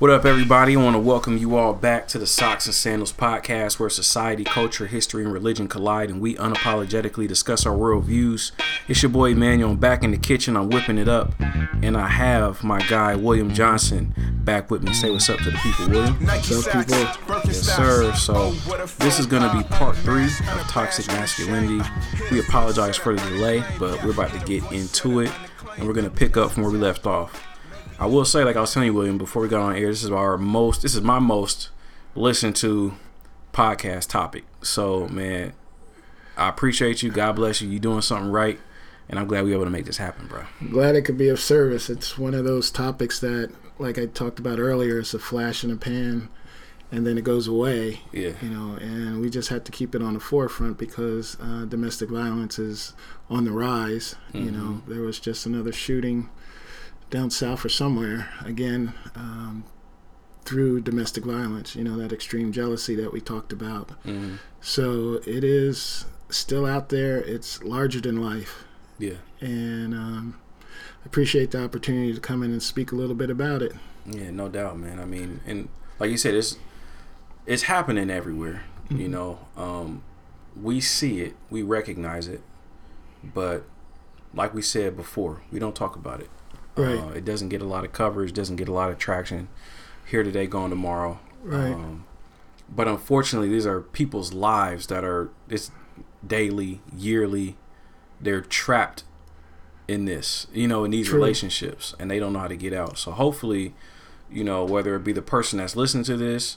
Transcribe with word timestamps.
What 0.00 0.10
up, 0.10 0.24
everybody? 0.24 0.74
I 0.74 0.82
want 0.82 0.96
to 0.96 1.00
welcome 1.00 1.38
you 1.38 1.56
all 1.56 1.72
back 1.72 2.08
to 2.08 2.18
the 2.18 2.26
Socks 2.26 2.66
and 2.66 2.74
Sandals 2.74 3.12
podcast, 3.12 3.78
where 3.78 3.88
society, 3.88 4.42
culture, 4.42 4.86
history, 4.88 5.22
and 5.22 5.32
religion 5.32 5.68
collide, 5.68 6.10
and 6.10 6.20
we 6.20 6.34
unapologetically 6.34 7.28
discuss 7.28 7.64
our 7.64 7.76
worldviews. 7.76 8.50
It's 8.88 9.04
your 9.04 9.10
boy 9.10 9.30
Emmanuel. 9.30 9.70
I'm 9.70 9.76
back 9.76 10.02
in 10.02 10.10
the 10.10 10.16
kitchen. 10.16 10.56
I'm 10.56 10.68
whipping 10.68 10.98
it 10.98 11.06
up, 11.08 11.32
and 11.40 11.96
I 11.96 12.08
have 12.08 12.64
my 12.64 12.80
guy 12.88 13.14
William 13.14 13.54
Johnson 13.54 14.12
back 14.42 14.68
with 14.68 14.82
me. 14.82 14.92
Say 14.92 15.12
what's 15.12 15.30
up 15.30 15.38
to 15.38 15.52
the 15.52 15.58
people, 15.58 15.88
William. 15.88 16.14
What's 16.26 16.66
up, 16.66 16.72
people? 16.72 16.98
Yes, 17.44 17.60
sir. 17.60 18.12
So 18.14 18.50
this 18.98 19.20
is 19.20 19.26
gonna 19.26 19.56
be 19.56 19.62
part 19.68 19.96
three 19.98 20.24
of 20.24 20.60
toxic 20.66 21.06
masculinity. 21.06 21.88
We 22.32 22.40
apologize 22.40 22.96
for 22.96 23.14
the 23.14 23.20
delay, 23.30 23.62
but 23.78 24.02
we're 24.02 24.10
about 24.10 24.32
to 24.32 24.44
get 24.44 24.70
into 24.72 25.20
it, 25.20 25.30
and 25.76 25.86
we're 25.86 25.94
gonna 25.94 26.10
pick 26.10 26.36
up 26.36 26.50
from 26.50 26.64
where 26.64 26.72
we 26.72 26.78
left 26.78 27.06
off. 27.06 27.46
I 27.98 28.06
will 28.06 28.24
say, 28.24 28.44
like 28.44 28.56
I 28.56 28.60
was 28.60 28.72
telling 28.72 28.88
you, 28.88 28.94
William, 28.94 29.18
before 29.18 29.42
we 29.42 29.48
got 29.48 29.60
on 29.60 29.76
air, 29.76 29.88
this 29.88 30.02
is 30.02 30.10
our 30.10 30.36
most, 30.36 30.82
this 30.82 30.94
is 30.94 31.00
my 31.00 31.18
most 31.18 31.70
listened 32.14 32.56
to 32.56 32.94
podcast 33.52 34.08
topic. 34.08 34.44
So, 34.62 35.06
man, 35.08 35.52
I 36.36 36.48
appreciate 36.48 37.02
you. 37.02 37.10
God 37.10 37.36
bless 37.36 37.62
you. 37.62 37.68
You 37.68 37.78
doing 37.78 38.02
something 38.02 38.30
right, 38.30 38.58
and 39.08 39.18
I'm 39.18 39.26
glad 39.26 39.44
we 39.44 39.50
were 39.50 39.56
able 39.56 39.64
to 39.66 39.70
make 39.70 39.86
this 39.86 39.98
happen, 39.98 40.26
bro. 40.26 40.44
I'm 40.60 40.70
glad 40.70 40.96
it 40.96 41.02
could 41.02 41.18
be 41.18 41.28
of 41.28 41.38
service. 41.38 41.88
It's 41.88 42.18
one 42.18 42.34
of 42.34 42.44
those 42.44 42.70
topics 42.70 43.20
that, 43.20 43.52
like 43.78 43.98
I 43.98 44.06
talked 44.06 44.38
about 44.38 44.58
earlier, 44.58 44.98
it's 44.98 45.14
a 45.14 45.18
flash 45.20 45.62
in 45.62 45.70
the 45.70 45.76
pan, 45.76 46.28
and 46.90 47.06
then 47.06 47.16
it 47.16 47.24
goes 47.24 47.46
away. 47.46 48.00
Yeah. 48.10 48.32
You 48.42 48.50
know, 48.50 48.74
and 48.74 49.20
we 49.20 49.30
just 49.30 49.50
have 49.50 49.62
to 49.64 49.72
keep 49.72 49.94
it 49.94 50.02
on 50.02 50.14
the 50.14 50.20
forefront 50.20 50.78
because 50.78 51.36
uh, 51.40 51.64
domestic 51.66 52.10
violence 52.10 52.58
is 52.58 52.92
on 53.30 53.44
the 53.44 53.52
rise. 53.52 54.16
You 54.32 54.50
know, 54.50 54.82
there 54.88 55.02
was 55.02 55.20
just 55.20 55.46
another 55.46 55.72
shooting 55.72 56.28
down 57.14 57.30
south 57.30 57.64
or 57.64 57.68
somewhere 57.68 58.28
again 58.44 58.92
um, 59.14 59.64
through 60.44 60.80
domestic 60.80 61.24
violence. 61.24 61.76
You 61.76 61.84
know, 61.84 61.96
that 61.98 62.12
extreme 62.12 62.50
jealousy 62.52 62.94
that 62.96 63.12
we 63.12 63.20
talked 63.20 63.52
about. 63.52 63.86
Mhm. 64.04 64.38
So 64.60 65.20
it 65.26 65.44
is 65.44 66.04
still 66.28 66.66
out 66.66 66.88
there. 66.88 67.18
It's 67.20 67.62
larger 67.62 68.00
than 68.00 68.20
life. 68.20 68.64
Yeah. 68.98 69.18
and 69.40 69.92
um, 69.94 70.36
I 71.02 71.06
appreciate 71.06 71.50
the 71.50 71.62
opportunity 71.62 72.14
to 72.14 72.20
come 72.20 72.42
in 72.44 72.50
and 72.52 72.62
speak 72.62 72.92
a 72.92 72.94
little 72.94 73.14
bit 73.16 73.28
about 73.28 73.60
it. 73.60 73.72
Yeah, 74.06 74.30
no 74.30 74.48
doubt, 74.48 74.78
man. 74.78 74.98
I 75.00 75.04
mean, 75.04 75.40
and 75.46 75.68
like 75.98 76.10
you 76.10 76.16
said, 76.16 76.34
it's 76.34 76.56
it's 77.46 77.64
happening 77.64 78.10
everywhere. 78.10 78.62
You 78.90 79.08
know, 79.08 79.38
um, 79.56 80.02
we 80.60 80.80
see 80.80 81.20
it, 81.20 81.34
we 81.50 81.62
recognize 81.62 82.28
it, 82.28 82.42
but 83.22 83.64
like 84.34 84.54
we 84.54 84.62
said 84.62 84.94
before, 84.96 85.42
we 85.50 85.58
don't 85.58 85.74
talk 85.74 85.96
about 85.96 86.20
it. 86.20 86.30
Right. 86.76 86.98
Uh, 86.98 87.08
it 87.10 87.24
doesn't 87.24 87.50
get 87.50 87.62
a 87.62 87.66
lot 87.66 87.84
of 87.84 87.92
coverage, 87.92 88.32
doesn't 88.32 88.56
get 88.56 88.68
a 88.68 88.72
lot 88.72 88.90
of 88.90 88.98
traction. 88.98 89.48
Here 90.06 90.22
today, 90.22 90.46
gone 90.46 90.70
tomorrow. 90.70 91.20
Right. 91.42 91.72
Um, 91.72 92.04
but 92.68 92.88
unfortunately, 92.88 93.48
these 93.48 93.66
are 93.66 93.80
people's 93.80 94.32
lives 94.32 94.86
that 94.88 95.04
are 95.04 95.30
it's 95.48 95.70
daily, 96.26 96.80
yearly. 96.96 97.56
They're 98.20 98.40
trapped 98.40 99.04
in 99.86 100.06
this, 100.06 100.46
you 100.52 100.66
know, 100.66 100.84
in 100.84 100.90
these 100.90 101.08
True. 101.08 101.16
relationships, 101.18 101.94
and 101.98 102.10
they 102.10 102.18
don't 102.18 102.32
know 102.32 102.38
how 102.40 102.48
to 102.48 102.56
get 102.56 102.72
out. 102.72 102.98
So 102.98 103.12
hopefully, 103.12 103.74
you 104.30 104.42
know, 104.42 104.64
whether 104.64 104.96
it 104.96 105.04
be 105.04 105.12
the 105.12 105.22
person 105.22 105.58
that's 105.58 105.76
listening 105.76 106.04
to 106.04 106.16
this, 106.16 106.56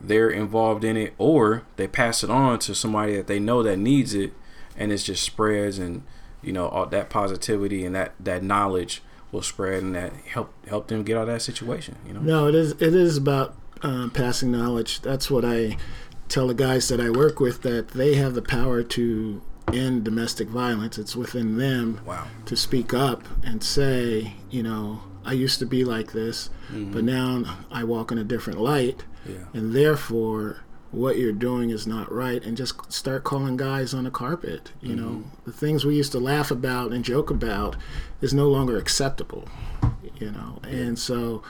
they're 0.00 0.30
involved 0.30 0.84
in 0.84 0.96
it, 0.96 1.14
or 1.18 1.64
they 1.76 1.86
pass 1.86 2.24
it 2.24 2.30
on 2.30 2.58
to 2.60 2.74
somebody 2.74 3.16
that 3.16 3.26
they 3.26 3.38
know 3.38 3.62
that 3.62 3.78
needs 3.78 4.14
it, 4.14 4.32
and 4.76 4.90
it 4.92 4.98
just 4.98 5.22
spreads, 5.22 5.78
and 5.78 6.02
you 6.42 6.52
know, 6.52 6.68
all 6.68 6.86
that 6.86 7.10
positivity 7.10 7.84
and 7.84 7.94
that 7.94 8.14
that 8.20 8.42
knowledge 8.42 9.02
will 9.32 9.42
spread, 9.42 9.82
and 9.82 9.94
that 9.94 10.12
help 10.32 10.52
help 10.68 10.88
them 10.88 11.02
get 11.02 11.16
out 11.16 11.22
of 11.22 11.34
that 11.34 11.42
situation. 11.42 11.96
You 12.06 12.14
know. 12.14 12.20
No, 12.20 12.46
it 12.48 12.54
is. 12.54 12.72
It 12.72 12.94
is 12.94 13.16
about 13.16 13.54
um, 13.82 14.10
passing 14.10 14.50
knowledge. 14.52 15.00
That's 15.02 15.30
what 15.30 15.44
I 15.44 15.76
tell 16.28 16.48
the 16.48 16.54
guys 16.54 16.88
that 16.88 17.00
I 17.00 17.10
work 17.10 17.38
with 17.40 17.62
that 17.62 17.88
they 17.88 18.14
have 18.16 18.34
the 18.34 18.42
power 18.42 18.82
to 18.82 19.42
end 19.72 20.04
domestic 20.04 20.48
violence. 20.48 20.96
It's 20.98 21.14
within 21.16 21.58
them 21.58 22.00
Wow. 22.06 22.26
to 22.46 22.56
speak 22.56 22.94
up 22.94 23.22
and 23.44 23.62
say, 23.62 24.34
you 24.50 24.62
know, 24.62 25.02
I 25.24 25.32
used 25.32 25.58
to 25.60 25.66
be 25.66 25.84
like 25.84 26.12
this, 26.12 26.50
but 26.70 27.02
now 27.04 27.56
I 27.70 27.82
walk 27.84 28.10
in 28.12 28.18
a 28.18 28.24
different 28.24 28.60
light. 28.60 29.04
Yeah. 29.28 29.38
and 29.54 29.74
therefore 29.74 30.58
what 30.90 31.18
you're 31.18 31.32
doing 31.32 31.70
is 31.70 31.86
not 31.86 32.10
right 32.12 32.44
and 32.44 32.56
just 32.56 32.92
start 32.92 33.24
calling 33.24 33.56
guys 33.56 33.92
on 33.92 34.04
the 34.04 34.10
carpet 34.10 34.72
you 34.80 34.94
know? 34.94 35.24
The 35.44 35.52
things 35.52 35.84
we 35.84 35.96
used 35.96 36.12
to 36.12 36.18
laugh 36.20 36.50
about 36.50 36.92
and 36.92 37.04
joke 37.04 37.30
about 37.30 37.76
is 38.20 38.32
no 38.32 38.48
longer 38.48 38.76
acceptable 38.76 39.48
you 40.18 40.30
know? 40.30 40.60
And 40.62 40.98
so 40.98 41.42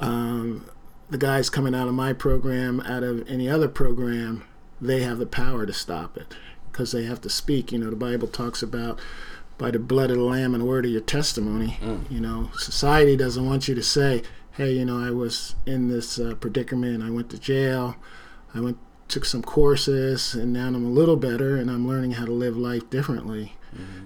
um, 0.00 0.66
the 1.10 1.18
guys 1.18 1.50
coming 1.50 1.74
out 1.74 1.88
of 1.88 1.94
my 1.94 2.12
program 2.12 2.80
out 2.80 3.02
of 3.02 3.28
any 3.28 3.48
other 3.48 3.68
program 3.68 4.44
they 4.80 5.02
have 5.02 5.18
the 5.18 5.26
power 5.26 5.66
to 5.66 5.72
stop 5.72 6.16
it 6.16 6.34
because 6.70 6.92
they 6.92 7.04
have 7.04 7.20
to 7.22 7.30
speak 7.30 7.72
you 7.72 7.78
know? 7.78 7.90
The 7.90 7.96
bible 7.96 8.28
talks 8.28 8.62
about 8.62 9.00
by 9.58 9.70
the 9.70 9.78
blood 9.78 10.10
of 10.10 10.16
the 10.16 10.24
lamb 10.24 10.54
and 10.54 10.62
the 10.62 10.66
word 10.66 10.84
of 10.86 10.90
your 10.90 11.00
testimony 11.00 11.78
you 12.08 12.20
know? 12.20 12.50
Society 12.58 13.16
doesn't 13.16 13.44
want 13.44 13.68
you 13.68 13.74
to 13.74 13.82
say 13.82 14.22
hey 14.52 14.72
you 14.72 14.84
know 14.84 14.98
i 15.02 15.10
was 15.10 15.54
in 15.64 15.88
this 15.88 16.18
uh, 16.18 16.34
predicament 16.38 17.02
i 17.02 17.08
went 17.10 17.30
to 17.30 17.38
jail 17.38 17.96
i 18.54 18.60
went 18.60 18.78
took 19.08 19.24
some 19.24 19.42
courses 19.42 20.34
and 20.34 20.52
now 20.52 20.66
i'm 20.68 20.74
a 20.74 20.78
little 20.78 21.16
better 21.16 21.56
and 21.56 21.70
i'm 21.70 21.86
learning 21.86 22.12
how 22.12 22.24
to 22.24 22.32
live 22.32 22.56
life 22.56 22.88
differently. 22.90 23.54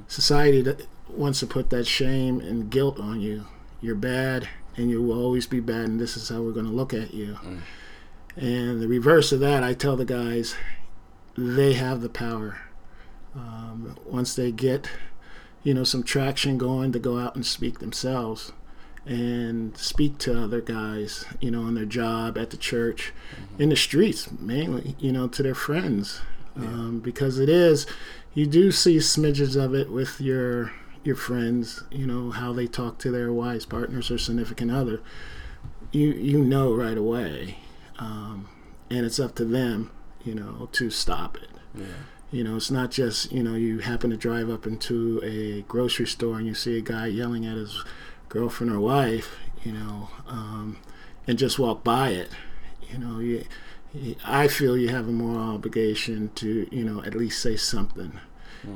Society 0.08 0.62
that 0.62 0.86
wants 1.08 1.40
to 1.40 1.46
put 1.46 1.70
that 1.70 1.86
shame 1.86 2.40
and 2.40 2.70
guilt 2.70 2.98
on 3.00 3.20
you. 3.20 3.46
You're 3.80 3.94
bad 3.94 4.48
and 4.76 4.90
you 4.90 5.02
will 5.02 5.20
always 5.22 5.46
be 5.46 5.60
bad 5.60 5.84
and 5.86 6.00
this 6.00 6.16
is 6.16 6.28
how 6.28 6.42
we're 6.42 6.52
going 6.52 6.66
to 6.66 6.72
look 6.72 6.92
at 6.94 7.14
you. 7.14 7.38
And 8.36 8.80
the 8.80 8.88
reverse 8.88 9.32
of 9.32 9.40
that 9.40 9.62
i 9.62 9.74
tell 9.74 9.96
the 9.96 10.04
guys 10.04 10.54
they 11.36 11.74
have 11.74 12.00
the 12.00 12.08
power. 12.08 12.60
Um, 13.34 13.96
once 14.06 14.34
they 14.34 14.50
get 14.50 14.88
you 15.62 15.74
know 15.74 15.84
some 15.84 16.02
traction 16.02 16.58
going 16.58 16.92
to 16.92 16.98
go 16.98 17.18
out 17.18 17.34
and 17.34 17.44
speak 17.44 17.78
themselves 17.80 18.52
and 19.06 19.76
speak 19.78 20.18
to 20.18 20.36
other 20.38 20.60
guys 20.60 21.24
you 21.40 21.50
know 21.50 21.62
on 21.62 21.74
their 21.74 21.84
job 21.84 22.36
at 22.36 22.50
the 22.50 22.56
church 22.56 23.12
in 23.58 23.68
the 23.68 23.76
streets 23.76 24.28
mainly 24.40 24.96
you 24.98 25.12
know 25.12 25.28
to 25.28 25.42
their 25.42 25.54
friends. 25.54 26.20
Um, 26.56 27.00
because 27.00 27.38
it 27.38 27.50
is 27.50 27.86
you 28.32 28.46
do 28.46 28.72
see 28.72 28.96
smidges 28.96 29.62
of 29.62 29.74
it 29.74 29.90
with 29.92 30.20
your 30.22 30.72
your 31.04 31.14
friends 31.14 31.84
you 31.90 32.06
know 32.06 32.30
how 32.30 32.54
they 32.54 32.66
talk 32.66 32.96
to 33.00 33.10
their 33.10 33.30
wives 33.30 33.66
partners 33.66 34.10
or 34.10 34.16
significant 34.18 34.70
other. 34.70 35.00
You 35.92 36.12
you 36.12 36.42
know 36.42 36.72
right 36.74 36.96
away 36.96 37.58
um, 37.98 38.48
and 38.90 39.04
it's 39.04 39.20
up 39.20 39.34
to 39.36 39.44
them 39.44 39.90
you 40.24 40.34
know 40.34 40.68
to 40.72 40.90
stop 40.90 41.36
it. 41.36 41.50
Yeah. 41.74 41.84
you 42.30 42.42
know, 42.42 42.56
it's 42.56 42.70
not 42.70 42.90
just, 42.90 43.30
you 43.32 43.42
know, 43.42 43.54
you 43.54 43.78
happen 43.80 44.10
to 44.10 44.16
drive 44.16 44.48
up 44.50 44.66
into 44.66 45.20
a 45.22 45.62
grocery 45.62 46.06
store 46.06 46.38
and 46.38 46.46
you 46.46 46.54
see 46.54 46.78
a 46.78 46.80
guy 46.80 47.06
yelling 47.06 47.44
at 47.46 47.56
his 47.56 47.84
girlfriend 48.36 48.72
or 48.72 48.80
wife, 48.80 49.36
you 49.64 49.72
know, 49.72 50.08
um, 50.28 50.76
and 51.26 51.38
just 51.38 51.58
walk 51.58 51.82
by 51.82 52.10
it. 52.10 52.28
You 52.90 52.98
know, 52.98 53.18
you, 53.18 53.44
you, 53.94 54.16
I 54.24 54.48
feel 54.48 54.76
you 54.76 54.88
have 54.90 55.08
a 55.08 55.12
moral 55.12 55.54
obligation 55.54 56.30
to, 56.36 56.68
you 56.70 56.84
know, 56.84 57.02
at 57.02 57.14
least 57.14 57.40
say 57.40 57.56
something. 57.56 58.20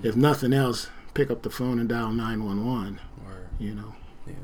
If 0.03 0.15
nothing 0.15 0.53
else, 0.53 0.89
pick 1.15 1.31
up 1.33 1.43
the 1.43 1.51
phone 1.51 1.81
and 1.81 1.89
dial 1.89 2.13
911, 2.13 3.01
Word. 3.27 3.49
you 3.59 3.75
know. 3.75 3.95
Yeah. 4.27 4.35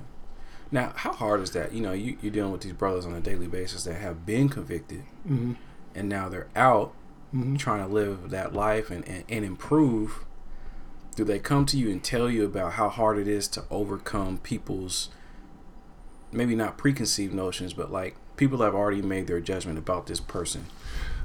Now, 0.73 0.93
how 0.97 1.13
hard 1.13 1.41
is 1.41 1.53
that? 1.53 1.73
You 1.73 1.81
know, 1.81 1.93
you, 1.93 2.19
you're 2.21 2.33
dealing 2.33 2.51
with 2.53 2.63
these 2.63 2.73
brothers 2.73 3.07
on 3.07 3.15
a 3.15 3.21
daily 3.21 3.47
basis 3.47 3.85
that 3.85 3.95
have 3.95 4.27
been 4.27 4.49
convicted 4.49 5.05
hmm 5.27 5.53
and 5.95 6.09
now 6.11 6.29
they're 6.29 6.49
out 6.55 6.93
hmm 7.31 7.57
trying 7.57 7.87
to 7.87 7.93
live 7.93 8.29
that 8.31 8.53
life 8.55 8.91
and, 8.91 9.07
and, 9.09 9.25
and 9.31 9.45
improve. 9.47 10.26
Do 11.17 11.25
they 11.25 11.39
come 11.39 11.67
to 11.67 11.77
you 11.77 11.91
and 11.91 12.05
tell 12.05 12.31
you 12.31 12.45
about 12.45 12.75
how 12.75 12.89
hard 12.89 13.19
it 13.19 13.27
is 13.27 13.49
to 13.49 13.65
overcome 13.71 14.39
people's 14.39 15.09
maybe 16.31 16.55
not 16.55 16.77
preconceived 16.77 17.35
notions, 17.35 17.73
but 17.73 17.91
like 17.91 18.17
people 18.37 18.61
have 18.61 18.75
already 18.75 19.03
made 19.03 19.27
their 19.27 19.41
judgment 19.41 19.79
about 19.79 20.07
this 20.07 20.21
person? 20.21 20.67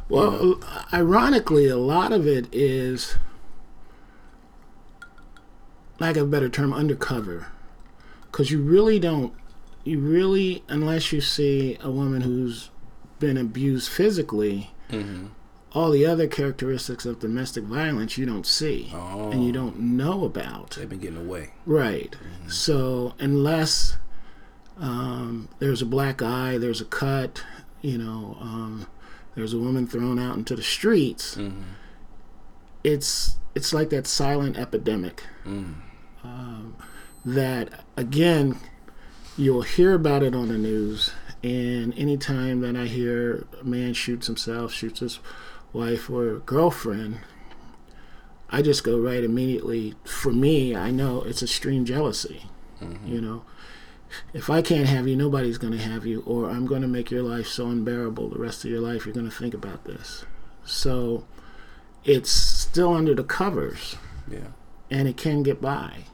Well, 0.09 0.59
ironically, 0.93 1.67
a 1.67 1.77
lot 1.77 2.11
of 2.11 2.25
it 2.25 2.47
is, 2.53 3.17
lack 5.99 6.15
of 6.15 6.23
a 6.23 6.31
better 6.31 6.49
term, 6.49 6.73
undercover. 6.73 7.47
Because 8.23 8.49
you 8.49 8.61
really 8.61 8.97
don't, 8.99 9.33
you 9.83 9.99
really, 9.99 10.63
unless 10.69 11.11
you 11.11 11.21
see 11.21 11.77
a 11.81 11.91
woman 11.91 12.21
who's 12.21 12.69
been 13.19 13.37
abused 13.37 13.89
physically, 13.89 14.71
Mm-hmm. 14.91 15.27
All 15.73 15.89
the 15.91 16.05
other 16.05 16.27
characteristics 16.27 17.05
of 17.05 17.19
domestic 17.19 17.63
violence 17.63 18.17
you 18.17 18.25
don't 18.25 18.45
see 18.45 18.91
Oh, 18.93 19.31
and 19.31 19.45
you 19.45 19.51
don't 19.53 19.79
know 19.79 20.25
about. 20.25 20.71
They've 20.71 20.89
been 20.89 20.99
getting 20.99 21.17
away. 21.17 21.51
Right. 21.65 22.13
So 22.47 23.13
unless 23.19 23.95
um, 24.77 25.47
there's 25.59 25.81
a 25.81 25.85
black 25.85 26.21
eye, 26.21 26.57
there's 26.57 26.81
a 26.81 26.85
cut, 26.85 27.43
you 27.81 27.97
know, 27.97 28.37
um, 28.41 28.87
there's 29.35 29.53
a 29.53 29.57
woman 29.59 29.87
thrown 29.87 30.19
out 30.19 30.35
into 30.37 30.55
the 30.55 30.63
streets, 30.63 31.35
Mm-hmm. 31.35 31.61
it's 32.83 33.37
it's 33.55 33.73
like 33.73 33.89
that 33.89 34.07
silent 34.07 34.57
epidemic 34.57 35.23
Mm. 35.45 35.75
um, 36.23 36.75
that 37.25 37.83
again 37.97 38.57
you'll 39.37 39.61
hear 39.63 39.93
about 39.93 40.23
it 40.23 40.33
on 40.35 40.47
the 40.49 40.57
news 40.57 41.11
And 41.43 41.97
anytime 41.97 42.61
that 42.61 42.75
I 42.75 42.85
hear 42.85 43.45
a 43.59 43.63
man 43.63 43.93
shoots 43.95 44.27
himself, 44.27 44.71
shoots 44.71 44.99
his 44.99 45.19
wife 45.73 46.09
or 46.09 46.39
girlfriend, 46.39 47.19
I 48.49 48.61
just 48.61 48.83
go 48.83 48.99
right 48.99 49.23
immediately. 49.23 49.95
For 50.03 50.31
me, 50.31 50.75
I 50.75 50.91
know 50.91 51.21
it's 51.21 51.41
extreme 51.41 51.85
jealousy. 51.85 52.45
Mm-hmm. 52.81 53.07
You 53.07 53.21
know, 53.21 53.45
if 54.33 54.49
I 54.49 54.61
can't 54.61 54.87
have 54.87 55.07
you, 55.07 55.15
nobody's 55.15 55.57
going 55.57 55.73
to 55.73 55.79
have 55.79 56.05
you, 56.05 56.23
or 56.25 56.49
I'm 56.49 56.65
going 56.65 56.81
to 56.81 56.87
make 56.87 57.11
your 57.11 57.23
life 57.23 57.47
so 57.47 57.67
unbearable 57.67 58.29
the 58.29 58.39
rest 58.39 58.65
of 58.65 58.71
your 58.71 58.81
life, 58.81 59.05
you're 59.05 59.15
going 59.15 59.29
to 59.29 59.35
think 59.35 59.53
about 59.53 59.85
this. 59.85 60.25
So 60.65 61.25
it's 62.03 62.31
still 62.31 62.93
under 62.93 63.15
the 63.15 63.23
covers. 63.23 63.95
Yeah. 64.29 64.47
And 64.89 65.07
it 65.07 65.15
can 65.15 65.43
get 65.43 65.61
by. 65.61 66.05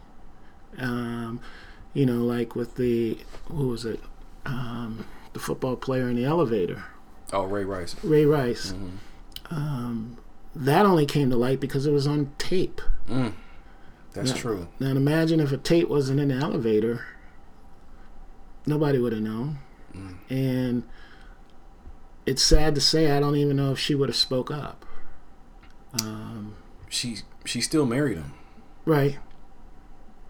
Um, 0.77 1.41
you 1.93 2.05
know, 2.05 2.23
like 2.23 2.55
with 2.55 2.75
the, 2.75 3.17
who 3.45 3.69
was 3.69 3.85
it? 3.85 3.99
Um, 4.45 5.05
the 5.33 5.39
football 5.39 5.75
player 5.75 6.07
in 6.07 6.15
the 6.15 6.25
elevator. 6.25 6.83
Oh, 7.33 7.45
Ray 7.45 7.63
Rice. 7.63 7.95
Ray 8.03 8.25
Rice. 8.25 8.71
Mm-hmm. 8.71 8.97
Um, 9.49 10.17
that 10.55 10.85
only 10.85 11.05
came 11.05 11.29
to 11.29 11.35
light 11.37 11.59
because 11.59 11.85
it 11.85 11.91
was 11.91 12.07
on 12.07 12.31
tape. 12.37 12.81
Mm. 13.07 13.33
That's 14.13 14.31
now, 14.31 14.37
true. 14.37 14.67
Now 14.79 14.87
imagine 14.87 15.39
if 15.39 15.51
a 15.51 15.57
tape 15.57 15.89
wasn't 15.89 16.19
in 16.19 16.29
the 16.29 16.35
elevator, 16.35 17.05
nobody 18.65 18.97
would 18.99 19.13
have 19.13 19.21
known. 19.21 19.59
Mm. 19.95 20.17
And 20.29 20.83
it's 22.25 22.43
sad 22.43 22.75
to 22.75 22.81
say, 22.81 23.11
I 23.11 23.19
don't 23.19 23.35
even 23.35 23.55
know 23.55 23.71
if 23.71 23.79
she 23.79 23.95
would 23.95 24.09
have 24.09 24.15
spoke 24.15 24.51
up. 24.51 24.85
Um, 26.01 26.55
she 26.89 27.17
she 27.45 27.61
still 27.61 27.85
married 27.85 28.17
him. 28.17 28.33
Right. 28.85 29.17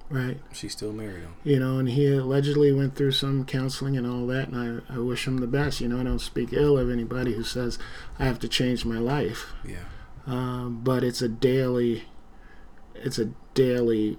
Right. 0.09 0.39
She 0.53 0.69
still 0.69 0.93
married 0.93 1.23
him. 1.23 1.35
You 1.43 1.59
know, 1.59 1.79
and 1.79 1.89
he 1.89 2.07
allegedly 2.07 2.71
went 2.71 2.95
through 2.95 3.11
some 3.11 3.43
counseling 3.43 3.97
and 3.97 4.07
all 4.07 4.25
that, 4.27 4.47
and 4.47 4.83
I, 4.89 4.95
I 4.95 4.99
wish 4.99 5.27
him 5.27 5.39
the 5.39 5.47
best. 5.47 5.81
You 5.81 5.89
know, 5.89 5.99
I 5.99 6.03
don't 6.03 6.19
speak 6.19 6.49
ill 6.53 6.77
of 6.77 6.89
anybody 6.89 7.33
who 7.33 7.43
says 7.43 7.77
I 8.17 8.25
have 8.25 8.39
to 8.39 8.47
change 8.47 8.85
my 8.85 8.99
life. 8.99 9.47
Yeah. 9.65 9.83
Um, 10.25 10.81
but 10.83 11.03
it's 11.03 11.21
a 11.21 11.27
daily, 11.27 12.05
it's 12.95 13.19
a 13.19 13.31
daily 13.53 14.17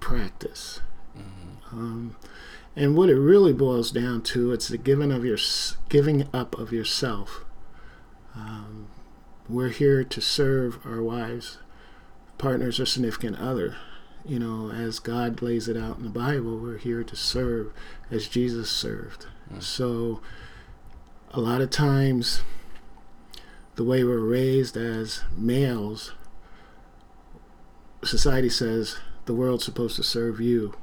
practice. 0.00 0.80
Mm-hmm. 1.16 1.78
Um, 1.78 2.16
and 2.74 2.96
what 2.96 3.10
it 3.10 3.16
really 3.16 3.52
boils 3.52 3.90
down 3.90 4.22
to, 4.22 4.52
it's 4.52 4.68
the 4.68 4.78
giving 4.78 5.12
of 5.12 5.24
your 5.24 5.38
giving 5.90 6.28
up 6.32 6.58
of 6.58 6.72
yourself. 6.72 7.44
Um, 8.34 8.88
we're 9.48 9.68
here 9.68 10.02
to 10.02 10.20
serve 10.20 10.78
our 10.84 11.02
wives, 11.02 11.58
partners, 12.38 12.80
or 12.80 12.86
significant 12.86 13.38
other 13.38 13.76
you 14.26 14.38
know, 14.38 14.70
as 14.70 14.98
God 14.98 15.40
lays 15.40 15.68
it 15.68 15.76
out 15.76 15.98
in 15.98 16.04
the 16.04 16.10
Bible, 16.10 16.58
we're 16.58 16.78
here 16.78 17.04
to 17.04 17.16
serve 17.16 17.72
as 18.10 18.26
Jesus 18.26 18.70
served. 18.70 19.26
Mm. 19.52 19.62
So, 19.62 20.20
a 21.30 21.40
lot 21.40 21.60
of 21.60 21.70
times, 21.70 22.42
the 23.76 23.84
way 23.84 24.02
we're 24.02 24.18
raised 24.18 24.76
as 24.76 25.22
males, 25.36 26.12
society 28.02 28.48
says 28.48 28.96
the 29.26 29.34
world's 29.34 29.64
supposed 29.64 29.96
to 29.96 30.02
serve 30.02 30.40
you. 30.40 30.74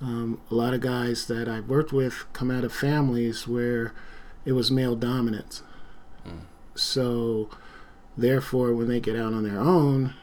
Um, 0.00 0.40
a 0.50 0.54
lot 0.54 0.74
of 0.74 0.80
guys 0.80 1.26
that 1.26 1.48
I've 1.48 1.68
worked 1.68 1.92
with 1.92 2.24
come 2.32 2.50
out 2.50 2.64
of 2.64 2.72
families 2.72 3.46
where 3.46 3.92
it 4.44 4.52
was 4.52 4.70
male 4.70 4.96
dominance. 4.96 5.62
Mm. 6.26 6.40
So, 6.74 7.50
therefore, 8.16 8.72
when 8.72 8.88
they 8.88 9.00
get 9.00 9.16
out 9.16 9.34
on 9.34 9.42
their 9.42 9.60
own, 9.60 10.14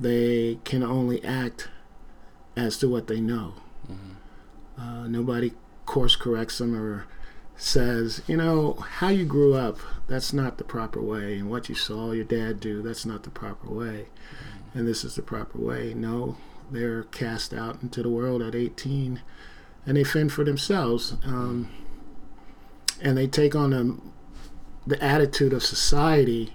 they 0.00 0.58
can 0.64 0.82
only 0.82 1.22
act 1.24 1.68
as 2.56 2.78
to 2.78 2.88
what 2.88 3.06
they 3.06 3.20
know. 3.20 3.54
Mm-hmm. 3.90 4.80
Uh, 4.80 5.06
nobody 5.08 5.52
course 5.86 6.16
corrects 6.16 6.58
them 6.58 6.74
or 6.74 7.06
says, 7.56 8.22
you 8.26 8.36
know, 8.36 8.72
how 8.74 9.08
you 9.08 9.24
grew 9.26 9.54
up, 9.54 9.78
that's 10.08 10.32
not 10.32 10.56
the 10.56 10.64
proper 10.64 11.00
way, 11.00 11.36
and 11.36 11.50
what 11.50 11.68
you 11.68 11.74
saw 11.74 12.12
your 12.12 12.24
dad 12.24 12.58
do, 12.58 12.80
that's 12.80 13.04
not 13.04 13.22
the 13.24 13.30
proper 13.30 13.68
way, 13.68 14.06
mm-hmm. 14.06 14.78
and 14.78 14.88
this 14.88 15.04
is 15.04 15.16
the 15.16 15.22
proper 15.22 15.58
way. 15.58 15.92
No, 15.92 16.38
they're 16.70 17.02
cast 17.04 17.52
out 17.52 17.82
into 17.82 18.02
the 18.02 18.08
world 18.08 18.40
at 18.42 18.54
18 18.54 19.20
and 19.86 19.96
they 19.96 20.04
fend 20.04 20.32
for 20.32 20.44
themselves. 20.44 21.16
Um, 21.24 21.68
and 23.00 23.16
they 23.16 23.26
take 23.26 23.54
on 23.54 23.72
a, 23.72 24.88
the 24.88 25.02
attitude 25.02 25.52
of 25.52 25.62
society 25.62 26.54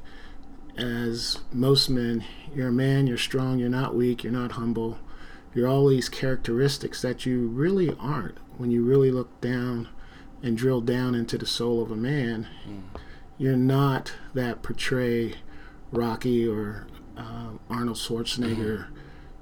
as 0.77 1.39
most 1.51 1.89
men, 1.89 2.23
you're 2.53 2.69
a 2.69 2.73
man, 2.73 3.07
you're 3.07 3.17
strong, 3.17 3.59
you're 3.59 3.69
not 3.69 3.95
weak, 3.95 4.23
you're 4.23 4.33
not 4.33 4.53
humble. 4.53 4.99
You're 5.53 5.69
all 5.69 5.87
these 5.87 6.09
characteristics 6.09 7.01
that 7.01 7.25
you 7.25 7.47
really 7.47 7.95
aren't 7.99 8.37
when 8.57 8.71
you 8.71 8.83
really 8.83 9.11
look 9.11 9.39
down 9.41 9.87
and 10.43 10.57
drill 10.57 10.81
down 10.81 11.15
into 11.15 11.37
the 11.37 11.45
soul 11.45 11.81
of 11.81 11.91
a 11.91 11.95
man. 11.95 12.47
Mm. 12.67 12.99
You're 13.37 13.55
not 13.55 14.13
that 14.33 14.63
portray 14.63 15.35
Rocky 15.91 16.47
or 16.47 16.87
uh, 17.17 17.51
Arnold 17.69 17.97
Schwarzenegger. 17.97 18.85
Mm-hmm. 18.85 18.93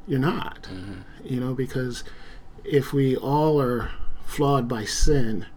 You're 0.07 0.19
not, 0.19 0.63
mm-hmm. 0.63 1.01
you 1.23 1.39
know, 1.39 1.53
because 1.53 2.03
if 2.63 2.93
we 2.93 3.15
all 3.15 3.59
are 3.59 3.91
flawed 4.23 4.67
by 4.67 4.85
sin, 4.85 5.47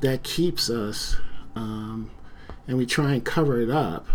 that 0.00 0.22
keeps 0.22 0.68
us, 0.68 1.16
um, 1.54 2.10
and 2.66 2.76
we 2.76 2.86
try 2.86 3.12
and 3.12 3.24
cover 3.24 3.60
it 3.60 3.70
up 3.70 4.06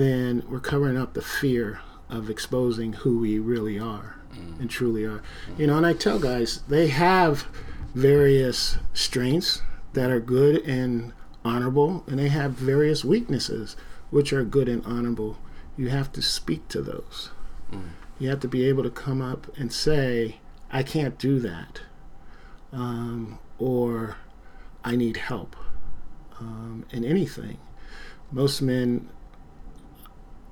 then 0.00 0.42
we're 0.48 0.60
covering 0.60 0.96
up 0.96 1.14
the 1.14 1.22
fear 1.22 1.80
of 2.08 2.30
exposing 2.30 2.92
who 2.92 3.18
we 3.18 3.38
really 3.38 3.78
are 3.78 4.16
mm. 4.32 4.60
and 4.60 4.70
truly 4.70 5.04
are. 5.04 5.22
Mm. 5.48 5.58
You 5.58 5.66
know, 5.66 5.76
and 5.76 5.86
I 5.86 5.92
tell 5.92 6.18
guys 6.18 6.62
they 6.68 6.88
have 6.88 7.46
various 7.94 8.78
strengths 8.92 9.62
that 9.92 10.10
are 10.10 10.20
good 10.20 10.56
and 10.66 11.12
honorable, 11.44 12.04
and 12.06 12.18
they 12.18 12.28
have 12.28 12.52
various 12.52 13.04
weaknesses 13.04 13.76
which 14.10 14.32
are 14.32 14.44
good 14.44 14.68
and 14.68 14.84
honorable. 14.84 15.38
You 15.76 15.88
have 15.88 16.12
to 16.12 16.22
speak 16.22 16.68
to 16.68 16.82
those. 16.82 17.30
Mm. 17.70 17.90
You 18.18 18.28
have 18.30 18.40
to 18.40 18.48
be 18.48 18.66
able 18.68 18.82
to 18.82 18.90
come 18.90 19.20
up 19.20 19.46
and 19.56 19.72
say, 19.72 20.36
I 20.70 20.82
can't 20.82 21.18
do 21.18 21.38
that. 21.40 21.82
Um, 22.72 23.38
or 23.58 24.16
I 24.84 24.96
need 24.96 25.16
help 25.16 25.56
um, 26.40 26.84
in 26.90 27.04
anything. 27.04 27.58
Most 28.32 28.60
men 28.60 29.08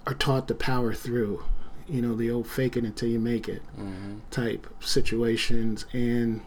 are 0.06 0.14
taught 0.14 0.48
to 0.48 0.54
power 0.54 0.92
through 0.92 1.44
you 1.88 2.00
know 2.00 2.14
the 2.14 2.30
old 2.30 2.46
fake 2.46 2.76
it 2.76 2.84
until 2.84 3.08
you 3.08 3.18
make 3.18 3.48
it 3.48 3.62
mm-hmm. 3.78 4.18
type 4.30 4.66
situations 4.80 5.84
and 5.92 6.40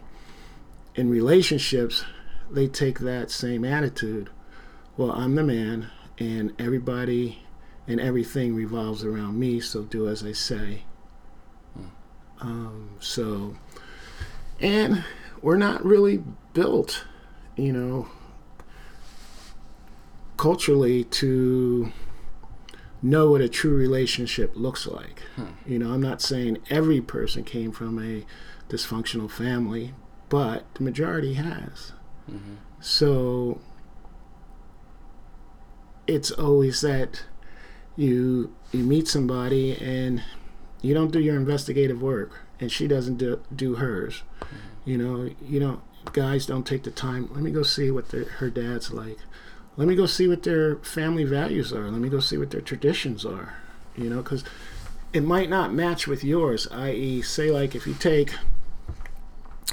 in 0.94 1.10
relationships 1.10 2.04
they 2.50 2.66
take 2.66 3.00
that 3.00 3.30
same 3.30 3.64
attitude 3.64 4.30
well 4.96 5.12
i'm 5.12 5.34
the 5.34 5.42
man 5.42 5.88
and 6.18 6.52
everybody 6.58 7.42
and 7.86 8.00
everything 8.00 8.54
revolves 8.54 9.04
around 9.04 9.38
me 9.38 9.60
so 9.60 9.82
do 9.82 10.08
as 10.08 10.24
i 10.24 10.32
say 10.32 10.82
mm. 11.78 11.88
um, 12.40 12.90
so 13.00 13.54
and 14.60 15.04
we're 15.42 15.56
not 15.56 15.84
really 15.84 16.22
built 16.54 17.04
you 17.56 17.72
know 17.72 18.08
culturally 20.36 21.04
to 21.04 21.92
know 23.02 23.30
what 23.30 23.40
a 23.40 23.48
true 23.48 23.74
relationship 23.74 24.52
looks 24.54 24.86
like. 24.86 25.20
Hmm. 25.36 25.44
You 25.66 25.78
know, 25.78 25.92
I'm 25.92 26.00
not 26.00 26.22
saying 26.22 26.58
every 26.70 27.00
person 27.00 27.44
came 27.44 27.72
from 27.72 27.98
a 27.98 28.24
dysfunctional 28.68 29.30
family, 29.30 29.94
but 30.28 30.64
the 30.74 30.82
majority 30.82 31.34
has. 31.34 31.92
Mm-hmm. 32.30 32.54
So 32.80 33.60
it's 36.06 36.30
always 36.30 36.80
that 36.80 37.24
you 37.96 38.54
you 38.72 38.82
meet 38.82 39.08
somebody 39.08 39.76
and 39.76 40.22
you 40.82 40.94
don't 40.94 41.10
do 41.10 41.20
your 41.20 41.36
investigative 41.36 42.02
work 42.02 42.46
and 42.60 42.70
she 42.70 42.86
doesn't 42.86 43.16
do, 43.16 43.40
do 43.54 43.76
hers. 43.76 44.22
Mm-hmm. 44.40 44.90
You 44.90 44.98
know, 44.98 45.30
you 45.42 45.60
don't 45.60 45.80
guys 46.12 46.46
don't 46.46 46.66
take 46.66 46.84
the 46.84 46.90
time. 46.90 47.28
Let 47.32 47.42
me 47.42 47.50
go 47.50 47.62
see 47.62 47.90
what 47.90 48.10
the, 48.10 48.24
her 48.24 48.50
dad's 48.50 48.92
like 48.92 49.18
let 49.76 49.88
me 49.88 49.94
go 49.94 50.06
see 50.06 50.26
what 50.26 50.42
their 50.42 50.76
family 50.76 51.24
values 51.24 51.72
are. 51.72 51.90
Let 51.90 52.00
me 52.00 52.08
go 52.08 52.20
see 52.20 52.38
what 52.38 52.50
their 52.50 52.60
traditions 52.60 53.24
are. 53.24 53.54
You 53.96 54.10
know, 54.10 54.22
because 54.22 54.44
it 55.12 55.22
might 55.22 55.48
not 55.48 55.72
match 55.72 56.06
with 56.06 56.24
yours. 56.24 56.66
I.e., 56.70 57.22
say 57.22 57.50
like 57.50 57.74
if 57.74 57.86
you 57.86 57.94
take 57.94 58.34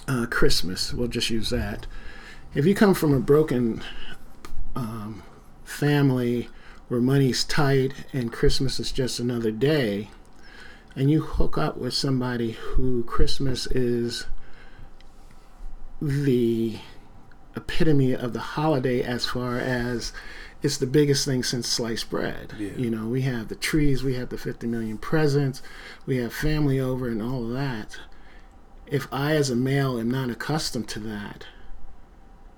uh, 0.07 0.25
Christmas, 0.29 0.93
we'll 0.93 1.07
just 1.07 1.29
use 1.29 1.49
that. 1.49 1.87
If 2.53 2.65
you 2.65 2.75
come 2.75 2.93
from 2.93 3.13
a 3.13 3.19
broken 3.19 3.81
um, 4.75 5.23
family 5.63 6.49
where 6.87 7.01
money's 7.01 7.43
tight 7.43 7.93
and 8.13 8.31
Christmas 8.31 8.79
is 8.79 8.91
just 8.91 9.19
another 9.19 9.51
day, 9.51 10.09
and 10.95 11.09
you 11.09 11.21
hook 11.21 11.57
up 11.57 11.77
with 11.77 11.93
somebody 11.93 12.51
who 12.51 13.03
Christmas 13.03 13.65
is 13.67 14.27
the 16.01 16.77
epitome 17.55 18.13
of 18.13 18.33
the 18.33 18.39
holiday 18.39 19.01
as 19.01 19.25
far 19.25 19.57
as 19.57 20.13
it's 20.61 20.77
the 20.77 20.87
biggest 20.87 21.25
thing 21.25 21.43
since 21.43 21.67
sliced 21.67 22.09
bread. 22.09 22.53
Yeah. 22.57 22.71
You 22.77 22.89
know, 22.89 23.07
we 23.07 23.21
have 23.23 23.49
the 23.49 23.55
trees, 23.55 24.03
we 24.03 24.15
have 24.15 24.29
the 24.29 24.37
50 24.37 24.65
million 24.67 24.97
presents, 24.97 25.61
we 26.05 26.17
have 26.17 26.33
family 26.33 26.79
over 26.79 27.07
and 27.07 27.21
all 27.21 27.43
of 27.43 27.51
that. 27.51 27.97
If 28.87 29.07
I, 29.11 29.35
as 29.35 29.49
a 29.49 29.55
male, 29.55 29.99
am 29.99 30.09
not 30.09 30.29
accustomed 30.29 30.87
to 30.89 30.99
that, 30.99 31.45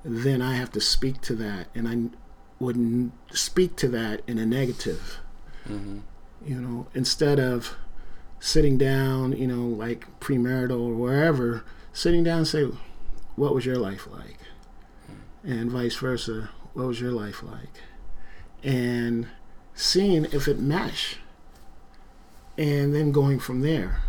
then 0.03 0.41
I 0.41 0.55
have 0.55 0.71
to 0.73 0.81
speak 0.81 1.21
to 1.21 1.35
that, 1.35 1.67
and 1.73 1.87
I 1.87 2.17
wouldn't 2.63 3.13
speak 3.35 3.75
to 3.77 3.87
that 3.89 4.21
in 4.27 4.37
a 4.37 4.45
negative. 4.45 5.19
Mm-hmm. 5.67 5.99
You 6.45 6.61
know, 6.61 6.87
instead 6.93 7.39
of 7.39 7.75
sitting 8.39 8.77
down, 8.77 9.31
you 9.33 9.47
know, 9.47 9.65
like 9.65 10.07
premarital 10.19 10.79
or 10.79 10.93
wherever, 10.93 11.63
sitting 11.91 12.23
down 12.23 12.39
and 12.39 12.47
say, 12.47 12.67
"What 13.35 13.55
was 13.55 13.65
your 13.65 13.77
life 13.77 14.07
like?" 14.11 14.37
And 15.45 15.71
vice 15.71 15.95
versa. 15.95 16.49
What 16.73 16.87
was 16.87 16.99
your 16.99 17.11
life 17.11 17.41
like? 17.43 17.81
And 18.63 19.27
seeing 19.73 20.25
if 20.25 20.47
it 20.47 20.59
mesh, 20.59 21.17
and 22.57 22.93
then 22.95 23.11
going 23.11 23.39
from 23.39 23.61
there. 23.61 24.01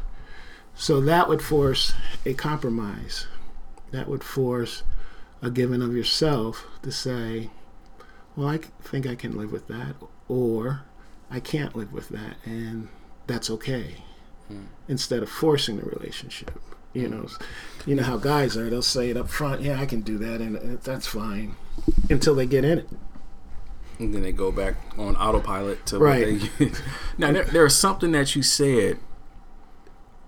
So 0.74 1.00
that 1.00 1.28
would 1.28 1.42
force 1.42 1.94
a 2.24 2.34
compromise. 2.34 3.26
That 3.92 4.08
would 4.08 4.24
force 4.24 4.82
a 5.42 5.50
giving 5.50 5.82
of 5.82 5.94
yourself 5.94 6.66
to 6.82 6.92
say, 6.92 7.50
well, 8.34 8.48
I 8.48 8.58
think 8.82 9.06
I 9.06 9.14
can 9.14 9.36
live 9.36 9.52
with 9.52 9.68
that, 9.68 9.96
or 10.28 10.82
I 11.30 11.40
can't 11.40 11.74
live 11.74 11.92
with 11.92 12.08
that, 12.10 12.36
and 12.44 12.88
that's 13.26 13.50
okay. 13.50 14.04
Hmm. 14.48 14.64
Instead 14.88 15.22
of 15.22 15.28
forcing 15.28 15.78
the 15.78 15.84
relationship, 15.84 16.58
you 16.92 17.08
know, 17.08 17.26
you 17.84 17.94
know 17.94 18.02
how 18.02 18.16
guys 18.16 18.56
are. 18.56 18.68
They'll 18.70 18.82
say 18.82 19.10
it 19.10 19.16
up 19.16 19.28
front, 19.28 19.60
"Yeah, 19.62 19.80
I 19.80 19.86
can 19.86 20.00
do 20.00 20.18
that," 20.18 20.40
and 20.40 20.56
uh, 20.56 20.80
that's 20.82 21.06
fine, 21.06 21.54
until 22.10 22.34
they 22.34 22.46
get 22.46 22.64
in 22.64 22.78
it. 22.78 22.88
And 23.98 24.12
then 24.14 24.22
they 24.22 24.32
go 24.32 24.52
back 24.52 24.74
on 24.98 25.16
autopilot 25.16 25.86
to 25.86 25.98
Right. 25.98 26.40
What 26.40 26.58
they, 26.58 26.70
now 27.18 27.32
there, 27.32 27.44
there's 27.44 27.74
something 27.74 28.12
that 28.12 28.36
you 28.36 28.42
said 28.42 28.98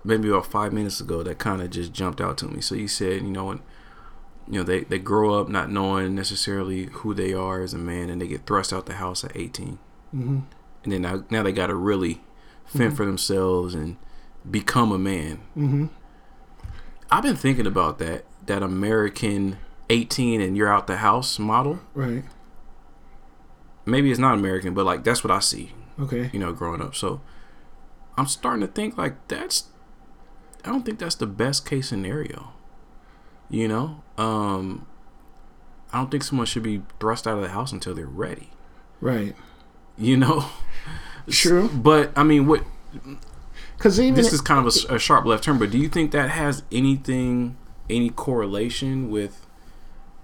maybe 0.03 0.29
about 0.29 0.45
five 0.45 0.73
minutes 0.73 0.99
ago 1.01 1.21
that 1.23 1.37
kind 1.37 1.61
of 1.61 1.69
just 1.69 1.93
jumped 1.93 2.19
out 2.21 2.37
to 2.39 2.45
me. 2.47 2.61
So 2.61 2.73
you 2.73 2.87
said, 2.87 3.21
you 3.21 3.29
know, 3.29 3.45
when 3.45 3.59
you 4.47 4.59
know 4.59 4.63
they, 4.63 4.81
they 4.85 4.97
grow 4.97 5.39
up 5.39 5.49
not 5.49 5.69
knowing 5.69 6.15
necessarily 6.15 6.85
who 6.85 7.13
they 7.13 7.33
are 7.33 7.61
as 7.61 7.73
a 7.73 7.77
man, 7.77 8.09
and 8.09 8.19
they 8.21 8.27
get 8.27 8.45
thrust 8.47 8.73
out 8.73 8.85
the 8.87 8.93
house 8.95 9.23
at 9.23 9.35
18, 9.35 9.77
Mm-hmm. 10.15 10.39
and 10.83 10.91
then 10.93 11.01
now, 11.03 11.23
now 11.29 11.43
they 11.43 11.51
got 11.51 11.67
to 11.67 11.75
really 11.75 12.21
fend 12.65 12.97
for 12.97 13.05
themselves 13.05 13.75
and 13.75 13.97
become 14.49 14.91
a 14.91 14.97
man. 14.97 15.41
Mm-hmm. 15.55 15.85
I've 17.11 17.23
been 17.23 17.35
thinking 17.35 17.65
about 17.67 17.99
that 17.99 18.25
that 18.45 18.63
American 18.63 19.57
18 19.89 20.41
and 20.41 20.55
you're 20.55 20.71
out 20.71 20.87
the 20.87 20.97
house 20.97 21.39
model. 21.39 21.79
Right. 21.93 22.23
Maybe 23.85 24.11
it's 24.11 24.19
not 24.19 24.35
American, 24.35 24.73
but 24.73 24.85
like 24.85 25.03
that's 25.03 25.23
what 25.23 25.31
I 25.31 25.39
see. 25.39 25.71
Okay. 25.99 26.29
you 26.31 26.39
know, 26.39 26.53
growing 26.53 26.81
up. 26.81 26.95
So 26.95 27.19
I'm 28.17 28.27
starting 28.27 28.61
to 28.61 28.67
think 28.67 28.97
like 28.97 29.27
that's 29.27 29.65
I 30.63 30.69
don't 30.69 30.85
think 30.85 30.99
that's 30.99 31.15
the 31.15 31.27
best 31.27 31.65
case 31.65 31.89
scenario. 31.89 32.53
You 33.49 33.67
know? 33.67 34.03
Um 34.17 34.85
I 35.91 35.97
don't 35.97 36.11
think 36.11 36.23
someone 36.23 36.45
should 36.45 36.63
be 36.63 36.83
thrust 36.99 37.27
out 37.27 37.37
of 37.37 37.43
the 37.43 37.49
house 37.49 37.71
until 37.71 37.95
they're 37.95 38.05
ready. 38.05 38.51
Right. 39.01 39.35
You 39.97 40.17
know? 40.17 40.45
True. 41.29 41.69
But 41.69 42.11
I 42.15 42.23
mean 42.23 42.45
what 42.47 42.63
Because 43.79 43.99
even 43.99 44.13
this 44.15 44.31
is 44.33 44.41
kind 44.41 44.59
of 44.67 44.75
a 44.91 44.99
sharp 44.99 45.25
left 45.25 45.45
turn, 45.45 45.57
but 45.57 45.71
do 45.71 45.77
you 45.77 45.87
think 45.89 46.11
that 46.11 46.29
has 46.29 46.63
anything 46.71 47.57
any 47.89 48.09
correlation 48.11 49.09
with 49.09 49.45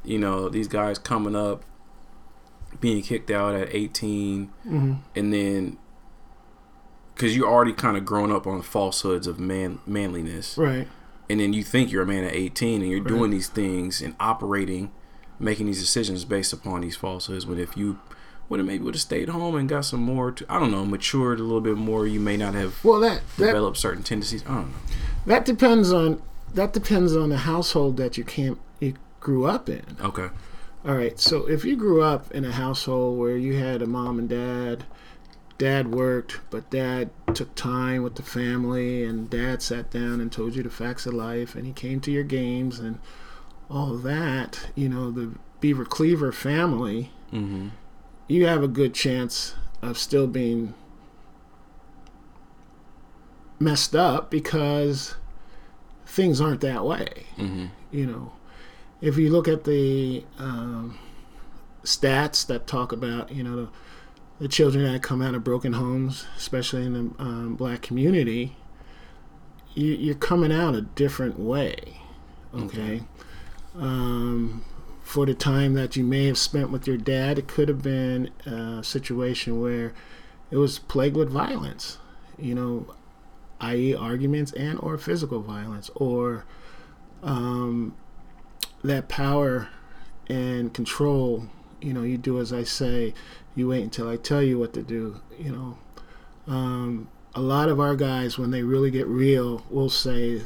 you 0.04 0.20
know, 0.20 0.50
these 0.50 0.68
guys 0.68 1.00
coming 1.00 1.36
up 1.36 1.64
being 2.80 3.02
kicked 3.02 3.32
out 3.32 3.56
at 3.56 3.74
18 3.74 4.52
Mhm. 4.68 4.98
and 5.16 5.34
then 5.34 5.78
because 7.16 7.36
you're 7.36 7.48
already 7.50 7.72
kind 7.74 7.96
of 7.98 8.06
grown 8.06 8.32
up 8.32 8.46
on 8.46 8.62
falsehoods 8.62 9.26
of 9.26 9.40
man 9.40 9.80
manliness 9.88 10.58
right. 10.58 10.88
and 11.30 11.40
then 11.40 11.54
you 11.54 11.64
think 11.64 11.90
you're 11.92 12.04
a 12.04 12.06
man 12.06 12.24
at 12.26 12.36
18 12.36 12.82
and 12.82 12.92
you're 12.92 13.00
Right. 13.02 13.08
doing 13.08 13.32
these 13.32 13.48
things 13.48 14.02
and 14.02 14.14
operating 14.20 14.92
making 15.40 15.66
these 15.68 15.80
decisions 15.80 16.24
based 16.26 16.52
upon 16.54 16.82
these 16.82 16.96
falsehoods 16.98 17.46
when 17.48 17.58
if 17.60 17.76
you 17.78 17.98
would 18.50 18.60
have 18.60 18.68
maybe 18.68 18.84
would 18.84 18.94
have 18.94 19.02
stayed 19.02 19.30
home 19.30 19.56
and 19.56 19.68
got 19.68 19.86
some 19.86 20.02
more 20.02 20.32
to, 20.32 20.46
i 20.50 20.60
don't 20.60 20.72
know 20.72 20.86
matured 20.86 21.40
a 21.40 21.44
little 21.44 21.62
bit 21.62 21.78
more 21.78 22.06
you 22.06 22.20
may 22.20 22.38
not 22.38 22.54
have 22.54 22.84
Well, 22.84 23.00
that 23.02 23.22
that 23.38 23.48
developed 23.48 23.78
certain 23.78 24.04
tendencies 24.04 24.44
i 24.44 24.56
don't 24.56 24.70
know 24.70 24.78
that 25.26 25.46
depends 25.46 25.92
on 25.92 26.22
that 26.54 26.72
depends 26.74 27.16
on 27.16 27.30
the 27.30 27.38
household 27.40 27.98
that 27.98 28.18
you 28.18 28.24
can't 28.24 28.58
you 28.80 28.94
grew 29.20 29.46
up 29.46 29.68
in. 29.70 29.84
okay 30.00 30.30
All 30.86 30.94
right. 30.96 31.20
So 31.20 31.50
if 31.50 31.66
you 31.66 31.76
grew 31.76 32.04
up 32.04 32.32
in 32.32 32.46
a 32.46 32.52
household 32.52 33.18
where 33.18 33.36
you 33.38 33.56
had 33.58 33.82
a 33.82 33.88
mom 33.88 34.20
and 34.20 34.30
dad, 34.30 34.84
dad 35.58 35.92
worked, 35.92 36.40
but 36.52 36.70
dad 36.70 37.10
took 37.34 37.56
time 37.56 38.04
with 38.04 38.16
the 38.16 38.22
family, 38.22 39.04
and 39.04 39.28
dad 39.30 39.64
sat 39.64 39.90
down 39.90 40.22
and 40.22 40.32
told 40.32 40.56
you 40.56 40.62
the 40.62 40.70
facts 40.70 41.08
of 41.08 41.16
life, 41.16 41.56
and 41.56 41.66
he 41.66 41.74
came 41.74 42.00
to 42.02 42.12
your 42.12 42.24
games 42.24 42.80
and 42.80 43.00
all 43.70 43.96
that, 43.98 44.68
you 44.76 44.88
know, 44.88 45.10
the 45.10 45.32
Beaver 45.60 45.86
Cleaver 45.86 46.32
family, 46.32 47.10
mm-hmm 47.34 47.70
you 48.28 48.46
have 48.46 48.64
a 48.64 48.68
good 48.68 48.94
chance 48.94 49.56
of 49.82 49.98
still 49.98 50.28
being 50.28 50.74
messed 53.60 53.96
up 53.96 54.30
because 54.30 55.16
things 56.06 56.42
aren't 56.42 56.62
that 56.62 56.86
way 56.86 57.26
mm-hmm 57.38 57.66
you 57.96 58.06
know, 58.06 58.34
if 59.02 59.18
you 59.18 59.30
look 59.30 59.48
at 59.48 59.64
the 59.64 60.26
um, 60.38 60.98
stats 61.84 62.46
that 62.48 62.68
talk 62.68 62.92
about, 62.92 63.32
you 63.32 63.42
know, 63.42 63.56
the, 63.56 63.70
the 64.40 64.48
children 64.50 64.92
that 64.92 65.02
come 65.02 65.22
out 65.22 65.34
of 65.34 65.44
broken 65.46 65.74
homes, 65.74 66.26
especially 66.36 66.86
in 66.86 66.94
the 66.94 67.24
um, 67.24 67.56
black 67.56 67.82
community, 67.82 68.58
you, 69.74 69.94
you're 69.94 70.16
coming 70.16 70.52
out 70.52 70.76
a 70.76 70.82
different 70.82 71.40
way. 71.40 72.02
Okay. 72.54 73.04
Um, 73.78 74.64
for 75.06 75.28
the 75.28 75.36
time 75.36 75.76
that 75.76 75.96
you 75.96 76.04
may 76.04 76.26
have 76.26 76.38
spent 76.38 76.72
with 76.72 76.88
your 76.88 76.98
dad, 76.98 77.38
it 77.38 77.48
could 77.48 77.70
have 77.70 77.84
been 77.84 78.32
a 78.48 78.84
situation 78.84 79.62
where 79.62 79.94
it 80.50 80.58
was 80.58 80.80
plagued 80.80 81.16
with 81.16 81.30
violence, 81.30 82.00
you 82.40 82.56
know, 82.56 82.88
i.e., 83.62 83.94
arguments 83.94 84.52
and 84.54 84.80
or 84.80 84.98
physical 84.98 85.42
violence, 85.42 85.92
or 85.94 86.44
um, 87.22 87.96
that 88.84 89.08
power 89.08 89.70
and 90.28 90.74
control. 90.74 91.46
You 91.80 91.94
know, 91.94 92.02
you 92.02 92.18
do 92.18 92.40
as 92.40 92.52
I 92.52 92.64
say. 92.64 93.14
You 93.54 93.68
wait 93.68 93.84
until 93.84 94.10
I 94.10 94.18
tell 94.18 94.42
you 94.42 94.58
what 94.58 94.74
to 94.74 94.82
do. 94.82 95.22
You 95.38 95.52
know, 95.52 95.78
um, 96.52 97.10
a 97.36 97.42
lot 97.42 97.70
of 97.70 97.80
our 97.80 97.96
guys, 97.96 98.40
when 98.40 98.50
they 98.50 98.64
really 98.64 98.90
get 98.90 99.06
real, 99.06 99.64
will 99.70 99.92
say 99.92 100.42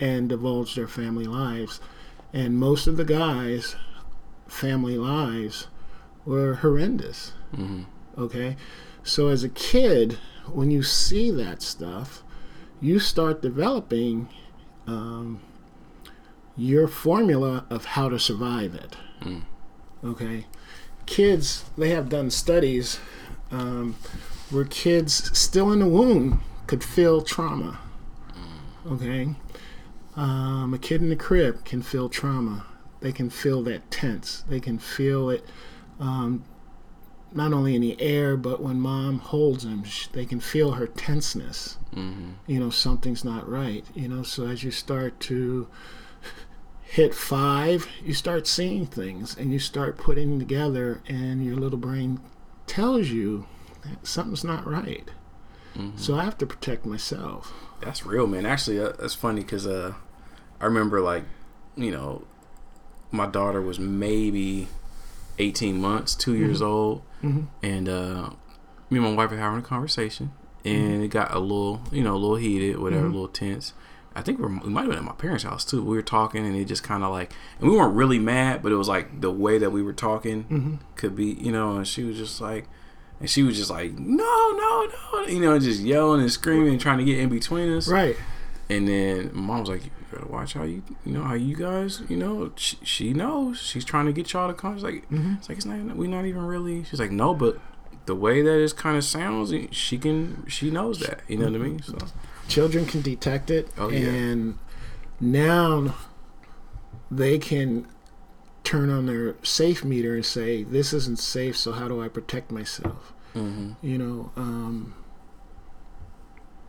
and 0.00 0.28
divulge 0.28 0.74
their 0.74 0.88
family 0.88 1.26
lives. 1.26 1.80
And 2.32 2.58
most 2.58 2.88
of 2.88 2.96
the 2.96 3.04
guys' 3.04 3.76
family 4.52 4.98
lives 4.98 5.68
were 6.24 6.56
horrendous. 6.56 7.32
mm-hmm 7.54 7.82
Okay, 8.18 8.56
so 9.02 9.28
as 9.28 9.42
a 9.42 9.48
kid, 9.48 10.18
when 10.52 10.70
you 10.70 10.82
see 10.82 11.30
that 11.30 11.62
stuff, 11.62 12.22
you 12.80 12.98
start 12.98 13.40
developing 13.40 14.28
um, 14.86 15.40
your 16.56 16.86
formula 16.86 17.64
of 17.70 17.86
how 17.86 18.10
to 18.10 18.18
survive 18.18 18.74
it. 18.74 18.96
Mm. 19.22 19.42
Okay, 20.04 20.46
kids 21.06 21.64
they 21.78 21.90
have 21.90 22.10
done 22.10 22.30
studies 22.30 23.00
um, 23.50 23.96
where 24.50 24.64
kids 24.64 25.36
still 25.38 25.72
in 25.72 25.78
the 25.78 25.86
womb 25.86 26.42
could 26.66 26.84
feel 26.84 27.22
trauma. 27.22 27.78
Okay, 28.86 29.34
um, 30.16 30.74
a 30.74 30.78
kid 30.78 31.00
in 31.00 31.08
the 31.08 31.16
crib 31.16 31.64
can 31.64 31.80
feel 31.80 32.10
trauma. 32.10 32.66
They 33.02 33.12
can 33.12 33.28
feel 33.30 33.62
that 33.64 33.90
tense. 33.90 34.44
They 34.48 34.60
can 34.60 34.78
feel 34.78 35.28
it. 35.28 35.44
Um, 36.00 36.44
not 37.34 37.52
only 37.52 37.74
in 37.74 37.80
the 37.80 38.00
air, 38.00 38.36
but 38.36 38.62
when 38.62 38.78
mom 38.80 39.18
holds 39.18 39.64
them, 39.64 39.84
sh- 39.84 40.06
they 40.12 40.24
can 40.26 40.38
feel 40.40 40.72
her 40.72 40.86
tenseness. 40.86 41.78
mm-hmm 41.94 42.32
You 42.46 42.60
know, 42.60 42.70
something's 42.70 43.24
not 43.24 43.48
right. 43.48 43.84
You 43.94 44.08
know, 44.08 44.22
so 44.22 44.46
as 44.46 44.62
you 44.62 44.70
start 44.70 45.18
to 45.20 45.66
hit 46.82 47.14
five, 47.14 47.88
you 48.04 48.12
start 48.14 48.46
seeing 48.46 48.86
things 48.86 49.36
and 49.36 49.52
you 49.52 49.58
start 49.58 49.96
putting 49.96 50.38
together, 50.38 51.00
and 51.08 51.44
your 51.44 51.56
little 51.56 51.78
brain 51.78 52.20
tells 52.66 53.08
you 53.08 53.46
that 53.82 54.06
something's 54.06 54.44
not 54.44 54.66
right. 54.66 55.10
Mhm. 55.74 55.98
So 55.98 56.14
I 56.14 56.24
have 56.24 56.36
to 56.38 56.46
protect 56.46 56.84
myself. 56.84 57.52
That's 57.80 58.04
real, 58.04 58.26
man. 58.26 58.44
Actually, 58.46 58.78
uh, 58.78 58.92
that's 58.98 59.14
funny 59.14 59.40
because 59.40 59.66
uh, 59.66 59.94
I 60.60 60.66
remember 60.66 61.00
like, 61.00 61.24
you 61.76 61.90
know, 61.90 62.24
my 63.12 63.26
daughter 63.26 63.60
was 63.60 63.78
maybe 63.78 64.68
18 65.38 65.80
months, 65.80 66.14
2 66.14 66.34
years 66.34 66.60
old, 66.62 67.02
Mm-hmm. 67.22 67.42
and 67.62 67.88
uh, 67.88 68.30
me 68.90 68.98
and 68.98 69.02
my 69.02 69.14
wife 69.14 69.30
were 69.30 69.36
having 69.36 69.60
a 69.60 69.62
conversation, 69.62 70.32
and 70.64 71.02
it 71.04 71.08
got 71.08 71.32
a 71.32 71.38
little, 71.38 71.80
you 71.92 72.02
know, 72.02 72.14
a 72.14 72.18
little 72.18 72.36
heated, 72.36 72.78
whatever, 72.80 73.02
Mhm. 73.04 73.10
a 73.10 73.12
little 73.12 73.28
tense. 73.28 73.74
I 74.14 74.20
think 74.22 74.38
we're, 74.40 74.48
we 74.48 74.68
might 74.68 74.82
have 74.82 74.90
been 74.90 74.98
at 74.98 75.04
my 75.04 75.12
parents' 75.12 75.44
house 75.44 75.64
too. 75.64 75.82
We 75.84 75.96
were 75.96 76.02
talking, 76.02 76.44
and 76.44 76.54
it 76.56 76.64
just 76.66 76.82
kind 76.82 77.02
of 77.04 77.10
like, 77.12 77.32
and 77.60 77.70
we 77.70 77.76
weren't 77.76 77.94
really 77.94 78.18
mad, 78.18 78.62
but 78.62 78.72
it 78.72 78.76
was 78.76 78.88
like 78.88 79.20
the 79.20 79.30
way 79.30 79.56
that 79.58 79.70
we 79.70 79.82
were 79.82 79.92
talking 79.94 80.44
Mm-hmm. 80.44 80.74
could 80.96 81.14
be, 81.16 81.26
you 81.26 81.52
know, 81.52 81.76
and 81.76 81.86
she 81.88 82.02
was 82.04 82.16
just 82.18 82.40
like, 82.40 82.66
and 83.20 83.30
she 83.30 83.42
was 83.44 83.56
just 83.56 83.70
like, 83.70 83.92
no, 83.98 84.50
no, 84.50 84.88
no, 85.12 85.26
you 85.28 85.40
know, 85.40 85.56
just 85.58 85.80
yelling 85.80 86.20
and 86.20 86.30
screaming 86.32 86.70
and 86.72 86.80
trying 86.80 86.98
to 86.98 87.04
get 87.04 87.18
in 87.20 87.28
between 87.28 87.72
us. 87.74 87.86
Right. 87.88 88.16
And 88.72 88.88
then 88.88 89.30
mom 89.34 89.60
was 89.60 89.68
like, 89.68 89.84
"You 89.84 89.90
gotta 90.12 90.28
watch 90.28 90.54
how 90.54 90.62
you, 90.64 90.82
you 91.04 91.12
know, 91.12 91.22
how 91.22 91.34
you 91.34 91.56
guys, 91.56 92.02
you 92.08 92.16
know." 92.16 92.52
She, 92.56 92.76
she 92.82 93.12
knows 93.12 93.60
she's 93.60 93.84
trying 93.84 94.06
to 94.06 94.12
get 94.12 94.32
y'all 94.32 94.48
to 94.48 94.54
come. 94.54 94.74
She's 94.76 94.84
like, 94.84 95.08
Mm-hmm. 95.10 95.34
"It's 95.38 95.48
like 95.48 95.58
it's 95.58 95.66
not. 95.66 95.96
We're 95.96 96.08
not 96.08 96.24
even 96.24 96.44
really." 96.46 96.84
She's 96.84 97.00
like, 97.00 97.10
"No, 97.10 97.34
but 97.34 97.58
the 98.06 98.14
way 98.14 98.42
that 98.42 98.62
it 98.62 98.76
kind 98.76 98.96
of 98.96 99.04
sounds, 99.04 99.52
she 99.70 99.98
can. 99.98 100.44
She 100.48 100.70
knows 100.70 101.00
that. 101.00 101.20
You 101.28 101.38
know 101.38 101.46
what 101.46 101.54
I 101.54 101.58
mean?" 101.58 101.82
So 101.82 101.98
children 102.48 102.86
can 102.86 103.00
detect 103.02 103.50
it 103.50 103.68
Oh, 103.78 103.88
yeah. 103.88 104.00
and 104.08 104.58
now 105.20 105.94
they 107.10 107.38
can 107.38 107.86
turn 108.64 108.90
on 108.90 109.06
their 109.06 109.36
safe 109.42 109.84
meter 109.84 110.14
and 110.14 110.24
say 110.26 110.62
this 110.62 110.92
isn't 110.92 111.18
safe 111.18 111.56
so 111.56 111.72
how 111.72 111.88
do 111.88 112.02
i 112.02 112.08
protect 112.08 112.50
myself 112.50 113.12
mm-hmm. 113.34 113.72
you 113.82 113.96
know 113.96 114.30
um, 114.36 114.94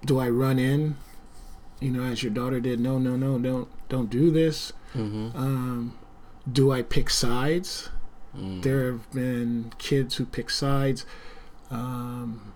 do 0.06 0.20
i 0.20 0.30
run 0.30 0.60
in 0.60 0.96
you 1.84 1.92
know 1.92 2.04
as 2.04 2.24
your 2.24 2.32
daughter 2.32 2.60
did 2.60 2.80
no 2.80 2.98
no 2.98 3.16
no 3.16 3.38
don't 3.40 3.68
don't 3.90 4.10
do 4.10 4.32
this 4.32 4.72
Mm-hmm. 4.96 5.36
um, 5.36 5.98
do 6.52 6.72
i 6.72 6.82
pick 6.82 7.10
sides 7.10 7.90
Mm. 8.36 8.64
there 8.64 8.92
have 8.92 9.12
been 9.12 9.72
kids 9.78 10.16
who 10.16 10.26
pick 10.26 10.50
sides 10.50 11.06
um, 11.70 12.54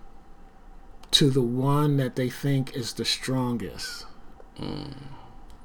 to 1.12 1.30
the 1.30 1.42
one 1.42 1.96
that 1.98 2.16
they 2.16 2.28
think 2.28 2.74
is 2.74 2.94
the 2.94 3.04
strongest, 3.04 4.04
Mm. 4.60 4.94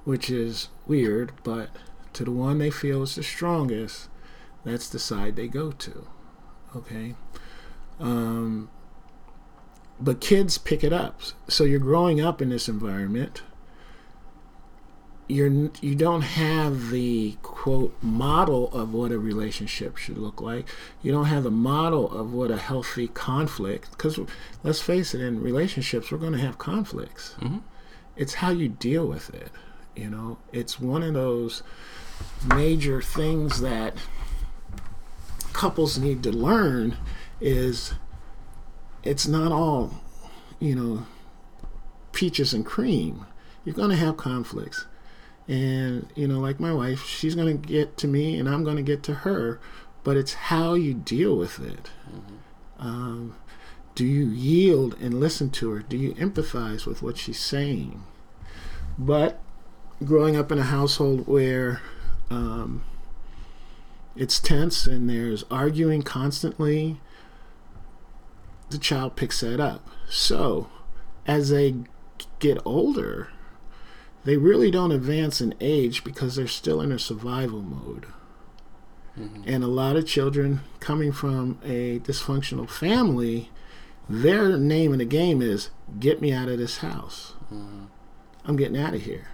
which 0.03 0.29
is 0.29 0.69
weird, 0.85 1.31
but 1.43 1.69
to 2.13 2.23
the 2.23 2.31
one 2.31 2.59
they 2.59 2.69
feel 2.69 3.01
is 3.01 3.15
the 3.15 3.23
strongest, 3.23 4.07
that's 4.63 4.87
the 4.87 4.99
side 4.99 5.35
they 5.35 5.47
go 5.47 5.71
to. 5.71 6.07
Okay? 6.75 7.15
Um, 7.99 8.69
but 9.99 10.21
kids 10.21 10.59
pick 10.59 10.83
it 10.83 10.93
up. 10.93 11.21
So 11.47 11.63
you're 11.63 11.79
growing 11.79 12.21
up 12.21 12.39
in 12.39 12.49
this 12.49 12.69
environment. 12.69 13.41
You're 15.27 15.69
you 15.81 15.95
don't 15.95 16.21
have 16.21 16.89
the 16.89 17.37
quote 17.41 17.95
model 18.01 18.69
of 18.73 18.93
what 18.93 19.11
a 19.11 19.17
relationship 19.17 19.95
should 19.97 20.17
look 20.17 20.41
like. 20.41 20.67
You 21.01 21.11
don't 21.11 21.25
have 21.25 21.43
the 21.43 21.51
model 21.51 22.11
of 22.11 22.33
what 22.33 22.51
a 22.51 22.57
healthy 22.57 23.07
conflict. 23.07 23.91
Because 23.91 24.19
let's 24.63 24.81
face 24.81 25.13
it, 25.13 25.21
in 25.21 25.41
relationships 25.41 26.11
we're 26.11 26.17
going 26.17 26.33
to 26.33 26.39
have 26.39 26.57
conflicts. 26.57 27.35
Mhm. 27.39 27.61
It's 28.17 28.35
how 28.35 28.49
you 28.51 28.67
deal 28.67 29.07
with 29.07 29.33
it. 29.33 29.49
You 29.95 30.09
know, 30.09 30.39
it's 30.51 30.79
one 30.79 31.03
of 31.03 31.13
those 31.13 31.63
major 32.45 33.01
things 33.01 33.61
that 33.61 33.95
couples 35.53 35.97
need 35.97 36.21
to 36.23 36.31
learn 36.31 36.97
is 37.39 37.93
it's 39.03 39.27
not 39.27 39.51
all, 39.51 40.01
you 40.59 40.75
know, 40.75 41.05
peaches 42.11 42.53
and 42.53 42.65
cream. 42.65 43.25
You're 43.63 43.75
going 43.75 43.89
to 43.91 43.95
have 43.95 44.17
conflicts. 44.17 44.85
And, 45.47 46.07
you 46.15 46.27
know, 46.27 46.39
like 46.39 46.59
my 46.59 46.71
wife, 46.71 47.05
she's 47.05 47.35
going 47.35 47.61
to 47.61 47.67
get 47.67 47.97
to 47.97 48.07
me 48.07 48.39
and 48.39 48.47
I'm 48.47 48.63
going 48.63 48.77
to 48.77 48.83
get 48.83 49.03
to 49.03 49.13
her, 49.13 49.59
but 50.03 50.15
it's 50.15 50.33
how 50.33 50.73
you 50.73 50.93
deal 50.93 51.35
with 51.35 51.59
it. 51.59 51.89
Um, 52.79 53.35
do 53.95 54.05
you 54.05 54.25
yield 54.27 54.95
and 55.01 55.19
listen 55.19 55.49
to 55.51 55.71
her? 55.71 55.79
Do 55.79 55.97
you 55.97 56.13
empathize 56.15 56.85
with 56.85 57.01
what 57.01 57.17
she's 57.17 57.39
saying? 57.39 58.03
But 58.97 59.39
growing 60.03 60.35
up 60.35 60.51
in 60.51 60.57
a 60.59 60.63
household 60.63 61.27
where 61.27 61.81
um, 62.29 62.83
it's 64.15 64.39
tense 64.39 64.87
and 64.87 65.09
there's 65.09 65.43
arguing 65.51 66.01
constantly, 66.01 66.99
the 68.69 68.77
child 68.77 69.15
picks 69.15 69.41
that 69.41 69.59
up. 69.59 69.87
So, 70.09 70.69
as 71.27 71.49
they 71.49 71.75
get 72.39 72.57
older, 72.65 73.29
they 74.23 74.37
really 74.37 74.71
don't 74.71 74.91
advance 74.91 75.41
in 75.41 75.53
age 75.59 76.03
because 76.03 76.35
they're 76.35 76.47
still 76.47 76.81
in 76.81 76.91
a 76.91 76.99
survival 76.99 77.61
mode. 77.61 78.05
Mm-hmm. 79.19 79.43
And 79.45 79.63
a 79.63 79.67
lot 79.67 79.95
of 79.95 80.07
children 80.07 80.61
coming 80.79 81.11
from 81.11 81.59
a 81.63 81.99
dysfunctional 81.99 82.69
family, 82.69 83.49
their 84.09 84.57
name 84.57 84.93
in 84.93 84.99
the 84.99 85.05
game 85.05 85.41
is 85.41 85.69
get 85.99 86.21
me 86.21 86.31
out 86.33 86.49
of 86.49 86.57
this 86.57 86.77
house. 86.77 87.33
Mm-hmm. 87.53 87.85
I'm 88.45 88.55
getting 88.55 88.77
out 88.77 88.93
of 88.93 89.03
here. 89.03 89.27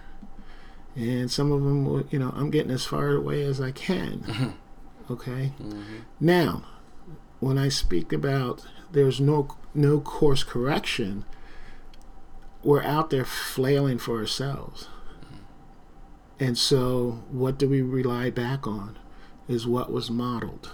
And 0.94 1.30
some 1.30 1.52
of 1.52 1.62
them, 1.62 1.84
will, 1.84 2.04
you 2.10 2.18
know, 2.18 2.32
I'm 2.36 2.50
getting 2.50 2.72
as 2.72 2.84
far 2.84 3.10
away 3.10 3.42
as 3.42 3.60
I 3.60 3.70
can. 3.70 4.54
Okay. 5.10 5.52
Mm-hmm. 5.60 5.98
Now, 6.20 6.64
when 7.40 7.58
I 7.58 7.68
speak 7.68 8.12
about 8.12 8.66
there's 8.92 9.20
no 9.20 9.56
no 9.74 10.00
course 10.00 10.44
correction, 10.44 11.24
we're 12.62 12.82
out 12.82 13.10
there 13.10 13.24
flailing 13.24 13.98
for 13.98 14.18
ourselves. 14.18 14.88
And 16.38 16.56
so, 16.56 17.22
what 17.30 17.58
do 17.58 17.68
we 17.68 17.82
rely 17.82 18.30
back 18.30 18.66
on? 18.66 18.98
Is 19.48 19.66
what 19.66 19.92
was 19.92 20.10
modeled. 20.10 20.70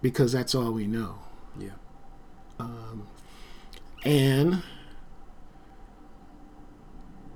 Because 0.00 0.32
that's 0.32 0.54
all 0.54 0.72
we 0.72 0.86
know. 0.86 1.18
Yeah. 1.58 1.70
Um, 2.58 3.08
and 4.04 4.62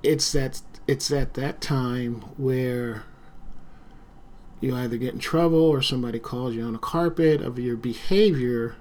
it's 0.03 0.31
that 0.31 0.61
it's 0.87 1.11
at 1.11 1.33
that 1.35 1.61
time 1.61 2.21
where 2.37 3.03
you 4.61 4.75
either 4.75 4.97
get 4.97 5.13
in 5.13 5.19
trouble 5.19 5.61
or 5.61 5.81
somebody 5.81 6.19
calls 6.19 6.55
you 6.55 6.63
on 6.63 6.73
the 6.73 6.79
carpet 6.79 7.41
of 7.41 7.59
your 7.59 7.75
behavior 7.75 8.75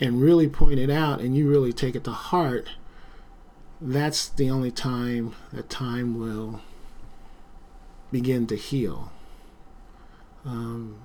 and 0.00 0.20
really 0.20 0.48
point 0.48 0.78
it 0.78 0.90
out 0.90 1.20
and 1.20 1.36
you 1.36 1.48
really 1.48 1.72
take 1.72 1.94
it 1.94 2.04
to 2.04 2.10
heart 2.10 2.68
that's 3.80 4.28
the 4.28 4.48
only 4.48 4.70
time 4.70 5.34
that 5.52 5.68
time 5.68 6.18
will 6.18 6.60
begin 8.10 8.46
to 8.46 8.56
heal. 8.56 9.12
Um, 10.44 11.00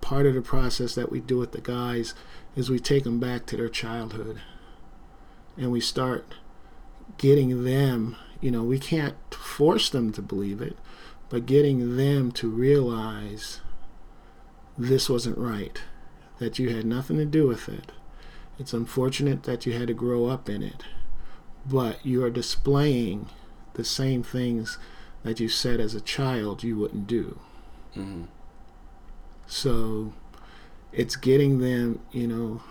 part 0.00 0.26
of 0.26 0.34
the 0.34 0.42
process 0.42 0.94
that 0.94 1.10
we 1.10 1.20
do 1.20 1.38
with 1.38 1.52
the 1.52 1.60
guys 1.60 2.14
is 2.56 2.68
we 2.68 2.78
take 2.78 3.04
them 3.04 3.20
back 3.20 3.46
to 3.46 3.56
their 3.56 3.68
childhood 3.68 4.40
and 5.56 5.70
we 5.70 5.80
start 5.80 6.26
getting 7.16 7.64
them 7.64 8.16
you 8.40 8.50
know 8.50 8.62
we 8.62 8.78
can't 8.78 9.16
force 9.32 9.88
them 9.88 10.12
to 10.12 10.20
believe 10.20 10.60
it 10.60 10.76
but 11.30 11.46
getting 11.46 11.96
them 11.96 12.32
to 12.32 12.48
realize 12.50 13.60
this 14.76 15.08
wasn't 15.08 15.38
right 15.38 15.82
that 16.38 16.58
you 16.58 16.74
had 16.74 16.84
nothing 16.84 17.16
to 17.16 17.24
do 17.24 17.46
with 17.46 17.68
it 17.68 17.92
it's 18.58 18.72
unfortunate 18.72 19.42
that 19.44 19.66
you 19.66 19.72
had 19.72 19.88
to 19.88 19.94
grow 19.94 20.26
up 20.26 20.48
in 20.48 20.62
it 20.62 20.84
but 21.66 22.04
you 22.04 22.22
are 22.24 22.30
displaying 22.30 23.28
the 23.74 23.84
same 23.84 24.22
things 24.22 24.78
that 25.22 25.40
you 25.40 25.48
said 25.48 25.80
as 25.80 25.94
a 25.94 26.00
child 26.00 26.62
you 26.62 26.76
wouldn't 26.76 27.06
do 27.06 27.38
Mm-hmm. 27.96 28.24
so 29.46 30.12
it's 30.92 31.16
getting 31.16 31.58
them, 31.58 32.00
you 32.12 32.26
know, 32.26 32.62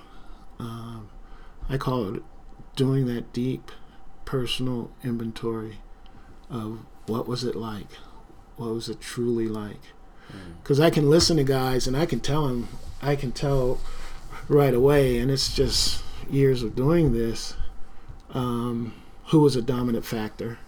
um, 0.59 1.09
I 1.69 1.77
call 1.77 2.15
it 2.15 2.23
doing 2.75 3.05
that 3.07 3.33
deep 3.33 3.71
personal 4.25 4.91
inventory 5.03 5.79
of 6.49 6.79
what 7.05 7.27
was 7.27 7.43
it 7.43 7.55
like? 7.55 7.87
What 8.55 8.73
was 8.73 8.87
it 8.89 9.01
truly 9.01 9.47
like? 9.47 9.81
Because 10.61 10.79
I 10.79 10.89
can 10.89 11.09
listen 11.09 11.37
to 11.37 11.43
guys 11.43 11.85
and 11.85 11.97
I 11.97 12.05
can 12.05 12.19
tell 12.21 12.47
them, 12.47 12.69
I 13.01 13.15
can 13.15 13.31
tell 13.33 13.79
right 14.47 14.73
away, 14.73 15.17
and 15.17 15.31
it's 15.31 15.55
just 15.55 16.03
years 16.29 16.63
of 16.63 16.75
doing 16.75 17.13
this, 17.13 17.55
um, 18.31 18.93
who 19.27 19.39
was 19.39 19.55
a 19.55 19.61
dominant 19.61 20.05
factor. 20.05 20.59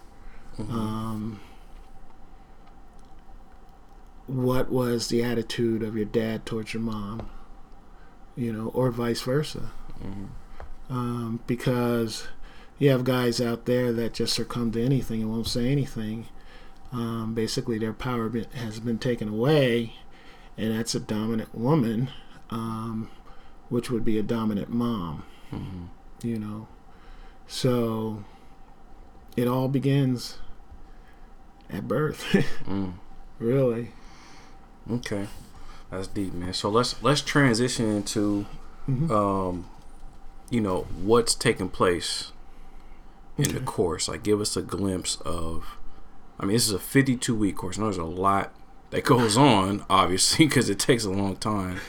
Mm-hmm. 0.58 0.72
Um, 0.72 1.40
what 4.26 4.70
was 4.70 5.08
the 5.08 5.22
attitude 5.22 5.82
of 5.82 5.96
your 5.96 6.04
dad 6.04 6.44
towards 6.46 6.74
your 6.74 6.82
mom, 6.82 7.30
you 8.36 8.52
know, 8.52 8.68
or 8.74 8.90
vice 8.90 9.22
versa. 9.22 9.70
Mm-hmm. 10.02 10.24
Um, 10.88 11.40
because 11.46 12.28
you 12.78 12.90
have 12.90 13.04
guys 13.04 13.40
out 13.40 13.66
there 13.66 13.92
that 13.92 14.14
just 14.14 14.34
succumb 14.34 14.70
to 14.72 14.84
anything 14.84 15.22
and 15.22 15.30
won't 15.30 15.46
say 15.46 15.68
anything. 15.70 16.26
Um, 16.92 17.34
basically, 17.34 17.78
their 17.78 17.92
power 17.92 18.28
be- 18.28 18.46
has 18.54 18.78
been 18.80 18.98
taken 18.98 19.28
away, 19.28 19.94
and 20.56 20.76
that's 20.76 20.94
a 20.94 21.00
dominant 21.00 21.54
woman, 21.54 22.10
um, 22.50 23.10
which 23.68 23.90
would 23.90 24.04
be 24.04 24.18
a 24.18 24.22
dominant 24.22 24.68
mom, 24.70 25.24
Mm-hmm. 25.52 26.26
you 26.26 26.38
know. 26.38 26.68
So 27.46 28.24
it 29.36 29.46
all 29.46 29.68
begins 29.68 30.38
at 31.70 31.86
birth, 31.88 32.22
Mm. 32.66 32.94
really. 33.38 33.92
Okay, 34.90 35.26
that's 35.90 36.06
deep, 36.08 36.32
man. 36.32 36.52
So 36.52 36.68
let's 36.70 37.00
let's 37.02 37.20
transition 37.20 37.86
into, 37.88 38.46
Mhm. 38.88 39.10
um, 39.10 39.66
you 40.50 40.60
know, 40.60 40.86
what's 41.02 41.34
taking 41.34 41.68
place 41.68 42.32
in 43.36 43.52
the 43.52 43.60
course. 43.60 44.08
Like, 44.08 44.22
give 44.22 44.40
us 44.40 44.56
a 44.56 44.62
glimpse 44.62 45.16
of. 45.24 45.76
I 46.38 46.44
mean, 46.44 46.52
this 46.54 46.66
is 46.66 46.72
a 46.72 46.78
52 46.78 47.34
week 47.34 47.56
course. 47.56 47.78
Know 47.78 47.84
there's 47.86 47.96
a 47.96 48.04
lot 48.04 48.52
that 48.90 49.04
goes 49.04 49.36
on, 49.54 49.84
obviously, 49.90 50.46
because 50.46 50.68
it 50.70 50.78
takes 50.78 51.04
a 51.04 51.10
long 51.10 51.36
time. 51.36 51.80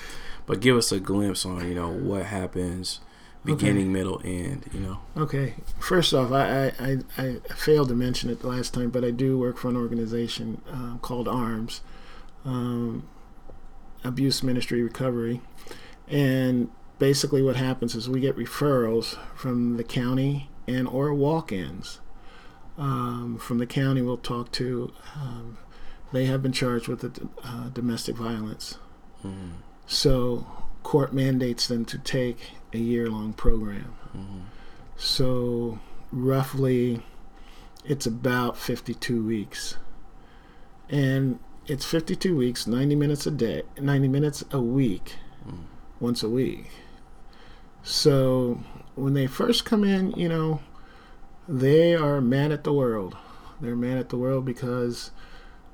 But 0.47 0.61
give 0.61 0.75
us 0.75 0.91
a 0.91 0.99
glimpse 0.99 1.45
on, 1.45 1.67
you 1.67 1.75
know, 1.75 1.89
what 1.89 2.25
happens 2.25 3.01
beginning, 3.47 3.91
middle, 3.91 4.21
end. 4.23 4.69
You 4.73 4.79
know. 4.79 4.99
Okay. 5.15 5.55
First 5.79 6.13
off, 6.13 6.31
I, 6.31 6.73
I, 6.79 6.97
I, 7.17 7.37
I 7.49 7.53
failed 7.53 7.89
to 7.89 7.95
mention 7.95 8.29
it 8.29 8.41
the 8.41 8.47
last 8.47 8.73
time, 8.73 8.89
but 8.89 9.03
I 9.03 9.11
do 9.11 9.39
work 9.39 9.57
for 9.57 9.69
an 9.69 9.77
organization 9.77 10.61
uh, 10.71 10.97
called 10.97 11.27
ARMS, 11.27 11.81
um, 12.45 13.07
Abuse 14.03 14.43
Ministry 14.43 14.81
Recovery, 14.81 15.41
and 16.07 16.69
basically 16.99 17.41
what 17.41 17.55
happens 17.55 17.95
is 17.95 18.09
we 18.09 18.19
get 18.19 18.35
referrals 18.35 19.17
from 19.35 19.77
the 19.77 19.83
county 19.83 20.49
and 20.67 20.87
or 20.87 21.13
walk-ins. 21.13 22.01
Um, 22.77 23.39
from 23.39 23.57
the 23.57 23.65
county, 23.65 24.01
we'll 24.01 24.17
talk 24.17 24.51
to. 24.53 24.93
Um, 25.15 25.57
they 26.13 26.25
have 26.25 26.43
been 26.43 26.51
charged 26.51 26.87
with 26.87 27.01
the, 27.01 27.27
uh, 27.43 27.69
domestic 27.69 28.15
violence. 28.15 28.77
Mm-hmm. 29.25 29.51
So 29.87 30.45
court 30.83 31.13
mandates 31.13 31.67
them 31.67 31.85
to 31.85 31.97
take 31.97 32.51
a 32.73 32.77
year-long 32.77 33.33
program. 33.33 33.95
Mm-hmm. 34.15 34.39
So 34.97 35.79
roughly, 36.11 37.01
it's 37.85 38.05
about 38.05 38.57
52 38.57 39.25
weeks, 39.25 39.77
and 40.89 41.39
it's 41.67 41.85
52 41.85 42.35
weeks, 42.35 42.67
90 42.67 42.95
minutes 42.95 43.25
a 43.25 43.31
day, 43.31 43.63
90 43.79 44.07
minutes 44.07 44.43
a 44.51 44.61
week, 44.61 45.15
Mm. 45.47 45.59
once 46.01 46.23
a 46.23 46.29
week. 46.29 46.69
So 47.83 48.59
when 48.95 49.13
they 49.13 49.27
first 49.27 49.63
come 49.63 49.83
in, 49.85 50.11
you 50.11 50.27
know, 50.27 50.59
they 51.47 51.95
are 51.95 52.19
mad 52.19 52.51
at 52.51 52.65
the 52.65 52.73
world. 52.73 53.15
They're 53.61 53.75
mad 53.77 53.97
at 53.97 54.09
the 54.09 54.17
world 54.17 54.43
because 54.43 55.11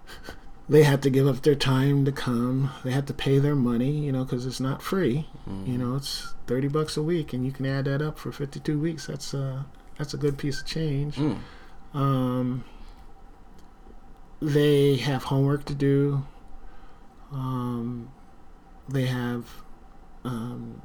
they 0.70 0.84
have 0.84 1.02
to 1.02 1.10
give 1.10 1.28
up 1.28 1.42
their 1.42 1.56
time 1.56 2.06
to 2.06 2.12
come. 2.12 2.72
They 2.84 2.92
have 2.92 3.06
to 3.08 3.14
pay 3.14 3.40
their 3.40 3.56
money, 3.56 3.92
you 3.92 4.12
know, 4.12 4.24
because 4.24 4.46
it's 4.46 4.60
not 4.60 4.82
free. 4.82 5.28
Mm-hmm. 5.48 5.72
You 5.72 5.78
know, 5.78 5.96
it's 5.96 6.34
thirty 6.48 6.68
bucks 6.68 6.96
a 6.98 7.04
week, 7.04 7.34
and 7.34 7.46
you 7.46 7.52
can 7.52 7.66
add 7.66 7.86
that 7.86 8.02
up 8.02 8.18
for 8.18 8.32
fifty-two 8.32 8.80
weeks. 8.80 9.08
That's 9.08 9.34
uh, 9.34 9.64
that's 9.98 10.14
a 10.14 10.18
good 10.18 10.38
piece 10.38 10.62
of 10.62 10.66
change. 10.66 11.16
Mm. 11.16 11.40
Um, 11.94 12.64
they 14.42 14.96
have 14.98 15.26
homework 15.26 15.66
to 15.66 15.76
do. 15.76 16.26
Um, 17.32 18.12
they 18.88 19.06
have 19.06 19.46
um, 20.24 20.82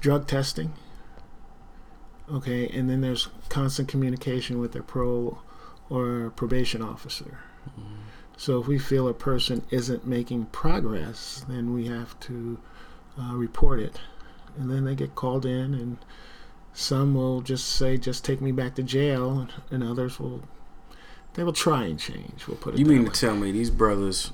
drug 0.00 0.26
testing. 0.26 0.72
Okay, 2.30 2.68
and 2.68 2.88
then 2.88 3.00
there's 3.00 3.28
constant 3.48 3.88
communication 3.88 4.58
with 4.58 4.72
their 4.72 4.82
pro 4.82 5.38
or 5.90 6.30
probation 6.36 6.80
officer. 6.82 7.40
So 8.36 8.60
if 8.60 8.66
we 8.66 8.78
feel 8.78 9.08
a 9.08 9.14
person 9.14 9.62
isn't 9.70 10.06
making 10.06 10.46
progress, 10.46 11.44
then 11.48 11.74
we 11.74 11.86
have 11.86 12.18
to 12.20 12.58
uh, 13.20 13.34
report 13.34 13.78
it, 13.78 14.00
and 14.58 14.70
then 14.70 14.84
they 14.84 14.94
get 14.94 15.14
called 15.14 15.46
in, 15.46 15.74
and 15.74 15.98
some 16.72 17.14
will 17.14 17.40
just 17.40 17.66
say, 17.68 17.96
"Just 17.96 18.24
take 18.24 18.40
me 18.40 18.52
back 18.52 18.74
to 18.76 18.82
jail," 18.82 19.48
and 19.70 19.84
others 19.84 20.18
will 20.18 20.42
they 21.34 21.44
will 21.44 21.52
try 21.52 21.84
and 21.84 21.98
change. 21.98 22.46
We'll 22.46 22.56
put 22.56 22.74
it. 22.74 22.80
You 22.80 22.86
mean 22.86 23.04
way. 23.04 23.10
to 23.10 23.20
tell 23.20 23.36
me 23.36 23.52
these 23.52 23.70
brothers 23.70 24.32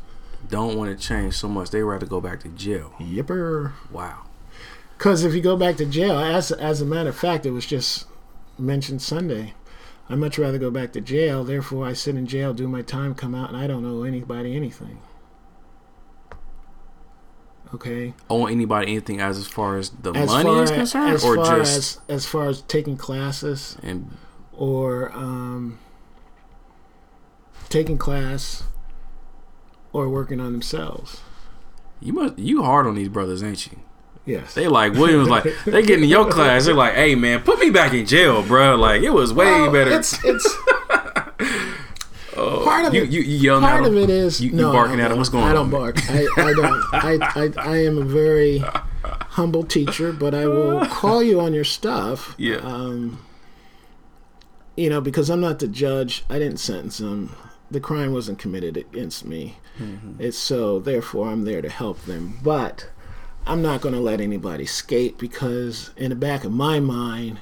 don't 0.49 0.77
want 0.77 0.97
to 0.97 1.07
change 1.07 1.35
so 1.35 1.49
much 1.49 1.71
they 1.71 1.83
rather 1.83 2.07
go 2.07 2.21
back 2.21 2.41
to 2.41 2.49
jail? 2.49 2.95
Yipper. 2.99 3.73
Wow. 3.91 4.25
Because 4.97 5.25
if 5.25 5.35
you 5.35 5.41
go 5.41 5.57
back 5.57 5.77
to 5.77 5.87
jail, 5.87 6.19
as 6.19 6.51
as 6.51 6.81
a 6.81 6.87
matter 6.87 7.11
of 7.11 7.17
fact, 7.17 7.47
it 7.47 7.53
was 7.53 7.67
just 7.67 8.07
mentioned 8.59 9.03
Sunday. 9.03 9.55
I'd 10.11 10.19
much 10.19 10.39
rather 10.39 10.59
go 10.59 10.71
back 10.71 10.93
to 10.93 11.01
jail. 11.01 11.45
Therefore, 11.45 11.87
I 11.87 11.93
sit 11.93 12.17
in 12.17 12.27
jail, 12.27 12.55
do 12.55 12.67
my 12.67 12.83
time, 12.83 13.15
come 13.15 13.35
out, 13.35 13.51
and 13.51 13.59
I 13.59 13.67
don't 13.67 13.85
owe 13.85 14.05
anybody 14.05 14.57
anything. 14.57 15.01
Okay. 17.75 18.15
Owe 18.31 18.47
anybody 18.47 18.93
anything 18.93 19.21
as 19.21 19.37
as 19.37 19.47
far 19.47 19.77
as 19.77 19.91
the 19.91 20.13
As 20.13 20.31
money 20.31 20.51
is 20.61 20.71
concerned, 20.71 21.13
as 21.13 21.25
or 21.25 21.37
far 21.37 21.59
just 21.59 21.77
as 21.77 22.01
as 22.09 22.27
far 22.27 22.49
as 22.49 22.63
taking 22.63 22.97
classes 22.97 23.77
and 23.83 24.11
or 24.53 25.13
um, 25.13 25.79
taking 27.69 27.99
class 27.99 28.63
or 29.93 30.09
working 30.09 30.41
on 30.41 30.53
themselves. 30.53 31.21
you 32.01 32.15
must 32.15 32.39
you 32.39 32.63
hard 32.63 32.87
on 32.87 32.95
these 32.95 33.11
brothers, 33.11 33.43
ain't 33.43 33.67
you? 33.67 33.79
Yes. 34.29 34.53
They 34.55 34.69
like 34.69 34.93
Williams, 34.93 35.29
like 35.29 35.45
they 35.65 35.83
get 35.83 36.03
in 36.03 36.09
your 36.09 36.29
class. 36.31 36.67
They're 36.67 36.75
like, 36.75 36.95
"Hey 36.95 37.15
man, 37.15 37.41
put 37.43 37.59
me 37.59 37.71
back 37.71 37.95
in 37.95 38.05
jail, 38.07 38.43
bro. 38.43 38.77
Like 38.77 39.03
it 39.03 39.11
was 39.11 39.33
way 39.33 39.47
Well, 39.47 39.73
better." 39.73 39.91
It's 39.99 40.23
it's 40.25 40.47
Oh, 42.37 42.63
part 42.65 42.85
of 42.87 42.95
you, 42.95 43.03
it- 43.03 43.11
You, 43.11 43.21
you 43.23 43.37
yelling 43.39 43.63
part 43.65 43.85
of 43.85 43.97
it 43.97 44.11
is 44.11 44.41
You- 44.41 44.51
you 44.51 44.57
no, 44.57 44.71
barking 44.73 45.01
at 45.01 45.11
him. 45.11 45.17
What's 45.19 45.29
going 45.31 45.43
I 45.45 45.49
on, 45.49 45.53
I 45.53 45.55
don't 45.55 45.71
bark. 45.71 45.97
I, 46.11 46.27
I 46.37 46.53
don't. 46.53 46.85
I, 46.93 47.19
I 47.35 47.53
I 47.73 47.77
am 47.79 47.99
a 47.99 48.05
very 48.05 48.63
humble 49.31 49.65
teacher, 49.65 50.13
but 50.13 50.35
I 50.35 50.47
will 50.47 50.85
call 50.87 51.23
you 51.23 51.41
on 51.41 51.53
your 51.53 51.65
stuff. 51.65 52.35
Yeah. 52.39 52.57
Um, 52.59 53.25
you 54.77 54.89
know, 54.89 55.01
because 55.01 55.31
I'm 55.31 55.41
not 55.41 55.59
the 55.59 55.67
judge. 55.67 56.25
I 56.31 56.39
didn't 56.39 56.59
sentence 56.59 56.99
them. 56.99 57.35
The 57.71 57.81
crime 57.81 58.13
wasn't 58.13 58.39
committed 58.39 58.77
against 58.77 59.25
me. 59.25 59.57
Mm-hmm. 59.81 60.21
It's 60.23 60.39
so 60.39 60.79
therefore 60.79 61.29
I'm 61.31 61.45
there 61.45 61.61
to 61.63 61.69
help 61.69 62.03
them. 62.03 62.39
But 62.43 62.89
I'm 63.49 63.63
not 63.63 63.81
going 63.81 63.95
to 63.95 64.01
let 64.01 64.21
anybody 64.21 64.67
skate 64.67 65.19
because 65.19 65.91
in 65.97 66.11
the 66.11 66.17
back 66.17 66.45
of 66.45 66.53
my 66.53 66.81
mind, 66.81 67.41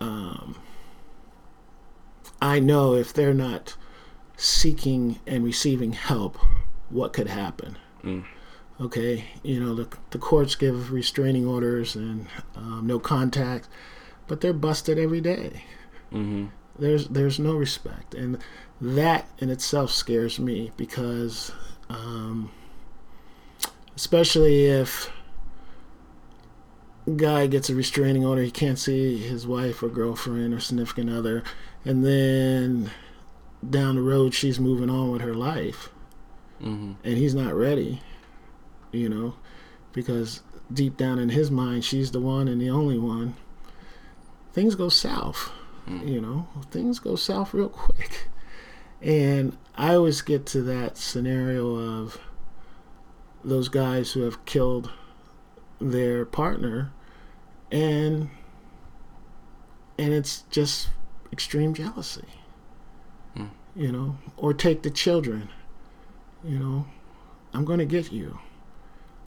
um, 0.00 0.56
I 2.40 2.58
know 2.58 2.94
if 2.94 3.12
they're 3.12 3.34
not 3.34 3.76
seeking 4.36 5.20
and 5.26 5.44
receiving 5.44 5.92
help, 5.92 6.38
what 6.88 7.12
could 7.12 7.28
happen. 7.28 7.76
Mm. 8.02 8.24
Okay, 8.80 9.24
you 9.42 9.58
know 9.58 9.74
the 9.74 9.88
the 10.10 10.18
courts 10.18 10.54
give 10.54 10.92
restraining 10.92 11.46
orders 11.46 11.96
and 11.96 12.28
um, 12.54 12.86
no 12.86 13.00
contact, 13.00 13.68
but 14.28 14.40
they're 14.40 14.52
busted 14.52 14.98
every 14.98 15.20
day. 15.20 15.64
Mm-hmm. 16.12 16.46
There's 16.78 17.08
there's 17.08 17.40
no 17.40 17.54
respect, 17.54 18.14
and 18.14 18.38
that 18.80 19.28
in 19.38 19.50
itself 19.50 19.90
scares 19.90 20.38
me 20.38 20.70
because, 20.76 21.50
um, 21.90 22.52
especially 23.98 24.66
if 24.66 25.10
guy 27.16 27.48
gets 27.48 27.68
a 27.68 27.74
restraining 27.74 28.24
order, 28.24 28.42
he 28.42 28.50
can't 28.50 28.78
see 28.78 29.18
his 29.18 29.44
wife 29.44 29.82
or 29.82 29.88
girlfriend 29.88 30.54
or 30.54 30.60
significant 30.60 31.10
other, 31.10 31.42
and 31.84 32.04
then 32.04 32.92
down 33.68 33.96
the 33.96 34.00
road 34.02 34.32
she's 34.34 34.60
moving 34.60 34.88
on 34.88 35.10
with 35.10 35.20
her 35.20 35.34
life, 35.34 35.88
Mm-hmm. 36.62 36.92
and 37.04 37.16
he's 37.18 37.34
not 37.34 37.54
ready, 37.54 38.00
you 38.92 39.08
know, 39.08 39.34
because 39.92 40.42
deep 40.72 40.96
down 40.96 41.18
in 41.18 41.28
his 41.30 41.50
mind 41.50 41.84
she's 41.84 42.10
the 42.12 42.20
one 42.20 42.46
and 42.46 42.60
the 42.60 42.70
only 42.70 42.98
one. 42.98 43.34
Things 44.52 44.74
go 44.76 44.88
south, 44.88 45.50
you 46.04 46.20
know, 46.20 46.46
things 46.70 47.00
go 47.00 47.16
south 47.16 47.52
real 47.52 47.68
quick, 47.86 48.28
and 49.02 49.56
I 49.76 49.94
always 49.94 50.20
get 50.22 50.46
to 50.46 50.62
that 50.62 50.96
scenario 50.98 51.74
of 51.76 52.20
those 53.44 53.68
guys 53.68 54.12
who 54.12 54.22
have 54.22 54.44
killed 54.44 54.90
their 55.80 56.24
partner 56.24 56.92
and 57.70 58.28
and 59.98 60.12
it's 60.12 60.42
just 60.50 60.88
extreme 61.32 61.74
jealousy 61.74 62.24
Hmm. 63.36 63.46
you 63.76 63.92
know 63.92 64.16
or 64.36 64.52
take 64.54 64.82
the 64.82 64.90
children 64.90 65.48
you 66.42 66.58
know 66.58 66.86
i'm 67.52 67.64
going 67.64 67.78
to 67.78 67.84
get 67.84 68.10
you 68.10 68.38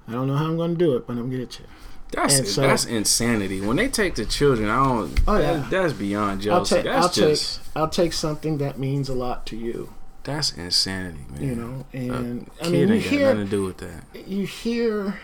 i 0.07 0.11
don't 0.11 0.27
know 0.27 0.35
how 0.35 0.45
i'm 0.45 0.57
going 0.57 0.71
to 0.73 0.77
do 0.77 0.95
it 0.97 1.05
but 1.07 1.13
i'm 1.13 1.29
going 1.29 1.31
to 1.31 1.37
get 1.37 1.59
you 1.59 1.65
That's 2.11 2.53
so- 2.53 2.61
that's 2.61 2.83
insanity. 2.85 3.61
When 3.61 3.77
they 3.77 3.87
take 3.87 4.15
the 4.15 4.25
children, 4.25 4.67
I 4.69 4.83
don't. 4.83 5.19
Oh, 5.27 5.37
that- 5.37 5.41
yeah. 5.41 5.67
that's 5.69 5.93
beyond 5.93 6.31
i'll 6.41 6.65
jealousy. 6.65 6.75
take 6.75 6.83
that's 6.85 7.05
i'll 7.05 7.13
just 7.13 7.55
take 7.63 7.77
i'll 7.77 7.89
take 7.89 8.11
something 8.13 8.57
that 8.57 8.77
means 8.77 9.07
a 9.07 9.13
lot 9.13 9.45
to 9.47 9.55
you 9.55 9.93
that's 10.23 10.51
insanity, 10.53 11.25
man. 11.31 11.41
you 11.41 11.55
know 11.55 11.85
and 11.93 12.49
a 12.59 12.63
i 12.63 12.63
kid 12.65 12.71
mean 12.71 12.87
you 12.89 12.93
ain't 12.95 13.11
got 13.11 13.19
nothing 13.21 13.45
to 13.45 13.49
do 13.51 13.63
with 13.63 13.77
that. 13.77 14.27
you 14.27 14.45
hear 14.45 15.19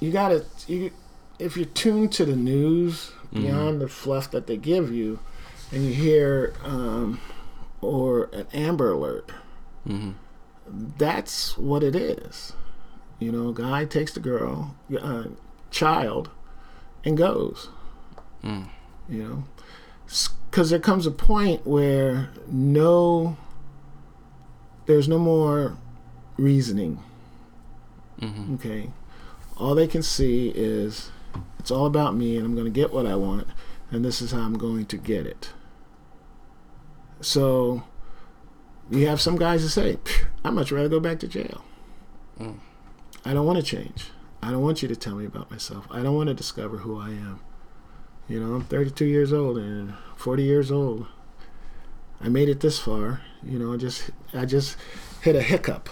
you 0.00 0.10
gotta 0.10 0.44
you 0.66 0.90
if 1.38 1.56
you're 1.56 1.66
tuned 1.66 2.12
to 2.12 2.24
the 2.24 2.36
news 2.36 3.12
beyond 3.32 3.80
the 3.80 3.88
fluff 3.88 4.30
that 4.30 4.46
they 4.46 4.56
give 4.56 4.92
you 4.92 5.18
and 5.70 5.84
you 5.86 5.92
hear 5.94 6.52
um, 6.64 7.18
or 7.80 8.24
an 8.32 8.46
amber 8.52 8.92
alert 8.92 9.30
Mm-hmm. 9.88 10.12
that's 10.96 11.58
what 11.58 11.82
it 11.82 11.96
is 11.96 12.52
you 13.18 13.32
know 13.32 13.48
a 13.48 13.52
guy 13.54 13.84
takes 13.84 14.12
the 14.14 14.20
girl 14.20 14.76
uh, 15.00 15.24
child 15.70 16.30
and 17.04 17.16
goes 17.16 17.68
Mm. 18.44 18.68
you 19.08 19.22
know 19.24 19.44
because 20.50 20.70
there 20.70 20.78
comes 20.78 21.06
a 21.06 21.10
point 21.10 21.66
where 21.66 22.30
no 22.46 23.36
there's 24.86 25.08
no 25.08 25.18
more 25.18 25.76
reasoning 26.36 27.02
Mm-hmm. 28.22 28.54
Okay. 28.54 28.90
All 29.56 29.74
they 29.74 29.86
can 29.86 30.02
see 30.02 30.48
is 30.54 31.10
it's 31.58 31.70
all 31.70 31.86
about 31.86 32.14
me 32.14 32.36
and 32.36 32.46
I'm 32.46 32.54
going 32.54 32.66
to 32.66 32.70
get 32.70 32.92
what 32.92 33.06
I 33.06 33.16
want 33.16 33.48
and 33.90 34.04
this 34.04 34.22
is 34.22 34.30
how 34.30 34.40
I'm 34.40 34.56
going 34.56 34.86
to 34.86 34.96
get 34.96 35.26
it. 35.26 35.50
So 37.20 37.82
you 38.90 39.06
have 39.06 39.20
some 39.20 39.36
guys 39.36 39.62
that 39.62 39.70
say, 39.70 39.98
I'd 40.44 40.54
much 40.54 40.72
rather 40.72 40.88
go 40.88 41.00
back 41.00 41.18
to 41.20 41.28
jail. 41.28 41.64
Mm. 42.40 42.58
I 43.24 43.34
don't 43.34 43.46
want 43.46 43.58
to 43.58 43.64
change. 43.64 44.10
I 44.42 44.50
don't 44.50 44.62
want 44.62 44.82
you 44.82 44.88
to 44.88 44.96
tell 44.96 45.14
me 45.14 45.24
about 45.24 45.50
myself. 45.50 45.86
I 45.90 46.02
don't 46.02 46.16
want 46.16 46.28
to 46.28 46.34
discover 46.34 46.78
who 46.78 46.98
I 46.98 47.10
am. 47.10 47.40
You 48.28 48.40
know, 48.40 48.54
I'm 48.54 48.64
32 48.64 49.04
years 49.04 49.32
old 49.32 49.58
and 49.58 49.94
40 50.16 50.42
years 50.42 50.70
old. 50.70 51.06
I 52.20 52.28
made 52.28 52.48
it 52.48 52.60
this 52.60 52.78
far. 52.78 53.20
You 53.42 53.58
know, 53.58 53.72
I 53.72 53.76
just 53.76 54.10
I 54.32 54.44
just 54.44 54.76
hit 55.22 55.34
a 55.34 55.42
hiccup. 55.42 55.88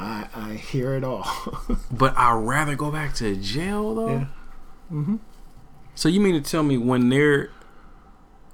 I 0.00 0.26
I 0.34 0.52
hear 0.54 0.94
it 0.94 1.04
all. 1.04 1.26
but 1.90 2.16
I'd 2.16 2.32
rather 2.32 2.74
go 2.74 2.90
back 2.90 3.14
to 3.16 3.36
jail 3.36 3.94
though. 3.94 4.08
Yeah. 4.08 4.26
mm-hmm. 4.90 5.16
So 5.94 6.08
you 6.08 6.20
mean 6.20 6.42
to 6.42 6.50
tell 6.50 6.62
me 6.62 6.78
when 6.78 7.10
they're 7.10 7.50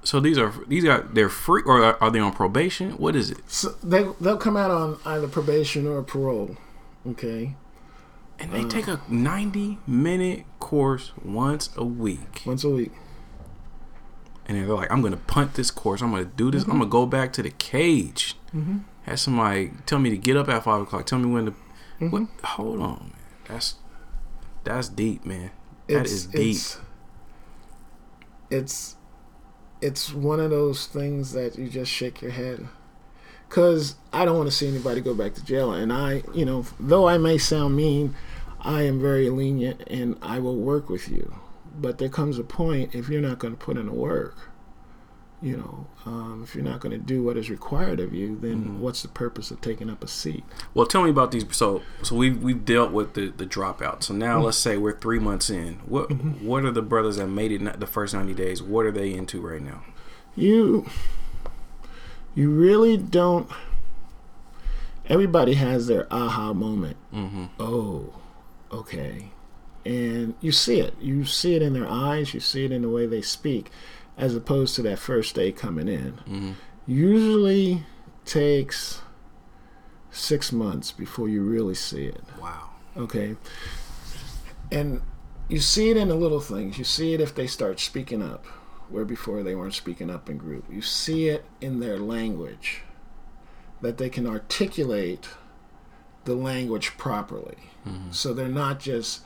so 0.03 0.19
these 0.19 0.39
are 0.39 0.53
these 0.67 0.85
are 0.85 1.03
they're 1.13 1.29
free 1.29 1.63
or 1.65 1.83
are, 1.83 2.03
are 2.03 2.11
they 2.11 2.19
on 2.19 2.33
probation? 2.33 2.93
What 2.93 3.15
is 3.15 3.31
it? 3.31 3.39
So 3.49 3.71
they 3.83 4.05
they'll 4.21 4.37
come 4.37 4.57
out 4.57 4.71
on 4.71 4.99
either 5.05 5.29
probation 5.29 5.87
or 5.87 6.03
parole. 6.03 6.57
Okay. 7.07 7.55
And 8.41 8.53
they 8.53 8.65
take 8.65 8.89
a 8.89 9.01
90 9.09 9.79
minute 9.87 10.45
course 10.59 11.13
once 11.23 11.71
a 11.77 11.85
week. 11.85 12.43
Once 12.47 12.65
a 12.65 12.71
week. 12.71 12.93
And 14.47 14.57
they're 14.57 14.67
like, 14.75 14.91
I'm 14.91 15.01
going 15.01 15.13
to 15.13 15.19
punt 15.19 15.55
this 15.55 15.71
course. 15.71 16.01
I'm 16.01 16.11
going 16.11 16.25
to 16.25 16.31
do 16.31 16.51
this. 16.51 16.63
Mm-hmm. 16.63 16.73
I'm 16.73 16.79
going 16.79 16.89
to 16.89 16.93
go 16.93 17.07
back 17.07 17.33
to 17.35 17.43
the 17.43 17.51
cage. 17.51 18.35
Mm-hmm. 18.55 18.79
Have 19.03 19.21
somebody 19.21 19.73
tell 19.87 19.99
me 19.99 20.11
to 20.11 20.17
get 20.17 20.37
up 20.37 20.49
at 20.49 20.65
5 20.65 20.83
o'clock. 20.83 21.07
Tell 21.07 21.19
me 21.19 21.31
when 21.31 21.45
to. 21.47 21.51
Mm-hmm. 21.51 22.11
What? 22.11 22.23
Hold 22.45 22.81
on, 22.81 22.99
man. 22.99 23.13
That's 23.47 23.75
that's 24.65 24.89
deep, 24.89 25.25
man. 25.25 25.51
That 25.87 26.03
it's, 26.03 26.13
is 26.13 26.27
deep. 26.27 26.51
It's, 26.51 26.79
it's 28.51 28.97
it's 29.81 30.13
one 30.13 30.41
of 30.41 30.51
those 30.51 30.87
things 30.87 31.33
that 31.33 31.59
you 31.59 31.69
just 31.69 31.91
shake 31.91 32.23
your 32.23 32.31
head 32.31 32.69
because 33.49 33.97
I 34.13 34.25
don't 34.25 34.37
want 34.37 34.49
to 34.49 34.55
see 34.55 34.69
anybody 34.69 35.01
go 35.01 35.13
back 35.13 35.35
to 35.35 35.45
jail. 35.45 35.73
And 35.73 35.93
I, 35.93 36.23
you 36.33 36.45
know, 36.45 36.65
though 36.79 37.09
I 37.09 37.19
may 37.19 37.37
sound 37.37 37.77
mean, 37.77 38.15
I 38.61 38.83
am 38.83 39.01
very 39.01 39.31
lenient 39.31 39.83
and 39.87 40.17
I 40.23 40.39
will 40.39 40.57
work 40.57 40.89
with 40.89 41.09
you. 41.09 41.37
But 41.79 41.99
there 41.99 42.09
comes 42.09 42.39
a 42.39 42.45
point 42.45 42.95
if 42.95 43.09
you're 43.09 43.23
not 43.23 43.39
going 43.39 43.55
to 43.55 43.59
put 43.59 43.77
in 43.77 43.87
the 43.87 43.93
work, 43.93 44.51
you 45.43 45.57
know, 45.57 45.87
um, 46.05 46.43
if 46.45 46.55
you're 46.55 46.65
not 46.65 46.81
going 46.81 46.93
to 46.93 46.99
do 46.99 47.23
what 47.23 47.37
is 47.39 47.49
required 47.49 47.99
of 47.99 48.13
you, 48.13 48.39
then 48.39 48.57
mm-hmm. 48.57 48.81
what's 48.81 49.01
the 49.01 49.09
purpose 49.09 49.51
of 49.51 49.61
taking 49.63 49.89
up 49.89 50.05
a 50.05 50.09
seat? 50.09 50.45
Well, 50.75 50.85
tell 50.85 51.03
me 51.03 51.11
about 51.11 51.31
these. 51.31 51.45
So, 51.57 51.81
so 52.03 52.15
we've 52.15 52.43
we've 52.43 52.65
dealt 52.65 52.93
with 52.93 53.15
the 53.15 53.31
the 53.31 53.47
dropout. 53.47 54.03
So 54.03 54.13
now 54.13 54.37
mm-hmm. 54.37 54.47
let's 54.47 54.59
say 54.59 54.77
we're 54.77 54.99
three 54.99 55.19
months 55.19 55.49
in. 55.49 55.77
What 55.87 56.11
mm-hmm. 56.11 56.47
what 56.47 56.65
are 56.65 56.71
the 56.71 56.83
brothers 56.83 57.17
that 57.17 57.29
made 57.29 57.53
it 57.53 57.81
the 57.81 57.87
first 57.87 58.13
ninety 58.13 58.35
days? 58.35 58.63
What 58.63 58.85
are 58.85 58.93
they 58.93 59.15
into 59.15 59.41
right 59.41 59.63
now? 59.63 59.83
You 60.37 60.87
you 62.35 62.51
really 62.51 62.99
don't. 62.99 63.51
Everybody 65.07 65.55
has 65.55 65.87
their 65.87 66.07
aha 66.13 66.53
moment. 66.53 66.99
Mm-hmm. 67.15 67.47
Oh, 67.59 68.20
okay. 68.73 69.33
And 69.85 70.35
you 70.41 70.53
see 70.53 70.81
it. 70.81 70.95
You 71.01 71.25
see 71.25 71.55
it 71.55 71.63
in 71.63 71.73
their 71.73 71.89
eyes. 71.89 72.35
You 72.35 72.41
see 72.41 72.65
it 72.65 72.73
in 72.73 72.83
the 72.83 72.91
way 72.91 73.07
they 73.07 73.23
speak, 73.23 73.71
as 74.17 74.35
opposed 74.35 74.75
to 74.77 74.83
that 74.83 74.99
first 74.99 75.35
day 75.35 75.53
coming 75.53 75.89
in. 75.89 76.13
Mm-hmm. 76.13 76.53
Usually 76.87 77.85
takes 78.25 79.03
six 80.11 80.53
months 80.53 80.93
before 80.93 81.29
you 81.29 81.43
really 81.43 81.75
see 81.75 82.07
it. 82.07 82.23
Wow. 82.41 82.71
Okay. 82.97 83.37
And 84.71 85.03
you 85.49 85.61
see 85.61 85.91
it 85.91 85.97
in 85.97 86.09
the 86.09 86.15
little 86.15 86.41
things. 86.41 86.79
You 86.79 86.85
see 86.85 87.15
it 87.15 87.21
if 87.21 87.35
they 87.35 87.47
start 87.47 87.81
speaking 87.81 88.23
up 88.23 88.45
where 88.89 89.05
before 89.05 89.43
they 89.43 89.55
weren't 89.55 89.75
speaking 89.75 90.11
up 90.11 90.29
in 90.29 90.37
group. 90.37 90.65
You 90.71 90.83
see 90.83 91.29
it 91.29 91.45
in 91.61 91.81
their 91.81 91.99
language 91.99 92.83
that 93.81 93.99
they 93.99 94.09
can 94.09 94.27
articulate 94.27 95.29
the 96.31 96.37
language 96.37 96.97
properly. 96.97 97.57
Mm-hmm. 97.85 98.13
So 98.13 98.33
they're 98.33 98.47
not 98.47 98.79
just 98.79 99.23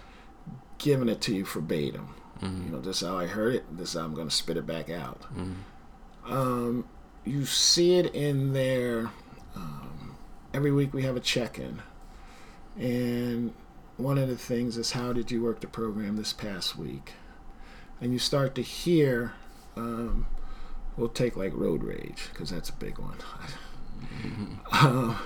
giving 0.78 1.10
it 1.10 1.20
to 1.22 1.34
you 1.34 1.44
verbatim. 1.44 2.14
Mm-hmm. 2.40 2.64
You 2.64 2.70
know, 2.72 2.80
this 2.80 3.02
is 3.02 3.08
how 3.08 3.18
I 3.18 3.26
heard 3.26 3.54
it, 3.54 3.76
this 3.76 3.90
is 3.90 4.00
how 4.00 4.06
I'm 4.06 4.14
going 4.14 4.28
to 4.28 4.34
spit 4.34 4.56
it 4.56 4.66
back 4.66 4.88
out. 4.88 5.20
Mm-hmm. 5.36 6.32
Um, 6.32 6.88
you 7.26 7.44
see 7.44 7.98
it 7.98 8.14
in 8.14 8.54
there. 8.54 9.10
Um, 9.54 10.16
every 10.54 10.72
week 10.72 10.94
we 10.94 11.02
have 11.02 11.14
a 11.14 11.20
check 11.20 11.58
in. 11.58 11.82
And 12.78 13.52
one 13.98 14.16
of 14.16 14.28
the 14.30 14.38
things 14.38 14.78
is 14.78 14.92
how 14.92 15.12
did 15.12 15.30
you 15.30 15.42
work 15.42 15.60
the 15.60 15.66
program 15.66 16.16
this 16.16 16.32
past 16.32 16.74
week? 16.74 17.12
And 18.00 18.14
you 18.14 18.18
start 18.18 18.54
to 18.54 18.62
hear 18.62 19.34
um, 19.76 20.26
we'll 20.96 21.10
take 21.10 21.36
like 21.36 21.52
road 21.54 21.84
rage 21.84 22.30
because 22.32 22.48
that's 22.48 22.70
a 22.70 22.74
big 22.74 22.98
one. 22.98 23.18
uh, 24.72 25.18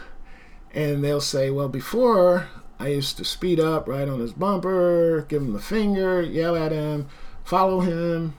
and 0.75 1.03
they'll 1.03 1.21
say, 1.21 1.51
well, 1.51 1.69
before 1.69 2.49
I 2.79 2.89
used 2.89 3.17
to 3.17 3.25
speed 3.25 3.59
up 3.59 3.89
right 3.89 4.09
on 4.09 4.21
his 4.21 4.33
bumper, 4.33 5.23
give 5.29 5.43
him 5.43 5.53
the 5.53 5.61
finger, 5.61 6.23
yell 6.23 6.57
at 6.57 6.73
him, 6.73 7.09
follow 7.45 7.81
him, 7.81 8.35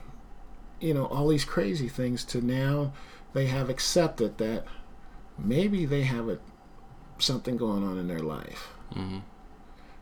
you 0.80 0.94
know, 0.94 1.06
all 1.06 1.28
these 1.28 1.44
crazy 1.44 1.88
things. 1.88 2.24
To 2.26 2.40
now, 2.40 2.92
they 3.32 3.46
have 3.46 3.68
accepted 3.68 4.38
that 4.38 4.64
maybe 5.38 5.84
they 5.84 6.02
have 6.02 6.28
a 6.28 6.38
something 7.18 7.56
going 7.56 7.84
on 7.84 7.98
in 7.98 8.08
their 8.08 8.20
life. 8.20 8.68
Mm-hmm. 8.94 9.18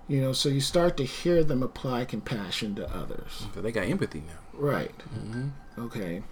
You 0.06 0.20
know, 0.22 0.32
so 0.32 0.48
you 0.48 0.60
start 0.60 0.96
to 0.96 1.04
hear 1.04 1.44
them 1.44 1.62
apply 1.62 2.06
compassion 2.06 2.74
to 2.76 2.90
others. 2.94 3.46
So 3.54 3.60
they 3.60 3.72
got 3.72 3.84
empathy 3.84 4.22
now. 4.26 4.38
Right. 4.54 4.96
Mm-hmm. 5.14 5.48
Okay. 5.80 6.22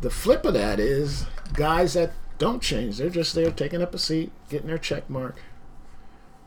The 0.00 0.10
flip 0.10 0.44
of 0.44 0.54
that 0.54 0.80
is 0.80 1.26
guys 1.52 1.94
that 1.94 2.12
don't 2.38 2.62
change. 2.62 2.98
They're 2.98 3.10
just 3.10 3.34
there 3.34 3.50
taking 3.50 3.82
up 3.82 3.94
a 3.94 3.98
seat, 3.98 4.32
getting 4.48 4.68
their 4.68 4.78
check 4.78 5.08
mark. 5.08 5.40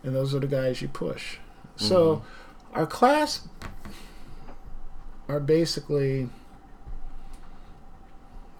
And 0.04 0.16
those 0.16 0.34
are 0.34 0.40
the 0.40 0.48
guys 0.48 0.82
you 0.82 0.88
push. 0.88 1.36
Mm-hmm. 1.36 1.86
So 1.86 2.24
our 2.74 2.86
class 2.86 3.48
are 5.28 5.40
basically 5.40 6.30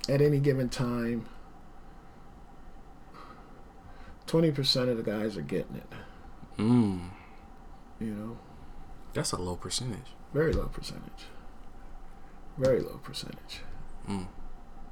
at 0.10 0.22
any 0.22 0.40
given 0.40 0.70
time 0.70 1.26
20% 4.28 4.90
of 4.90 4.98
the 4.98 5.04
guys 5.04 5.38
are 5.38 5.42
getting 5.42 5.78
it. 5.78 5.90
Mm. 6.58 7.10
You 8.00 8.08
know? 8.08 8.38
That's 9.14 9.32
a 9.32 9.38
low 9.38 9.56
percentage. 9.56 10.14
Very 10.34 10.52
low 10.52 10.68
percentage 10.68 11.28
very 12.58 12.82
low 12.82 13.00
percentage. 13.04 13.62
Mm. 14.10 14.28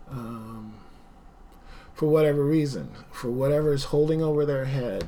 Um, 0.10 0.74
for 1.96 2.08
whatever 2.08 2.44
reason, 2.44 2.92
for 3.10 3.32
whatever 3.32 3.74
is 3.74 3.86
holding 3.86 4.22
over 4.22 4.46
their 4.46 4.66
head, 4.66 5.08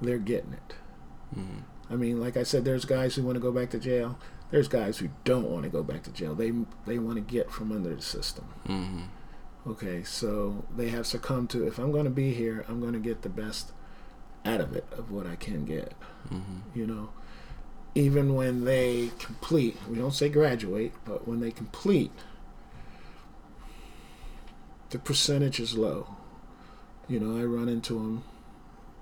they're 0.00 0.18
getting 0.18 0.54
it. 0.54 0.74
Mm. 1.38 1.62
I 1.90 1.94
mean, 1.94 2.20
like 2.20 2.38
I 2.38 2.42
said, 2.42 2.64
there's 2.64 2.86
guys 2.86 3.14
who 3.14 3.22
want 3.22 3.36
to 3.36 3.40
go 3.40 3.52
back 3.52 3.70
to 3.70 3.78
jail. 3.78 4.18
There's 4.50 4.66
guys 4.66 4.98
who 4.98 5.10
don't 5.24 5.50
want 5.50 5.64
to 5.64 5.68
go 5.68 5.82
back 5.82 6.02
to 6.04 6.10
jail. 6.10 6.34
They 6.34 6.52
they 6.86 6.98
want 6.98 7.16
to 7.16 7.20
get 7.20 7.50
from 7.50 7.70
under 7.70 7.94
the 7.94 8.02
system. 8.02 8.46
Mm-hmm. 8.66 9.70
Okay, 9.70 10.02
so 10.02 10.64
they 10.74 10.88
have 10.88 11.06
succumbed 11.06 11.50
to 11.50 11.66
if 11.66 11.78
I'm 11.78 11.92
going 11.92 12.04
to 12.04 12.10
be 12.10 12.32
here, 12.32 12.64
I'm 12.66 12.80
going 12.80 12.94
to 12.94 12.98
get 12.98 13.22
the 13.22 13.28
best 13.28 13.72
out 14.44 14.60
of 14.60 14.74
it 14.74 14.86
of 14.92 15.10
what 15.10 15.26
I 15.26 15.36
can 15.36 15.64
get. 15.64 15.92
Mm-hmm. 16.30 16.78
You 16.78 16.86
know, 16.86 17.10
even 17.94 18.34
when 18.34 18.64
they 18.64 19.10
complete, 19.18 19.76
we 19.88 19.98
don't 19.98 20.14
say 20.14 20.30
graduate, 20.30 20.94
but 21.04 21.28
when 21.28 21.40
they 21.40 21.50
complete, 21.50 22.10
the 24.90 24.98
percentage 24.98 25.60
is 25.60 25.76
low. 25.76 26.16
You 27.08 27.20
know, 27.20 27.40
I 27.40 27.44
run 27.44 27.68
into 27.68 27.94
them, 27.94 28.24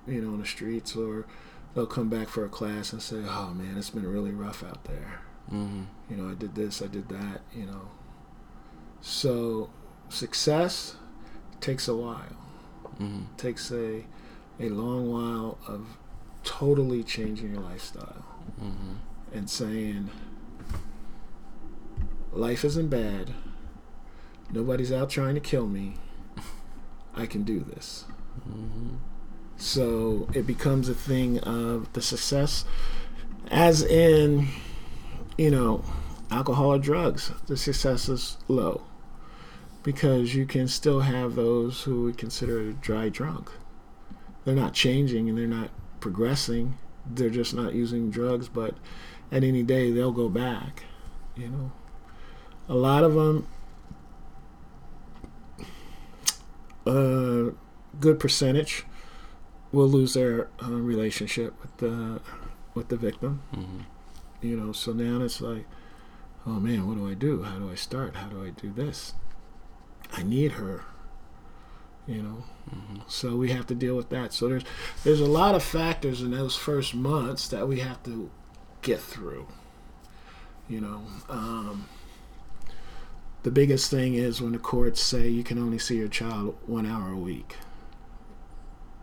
you 0.07 0.21
know, 0.21 0.33
on 0.33 0.41
the 0.41 0.47
streets, 0.47 0.97
or 0.97 1.27
they'll 1.75 1.87
come 1.87 2.09
back 2.09 2.29
for 2.29 2.45
a 2.45 2.49
class 2.49 2.93
and 2.93 3.03
say, 3.03 3.23
"Oh 3.27 3.53
man, 3.55 3.77
it's 3.77 3.91
been 3.91 4.11
really 4.11 4.33
rough 4.33 4.63
out 4.65 4.85
there." 4.85 5.21
Mm-hmm. 5.53 5.83
You 6.09 6.17
know, 6.17 6.31
I 6.31 6.35
did 6.35 6.55
this, 6.55 6.83
I 6.83 6.87
did 6.87 7.09
that. 7.09 7.41
You 7.55 7.67
know, 7.67 7.89
so 9.01 9.71
success 10.09 10.97
takes 11.61 11.89
a 11.89 11.97
while. 11.97 12.37
Mm-hmm. 12.99 13.37
Takes 13.37 13.71
a 13.71 14.05
a 14.59 14.69
long 14.69 15.11
while 15.11 15.59
of 15.67 15.97
totally 16.45 17.03
changing 17.03 17.53
your 17.53 17.63
lifestyle 17.63 18.25
mm-hmm. 18.63 18.95
and 19.33 19.49
saying, 19.49 20.11
life 22.33 22.65
isn't 22.65 22.89
bad. 22.89 23.33
Nobody's 24.53 24.93
out 24.93 25.11
trying 25.11 25.35
to 25.35 25.41
kill 25.41 25.67
me. 25.67 25.95
I 27.15 27.27
can 27.27 27.43
do 27.43 27.61
this. 27.61 28.05
Mm-hmm. 28.49 28.97
So 29.57 30.29
it 30.33 30.47
becomes 30.47 30.89
a 30.89 30.95
thing 30.95 31.39
of 31.41 31.93
the 31.93 32.03
success, 32.03 32.65
as 33.51 33.83
in, 33.83 34.49
you 35.37 35.51
know, 35.51 35.85
alcohol 36.31 36.75
or 36.75 36.79
drugs. 36.79 37.33
The 37.47 37.57
success 37.57 38.09
is 38.09 38.39
low 38.49 38.83
because 39.83 40.35
you 40.35 40.47
can 40.47 40.69
still 40.69 41.01
have 41.01 41.35
those 41.35 41.83
who 41.83 42.05
we 42.05 42.13
consider 42.13 42.73
dry 42.73 43.09
drunk. 43.09 43.51
They're 44.45 44.55
not 44.55 44.73
changing 44.73 45.29
and 45.29 45.37
they're 45.37 45.47
not 45.47 45.71
progressing 46.01 46.79
they're 47.07 47.31
just 47.31 47.55
not 47.55 47.75
using 47.75 48.11
drugs, 48.11 48.49
but 48.49 48.75
at 49.33 49.45
any 49.45 49.63
day 49.63 49.91
they'll 49.91 50.13
go 50.13 50.29
back. 50.29 50.85
You 51.37 51.49
know, 51.49 51.73
a 52.69 52.75
lot 52.75 53.05
of 53.05 53.15
them, 53.15 53.47
a 56.91 57.53
good 58.01 58.19
percentage 58.21 58.85
will 59.73 59.89
lose 59.89 60.15
their 60.15 60.49
uh, 60.63 60.71
relationship 60.71 61.55
with 61.63 61.77
the 61.79 62.21
with 62.75 62.89
the 62.89 62.97
victim. 62.97 63.43
Mm-hmm. 63.55 63.81
You 64.43 64.57
know, 64.57 64.73
so 64.73 64.93
now 64.93 65.23
it's 65.25 65.41
like, 65.41 65.67
oh 66.47 66.59
man, 66.61 66.87
what 66.89 66.97
do 66.97 67.09
I 67.09 67.15
do? 67.15 67.43
How 67.43 67.59
do 67.59 67.71
I 67.71 67.75
start? 67.75 68.17
How 68.17 68.29
do 68.29 68.45
I 68.45 68.51
do 68.51 68.73
this? 68.73 69.15
I 70.13 70.23
need 70.23 70.53
her. 70.53 70.85
You 72.07 72.23
know, 72.23 72.45
Mm-hmm. 72.75 73.01
so 73.09 73.37
we 73.37 73.51
have 73.51 73.67
to 73.67 73.75
deal 73.75 73.97
with 73.97 74.11
that. 74.11 74.33
So 74.33 74.49
there's 74.49 74.65
there's 75.05 75.21
a 75.21 75.27
lot 75.27 75.55
of 75.55 75.63
factors 75.63 76.23
in 76.23 76.31
those 76.31 76.57
first 76.57 76.95
months 76.95 77.49
that 77.49 77.67
we 77.69 77.81
have 77.81 78.03
to 78.05 78.31
get 78.83 79.01
through. 79.01 79.47
You 80.69 80.81
know, 80.81 81.03
um, 81.29 81.89
the 83.43 83.51
biggest 83.51 83.91
thing 83.91 84.15
is 84.15 84.41
when 84.41 84.53
the 84.53 84.59
courts 84.59 85.01
say 85.03 85.29
you 85.29 85.43
can 85.45 85.59
only 85.59 85.79
see 85.79 85.97
your 85.97 86.09
child 86.09 86.57
one 86.67 86.87
hour 86.87 87.11
a 87.13 87.17
week. 87.17 87.57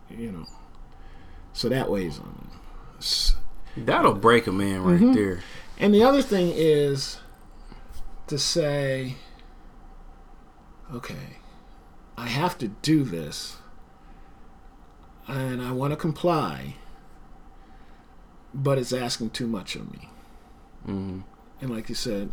You 0.10 0.32
know, 0.32 0.45
so 1.54 1.67
that 1.69 1.89
weighs 1.91 2.19
on 2.19 2.50
them. 2.97 3.86
That'll 3.86 4.13
break 4.13 4.47
a 4.47 4.52
man 4.52 4.84
right 4.84 5.00
Mhm. 5.00 5.13
there. 5.13 5.41
And 5.78 5.93
the 5.93 6.04
other 6.04 6.21
thing 6.21 6.52
is 6.56 7.19
to 8.28 8.38
say, 8.39 9.15
okay, 10.93 11.38
I 12.17 12.28
have 12.28 12.58
to 12.60 12.69
do 12.69 13.04
this, 13.04 13.58
and 15.28 15.62
I 15.62 15.71
want 15.71 15.91
to 15.91 15.97
comply, 15.97 16.76
but 18.54 18.78
it's 18.78 18.93
asking 18.93 19.32
too 19.32 19.47
much 19.47 19.76
of 19.76 19.91
me. 19.91 20.10
Mm-hmm. 20.88 21.19
And 21.62 21.69
like 21.69 21.89
you 21.89 21.95
said, 21.95 22.32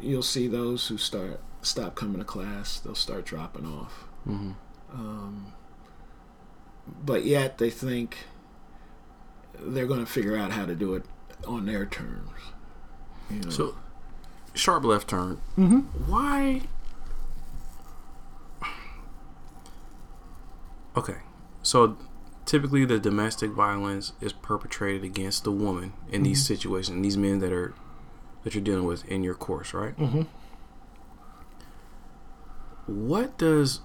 you'll 0.00 0.22
see 0.22 0.48
those 0.48 0.88
who 0.88 0.98
start 0.98 1.40
stop 1.62 1.94
coming 1.94 2.18
to 2.18 2.24
class; 2.24 2.78
they'll 2.80 2.94
start 2.94 3.24
dropping 3.24 3.66
off. 3.66 4.04
Mm-hmm. 4.26 4.52
Um, 4.92 5.52
but 7.04 7.24
yet 7.24 7.58
they 7.58 7.70
think 7.70 8.18
they're 9.58 9.86
going 9.86 10.04
to 10.04 10.10
figure 10.10 10.36
out 10.36 10.52
how 10.52 10.66
to 10.66 10.74
do 10.74 10.94
it 10.94 11.04
on 11.46 11.66
their 11.66 11.86
terms. 11.86 12.30
You 13.30 13.40
know? 13.40 13.50
So, 13.50 13.76
sharp 14.54 14.84
left 14.84 15.08
turn. 15.08 15.40
Mhm. 15.56 15.84
Why? 16.06 16.62
Okay, 20.96 21.18
so 21.62 21.98
typically 22.46 22.86
the 22.86 22.98
domestic 22.98 23.50
violence 23.50 24.12
is 24.20 24.32
perpetrated 24.32 25.04
against 25.04 25.44
the 25.44 25.52
woman 25.52 25.92
in 26.10 26.22
these 26.22 26.46
situations. 26.46 27.02
These 27.02 27.18
men 27.18 27.40
that 27.40 27.52
are 27.52 27.74
that 28.46 28.54
you're 28.54 28.62
dealing 28.62 28.84
with 28.84 29.04
in 29.06 29.24
your 29.24 29.34
course, 29.34 29.74
right? 29.74 29.98
Mm-hmm. 29.98 30.22
What 32.86 33.36
does 33.38 33.80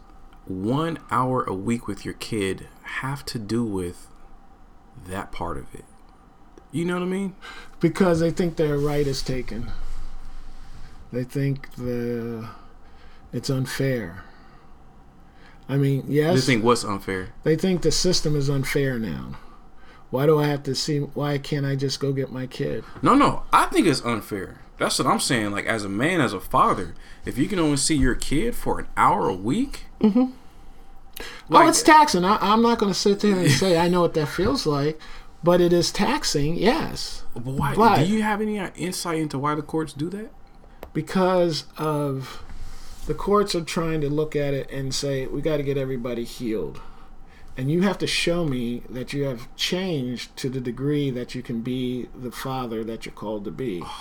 one 0.46 1.00
hour 1.10 1.44
a 1.44 1.54
week 1.54 1.88
with 1.88 2.06
your 2.06 2.14
kid 2.14 2.68
have 2.84 3.26
to 3.26 3.40
do 3.40 3.64
with 3.64 4.06
that 5.08 5.32
part 5.32 5.58
of 5.58 5.74
it? 5.74 5.86
You 6.72 6.86
know 6.86 6.94
what 6.94 7.04
I 7.04 7.08
mean? 7.08 7.36
because 7.80 8.20
they 8.20 8.30
think 8.30 8.58
their 8.58 8.78
right 8.78 9.08
is 9.08 9.24
taken. 9.24 9.72
They 11.12 11.24
think 11.24 11.74
the 11.76 12.48
it's 13.34 13.50
unfair. 13.50 14.24
I 15.68 15.78
mean, 15.78 16.04
yes, 16.08 16.36
They 16.36 16.54
think 16.54 16.64
what's 16.64 16.84
unfair. 16.84 17.30
they 17.44 17.56
think 17.56 17.82
the 17.82 17.92
system 17.92 18.36
is 18.36 18.48
unfair 18.48 19.00
now. 19.00 19.40
Why 20.12 20.26
do 20.26 20.40
I 20.40 20.48
have 20.48 20.64
to 20.64 20.76
see? 20.76 21.00
Why 21.00 21.38
can't 21.38 21.66
I 21.66 21.76
just 21.76 22.00
go 22.00 22.14
get 22.14 22.32
my 22.32 22.46
kid? 22.46 22.84
No, 23.02 23.16
no, 23.16 23.44
I 23.52 23.66
think 23.66 23.88
it's 23.88 24.02
unfair. 24.02 24.60
That's 24.78 25.00
what 25.00 25.08
I'm 25.08 25.20
saying. 25.20 25.52
Like, 25.52 25.66
as 25.66 25.84
a 25.84 25.90
man, 25.90 26.22
as 26.22 26.34
a 26.34 26.40
father, 26.40 26.94
if 27.26 27.38
you 27.38 27.48
can 27.48 27.60
only 27.60 27.78
see 27.78 27.96
your 27.96 28.16
kid 28.16 28.56
for 28.56 28.80
an 28.80 28.88
hour 28.98 29.28
a 29.30 29.34
week, 29.34 29.86
mm-hmm. 30.00 30.26
oh, 30.30 31.24
like, 31.50 31.70
it's 31.70 31.82
taxing. 31.82 32.26
I, 32.26 32.38
I'm 32.42 32.62
not 32.62 32.78
going 32.78 32.92
to 32.92 32.98
sit 32.98 33.22
there 33.22 33.36
and 33.36 33.50
say 33.52 33.78
I 33.78 33.88
know 33.88 34.02
what 34.02 34.14
that 34.16 34.28
feels 34.28 34.66
like, 34.66 35.00
but 35.44 35.62
it 35.62 35.74
is 35.74 35.92
taxing. 35.92 36.56
Yes, 36.56 37.24
but 37.34 37.46
why? 37.46 37.76
but- 37.76 38.00
do 38.00 38.06
you 38.06 38.22
have 38.22 38.42
any 38.42 38.58
insight 38.58 39.20
into 39.20 39.40
why 39.40 39.56
the 39.56 39.62
courts 39.62 39.94
do 39.94 40.10
that? 40.10 40.32
because 40.94 41.66
of 41.78 42.44
the 43.08 43.14
courts 43.14 43.56
are 43.56 43.64
trying 43.64 44.02
to 44.02 44.10
look 44.10 44.36
at 44.36 44.54
it 44.54 44.70
and 44.72 44.94
say 44.94 45.28
we 45.28 45.42
got 45.42 45.58
to 45.58 45.64
get 45.64 45.78
everybody 45.78 46.24
healed 46.24 46.80
and 47.62 47.72
you 47.72 47.84
have 47.84 48.00
to 48.00 48.08
show 48.08 48.44
me 48.44 48.82
that 48.90 49.14
you 49.14 49.26
have 49.26 49.56
changed 49.56 50.36
to 50.36 50.50
the 50.50 50.60
degree 50.60 51.12
that 51.12 51.36
you 51.36 51.44
can 51.44 51.62
be 51.62 52.10
the 52.20 52.32
father 52.32 52.84
that 52.84 53.06
you're 53.06 53.14
called 53.14 53.46
to 53.46 53.52
be 53.52 53.84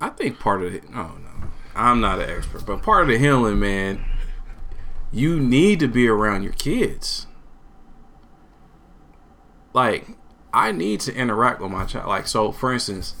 I 0.00 0.10
think 0.10 0.38
part 0.38 0.62
of 0.62 0.74
it. 0.74 0.84
Oh 0.90 1.16
no, 1.24 1.48
I'm 1.74 2.02
not 2.02 2.20
an 2.20 2.28
expert, 2.28 2.66
but 2.66 2.82
part 2.82 3.02
of 3.02 3.08
the 3.08 3.18
healing, 3.18 3.58
man, 3.58 4.04
you 5.10 5.40
need 5.40 5.80
to 5.80 5.88
be 5.88 6.06
around 6.06 6.44
your 6.44 6.52
kids. 6.52 7.26
Like, 9.72 10.06
I 10.52 10.70
need 10.70 11.00
to 11.00 11.14
interact 11.14 11.60
with 11.60 11.72
my 11.72 11.84
child. 11.84 12.06
Like, 12.06 12.28
so 12.28 12.52
for 12.52 12.72
instance, 12.72 13.16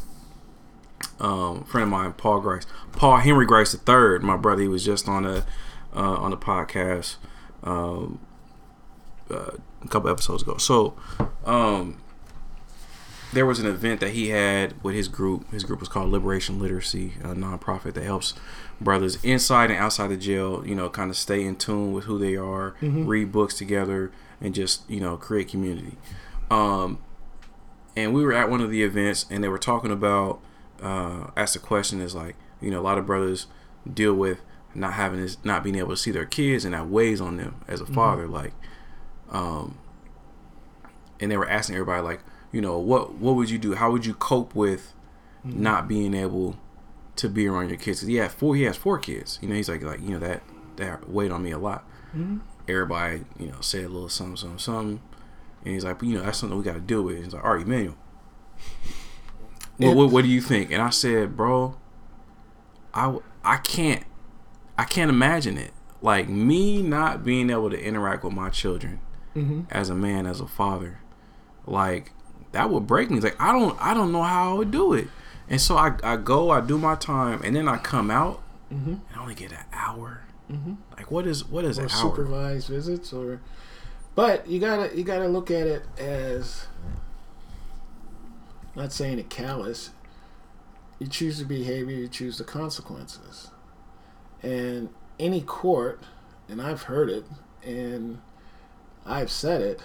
um, 1.18 1.64
friend 1.64 1.84
of 1.84 1.88
mine, 1.88 2.12
Paul 2.12 2.40
Grice, 2.40 2.66
Paul 2.92 3.16
Henry 3.16 3.46
Grice 3.46 3.72
the 3.72 3.78
third, 3.78 4.22
my 4.22 4.36
brother, 4.36 4.62
he 4.62 4.68
was 4.68 4.84
just 4.84 5.08
on 5.08 5.24
a 5.24 5.46
uh, 5.96 6.14
on 6.14 6.30
the 6.30 6.36
podcast 6.36 7.16
um, 7.62 8.20
uh, 9.30 9.52
a 9.82 9.88
couple 9.88 10.10
episodes 10.10 10.42
ago. 10.42 10.56
So, 10.58 10.94
um, 11.44 12.00
there 13.32 13.44
was 13.44 13.58
an 13.58 13.66
event 13.66 14.00
that 14.00 14.10
he 14.10 14.30
had 14.30 14.82
with 14.82 14.94
his 14.94 15.08
group. 15.08 15.50
His 15.52 15.64
group 15.64 15.80
was 15.80 15.88
called 15.88 16.10
Liberation 16.10 16.58
Literacy, 16.58 17.14
a 17.22 17.28
nonprofit 17.28 17.94
that 17.94 18.04
helps 18.04 18.34
brothers 18.80 19.22
inside 19.22 19.70
and 19.70 19.78
outside 19.78 20.08
the 20.08 20.16
jail, 20.16 20.66
you 20.66 20.74
know, 20.74 20.88
kind 20.88 21.10
of 21.10 21.16
stay 21.16 21.44
in 21.44 21.56
tune 21.56 21.92
with 21.92 22.04
who 22.04 22.18
they 22.18 22.36
are, 22.36 22.74
read 23.06 23.30
books 23.32 23.54
together, 23.54 24.10
and 24.40 24.54
just 24.54 24.88
you 24.88 25.00
know 25.00 25.16
create 25.16 25.48
community. 25.48 25.98
Um, 26.50 27.00
and 27.96 28.14
we 28.14 28.24
were 28.24 28.32
at 28.32 28.48
one 28.48 28.60
of 28.60 28.70
the 28.70 28.82
events, 28.82 29.26
and 29.30 29.42
they 29.42 29.48
were 29.48 29.58
talking 29.58 29.90
about. 29.90 30.40
Uh, 30.80 31.32
asked 31.36 31.54
the 31.54 31.58
question 31.58 32.00
is 32.00 32.14
like, 32.14 32.36
you 32.60 32.70
know, 32.70 32.78
a 32.78 32.82
lot 32.82 32.98
of 32.98 33.04
brothers 33.04 33.48
deal 33.92 34.14
with 34.14 34.38
not 34.74 34.94
having 34.94 35.20
this, 35.20 35.38
not 35.44 35.62
being 35.64 35.76
able 35.76 35.90
to 35.90 35.96
see 35.96 36.10
their 36.10 36.26
kids, 36.26 36.64
and 36.64 36.74
that 36.74 36.88
weighs 36.88 37.20
on 37.20 37.36
them 37.36 37.62
as 37.66 37.80
a 37.80 37.84
mm-hmm. 37.84 37.94
father. 37.94 38.26
Like, 38.26 38.52
um, 39.30 39.78
and 41.20 41.30
they 41.30 41.36
were 41.36 41.48
asking 41.48 41.76
everybody 41.76 42.02
like 42.02 42.20
you 42.52 42.60
know 42.60 42.78
what 42.78 43.14
what 43.14 43.34
would 43.34 43.50
you 43.50 43.58
do? 43.58 43.74
How 43.74 43.90
would 43.90 44.06
you 44.06 44.14
cope 44.14 44.54
with 44.54 44.94
mm-hmm. 45.46 45.62
not 45.62 45.88
being 45.88 46.14
able 46.14 46.56
to 47.16 47.28
be 47.28 47.46
around 47.46 47.68
your 47.68 47.78
kids? 47.78 48.00
'Cause 48.00 48.08
he 48.08 48.16
had 48.16 48.32
four 48.32 48.54
he 48.56 48.62
has 48.62 48.76
four 48.76 48.98
kids. 48.98 49.38
You 49.42 49.48
know 49.48 49.54
he's 49.54 49.68
like 49.68 49.82
like 49.82 50.00
you 50.00 50.10
know 50.10 50.20
that 50.20 50.42
that 50.76 51.08
weighed 51.10 51.30
on 51.30 51.42
me 51.42 51.50
a 51.50 51.58
lot. 51.58 51.84
Mm-hmm. 52.10 52.38
Everybody 52.68 53.24
you 53.38 53.48
know 53.48 53.60
said 53.60 53.84
a 53.84 53.88
little 53.88 54.08
something 54.08 54.36
something 54.36 54.58
something. 54.58 55.00
And 55.64 55.74
he's 55.74 55.84
like 55.84 56.00
you 56.02 56.16
know 56.16 56.22
that's 56.22 56.38
something 56.38 56.56
we 56.56 56.64
got 56.64 56.74
to 56.74 56.80
deal 56.80 57.02
with. 57.02 57.22
He's 57.22 57.34
like 57.34 57.44
all 57.44 57.54
right 57.54 57.66
Emmanuel 57.66 57.96
what, 59.78 59.96
what, 59.96 60.10
what 60.10 60.24
do 60.24 60.28
you 60.28 60.40
think? 60.40 60.70
And 60.70 60.82
I 60.82 60.90
said 60.90 61.36
bro 61.36 61.76
I, 62.94 63.16
I 63.44 63.58
can't 63.58 64.02
I 64.78 64.84
can't 64.84 65.10
imagine 65.10 65.58
it 65.58 65.72
like 66.00 66.28
me 66.28 66.80
not 66.80 67.24
being 67.24 67.50
able 67.50 67.68
to 67.70 67.78
interact 67.78 68.24
with 68.24 68.32
my 68.32 68.48
children 68.48 69.00
mm-hmm. 69.36 69.62
as 69.70 69.90
a 69.90 69.94
man, 69.94 70.26
as 70.26 70.40
a 70.40 70.46
father, 70.46 71.00
like 71.66 72.12
that 72.52 72.70
would 72.70 72.86
break 72.86 73.10
me. 73.10 73.20
Like 73.20 73.38
I 73.40 73.52
don't, 73.52 73.76
I 73.80 73.92
don't 73.92 74.12
know 74.12 74.22
how 74.22 74.52
I 74.52 74.54
would 74.54 74.70
do 74.70 74.94
it. 74.94 75.08
And 75.50 75.60
so 75.60 75.76
I, 75.76 75.96
I 76.02 76.16
go, 76.16 76.50
I 76.50 76.60
do 76.60 76.78
my 76.78 76.94
time, 76.94 77.42
and 77.42 77.56
then 77.56 77.68
I 77.68 77.78
come 77.78 78.10
out 78.10 78.42
Mm-hmm. 78.72 78.90
and 78.90 79.00
I 79.16 79.20
only 79.20 79.34
get 79.34 79.52
an 79.52 79.64
hour. 79.72 80.22
Mm-hmm. 80.50 80.74
Like 80.96 81.10
what 81.10 81.26
is 81.26 81.44
what 81.44 81.64
is 81.64 81.78
or 81.78 81.84
an 81.84 81.90
hour? 81.90 82.10
supervised 82.10 82.68
visits 82.68 83.12
or 83.12 83.40
but 84.14 84.46
you 84.48 84.60
gotta 84.60 84.96
you 84.96 85.04
gotta 85.04 85.28
look 85.28 85.50
at 85.50 85.66
it 85.66 85.82
as 85.98 86.66
not 88.74 88.92
saying 88.92 89.18
it 89.18 89.28
callous 89.28 89.90
you 90.98 91.06
choose 91.06 91.38
the 91.38 91.44
behavior 91.44 91.96
you 91.96 92.08
choose 92.08 92.38
the 92.38 92.44
consequences 92.44 93.50
and 94.42 94.88
any 95.18 95.40
court 95.40 96.02
and 96.48 96.60
i've 96.62 96.82
heard 96.82 97.10
it 97.10 97.24
and 97.64 98.20
i've 99.04 99.30
said 99.30 99.60
it 99.60 99.80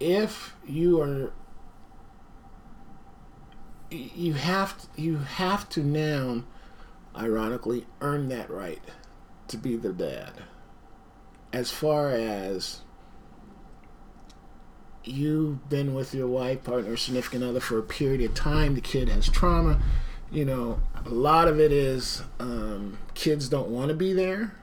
if 0.00 0.54
you 0.66 1.00
are 1.00 1.32
you 3.90 4.34
have 4.34 4.86
you 4.96 5.18
have 5.18 5.68
to 5.68 5.82
now 5.82 6.42
ironically 7.16 7.86
earn 8.00 8.28
that 8.28 8.50
right 8.50 8.82
to 9.48 9.56
be 9.56 9.76
the 9.76 9.92
dad. 9.92 10.32
As 11.52 11.70
far 11.70 12.10
as 12.10 12.80
you've 15.04 15.68
been 15.68 15.94
with 15.94 16.14
your 16.14 16.26
wife, 16.26 16.64
partner, 16.64 16.96
significant 16.96 17.44
other 17.44 17.60
for 17.60 17.78
a 17.78 17.82
period 17.82 18.22
of 18.22 18.34
time, 18.34 18.74
the 18.74 18.80
kid 18.80 19.08
has 19.08 19.28
trauma. 19.28 19.80
You 20.34 20.44
know, 20.44 20.80
a 21.06 21.10
lot 21.10 21.46
of 21.46 21.60
it 21.60 21.70
is 21.70 22.22
um, 22.40 22.98
kids 23.14 23.48
don't 23.48 23.68
want 23.68 23.88
to 23.88 23.94
be 23.94 24.12
there. 24.12 24.56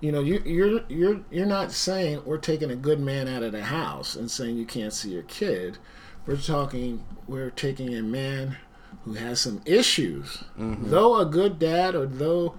You 0.00 0.12
know, 0.12 0.20
you, 0.20 0.42
you're 0.44 0.82
you're 0.88 1.20
you're 1.30 1.46
not 1.46 1.72
saying 1.72 2.20
we're 2.26 2.36
taking 2.36 2.70
a 2.70 2.76
good 2.76 3.00
man 3.00 3.26
out 3.26 3.42
of 3.42 3.52
the 3.52 3.64
house 3.64 4.14
and 4.14 4.30
saying 4.30 4.58
you 4.58 4.66
can't 4.66 4.92
see 4.92 5.10
your 5.10 5.22
kid. 5.22 5.78
We're 6.26 6.36
talking 6.36 7.02
we're 7.26 7.50
taking 7.50 7.94
a 7.94 8.02
man 8.02 8.58
who 9.04 9.14
has 9.14 9.40
some 9.40 9.62
issues. 9.64 10.44
Though 10.58 11.18
a 11.18 11.24
good 11.24 11.58
dad 11.58 11.94
or 11.94 12.04
though 12.04 12.54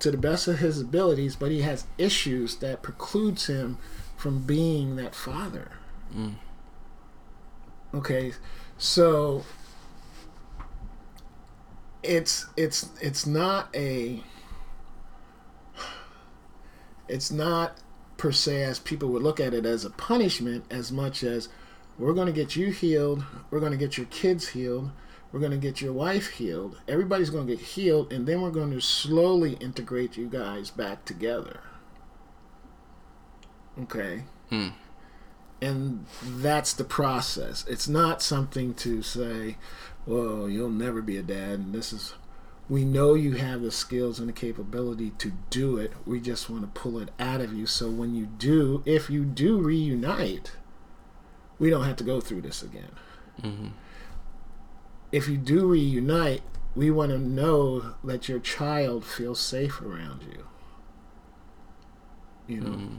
to 0.00 0.10
the 0.10 0.18
best 0.18 0.48
of 0.48 0.58
his 0.58 0.80
abilities, 0.80 1.36
but 1.36 1.52
he 1.52 1.62
has 1.62 1.86
issues 1.98 2.56
that 2.56 2.82
precludes 2.82 3.46
him 3.46 3.78
from 4.16 4.42
being 4.42 4.96
that 4.96 5.14
father. 5.14 5.70
Mm. 6.12 6.34
Okay, 7.94 8.32
so 8.76 9.44
it's 12.06 12.46
it's 12.56 12.90
it's 13.00 13.26
not 13.26 13.68
a 13.74 14.22
it's 17.08 17.30
not 17.30 17.78
per 18.16 18.32
se 18.32 18.62
as 18.62 18.78
people 18.78 19.08
would 19.10 19.22
look 19.22 19.40
at 19.40 19.52
it 19.52 19.66
as 19.66 19.84
a 19.84 19.90
punishment 19.90 20.64
as 20.70 20.90
much 20.90 21.22
as 21.22 21.48
we're 21.98 22.14
going 22.14 22.26
to 22.26 22.32
get 22.32 22.56
you 22.56 22.70
healed 22.70 23.24
we're 23.50 23.60
going 23.60 23.72
to 23.72 23.78
get 23.78 23.96
your 23.96 24.06
kids 24.06 24.48
healed 24.48 24.90
we're 25.32 25.40
going 25.40 25.52
to 25.52 25.58
get 25.58 25.82
your 25.82 25.92
wife 25.92 26.30
healed. 26.30 26.80
Everybody's 26.88 27.28
going 27.28 27.46
to 27.46 27.56
get 27.56 27.62
healed 27.62 28.12
and 28.12 28.26
then 28.26 28.40
we're 28.40 28.50
going 28.50 28.70
to 28.70 28.80
slowly 28.80 29.54
integrate 29.60 30.16
you 30.16 30.28
guys 30.28 30.70
back 30.70 31.04
together. 31.04 31.60
Okay? 33.82 34.24
Hmm. 34.48 34.68
And 35.66 36.06
that's 36.22 36.72
the 36.72 36.84
process 36.84 37.64
it's 37.68 37.88
not 37.88 38.22
something 38.22 38.74
to 38.74 39.02
say 39.02 39.56
well 40.06 40.48
you'll 40.48 40.70
never 40.70 41.02
be 41.02 41.16
a 41.16 41.22
dad 41.22 41.58
and 41.58 41.72
this 41.72 41.92
is 41.92 42.14
we 42.68 42.84
know 42.84 43.14
you 43.14 43.34
have 43.34 43.62
the 43.62 43.70
skills 43.70 44.18
and 44.18 44.28
the 44.28 44.32
capability 44.32 45.10
to 45.18 45.32
do 45.50 45.76
it. 45.76 45.92
We 46.04 46.20
just 46.20 46.50
want 46.50 46.62
to 46.62 46.80
pull 46.80 46.98
it 46.98 47.10
out 47.18 47.40
of 47.40 47.52
you. 47.52 47.66
So 47.66 47.88
when 47.88 48.14
you 48.14 48.26
do, 48.26 48.82
if 48.84 49.08
you 49.08 49.24
do 49.24 49.60
reunite, 49.60 50.52
we 51.58 51.70
don't 51.70 51.84
have 51.84 51.96
to 51.96 52.04
go 52.04 52.20
through 52.20 52.42
this 52.42 52.62
again. 52.62 52.90
Mm-hmm. 53.40 53.68
If 55.12 55.28
you 55.28 55.36
do 55.36 55.66
reunite, 55.66 56.42
we 56.74 56.90
want 56.90 57.12
to 57.12 57.18
know 57.18 57.94
that 58.02 58.28
your 58.28 58.40
child 58.40 59.04
feels 59.04 59.40
safe 59.40 59.80
around 59.80 60.24
you. 60.24 60.46
You 62.48 62.60
know, 62.60 62.70
mm-hmm. 62.70 62.96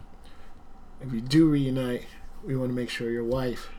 if 1.01 1.13
you 1.13 1.21
do 1.21 1.49
reunite, 1.49 2.05
we 2.43 2.55
want 2.55 2.69
to 2.69 2.75
make 2.75 2.89
sure 2.89 3.09
your 3.09 3.23
wife 3.23 3.69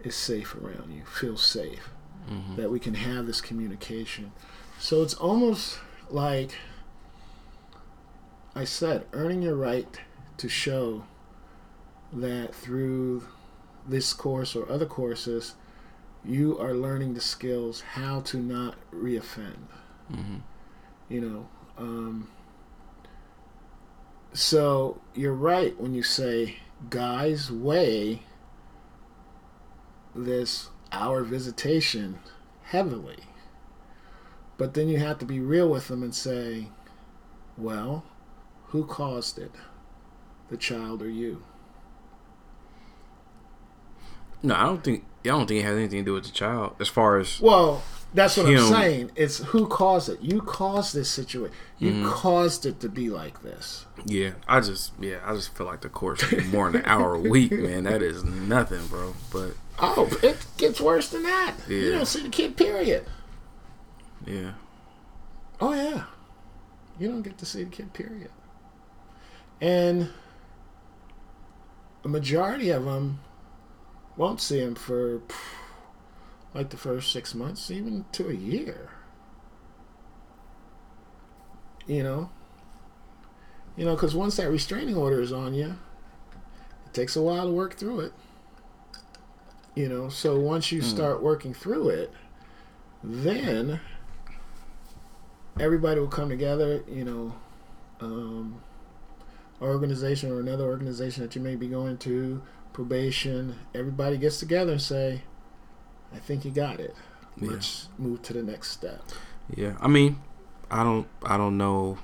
is 0.00 0.14
safe 0.14 0.54
around 0.54 0.92
you, 0.92 1.04
feels 1.04 1.42
safe, 1.42 1.90
mm-hmm. 2.28 2.56
that 2.56 2.70
we 2.70 2.80
can 2.80 2.94
have 2.94 3.26
this 3.26 3.40
communication 3.40 4.32
so 4.80 5.02
it's 5.02 5.14
almost 5.14 5.78
like 6.08 6.56
I 8.56 8.64
said, 8.64 9.04
earning 9.12 9.42
your 9.42 9.54
right 9.54 9.86
to 10.38 10.48
show 10.48 11.04
that 12.14 12.54
through 12.54 13.28
this 13.86 14.14
course 14.14 14.56
or 14.56 14.68
other 14.72 14.86
courses, 14.86 15.54
you 16.24 16.58
are 16.58 16.72
learning 16.72 17.12
the 17.12 17.20
skills 17.20 17.82
how 17.82 18.20
to 18.22 18.38
not 18.38 18.76
reoffend. 18.90 19.68
Mm-hmm. 20.10 20.36
You 21.10 21.20
know, 21.20 21.48
um, 21.76 22.28
so 24.32 24.98
you're 25.14 25.34
right 25.34 25.78
when 25.78 25.92
you 25.92 26.02
say 26.02 26.56
guys 26.88 27.50
weigh 27.50 28.22
this 30.14 30.70
our 30.92 31.22
visitation 31.22 32.18
heavily. 32.64 33.18
But 34.56 34.74
then 34.74 34.88
you 34.88 34.98
have 34.98 35.18
to 35.18 35.24
be 35.24 35.40
real 35.40 35.68
with 35.68 35.88
them 35.88 36.02
and 36.02 36.14
say, 36.14 36.68
well, 37.56 38.04
who 38.68 38.84
caused 38.84 39.38
it? 39.38 39.52
The 40.48 40.56
child 40.56 41.02
or 41.02 41.08
you? 41.08 41.42
No, 44.42 44.54
I 44.54 44.64
don't 44.64 44.82
think 44.82 45.04
I 45.24 45.28
don't 45.28 45.46
think 45.46 45.60
it 45.60 45.64
has 45.64 45.76
anything 45.76 46.00
to 46.00 46.04
do 46.04 46.14
with 46.14 46.24
the 46.24 46.30
child 46.30 46.74
as 46.80 46.88
far 46.88 47.18
as 47.18 47.40
Well, 47.40 47.82
that's 48.12 48.36
what 48.36 48.48
him. 48.48 48.58
I'm 48.58 48.72
saying. 48.72 49.10
It's 49.14 49.38
who 49.38 49.66
caused 49.66 50.08
it. 50.08 50.20
You 50.20 50.40
caused 50.40 50.94
this 50.94 51.08
situation. 51.08 51.54
You 51.78 51.92
mm-hmm. 51.92 52.08
caused 52.08 52.66
it 52.66 52.80
to 52.80 52.88
be 52.88 53.08
like 53.10 53.42
this. 53.42 53.86
Yeah, 54.04 54.32
I 54.48 54.60
just 54.60 54.92
yeah, 55.00 55.18
I 55.24 55.34
just 55.34 55.56
feel 55.56 55.66
like 55.66 55.82
the 55.82 55.88
course 55.88 56.24
more 56.46 56.70
than 56.70 56.82
an 56.82 56.86
hour 56.86 57.14
a 57.14 57.20
week, 57.20 57.52
man. 57.52 57.84
That 57.84 58.02
is 58.02 58.24
nothing, 58.24 58.86
bro. 58.88 59.14
But 59.32 59.52
oh, 59.78 60.10
it 60.22 60.44
gets 60.56 60.80
worse 60.80 61.10
than 61.10 61.22
that. 61.22 61.54
Yeah. 61.68 61.76
You 61.76 61.92
don't 61.92 62.06
see 62.06 62.22
the 62.22 62.28
kid. 62.28 62.56
Period. 62.56 63.06
Yeah. 64.26 64.52
Oh 65.60 65.72
yeah. 65.72 66.04
You 66.98 67.08
don't 67.08 67.22
get 67.22 67.38
to 67.38 67.46
see 67.46 67.64
the 67.64 67.70
kid. 67.70 67.92
Period. 67.92 68.30
And 69.60 70.10
a 72.04 72.08
majority 72.08 72.70
of 72.70 72.84
them 72.84 73.20
won't 74.16 74.40
see 74.40 74.58
him 74.58 74.74
for 74.74 75.20
like 76.54 76.70
the 76.70 76.76
first 76.76 77.12
six 77.12 77.34
months, 77.34 77.70
even 77.70 78.04
to 78.12 78.28
a 78.28 78.34
year. 78.34 78.90
You 81.86 82.02
know. 82.02 82.30
You 83.76 83.84
know, 83.84 83.94
because 83.94 84.14
once 84.14 84.36
that 84.36 84.50
restraining 84.50 84.96
order 84.96 85.20
is 85.20 85.32
on 85.32 85.54
you, 85.54 85.76
it 86.86 86.94
takes 86.94 87.16
a 87.16 87.22
while 87.22 87.46
to 87.46 87.52
work 87.52 87.74
through 87.74 88.00
it. 88.00 88.12
You 89.74 89.88
know, 89.88 90.08
so 90.08 90.38
once 90.38 90.72
you 90.72 90.82
mm. 90.82 90.84
start 90.84 91.22
working 91.22 91.54
through 91.54 91.90
it, 91.90 92.12
then 93.02 93.80
everybody 95.58 96.00
will 96.00 96.08
come 96.08 96.28
together, 96.28 96.82
you 96.88 97.04
know, 97.04 97.34
um, 98.00 98.60
organization 99.62 100.30
or 100.32 100.40
another 100.40 100.64
organization 100.64 101.22
that 101.22 101.34
you 101.34 101.40
may 101.40 101.54
be 101.54 101.68
going 101.68 101.98
to, 101.98 102.42
probation, 102.72 103.54
everybody 103.74 104.16
gets 104.16 104.38
together 104.38 104.72
and 104.72 104.82
say, 104.82 105.22
I 106.12 106.18
think 106.18 106.44
you 106.44 106.50
got 106.50 106.80
it. 106.80 106.94
Let's 107.40 107.88
move 107.98 108.22
to 108.22 108.32
the 108.32 108.42
next 108.42 108.70
step. 108.70 109.02
Yeah. 109.54 109.76
I 109.80 109.88
mean, 109.88 110.20
I 110.70 110.84
don't 110.84 111.06
I 111.22 111.36
don't 111.36 111.56
know. 111.56 111.98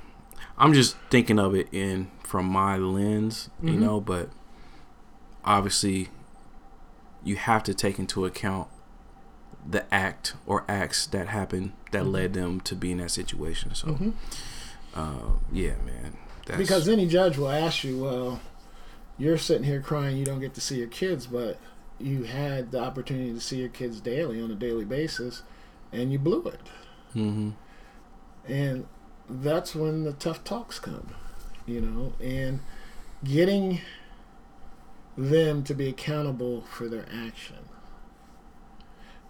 I'm 0.59 0.73
just 0.73 0.97
thinking 1.11 1.39
of 1.39 1.55
it 1.55 1.69
in 1.73 2.11
from 2.23 2.47
my 2.47 2.77
lens, 2.77 3.51
mm-hmm. 3.59 3.69
you 3.69 3.81
know, 3.81 4.01
but 4.01 4.31
obviously 5.45 6.09
you 7.23 7.37
have 7.37 7.63
to 7.65 7.75
take 7.75 7.99
into 7.99 8.25
account 8.25 8.69
the 9.69 9.93
act 9.93 10.35
or 10.47 10.65
acts 10.69 11.07
that 11.09 11.29
happened 11.29 11.73
that 11.93 12.03
mm-hmm. 12.03 12.13
led 12.13 12.35
them 12.35 12.61
to 12.61 12.75
be 12.75 12.93
in 12.93 12.99
that 12.99 13.11
situation. 13.11 13.75
So, 13.75 13.89
mm-hmm. 13.89 14.11
uh, 14.95 15.39
yeah, 15.53 15.75
man. 15.85 16.17
because 16.57 16.89
any 16.89 17.07
judge 17.07 17.37
will 17.37 17.51
ask 17.51 17.85
you, 17.85 18.03
well, 18.03 18.41
you're 19.19 19.39
sitting 19.39 19.65
here 19.65 19.81
crying 19.81 20.17
you 20.17 20.25
don't 20.25 20.41
get 20.41 20.55
to 20.55 20.61
see 20.61 20.79
your 20.79 20.89
kids, 20.89 21.27
but 21.27 21.59
you 21.99 22.25
had 22.25 22.71
the 22.71 22.81
opportunity 22.81 23.33
to 23.33 23.41
see 23.41 23.59
your 23.59 23.69
kids 23.69 24.01
daily 24.01 24.41
on 24.43 24.51
a 24.51 24.55
daily 24.55 24.85
basis, 24.85 25.43
and 25.93 26.13
you 26.13 26.19
blew 26.19 26.45
it. 26.45 26.61
Mm-hmm. 27.15 27.51
And 28.49 28.87
that's 29.29 29.75
when 29.75 30.05
the 30.05 30.13
tough 30.13 30.45
talks 30.45 30.79
come, 30.79 31.15
you 31.67 31.81
know, 31.81 32.13
and 32.21 32.61
getting 33.25 33.81
them 35.17 35.65
to 35.65 35.75
be 35.75 35.89
accountable 35.89 36.63
for 36.63 36.89
their 36.89 37.07
action 37.13 37.67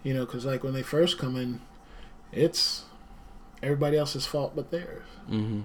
you 0.07 0.13
know, 0.13 0.25
because 0.25 0.45
like 0.45 0.63
when 0.63 0.73
they 0.73 0.83
first 0.83 1.17
come 1.17 1.35
in, 1.35 1.59
it's 2.31 2.85
everybody 3.61 3.97
else's 3.97 4.25
fault 4.25 4.55
but 4.55 4.71
theirs. 4.71 5.03
Mm-hmm. 5.29 5.63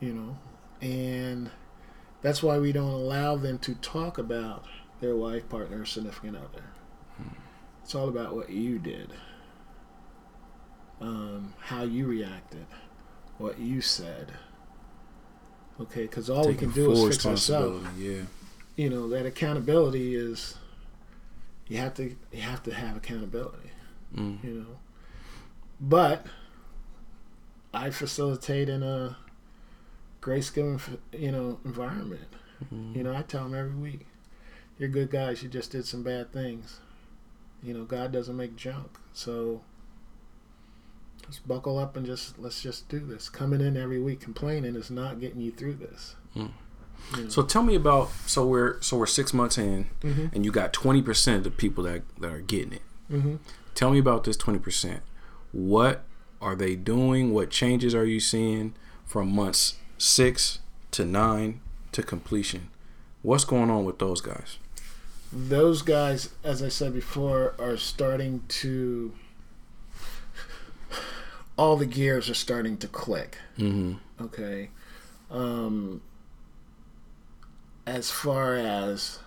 You 0.00 0.12
know, 0.12 0.38
and 0.80 1.50
that's 2.22 2.44
why 2.44 2.58
we 2.58 2.70
don't 2.70 2.92
allow 2.92 3.34
them 3.34 3.58
to 3.58 3.74
talk 3.74 4.18
about 4.18 4.66
their 5.04 5.16
wife, 5.16 5.48
partner, 5.48 5.84
significant 5.84 6.36
other. 6.36 6.64
Mm-hmm. 7.20 7.34
It's 7.82 7.94
all 7.94 8.08
about 8.08 8.34
what 8.34 8.48
you 8.48 8.78
did, 8.78 9.12
um, 11.00 11.52
how 11.60 11.82
you 11.82 12.06
reacted, 12.06 12.66
what 13.38 13.58
you 13.58 13.80
said. 13.80 14.32
Okay, 15.80 16.02
because 16.02 16.30
all 16.30 16.44
Taking 16.44 16.68
we 16.68 16.74
can 16.74 16.84
do 16.84 16.92
is 16.92 17.02
fix 17.08 17.26
ourselves. 17.26 17.86
Yeah. 17.98 18.22
You 18.76 18.90
know 18.90 19.08
that 19.10 19.26
accountability 19.26 20.14
is 20.14 20.56
you 21.68 21.76
have 21.78 21.94
to 21.94 22.16
you 22.32 22.40
have 22.40 22.62
to 22.62 22.74
have 22.74 22.96
accountability. 22.96 23.70
Mm. 24.16 24.42
You 24.42 24.54
know, 24.54 24.78
but 25.80 26.26
I 27.72 27.90
facilitate 27.90 28.68
in 28.68 28.82
a 28.82 29.16
grace 30.20 30.50
giving 30.50 30.80
you 31.12 31.32
know 31.32 31.60
environment. 31.64 32.28
Mm-hmm. 32.64 32.96
You 32.96 33.04
know, 33.04 33.14
I 33.14 33.22
tell 33.22 33.44
them 33.44 33.54
every 33.54 33.74
week, 33.74 34.06
"You're 34.78 34.88
good 34.88 35.10
guys. 35.10 35.42
You 35.42 35.48
just 35.48 35.70
did 35.70 35.86
some 35.86 36.02
bad 36.02 36.32
things. 36.32 36.80
You 37.62 37.74
know, 37.74 37.84
God 37.84 38.12
doesn't 38.12 38.36
make 38.36 38.56
junk. 38.56 38.98
So." 39.12 39.62
Just 41.26 41.48
buckle 41.48 41.78
up 41.78 41.96
and 41.96 42.04
just 42.04 42.38
let's 42.38 42.60
just 42.60 42.86
do 42.90 43.00
this. 43.00 43.30
Coming 43.30 43.62
in 43.62 43.78
every 43.78 43.98
week 43.98 44.20
complaining 44.20 44.76
is 44.76 44.90
not 44.90 45.20
getting 45.20 45.40
you 45.40 45.52
through 45.52 45.76
this. 45.76 46.16
Mm. 46.36 46.50
So 47.28 47.42
tell 47.42 47.62
me 47.62 47.74
about 47.74 48.10
so 48.26 48.46
we're 48.46 48.80
so 48.82 48.96
we're 48.96 49.06
six 49.06 49.32
months 49.32 49.56
in, 49.56 49.86
mm-hmm. 50.02 50.26
and 50.34 50.44
you 50.44 50.52
got 50.52 50.72
twenty 50.72 51.02
percent 51.02 51.38
of 51.38 51.44
the 51.44 51.50
people 51.50 51.84
that 51.84 52.02
that 52.18 52.30
are 52.30 52.40
getting 52.40 52.74
it. 52.74 52.82
Mm-hmm. 53.10 53.36
Tell 53.74 53.90
me 53.90 53.98
about 53.98 54.24
this 54.24 54.36
twenty 54.36 54.58
percent. 54.58 55.02
What 55.52 56.04
are 56.40 56.54
they 56.54 56.76
doing? 56.76 57.32
What 57.32 57.50
changes 57.50 57.94
are 57.94 58.04
you 58.04 58.20
seeing 58.20 58.74
from 59.04 59.30
months 59.30 59.76
six 59.98 60.60
to 60.90 61.04
nine 61.04 61.60
to 61.92 62.02
completion? 62.02 62.68
What's 63.22 63.44
going 63.44 63.70
on 63.70 63.84
with 63.84 63.98
those 63.98 64.20
guys? 64.20 64.58
Those 65.34 65.82
guys, 65.82 66.30
as 66.44 66.62
I 66.62 66.68
said 66.68 66.94
before, 66.94 67.54
are 67.58 67.76
starting 67.76 68.44
to 68.48 69.12
all 71.58 71.76
the 71.76 71.86
gears 71.86 72.30
are 72.30 72.34
starting 72.34 72.76
to 72.78 72.88
click. 72.88 73.38
Mm-hmm. 73.58 74.24
Okay. 74.24 74.70
Um, 75.30 76.02
as 77.86 78.10
far 78.10 78.54
as 78.54 79.18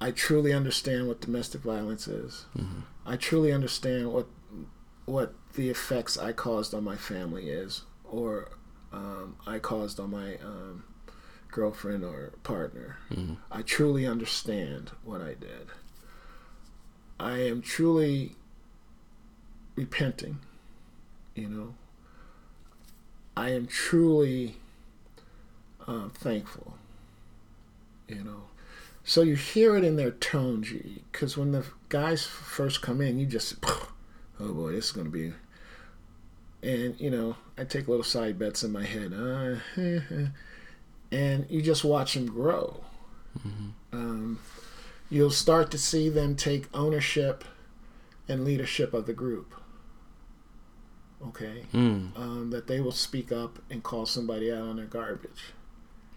I 0.00 0.10
truly 0.10 0.52
understand 0.52 1.08
what 1.08 1.20
domestic 1.20 1.62
violence 1.62 2.06
is. 2.06 2.46
Mm-hmm. 2.56 2.80
I 3.04 3.16
truly 3.16 3.52
understand 3.52 4.12
what 4.12 4.26
what 5.06 5.34
the 5.54 5.70
effects 5.70 6.18
I 6.18 6.32
caused 6.32 6.74
on 6.74 6.84
my 6.84 6.96
family 6.96 7.48
is, 7.48 7.82
or 8.04 8.50
um, 8.92 9.36
I 9.46 9.58
caused 9.58 9.98
on 9.98 10.10
my 10.10 10.36
um, 10.36 10.84
girlfriend 11.50 12.04
or 12.04 12.32
partner. 12.42 12.98
Mm-hmm. 13.10 13.34
I 13.50 13.62
truly 13.62 14.06
understand 14.06 14.92
what 15.04 15.20
I 15.20 15.34
did. 15.34 15.68
I 17.18 17.38
am 17.38 17.62
truly 17.62 18.36
repenting. 19.76 20.38
You 21.34 21.48
know, 21.48 21.74
I 23.36 23.50
am 23.50 23.66
truly 23.66 24.56
uh, 25.86 26.08
thankful. 26.08 26.74
You 28.08 28.24
know, 28.24 28.42
so 29.04 29.22
you 29.22 29.36
hear 29.36 29.76
it 29.76 29.84
in 29.84 29.96
their 29.96 30.10
tones, 30.10 30.68
because 31.12 31.36
when 31.36 31.52
the 31.52 31.64
guys 31.88 32.24
first 32.24 32.82
come 32.82 33.00
in, 33.00 33.18
you 33.18 33.26
just, 33.26 33.54
oh 34.40 34.52
boy, 34.52 34.72
this 34.72 34.86
is 34.86 34.92
going 34.92 35.06
to 35.06 35.10
be. 35.10 35.32
And 36.62 37.00
you 37.00 37.10
know, 37.10 37.36
I 37.56 37.64
take 37.64 37.88
little 37.88 38.04
side 38.04 38.38
bets 38.38 38.64
in 38.64 38.72
my 38.72 38.84
head, 38.84 39.12
uh, 39.12 39.56
and 41.12 41.46
you 41.48 41.62
just 41.62 41.84
watch 41.84 42.14
them 42.14 42.26
grow. 42.26 42.82
Mm-hmm. 43.38 43.68
Um, 43.92 44.38
you'll 45.10 45.30
start 45.30 45.70
to 45.70 45.78
see 45.78 46.08
them 46.08 46.36
take 46.36 46.66
ownership 46.74 47.44
and 48.28 48.44
leadership 48.44 48.92
of 48.92 49.06
the 49.06 49.12
group. 49.14 49.54
Okay, 51.26 51.64
Mm. 51.74 52.16
um, 52.16 52.50
that 52.50 52.68
they 52.68 52.80
will 52.80 52.92
speak 52.92 53.32
up 53.32 53.58
and 53.70 53.82
call 53.82 54.06
somebody 54.06 54.52
out 54.52 54.62
on 54.62 54.76
their 54.76 54.84
garbage. 54.86 55.52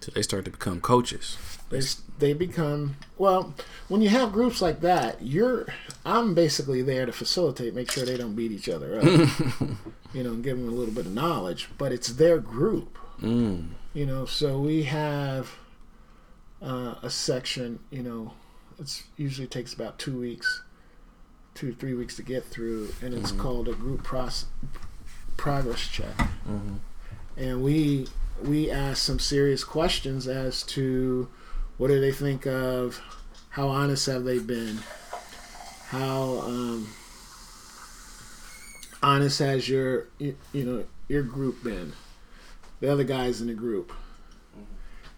So 0.02 0.12
they 0.12 0.22
start 0.22 0.46
to 0.46 0.52
become 0.52 0.80
coaches. 0.82 1.38
They, 1.70 1.82
they 2.20 2.34
become 2.34 2.98
well 3.18 3.54
when 3.88 4.02
you 4.02 4.10
have 4.10 4.34
groups 4.34 4.62
like 4.62 4.82
that 4.82 5.22
you're 5.22 5.68
i'm 6.06 6.34
basically 6.34 6.82
there 6.82 7.06
to 7.06 7.14
facilitate 7.14 7.74
make 7.74 7.90
sure 7.90 8.04
they 8.04 8.18
don't 8.18 8.36
beat 8.36 8.52
each 8.52 8.68
other 8.68 8.98
up 9.00 9.04
you 10.14 10.22
know 10.24 10.32
and 10.32 10.44
give 10.44 10.58
them 10.58 10.68
a 10.68 10.72
little 10.72 10.94
bit 10.94 11.06
of 11.06 11.14
knowledge 11.14 11.70
but 11.78 11.94
it's 11.94 12.10
their 12.10 12.40
group 12.40 12.98
Mm. 13.22 13.70
You 13.94 14.06
know 14.06 14.26
so 14.26 14.60
we 14.60 14.84
have 14.84 15.52
uh, 16.62 16.96
a 17.02 17.10
section 17.10 17.80
you 17.90 18.02
know 18.04 18.34
it's 18.80 19.04
usually 19.18 19.48
takes 19.48 19.74
about 19.74 20.00
two 20.00 20.18
weeks 20.20 20.62
two 21.54 21.72
to 21.72 21.78
three 21.78 21.94
weeks 21.94 22.16
to 22.16 22.24
get 22.24 22.44
through 22.46 22.94
and 23.02 23.14
it's 23.14 23.32
Mhm. 23.32 23.40
called 23.40 23.68
a 23.68 23.74
group 23.74 24.04
pros- 24.04 24.46
progress 25.38 25.82
check 25.88 26.16
Mm-hmm. 26.18 26.76
and 27.38 27.64
we 27.64 28.08
we 28.44 28.72
ask 28.72 29.04
some 29.04 29.20
serious 29.20 29.64
questions 29.64 30.28
as 30.28 30.64
to 30.64 31.28
what 31.78 31.88
do 31.90 32.00
they 32.00 32.12
think 32.12 32.46
of 32.48 33.02
how 33.50 33.68
honest 33.68 34.06
have 34.06 34.24
they 34.24 34.40
been 34.40 34.80
how 35.90 36.40
um, 36.46 36.88
honest 39.04 39.40
has 39.40 39.68
your 39.68 40.08
you, 40.20 40.36
you 40.54 40.64
know 40.64 40.86
your 41.10 41.24
group 41.24 41.64
been 41.64 41.92
the 42.82 42.92
other 42.92 43.06
guys 43.06 43.40
in 43.40 43.48
the 43.48 43.54
group 43.54 43.94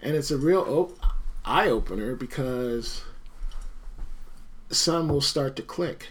and 0.01 0.15
it's 0.15 0.29
a 0.31 0.37
real 0.37 0.61
op- 0.61 0.99
eye 1.43 1.69
opener 1.69 2.15
because 2.15 3.03
some 4.69 5.07
will 5.07 5.21
start 5.21 5.55
to 5.55 5.61
click 5.63 6.09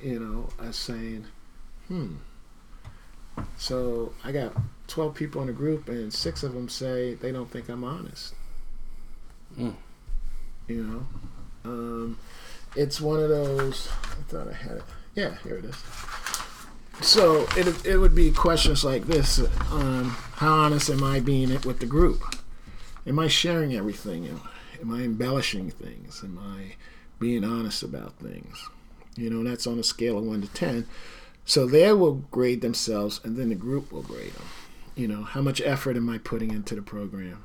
you 0.00 0.20
know 0.20 0.48
as 0.64 0.76
saying 0.76 1.26
hmm 1.88 2.14
so 3.56 4.12
I 4.22 4.32
got 4.32 4.52
12 4.88 5.14
people 5.14 5.40
in 5.40 5.46
the 5.48 5.52
group, 5.52 5.88
and 5.88 6.12
six 6.12 6.42
of 6.42 6.52
them 6.52 6.68
say 6.68 7.14
they 7.14 7.32
don't 7.32 7.50
think 7.50 7.68
I'm 7.68 7.84
honest. 7.84 8.34
Mm. 9.58 9.74
You 10.68 10.84
know? 10.84 11.06
Um, 11.64 12.18
it's 12.76 13.00
one 13.00 13.20
of 13.20 13.28
those. 13.28 13.88
I 14.02 14.22
thought 14.30 14.48
I 14.48 14.52
had 14.52 14.76
it. 14.78 14.84
Yeah, 15.14 15.36
here 15.42 15.56
it 15.56 15.64
is. 15.64 15.76
So 17.00 17.46
it, 17.56 17.86
it 17.86 17.98
would 17.98 18.14
be 18.14 18.30
questions 18.30 18.84
like 18.84 19.06
this 19.06 19.40
um, 19.70 20.16
How 20.36 20.52
honest 20.52 20.90
am 20.90 21.02
I 21.02 21.20
being 21.20 21.50
with 21.62 21.80
the 21.80 21.86
group? 21.86 22.22
Am 23.06 23.18
I 23.18 23.28
sharing 23.28 23.74
everything? 23.74 24.40
Am 24.80 24.92
I 24.92 25.02
embellishing 25.02 25.70
things? 25.70 26.22
Am 26.24 26.38
I 26.38 26.76
being 27.18 27.44
honest 27.44 27.82
about 27.82 28.14
things? 28.14 28.68
You 29.16 29.30
know, 29.30 29.48
that's 29.48 29.66
on 29.66 29.78
a 29.78 29.84
scale 29.84 30.18
of 30.18 30.24
1 30.24 30.42
to 30.42 30.48
10. 30.48 30.86
So 31.44 31.66
they 31.66 31.92
will 31.92 32.14
grade 32.30 32.62
themselves, 32.62 33.20
and 33.22 33.36
then 33.36 33.50
the 33.50 33.54
group 33.54 33.92
will 33.92 34.02
grade 34.02 34.32
them. 34.34 34.46
You 34.96 35.08
know, 35.08 35.22
how 35.22 35.42
much 35.42 35.60
effort 35.60 35.96
am 35.96 36.08
I 36.08 36.18
putting 36.18 36.50
into 36.50 36.74
the 36.74 36.82
program? 36.82 37.44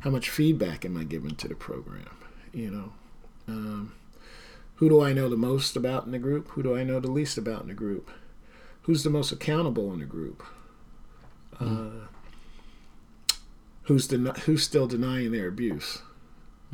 How 0.00 0.10
much 0.10 0.30
feedback 0.30 0.84
am 0.84 0.96
I 0.96 1.04
giving 1.04 1.36
to 1.36 1.48
the 1.48 1.54
program? 1.54 2.16
You 2.52 2.70
know, 2.70 2.92
um, 3.46 3.92
who 4.76 4.88
do 4.88 5.00
I 5.00 5.12
know 5.12 5.28
the 5.28 5.36
most 5.36 5.76
about 5.76 6.06
in 6.06 6.12
the 6.12 6.18
group? 6.18 6.48
Who 6.48 6.62
do 6.62 6.74
I 6.76 6.82
know 6.82 6.98
the 6.98 7.10
least 7.10 7.38
about 7.38 7.62
in 7.62 7.68
the 7.68 7.74
group? 7.74 8.10
Who's 8.82 9.04
the 9.04 9.10
most 9.10 9.30
accountable 9.32 9.92
in 9.92 10.00
the 10.00 10.06
group? 10.06 10.42
Uh, 11.58 12.06
who's 13.82 14.06
den- 14.06 14.34
who's 14.44 14.62
still 14.62 14.86
denying 14.86 15.32
their 15.32 15.48
abuse? 15.48 16.02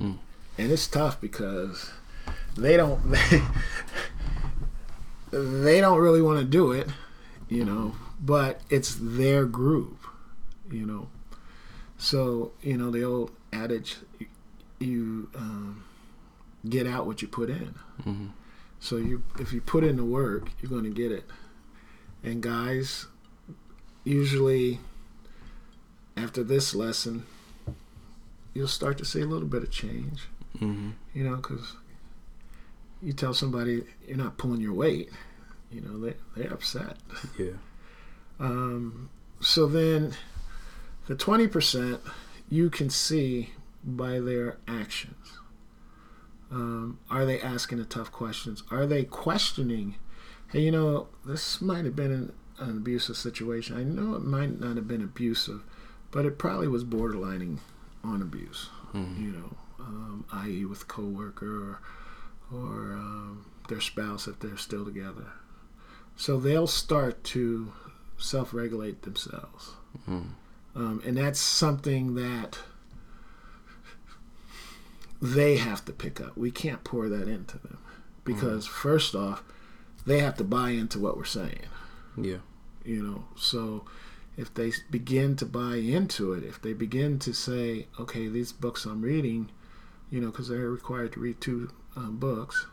Mm. 0.01 0.19
And 0.59 0.71
it's 0.73 0.87
tough 0.87 1.21
because 1.21 1.91
they 2.57 2.77
don't 2.77 3.11
they, 3.11 3.43
they 5.31 5.81
don't 5.81 5.99
really 5.99 6.23
want 6.23 6.39
to 6.39 6.45
do 6.45 6.73
it, 6.73 6.89
you 7.49 7.65
know, 7.65 7.95
but 8.21 8.61
it's 8.71 8.97
their 9.01 9.45
group, 9.45 9.99
you 10.71 10.87
know. 10.87 11.09
So, 11.99 12.53
you 12.63 12.77
know, 12.77 12.91
the 12.91 13.03
old 13.03 13.31
adage 13.53 13.97
you, 14.19 14.27
you 14.79 15.31
um, 15.35 15.85
get 16.69 16.87
out 16.87 17.07
what 17.07 17.23
you 17.23 17.29
put 17.29 17.51
in. 17.51 17.75
Mm-hmm. 18.01 18.27
So 18.79 18.97
you 18.97 19.23
if 19.41 19.53
you 19.53 19.61
put 19.61 19.85
in 19.85 19.97
the 19.97 20.05
work, 20.05 20.49
you're 20.61 20.71
going 20.71 20.85
to 20.85 20.91
get 20.91 21.11
it. 21.11 21.25
And 22.27 22.43
guys 22.43 23.07
usually 24.05 24.79
after 26.17 26.43
this 26.45 26.75
lesson 26.75 27.25
you'll 28.55 28.69
start 28.69 28.99
to 28.99 29.05
see 29.05 29.21
a 29.21 29.27
little 29.27 29.49
bit 29.49 29.63
of 29.63 29.71
change, 29.71 30.29
Mm-hmm. 30.59 30.91
you 31.15 31.23
know, 31.25 31.37
cuz 31.39 31.75
you 33.03 33.13
tell 33.13 33.35
somebody 33.35 33.85
you're 34.09 34.17
not 34.17 34.39
pulling 34.39 34.61
your 34.61 34.73
weight, 34.73 35.11
you 35.71 35.81
know, 35.83 35.99
they 35.99 36.15
they're 36.37 36.53
upset. 36.53 36.99
Yeah. 37.39 37.53
Um, 38.39 39.09
so 39.41 39.67
then 39.67 40.13
the 41.07 41.15
20% 41.17 42.01
you 42.51 42.69
can 42.69 42.91
see 42.91 43.55
by 43.83 44.21
their 44.21 44.59
actions. 44.69 45.39
Um, 46.51 46.99
are 47.09 47.25
they 47.25 47.41
asking 47.41 47.79
the 47.79 47.87
tough 47.87 48.13
questions? 48.13 48.63
Are 48.71 48.85
they 48.87 49.05
questioning, 49.05 49.95
hey, 50.53 50.61
you 50.61 50.71
know, 50.71 51.09
this 51.25 51.61
might 51.61 51.85
have 51.85 51.97
been 51.97 52.13
an, 52.13 52.33
an 52.59 52.71
abusive 52.77 53.17
situation. 53.17 53.77
I 53.77 53.83
know 53.83 54.15
it 54.15 54.23
might 54.23 54.59
not 54.61 54.77
have 54.77 54.89
been 54.89 55.03
abusive, 55.03 55.63
but 56.11 56.25
it 56.25 56.39
probably 56.39 56.69
was 56.69 56.85
borderlining 56.85 57.59
on 58.05 58.23
abuse, 58.23 58.71
Mm-hmm. 58.95 59.25
you 59.25 59.33
know, 59.33 59.57
um, 59.81 60.25
i.e., 60.33 60.65
with 60.65 60.83
a 60.83 60.85
coworker 60.87 61.47
or, 61.47 61.81
or 62.57 62.93
um, 62.95 63.47
their 63.69 63.81
spouse 63.81 64.27
if 64.29 64.39
they're 64.39 64.57
still 64.57 64.85
together. 64.85 65.27
So 66.17 66.39
they'll 66.39 66.67
start 66.69 67.23
to 67.25 67.73
self 68.17 68.55
regulate 68.55 69.03
themselves. 69.03 69.73
Mm-hmm. 70.09 70.29
Um, 70.77 71.03
and 71.05 71.17
that's 71.17 71.41
something 71.41 72.15
that 72.15 72.59
they 75.21 75.57
have 75.57 75.85
to 75.87 75.93
pick 75.93 76.21
up. 76.21 76.37
We 76.37 76.51
can't 76.51 76.85
pour 76.85 77.09
that 77.09 77.29
into 77.29 77.59
them 77.59 77.79
because, 78.25 78.67
first 78.67 79.15
off, 79.15 79.43
they 80.07 80.21
have 80.21 80.37
to 80.37 80.45
buy 80.45 80.71
into 80.71 80.99
what 80.99 81.17
we're 81.17 81.25
saying. 81.25 81.67
Yeah. 82.17 82.39
You 82.85 83.03
know, 83.03 83.25
so 83.37 83.85
if 84.37 84.55
they 84.55 84.73
begin 84.91 85.35
to 85.37 85.47
buy 85.47 85.77
into 85.77 86.33
it, 86.33 86.45
if 86.45 86.63
they 86.63 86.73
begin 86.73 87.19
to 87.21 87.33
say, 87.33 87.89
okay, 87.99 88.29
these 88.29 88.53
books 88.53 88.85
I'm 88.85 89.03
reading, 89.03 89.51
you 90.11 90.21
know, 90.21 90.31
because 90.31 90.49
they're 90.49 90.71
required 90.71 91.13
to 91.13 91.21
read 91.21 91.41
two 91.41 91.73
um, 91.97 92.19
books, 92.19 92.67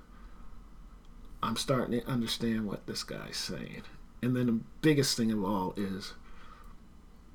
I'm 1.41 1.55
starting 1.55 1.99
to 1.99 2.07
understand 2.07 2.67
what 2.67 2.86
this 2.86 3.03
guy's 3.03 3.38
saying. 3.38 3.81
And 4.21 4.36
then 4.36 4.45
the 4.45 4.59
biggest 4.81 5.17
thing 5.17 5.31
of 5.31 5.43
all 5.43 5.73
is 5.75 6.13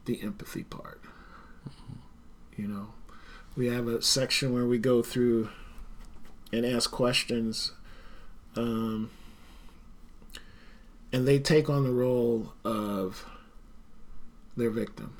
the 0.04 0.22
empathy 0.22 0.62
part. 0.62 1.02
You 2.56 2.68
know, 2.68 2.86
we 3.56 3.66
have 3.66 3.88
a 3.88 4.02
section 4.02 4.52
where 4.52 4.66
we 4.66 4.78
go 4.78 5.02
through 5.02 5.50
and 6.52 6.64
ask 6.64 6.90
questions, 6.90 7.72
um, 8.56 9.10
and 11.12 11.26
they 11.26 11.38
take 11.38 11.70
on 11.70 11.84
the 11.84 11.90
role 11.90 12.52
of 12.64 13.24
their 14.56 14.70
victim. 14.70 15.16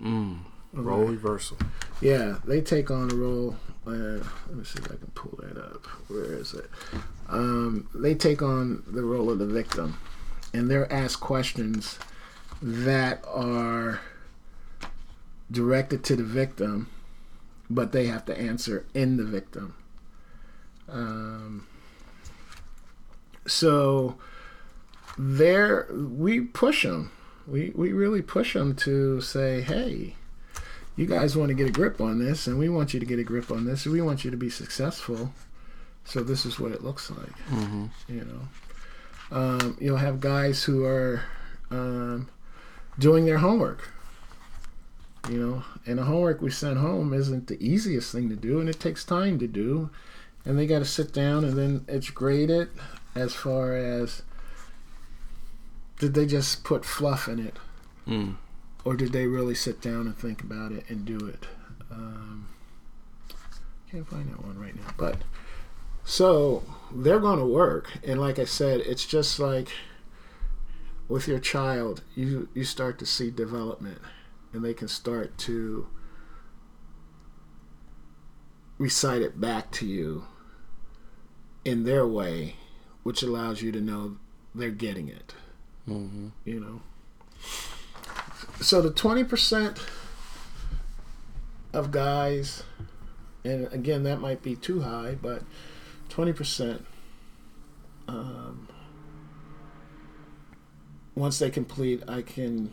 Mm. 0.00 0.40
Role 0.72 1.04
reversal. 1.04 1.56
Yeah, 2.00 2.36
they 2.44 2.60
take 2.60 2.90
on 2.90 3.08
the 3.08 3.16
role. 3.16 3.56
Uh, 3.86 4.22
let 4.48 4.56
me 4.56 4.64
see 4.64 4.78
if 4.78 4.84
I 4.84 4.96
can 4.96 5.10
pull 5.14 5.38
that 5.42 5.56
up. 5.56 5.86
Where 6.08 6.34
is 6.34 6.52
it? 6.52 6.68
Um, 7.28 7.88
they 7.94 8.14
take 8.14 8.42
on 8.42 8.82
the 8.86 9.02
role 9.02 9.30
of 9.30 9.38
the 9.38 9.46
victim, 9.46 9.98
and 10.52 10.70
they're 10.70 10.92
asked 10.92 11.20
questions 11.20 11.98
that 12.60 13.24
are 13.26 14.00
directed 15.50 16.04
to 16.04 16.16
the 16.16 16.24
victim, 16.24 16.90
but 17.70 17.92
they 17.92 18.06
have 18.06 18.24
to 18.26 18.38
answer 18.38 18.84
in 18.92 19.16
the 19.16 19.24
victim. 19.24 19.74
Um, 20.88 21.66
so 23.46 24.16
there, 25.18 25.88
we 25.92 26.40
push 26.40 26.84
them. 26.84 27.10
We 27.46 27.72
we 27.74 27.92
really 27.92 28.22
push 28.22 28.54
them 28.54 28.74
to 28.76 29.20
say, 29.20 29.62
hey, 29.62 30.16
you 30.96 31.06
guys 31.06 31.36
want 31.36 31.48
to 31.48 31.54
get 31.54 31.68
a 31.68 31.72
grip 31.72 32.00
on 32.00 32.18
this, 32.18 32.46
and 32.46 32.58
we 32.58 32.68
want 32.68 32.94
you 32.94 33.00
to 33.00 33.06
get 33.06 33.18
a 33.18 33.24
grip 33.24 33.50
on 33.50 33.64
this, 33.64 33.84
and 33.84 33.94
we 33.94 34.00
want 34.00 34.24
you 34.24 34.30
to 34.30 34.36
be 34.36 34.50
successful. 34.50 35.32
So 36.04 36.22
this 36.22 36.46
is 36.46 36.58
what 36.58 36.72
it 36.72 36.82
looks 36.82 37.10
like. 37.10 37.36
Mm-hmm. 37.50 37.86
You 38.08 38.24
know, 38.24 39.36
um, 39.36 39.76
you'll 39.80 39.96
have 39.96 40.20
guys 40.20 40.64
who 40.64 40.84
are 40.84 41.22
um, 41.70 42.28
doing 42.98 43.26
their 43.26 43.38
homework. 43.38 43.90
You 45.28 45.38
know, 45.38 45.64
and 45.86 45.98
the 45.98 46.04
homework 46.04 46.40
we 46.40 46.50
send 46.50 46.78
home 46.78 47.12
isn't 47.12 47.48
the 47.48 47.60
easiest 47.60 48.12
thing 48.12 48.28
to 48.28 48.36
do, 48.36 48.60
and 48.60 48.68
it 48.68 48.78
takes 48.78 49.04
time 49.04 49.38
to 49.40 49.48
do. 49.48 49.90
And 50.44 50.56
they 50.56 50.68
got 50.68 50.78
to 50.78 50.84
sit 50.84 51.12
down, 51.12 51.44
and 51.44 51.58
then 51.58 51.84
it's 51.88 52.10
graded 52.10 52.68
as 53.16 53.34
far 53.34 53.74
as 53.74 54.22
did 55.98 56.14
they 56.14 56.26
just 56.26 56.64
put 56.64 56.84
fluff 56.84 57.28
in 57.28 57.38
it, 57.38 57.56
Mm. 58.06 58.36
or 58.84 58.96
did 58.96 59.12
they 59.12 59.26
really 59.26 59.54
sit 59.54 59.80
down 59.80 60.06
and 60.06 60.16
think 60.16 60.42
about 60.42 60.72
it 60.72 60.84
and 60.88 61.04
do 61.04 61.16
it? 61.26 61.46
Um, 61.90 62.48
can't 63.90 64.06
find 64.08 64.28
that 64.30 64.44
one 64.44 64.58
right 64.58 64.74
now, 64.76 64.92
but 64.96 65.22
so 66.04 66.62
they're 66.94 67.20
going 67.20 67.38
to 67.38 67.46
work, 67.46 67.90
and 68.04 68.20
like 68.20 68.38
I 68.38 68.44
said, 68.44 68.80
it's 68.80 69.06
just 69.06 69.38
like 69.38 69.68
with 71.08 71.26
your 71.28 71.38
child, 71.38 72.02
you 72.14 72.48
you 72.54 72.64
start 72.64 72.98
to 72.98 73.06
see 73.06 73.30
development, 73.30 73.98
and 74.52 74.64
they 74.64 74.74
can 74.74 74.88
start 74.88 75.38
to 75.38 75.86
recite 78.78 79.22
it 79.22 79.40
back 79.40 79.70
to 79.72 79.86
you 79.86 80.24
in 81.64 81.84
their 81.84 82.06
way, 82.06 82.56
which 83.02 83.22
allows 83.22 83.62
you 83.62 83.72
to 83.72 83.80
know 83.80 84.16
they're 84.54 84.70
getting 84.70 85.08
it. 85.08 85.34
Mm-hmm. 85.88 86.28
You 86.44 86.60
know. 86.60 86.80
So 88.60 88.80
the 88.82 88.90
twenty 88.90 89.22
percent 89.24 89.78
of 91.72 91.90
guys, 91.90 92.62
and 93.44 93.72
again 93.72 94.02
that 94.04 94.20
might 94.20 94.42
be 94.42 94.56
too 94.56 94.80
high, 94.80 95.16
but 95.20 95.42
twenty 96.08 96.32
percent. 96.32 96.84
Um, 98.08 98.68
once 101.14 101.38
they 101.38 101.50
complete, 101.50 102.02
I 102.08 102.22
can 102.22 102.72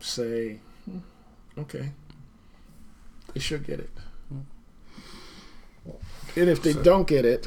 say, 0.00 0.58
"Hmm, 0.84 0.98
okay, 1.58 1.92
they 3.32 3.40
should 3.40 3.64
get 3.66 3.80
it. 3.80 3.90
And 6.34 6.48
if 6.48 6.62
they 6.62 6.72
So- 6.72 6.82
don't 6.82 7.06
get 7.06 7.24
it, 7.24 7.46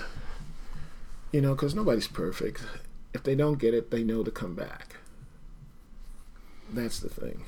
you 1.32 1.42
know, 1.42 1.56
because 1.56 1.74
nobody's 1.74 2.08
perfect. 2.08 2.62
If 3.16 3.24
they 3.24 3.34
don't 3.34 3.58
get 3.58 3.74
it, 3.74 3.92
they 3.92 4.04
know 4.04 4.24
to 4.26 4.30
come 4.30 4.56
back. 4.56 4.98
That's 6.70 7.00
the 7.00 7.08
thing. 7.08 7.46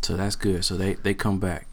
So 0.00 0.16
that's 0.16 0.36
good. 0.36 0.64
So 0.64 0.76
they 0.76 0.94
they 0.94 1.12
come 1.12 1.40
back. 1.40 1.66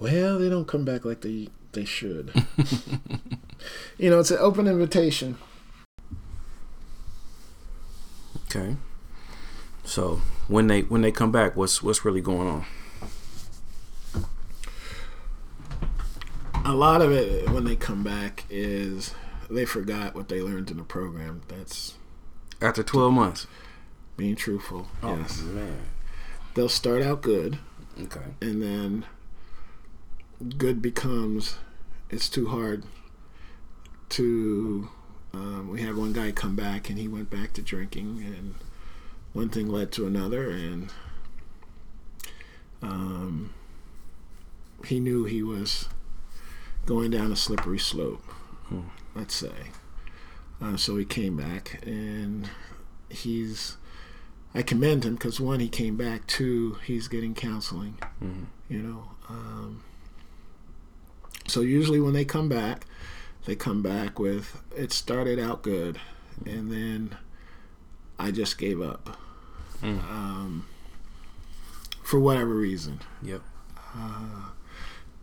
Well, 0.00 0.38
they 0.38 0.48
don't 0.48 0.66
come 0.66 0.86
back 0.86 1.04
like 1.04 1.20
they 1.20 1.50
they 1.72 1.84
should. 1.84 2.32
you 3.98 4.08
know, 4.08 4.20
it's 4.20 4.30
an 4.30 4.38
open 4.40 4.66
invitation. 4.66 5.36
Okay. 8.46 8.76
So 9.84 10.22
when 10.48 10.66
they 10.66 10.80
when 10.80 11.02
they 11.02 11.12
come 11.12 11.30
back, 11.30 11.56
what's 11.56 11.82
what's 11.82 12.06
really 12.06 12.22
going 12.22 12.48
on? 12.48 12.64
A 16.64 16.72
lot 16.72 17.02
of 17.02 17.12
it 17.12 17.50
when 17.50 17.64
they 17.64 17.76
come 17.76 18.02
back 18.02 18.44
is 18.48 19.14
they 19.50 19.64
forgot 19.64 20.14
what 20.14 20.28
they 20.28 20.40
learned 20.40 20.70
in 20.70 20.76
the 20.78 20.82
program. 20.84 21.42
That's 21.48 21.94
After 22.60 22.82
twelve 22.82 23.12
months. 23.12 23.46
being 24.16 24.36
truthful. 24.36 24.88
yes. 25.02 25.42
man. 25.42 25.76
They'll 26.54 26.68
start 26.70 27.02
out 27.02 27.20
good 27.22 27.58
Okay. 28.00 28.20
and 28.40 28.62
then 28.62 29.04
good 30.58 30.80
becomes 30.82 31.56
it's 32.10 32.28
too 32.28 32.48
hard 32.48 32.84
to 34.10 34.88
um, 35.34 35.68
we 35.70 35.82
had 35.82 35.96
one 35.96 36.12
guy 36.14 36.30
come 36.32 36.54
back 36.56 36.88
and 36.88 36.98
he 36.98 37.08
went 37.08 37.28
back 37.30 37.52
to 37.54 37.62
drinking 37.62 38.22
and 38.24 38.54
one 39.32 39.48
thing 39.50 39.68
led 39.68 39.92
to 39.92 40.06
another 40.06 40.48
and 40.50 40.92
um, 42.82 43.52
he 44.86 45.00
knew 45.00 45.24
he 45.24 45.42
was 45.42 45.88
going 46.84 47.10
down 47.10 47.32
a 47.32 47.36
slippery 47.36 47.78
slope 47.78 48.22
Hmm. 48.68 48.80
Let's 49.16 49.34
say 49.34 49.70
uh, 50.62 50.76
so 50.76 50.96
he 50.96 51.04
came 51.04 51.36
back 51.36 51.80
and 51.86 52.48
he's 53.08 53.76
I 54.54 54.62
commend 54.62 55.04
him 55.04 55.14
because 55.16 55.38
one, 55.38 55.60
he 55.60 55.68
came 55.68 55.96
back. 55.98 56.26
Two, 56.26 56.78
he's 56.84 57.08
getting 57.08 57.34
counseling. 57.34 57.98
Mm-hmm. 58.24 58.44
You 58.70 58.78
know, 58.82 59.10
um, 59.28 59.84
so 61.46 61.60
usually 61.60 62.00
when 62.00 62.14
they 62.14 62.24
come 62.24 62.48
back, 62.48 62.86
they 63.44 63.54
come 63.54 63.82
back 63.82 64.18
with 64.18 64.62
it 64.74 64.92
started 64.92 65.38
out 65.38 65.60
good, 65.62 65.98
and 66.46 66.72
then 66.72 67.16
I 68.18 68.30
just 68.30 68.56
gave 68.58 68.80
up 68.80 69.18
Mm. 69.82 70.02
um, 70.04 70.66
for 72.02 72.18
whatever 72.18 72.54
reason. 72.54 73.00
Yep. 73.22 73.42
Uh, 73.94 74.50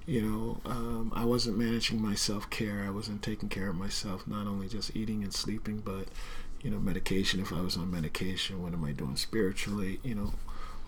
you 0.05 0.21
know, 0.21 0.61
um, 0.65 1.11
I 1.15 1.25
wasn't 1.25 1.57
managing 1.57 2.01
my 2.01 2.15
self 2.15 2.49
care. 2.49 2.83
I 2.85 2.89
wasn't 2.89 3.21
taking 3.21 3.49
care 3.49 3.69
of 3.69 3.75
myself, 3.75 4.27
not 4.27 4.47
only 4.47 4.67
just 4.67 4.95
eating 4.95 5.23
and 5.23 5.33
sleeping, 5.33 5.79
but 5.79 6.07
you 6.61 6.69
know, 6.69 6.79
medication. 6.79 7.39
If 7.39 7.53
I 7.53 7.61
was 7.61 7.77
on 7.77 7.91
medication, 7.91 8.61
what 8.61 8.73
am 8.73 8.83
I 8.83 8.91
doing 8.91 9.15
spiritually? 9.15 9.99
You 10.03 10.15
know, 10.15 10.33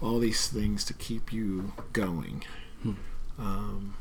all 0.01 0.20
these 0.20 0.47
things 0.47 0.84
to 0.86 0.93
keep 0.93 1.32
you 1.32 1.74
going. 1.93 2.43
Hmm. 2.84 2.93
Um, 3.38 3.95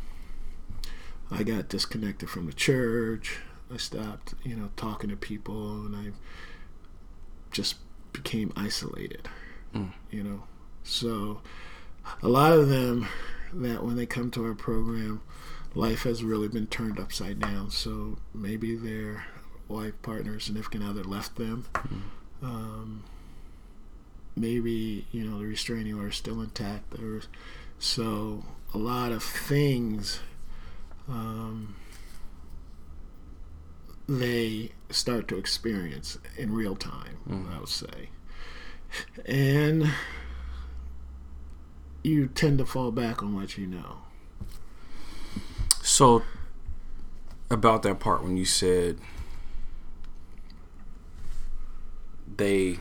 I 1.31 1.43
got 1.43 1.69
disconnected 1.69 2.29
from 2.29 2.47
the 2.47 2.53
church. 2.53 3.39
I 3.73 3.77
stopped, 3.77 4.35
you 4.45 4.55
know, 4.55 4.71
talking 4.77 5.11
to 5.11 5.17
people, 5.17 5.87
and 5.87 5.97
I 5.97 6.13
just 7.51 7.77
became 8.13 8.53
isolated. 8.57 9.29
Mm. 9.75 9.93
You 10.11 10.23
know, 10.23 10.43
so 10.85 11.41
a 12.23 12.29
lot 12.29 12.53
of 12.53 12.69
them 12.69 13.09
that 13.63 13.83
when 13.85 13.97
they 13.97 14.07
come 14.07 14.31
to 14.33 14.45
our 14.45 14.55
program, 14.55 15.21
life 15.75 16.03
has 16.05 16.23
really 16.25 16.49
been 16.49 16.67
turned 16.67 16.99
upside 16.99 17.39
down. 17.41 17.71
So 17.71 18.19
maybe 18.33 18.75
their 18.77 19.25
wife, 19.69 20.01
partner, 20.03 20.39
significant 20.41 20.85
other 20.85 21.05
left 21.05 21.37
them. 21.37 21.67
Um, 22.43 23.05
maybe 24.37 25.07
you 25.13 25.25
know 25.25 25.39
the 25.39 25.47
restraining 25.47 25.95
order 25.95 26.09
is 26.09 26.17
still 26.17 26.41
intact, 26.41 26.95
or 26.99 27.23
so 27.79 28.45
a 28.73 28.79
lot 28.79 29.13
of 29.13 29.23
things. 29.23 30.21
Um, 31.09 31.77
they 34.09 34.73
start 34.91 35.29
to 35.29 35.39
experience 35.39 36.19
in 36.37 36.53
real 36.53 36.77
time, 36.77 37.17
Mhm. 37.29 37.55
I 37.55 37.59
would 37.61 37.69
say. 37.69 38.11
And 39.25 39.91
you 42.05 42.29
tend 42.29 42.59
to 42.59 42.65
fall 42.67 42.93
back 42.93 43.23
on 43.23 43.35
what 43.35 43.59
you 43.59 43.67
know. 43.67 44.03
So 45.83 46.23
about 47.51 47.83
that 47.83 47.99
part 47.99 48.23
when 48.23 48.37
you 48.37 48.45
said 48.45 48.99
they 52.37 52.79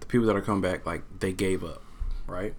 the 0.00 0.06
people 0.06 0.26
that 0.26 0.36
are 0.36 0.40
coming 0.40 0.60
back 0.62 0.86
like 0.86 1.02
they 1.20 1.32
gave 1.32 1.62
up, 1.64 1.82
right? 2.26 2.54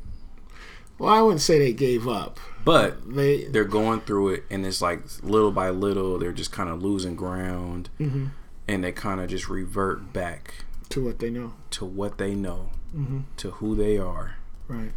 Well, 0.98 1.12
I 1.14 1.22
wouldn't 1.22 1.42
say 1.42 1.58
they 1.58 1.74
gave 1.74 2.08
up. 2.08 2.40
But 2.64 3.16
They 3.16 3.46
they're 3.46 3.64
going 3.64 4.02
through 4.02 4.30
it 4.30 4.44
and 4.52 4.66
it's 4.66 4.82
like 4.82 5.02
little 5.24 5.52
by 5.52 5.70
little 5.72 6.20
they're 6.20 6.32
just 6.32 6.52
kind 6.52 6.70
of 6.70 6.82
losing 6.84 7.16
ground 7.16 7.90
Mhm. 8.00 8.32
and 8.68 8.84
they 8.84 8.92
kind 8.92 9.20
of 9.20 9.30
just 9.30 9.50
revert 9.50 10.14
back 10.14 10.54
to 10.90 11.04
what 11.04 11.20
they 11.20 11.30
know. 11.30 11.54
to 11.72 11.86
what 11.86 12.18
they 12.18 12.36
know, 12.36 12.70
Mm-hmm. 12.96 13.20
to 13.38 13.52
who 13.52 13.76
they 13.76 13.98
are. 13.98 14.36
Right. 14.68 14.92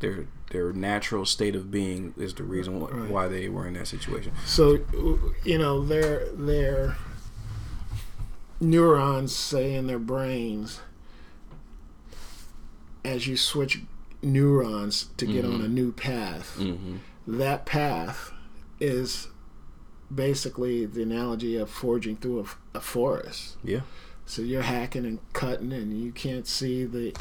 Their 0.00 0.26
their 0.50 0.72
natural 0.72 1.26
state 1.26 1.54
of 1.56 1.70
being 1.70 2.14
is 2.16 2.32
the 2.34 2.42
reason 2.44 2.80
wh- 2.80 2.90
Right. 2.92 3.10
why 3.10 3.28
they 3.28 3.48
were 3.48 3.66
in 3.66 3.74
that 3.74 3.86
situation. 3.88 4.32
So 4.46 4.78
you 5.44 5.58
know 5.58 5.84
their 5.84 6.26
their 6.32 6.96
neurons 8.60 9.34
say 9.34 9.74
in 9.74 9.86
their 9.86 9.98
brains 9.98 10.80
as 13.04 13.26
you 13.26 13.36
switch 13.36 13.80
neurons 14.22 15.08
to 15.16 15.26
get 15.26 15.44
on 15.44 15.60
a 15.60 15.68
new 15.68 15.92
path 15.92 16.56
Mm-hmm. 16.58 16.96
that 17.26 17.64
path 17.66 18.32
is 18.80 19.28
basically 20.12 20.86
the 20.86 21.02
analogy 21.02 21.56
of 21.56 21.70
forging 21.70 22.16
through 22.16 22.40
a, 22.74 22.78
a 22.78 22.80
forest. 22.80 23.56
Yeah. 23.62 23.80
So 24.26 24.42
you're 24.42 24.62
hacking 24.62 25.04
and 25.04 25.18
cutting, 25.34 25.72
and 25.72 26.02
you 26.02 26.12
can't 26.12 26.46
see 26.46 26.84
the 26.84 27.14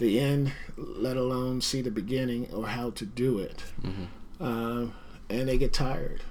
the 0.00 0.18
end, 0.18 0.52
let 0.76 1.16
alone 1.16 1.60
see 1.60 1.82
the 1.82 1.90
beginning 1.90 2.48
or 2.52 2.66
how 2.68 2.90
to 2.90 3.06
do 3.06 3.38
it. 3.38 3.62
Mm-hmm. 3.82 4.04
Uh, 4.42 4.86
and 5.28 5.48
they 5.48 5.58
get 5.58 5.72
tired. 5.72 6.22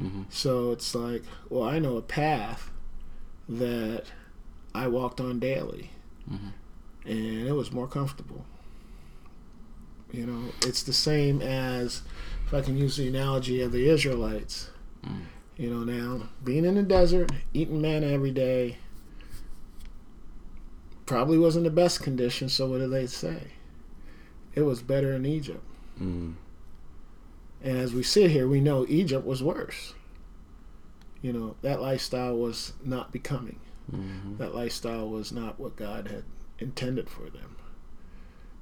Mm-hmm. 0.00 0.22
So 0.28 0.70
it's 0.72 0.94
like, 0.94 1.22
well, 1.48 1.64
I 1.64 1.78
know 1.78 1.96
a 1.96 2.02
path 2.02 2.70
that 3.48 4.04
I 4.74 4.86
walked 4.88 5.20
on 5.20 5.38
daily, 5.38 5.90
Mhm. 6.30 6.52
and 7.04 7.48
it 7.48 7.52
was 7.52 7.72
more 7.72 7.88
comfortable. 7.88 8.44
You 10.12 10.26
know, 10.26 10.42
it's 10.66 10.82
the 10.82 10.92
same 10.92 11.40
as 11.42 12.02
if 12.46 12.54
I 12.54 12.60
can 12.60 12.76
use 12.76 12.96
the 12.96 13.08
analogy 13.08 13.62
of 13.62 13.72
the 13.72 13.88
Israelites. 13.88 14.70
Mm. 15.04 15.22
You 15.56 15.70
know, 15.70 15.84
now 15.84 16.28
being 16.44 16.64
in 16.64 16.74
the 16.74 16.82
desert, 16.82 17.32
eating 17.54 17.80
manna 17.80 18.06
every 18.08 18.30
day, 18.30 18.76
probably 21.12 21.36
wasn't 21.36 21.64
the 21.64 21.70
best 21.70 22.02
condition. 22.02 22.48
So 22.48 22.66
what 22.66 22.78
do 22.78 22.88
they 22.88 23.06
say? 23.06 23.48
It 24.54 24.62
was 24.62 24.80
better 24.80 25.12
in 25.12 25.26
Egypt. 25.26 25.62
Mm. 26.00 26.36
And 27.62 27.76
as 27.76 27.92
we 27.92 28.02
sit 28.02 28.30
here, 28.30 28.48
we 28.48 28.62
know 28.62 28.86
Egypt 28.88 29.26
was 29.26 29.42
worse. 29.42 29.92
You 31.20 31.34
know, 31.34 31.56
that 31.60 31.82
lifestyle 31.82 32.34
was 32.34 32.72
not 32.82 33.12
becoming. 33.12 33.60
Mm-hmm. 33.94 34.38
That 34.38 34.54
lifestyle 34.54 35.06
was 35.06 35.32
not 35.32 35.60
what 35.60 35.76
God 35.76 36.08
had 36.08 36.24
intended 36.58 37.10
for 37.10 37.28
them. 37.28 37.56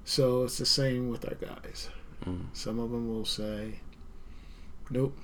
So 0.04 0.42
it's 0.42 0.58
the 0.58 0.66
same 0.66 1.08
with 1.08 1.24
our 1.24 1.36
guys. 1.36 1.88
Mm. 2.24 2.46
Some 2.52 2.80
of 2.80 2.90
them 2.90 3.08
will 3.08 3.24
say, 3.24 3.78
nope. 4.90 5.16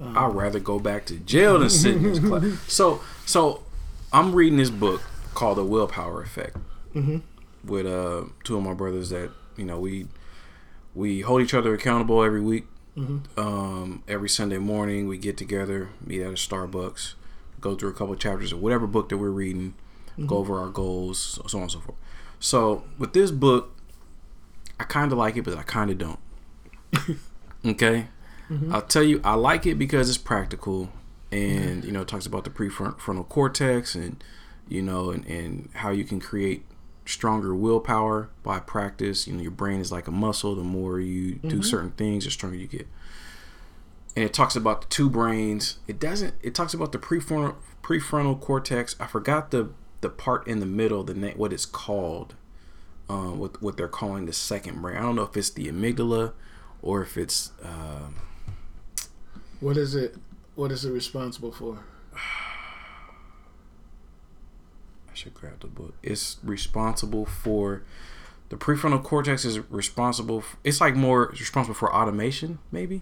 Um, 0.00 0.16
I'd 0.16 0.34
rather 0.34 0.58
go 0.58 0.78
back 0.78 1.04
to 1.06 1.18
jail 1.18 1.58
than 1.58 1.68
sit 1.68 1.96
in 1.96 2.02
this 2.02 2.18
class. 2.18 2.44
So, 2.66 3.02
so 3.26 3.62
I'm 4.10 4.34
reading 4.34 4.56
this 4.56 4.70
book 4.70 5.02
called 5.34 5.58
The 5.58 5.64
Willpower 5.64 6.22
Effect 6.22 6.56
Mhm. 6.94 7.22
with 7.64 7.86
uh, 7.86 8.24
two 8.44 8.56
of 8.56 8.62
my 8.62 8.74
brothers 8.74 9.10
that 9.10 9.30
you 9.56 9.64
know 9.64 9.78
we 9.78 10.06
we 10.94 11.20
hold 11.22 11.42
each 11.42 11.54
other 11.54 11.74
accountable 11.74 12.22
every 12.22 12.40
week. 12.40 12.66
Mhm. 12.96 13.22
Um, 13.36 14.02
every 14.06 14.28
Sunday 14.28 14.58
morning 14.58 15.08
we 15.08 15.18
get 15.18 15.36
together, 15.36 15.88
meet 16.06 16.20
at 16.22 16.28
a 16.30 16.34
Starbucks, 16.36 17.14
go 17.60 17.74
through 17.74 17.90
a 17.90 17.92
couple 17.92 18.14
chapters 18.14 18.52
of 18.52 18.60
whatever 18.60 18.86
book 18.86 19.08
that 19.08 19.16
we're 19.18 19.30
reading, 19.30 19.74
go 20.26 20.36
over 20.36 20.58
our 20.60 20.68
goals, 20.68 21.40
so 21.48 21.58
on 21.58 21.62
and 21.62 21.72
so 21.72 21.80
forth. 21.80 21.98
So 22.38 22.84
with 22.98 23.12
this 23.12 23.32
book, 23.32 23.72
I 24.78 24.84
kind 24.84 25.10
of 25.10 25.18
like 25.18 25.36
it, 25.36 25.42
but 25.42 25.58
I 25.58 25.62
kind 25.64 25.90
of 25.90 25.98
don't. 25.98 26.18
okay. 27.66 28.08
I'll 28.70 28.82
tell 28.82 29.02
you, 29.02 29.20
I 29.24 29.34
like 29.34 29.66
it 29.66 29.76
because 29.76 30.08
it's 30.08 30.18
practical, 30.18 30.90
and 31.32 31.84
you 31.84 31.90
know, 31.90 32.02
it 32.02 32.08
talks 32.08 32.26
about 32.26 32.44
the 32.44 32.50
prefrontal 32.50 33.28
cortex, 33.28 33.96
and 33.96 34.22
you 34.68 34.82
know, 34.82 35.10
and, 35.10 35.24
and 35.26 35.68
how 35.74 35.90
you 35.90 36.04
can 36.04 36.20
create 36.20 36.64
stronger 37.06 37.54
willpower 37.54 38.30
by 38.42 38.58
practice. 38.60 39.26
You 39.26 39.34
know, 39.34 39.42
your 39.42 39.50
brain 39.50 39.80
is 39.80 39.92
like 39.92 40.06
a 40.06 40.10
muscle. 40.12 40.54
The 40.54 40.62
more 40.62 41.00
you 41.00 41.34
do 41.34 41.62
certain 41.62 41.90
things, 41.92 42.24
the 42.24 42.30
stronger 42.30 42.56
you 42.56 42.66
get. 42.66 42.88
And 44.16 44.24
it 44.24 44.32
talks 44.32 44.54
about 44.56 44.82
the 44.82 44.86
two 44.88 45.10
brains. 45.10 45.78
It 45.88 45.98
doesn't. 45.98 46.34
It 46.42 46.54
talks 46.54 46.72
about 46.72 46.92
the 46.92 46.98
prefrontal 46.98 47.56
prefrontal 47.82 48.40
cortex. 48.40 48.94
I 49.00 49.06
forgot 49.06 49.50
the 49.50 49.70
the 50.00 50.08
part 50.08 50.46
in 50.46 50.60
the 50.60 50.66
middle. 50.66 51.02
The 51.02 51.14
name, 51.14 51.36
what 51.36 51.52
it's 51.52 51.66
called. 51.66 52.34
Um, 53.08 53.38
what 53.38 53.60
what 53.60 53.76
they're 53.76 53.88
calling 53.88 54.26
the 54.26 54.32
second 54.32 54.80
brain. 54.80 54.96
I 54.96 55.02
don't 55.02 55.16
know 55.16 55.24
if 55.24 55.36
it's 55.36 55.50
the 55.50 55.66
amygdala, 55.66 56.32
or 56.80 57.02
if 57.02 57.16
it's. 57.18 57.50
Um, 57.62 58.14
What 59.60 59.76
is 59.76 59.94
it? 59.94 60.16
What 60.54 60.70
is 60.72 60.84
it 60.84 60.90
responsible 60.92 61.52
for? 61.52 61.80
I 65.14 65.16
should 65.16 65.32
grab 65.34 65.60
the 65.60 65.68
book. 65.68 65.94
It's 66.02 66.38
responsible 66.42 67.24
for 67.24 67.82
the 68.48 68.56
prefrontal 68.56 69.00
cortex 69.00 69.44
is 69.44 69.60
responsible. 69.70 70.40
For, 70.40 70.56
it's 70.64 70.80
like 70.80 70.96
more 70.96 71.30
it's 71.30 71.38
responsible 71.38 71.76
for 71.76 71.94
automation, 71.94 72.58
maybe. 72.72 73.00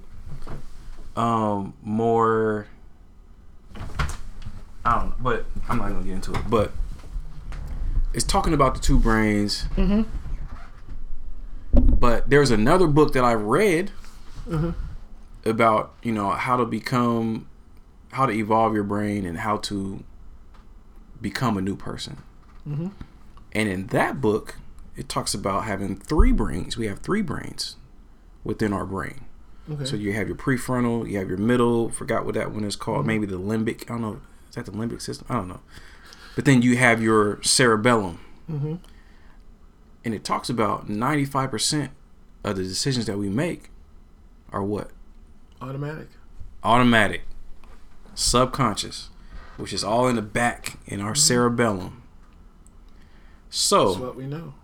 Um, 1.16 1.72
more. 1.82 2.66
I 4.84 4.94
don't 4.98 5.06
know, 5.08 5.14
but 5.20 5.46
I'm 5.70 5.78
not 5.78 5.88
gonna 5.88 6.04
get 6.04 6.12
into 6.12 6.34
it. 6.34 6.50
But 6.50 6.72
it's 8.12 8.24
talking 8.26 8.52
about 8.52 8.74
the 8.74 8.80
two 8.80 8.98
brains. 8.98 9.64
Mhm. 9.76 10.04
But 11.72 12.28
there's 12.28 12.50
another 12.50 12.86
book 12.88 13.14
that 13.14 13.24
I 13.24 13.32
read 13.32 13.90
Mhm. 14.46 14.74
about 15.46 15.94
you 16.02 16.12
know 16.12 16.32
how 16.32 16.58
to 16.58 16.66
become, 16.66 17.46
how 18.10 18.26
to 18.26 18.32
evolve 18.34 18.74
your 18.74 18.84
brain 18.84 19.24
and 19.24 19.38
how 19.38 19.56
to 19.58 20.04
become 21.22 21.56
a 21.56 21.62
new 21.62 21.76
person. 21.76 22.18
Mhm. 22.68 22.90
And 23.52 23.68
in 23.68 23.86
that 23.88 24.20
book, 24.20 24.56
it 24.96 25.08
talks 25.08 25.32
about 25.32 25.64
having 25.64 25.96
three 25.96 26.32
brains. 26.32 26.76
We 26.76 26.86
have 26.86 26.98
three 26.98 27.22
brains 27.22 27.76
within 28.44 28.72
our 28.72 28.84
brain. 28.84 29.24
Okay. 29.70 29.84
So 29.84 29.96
you 29.96 30.12
have 30.12 30.26
your 30.26 30.36
prefrontal, 30.36 31.08
you 31.08 31.18
have 31.18 31.28
your 31.28 31.38
middle. 31.38 31.88
Forgot 31.88 32.26
what 32.26 32.34
that 32.34 32.50
one 32.52 32.64
is 32.64 32.76
called. 32.76 33.06
Maybe 33.06 33.26
the 33.26 33.38
limbic. 33.38 33.84
I 33.84 33.94
don't 33.94 34.02
know. 34.02 34.20
Is 34.48 34.56
that 34.56 34.66
the 34.66 34.72
limbic 34.72 35.00
system? 35.00 35.26
I 35.30 35.34
don't 35.34 35.48
know. 35.48 35.60
But 36.34 36.44
then 36.44 36.62
you 36.62 36.76
have 36.76 37.00
your 37.02 37.40
cerebellum, 37.42 38.18
mm-hmm. 38.50 38.76
and 40.04 40.14
it 40.14 40.24
talks 40.24 40.48
about 40.50 40.88
ninety-five 40.88 41.50
percent 41.50 41.90
of 42.42 42.56
the 42.56 42.62
decisions 42.64 43.06
that 43.06 43.18
we 43.18 43.28
make 43.28 43.70
are 44.50 44.62
what 44.62 44.90
Automatic. 45.60 46.08
automatic, 46.64 47.22
subconscious, 48.14 49.10
which 49.62 49.72
is 49.72 49.84
all 49.84 50.08
in 50.08 50.16
the 50.16 50.22
back 50.22 50.78
in 50.86 51.00
our 51.00 51.14
cerebellum. 51.14 52.02
That's 53.48 53.58
So 53.58 53.92
what 53.94 54.16
we 54.16 54.26
know. 54.26 54.54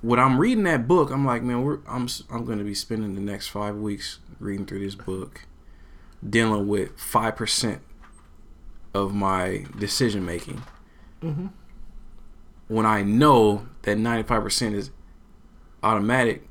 when 0.00 0.20
I'm 0.20 0.38
reading 0.38 0.64
that 0.64 0.86
book, 0.86 1.10
I'm 1.10 1.24
like, 1.26 1.42
man, 1.42 1.62
we're 1.62 1.80
I'm 1.88 2.08
I'm 2.30 2.44
going 2.44 2.58
to 2.58 2.64
be 2.64 2.74
spending 2.74 3.14
the 3.14 3.20
next 3.20 3.48
five 3.48 3.76
weeks 3.76 4.20
reading 4.38 4.64
through 4.64 4.80
this 4.80 4.94
book, 4.94 5.42
dealing 6.28 6.68
with 6.68 6.98
five 6.98 7.36
percent 7.36 7.80
of 8.94 9.14
my 9.14 9.66
decision 9.78 10.24
making. 10.24 10.62
Mhm. 11.22 11.50
When 12.68 12.86
I 12.86 13.02
know 13.02 13.66
that 13.82 13.98
ninety 13.98 14.22
five 14.26 14.42
percent 14.42 14.74
is 14.74 14.90
automatic, 15.82 16.47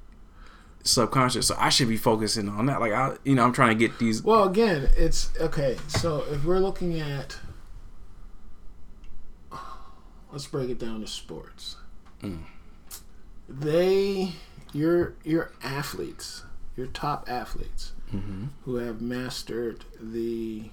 subconscious, 0.88 1.48
so 1.48 1.56
I 1.60 1.70
should 1.70 1.88
be 1.90 1.98
focusing 1.98 2.50
on 2.50 2.66
that. 2.68 2.80
Like 2.80 2.92
I, 2.94 3.16
you 3.24 3.36
know, 3.36 3.44
I'm 3.44 3.54
trying 3.54 3.78
to 3.78 3.88
get 3.88 4.00
these. 4.00 4.22
Well, 4.24 4.44
again, 4.44 4.90
it's 4.98 5.30
okay. 5.40 5.78
So 5.88 6.24
if 6.32 6.44
we're 6.46 6.60
looking 6.60 7.00
at, 7.00 7.38
let's 10.32 10.48
break 10.48 10.70
it 10.70 10.80
down 10.80 11.02
to 11.02 11.08
sports. 11.08 11.78
Mm. 12.22 12.44
They, 13.50 14.34
your 14.74 15.14
your 15.24 15.52
athletes, 15.64 16.44
your 16.76 16.88
top 16.88 17.26
athletes 17.30 17.94
Mhm. 18.14 18.50
who 18.64 18.76
have 18.76 19.02
mastered 19.02 19.86
the 20.02 20.70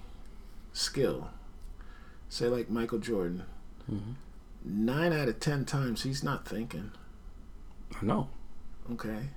skill, 0.73 1.31
say 2.29 2.49
like 2.49 2.71
Michael 2.71 2.99
Jordan. 2.99 3.45
Mhm. 3.91 4.15
Nine 4.65 5.13
out 5.13 5.29
of 5.29 5.41
ten 5.41 5.65
times 5.65 6.03
he's 6.03 6.23
not 6.25 6.49
thinking. 6.49 6.93
I 8.01 8.05
know. 8.05 8.29
Okay, 8.93 9.31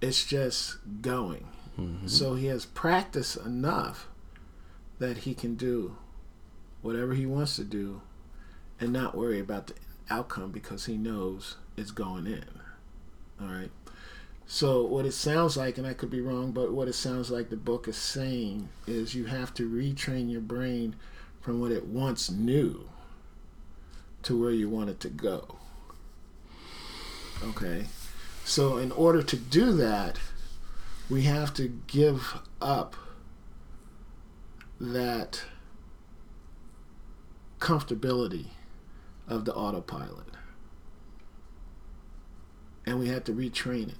it's 0.00 0.24
just 0.24 0.78
going. 1.02 1.46
Mhm. 1.78 2.08
So 2.08 2.34
he 2.34 2.46
has 2.46 2.64
practiced 2.66 3.36
enough 3.36 4.08
that 4.98 5.18
he 5.18 5.34
can 5.34 5.56
do 5.56 5.96
whatever 6.82 7.14
he 7.14 7.26
wants 7.26 7.56
to 7.56 7.64
do 7.64 8.00
and 8.80 8.92
not 8.92 9.16
worry 9.16 9.40
about 9.40 9.68
the 9.68 9.74
outcome 10.08 10.50
because 10.50 10.86
he 10.86 10.96
knows 10.96 11.56
it's 11.76 11.90
going 11.90 12.26
in. 12.26 12.60
All 13.40 13.48
right. 13.48 13.70
So 14.46 14.84
what 14.86 15.04
it 15.04 15.12
sounds 15.12 15.56
like, 15.56 15.76
and 15.76 15.86
I 15.86 15.92
could 15.92 16.10
be 16.10 16.20
wrong, 16.20 16.52
but 16.52 16.72
what 16.72 16.88
it 16.88 16.94
sounds 16.94 17.30
like 17.30 17.50
the 17.50 17.56
book 17.56 17.88
is 17.88 17.96
saying 17.96 18.68
is 18.86 19.14
you 19.14 19.24
have 19.24 19.52
to 19.54 19.68
retrain 19.68 20.30
your 20.30 20.40
brain 20.40 20.94
from 21.40 21.60
what 21.60 21.72
it 21.72 21.86
once 21.86 22.30
knew 22.30 22.88
to 24.22 24.40
where 24.40 24.52
you 24.52 24.68
want 24.68 24.90
it 24.90 25.00
to 25.00 25.08
go. 25.08 25.56
Okay. 27.42 27.86
So 28.46 28.76
in 28.76 28.92
order 28.92 29.24
to 29.24 29.36
do 29.36 29.72
that, 29.72 30.18
we 31.10 31.22
have 31.22 31.52
to 31.54 31.66
give 31.88 32.38
up 32.62 32.94
that 34.80 35.42
comfortability 37.58 38.46
of 39.26 39.46
the 39.46 39.54
autopilot. 39.54 40.28
And 42.86 43.00
we 43.00 43.08
have 43.08 43.24
to 43.24 43.32
retrain 43.32 43.88
it. 43.88 43.98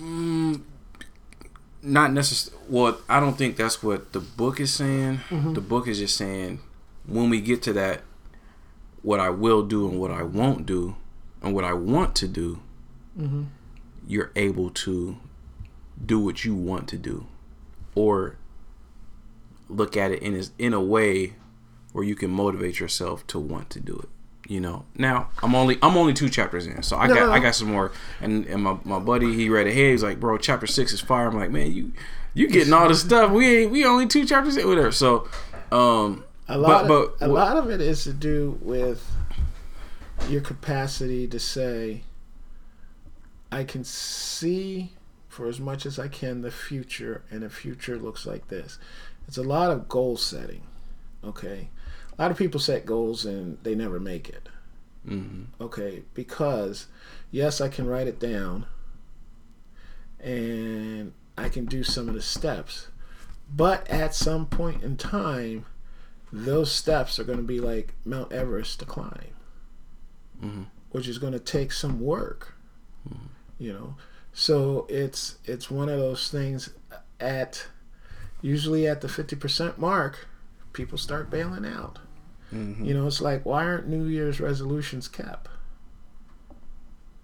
Mm, 0.00 0.62
not 1.82 2.14
necessarily. 2.14 2.64
Well, 2.70 2.98
I 3.06 3.20
don't 3.20 3.36
think 3.36 3.56
that's 3.58 3.82
what 3.82 4.14
the 4.14 4.20
book 4.20 4.60
is 4.60 4.72
saying. 4.72 5.18
Mhm. 5.28 5.54
The 5.54 5.60
book 5.60 5.86
is 5.86 5.98
just 5.98 6.16
saying 6.16 6.60
when 7.06 7.28
we 7.28 7.42
get 7.42 7.60
to 7.64 7.74
that, 7.74 8.00
what 9.02 9.20
I 9.20 9.28
will 9.28 9.62
do 9.62 9.86
and 9.86 10.00
what 10.00 10.10
I 10.10 10.22
won't 10.22 10.64
do, 10.64 10.96
and 11.42 11.54
what 11.54 11.64
I 11.64 11.72
want 11.72 12.14
to 12.16 12.28
do, 12.28 12.60
Mm-hmm. 13.18 13.42
you're 14.08 14.30
able 14.34 14.70
to 14.70 15.18
do 16.02 16.18
what 16.18 16.46
you 16.46 16.54
want 16.54 16.88
to 16.88 16.96
do 16.96 17.26
or 17.94 18.38
look 19.68 19.98
at 19.98 20.10
it 20.10 20.22
in 20.22 20.42
in 20.58 20.72
a 20.72 20.80
way 20.80 21.34
where 21.92 22.02
you 22.02 22.14
can 22.14 22.30
motivate 22.30 22.80
yourself 22.80 23.26
to 23.26 23.38
want 23.38 23.68
to 23.68 23.80
do 23.80 23.96
it 24.02 24.08
you 24.50 24.60
know? 24.60 24.84
Now 24.96 25.28
i'm 25.42 25.54
only 25.54 25.78
i'm 25.82 25.96
only 25.96 26.14
two 26.14 26.28
chapters 26.28 26.66
in 26.66 26.82
so 26.82 26.96
i 26.96 27.06
no, 27.06 27.14
got 27.14 27.26
no. 27.26 27.32
i 27.32 27.38
got 27.38 27.54
some 27.54 27.68
more. 27.70 27.92
And, 28.20 28.46
and 28.46 28.62
my, 28.62 28.78
my 28.84 28.98
buddy 28.98 29.34
he 29.34 29.48
read 29.48 29.66
ahead. 29.66 29.90
He's 29.90 30.02
like 30.02 30.18
bro 30.18 30.38
chapter 30.38 30.66
six 30.66 30.92
is 30.92 31.00
fire. 31.00 31.28
I'm 31.28 31.36
like 31.36 31.50
man 31.50 31.72
you 31.72 31.92
you 32.34 32.48
getting 32.48 32.72
all 32.72 32.88
the 32.88 32.94
stuff. 32.94 33.30
We 33.30 33.58
ain't 33.58 33.72
we 33.72 33.84
only 33.84 34.06
two 34.06 34.24
chapters 34.24 34.56
in 34.56 34.66
whatever 34.66 34.90
so 34.90 35.28
um 35.70 36.24
a 36.48 36.58
lot 36.58 36.88
but, 36.88 36.94
of, 36.94 37.18
but, 37.20 37.28
a 37.28 37.32
lot 37.32 37.56
of 37.56 37.70
it 37.70 37.80
is 37.80 38.04
to 38.04 38.12
do 38.12 38.58
with 38.62 39.06
your 40.28 40.40
capacity 40.40 41.26
to 41.26 41.38
say 41.38 42.02
i 43.50 43.64
can 43.64 43.84
see 43.84 44.92
for 45.28 45.46
as 45.46 45.60
much 45.60 45.84
as 45.84 45.98
i 45.98 46.08
can 46.08 46.42
the 46.42 46.50
future 46.50 47.22
and 47.30 47.42
the 47.42 47.50
future 47.50 47.98
looks 47.98 48.26
like 48.26 48.48
this 48.48 48.78
it's 49.26 49.38
a 49.38 49.42
lot 49.42 49.70
of 49.70 49.88
goal 49.88 50.16
setting 50.16 50.62
okay 51.24 51.68
a 52.18 52.22
lot 52.22 52.30
of 52.30 52.38
people 52.38 52.60
set 52.60 52.86
goals 52.86 53.24
and 53.24 53.58
they 53.62 53.74
never 53.74 53.98
make 53.98 54.28
it. 54.28 54.48
Mm-hmm. 55.08 55.62
Okay, 55.62 56.02
because 56.14 56.86
yes, 57.30 57.60
I 57.60 57.68
can 57.68 57.86
write 57.86 58.06
it 58.06 58.20
down 58.20 58.66
and 60.20 61.12
I 61.36 61.48
can 61.48 61.64
do 61.64 61.82
some 61.82 62.08
of 62.08 62.14
the 62.14 62.22
steps, 62.22 62.88
but 63.52 63.88
at 63.88 64.14
some 64.14 64.46
point 64.46 64.82
in 64.82 64.96
time, 64.96 65.66
those 66.32 66.70
steps 66.70 67.18
are 67.18 67.24
going 67.24 67.38
to 67.38 67.44
be 67.44 67.60
like 67.60 67.94
Mount 68.04 68.32
Everest 68.32 68.78
to 68.80 68.86
climb, 68.86 69.34
mm-hmm. 70.42 70.62
which 70.90 71.08
is 71.08 71.18
going 71.18 71.32
to 71.32 71.38
take 71.38 71.72
some 71.72 72.00
work. 72.00 72.54
Mm-hmm. 73.08 73.26
You 73.58 73.72
know, 73.72 73.94
so 74.32 74.86
it's 74.88 75.36
it's 75.44 75.70
one 75.70 75.88
of 75.88 75.98
those 75.98 76.30
things 76.30 76.70
at 77.20 77.66
usually 78.40 78.86
at 78.86 79.00
the 79.00 79.08
fifty 79.08 79.36
percent 79.36 79.78
mark 79.78 80.26
people 80.72 80.98
start 80.98 81.30
bailing 81.30 81.66
out. 81.66 81.98
Mm-hmm. 82.52 82.84
You 82.84 82.94
know, 82.94 83.06
it's 83.06 83.20
like 83.20 83.44
why 83.46 83.64
aren't 83.64 83.88
New 83.88 84.04
Year's 84.04 84.40
resolutions 84.40 85.08
kept? 85.08 85.48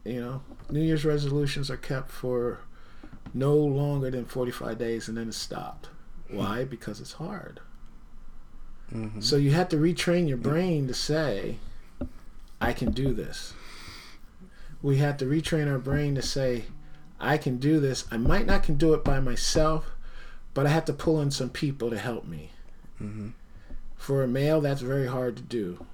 You 0.04 0.20
know, 0.20 0.42
New 0.70 0.80
Year's 0.80 1.04
resolutions 1.04 1.70
are 1.70 1.76
kept 1.76 2.10
for 2.10 2.60
no 3.34 3.54
longer 3.54 4.10
than 4.10 4.24
45 4.24 4.78
days 4.78 5.08
and 5.08 5.18
then 5.18 5.28
it's 5.28 5.36
stopped. 5.36 5.90
Why? 6.30 6.64
Because 6.64 7.00
it's 7.00 7.14
hard. 7.14 7.60
Mm-hmm. 8.92 9.20
So 9.20 9.36
you 9.36 9.50
have 9.50 9.68
to 9.70 9.76
retrain 9.76 10.28
your 10.28 10.38
brain 10.38 10.86
to 10.88 10.94
say, 10.94 11.56
I 12.60 12.72
can 12.72 12.92
do 12.92 13.12
this. 13.12 13.54
We 14.82 14.98
have 14.98 15.16
to 15.18 15.24
retrain 15.24 15.70
our 15.70 15.78
brain 15.78 16.14
to 16.14 16.22
say, 16.22 16.64
I 17.20 17.36
can 17.36 17.58
do 17.58 17.80
this. 17.80 18.06
I 18.10 18.16
might 18.16 18.46
not 18.46 18.62
can 18.62 18.76
do 18.76 18.94
it 18.94 19.04
by 19.04 19.20
myself, 19.20 19.90
but 20.54 20.66
I 20.66 20.70
have 20.70 20.84
to 20.86 20.92
pull 20.92 21.20
in 21.20 21.30
some 21.30 21.50
people 21.50 21.90
to 21.90 21.98
help 21.98 22.24
me. 22.24 22.50
Mm-hmm. 23.00 23.30
For 23.96 24.22
a 24.22 24.28
male, 24.28 24.60
that's 24.60 24.80
very 24.80 25.08
hard 25.08 25.36
to 25.36 25.42
do 25.42 25.84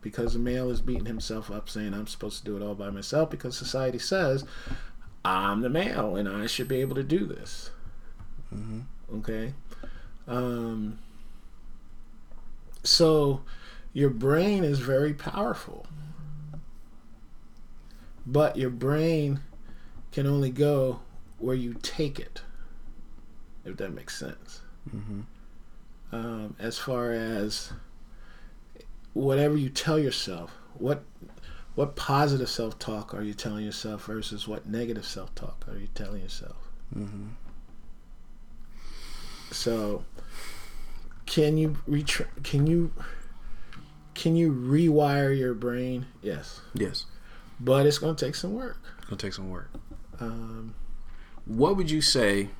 because 0.00 0.36
a 0.36 0.38
male 0.38 0.70
is 0.70 0.80
beating 0.80 1.06
himself 1.06 1.50
up 1.50 1.68
saying, 1.68 1.94
I'm 1.94 2.06
supposed 2.06 2.38
to 2.38 2.44
do 2.44 2.56
it 2.56 2.62
all 2.62 2.74
by 2.74 2.90
myself 2.90 3.30
because 3.30 3.56
society 3.56 3.98
says, 3.98 4.44
I'm 5.24 5.62
the 5.62 5.70
male 5.70 6.16
and 6.16 6.28
I 6.28 6.46
should 6.46 6.68
be 6.68 6.80
able 6.80 6.94
to 6.96 7.02
do 7.02 7.26
this. 7.26 7.70
Mm-hmm. 8.54 8.80
Okay? 9.16 9.54
Um, 10.28 10.98
so 12.82 13.40
your 13.94 14.10
brain 14.10 14.62
is 14.62 14.80
very 14.80 15.14
powerful. 15.14 15.86
But 18.26 18.56
your 18.56 18.70
brain 18.70 19.40
can 20.12 20.26
only 20.26 20.50
go 20.50 21.00
where 21.38 21.56
you 21.56 21.74
take 21.82 22.18
it, 22.20 22.42
if 23.64 23.78
that 23.78 23.94
makes 23.94 24.18
sense. 24.18 24.60
Mm-hmm 24.94 25.22
um, 26.14 26.54
as 26.60 26.78
far 26.78 27.10
as 27.10 27.72
whatever 29.14 29.56
you 29.56 29.68
tell 29.68 29.98
yourself, 29.98 30.52
what 30.74 31.02
what 31.74 31.96
positive 31.96 32.48
self 32.48 32.78
talk 32.78 33.12
are 33.12 33.22
you 33.22 33.34
telling 33.34 33.64
yourself 33.64 34.04
versus 34.04 34.46
what 34.46 34.66
negative 34.66 35.04
self 35.04 35.34
talk 35.34 35.64
are 35.68 35.76
you 35.76 35.88
telling 35.94 36.22
yourself? 36.22 36.68
Mm-hmm. 36.96 37.30
So, 39.50 40.04
can 41.26 41.58
you 41.58 41.78
retra- 41.88 42.42
Can 42.44 42.68
you 42.68 42.92
can 44.14 44.36
you 44.36 44.52
rewire 44.52 45.36
your 45.36 45.54
brain? 45.54 46.06
Yes. 46.22 46.60
Yes. 46.74 47.06
But 47.60 47.86
it's 47.86 47.98
going 47.98 48.16
to 48.16 48.24
take 48.24 48.34
some 48.34 48.54
work. 48.54 48.78
It's 48.98 49.06
going 49.06 49.18
to 49.18 49.26
take 49.26 49.34
some 49.34 49.50
work. 49.50 49.70
Um, 50.20 50.74
what 51.46 51.76
would 51.76 51.90
you 51.90 52.00
say 52.00 52.50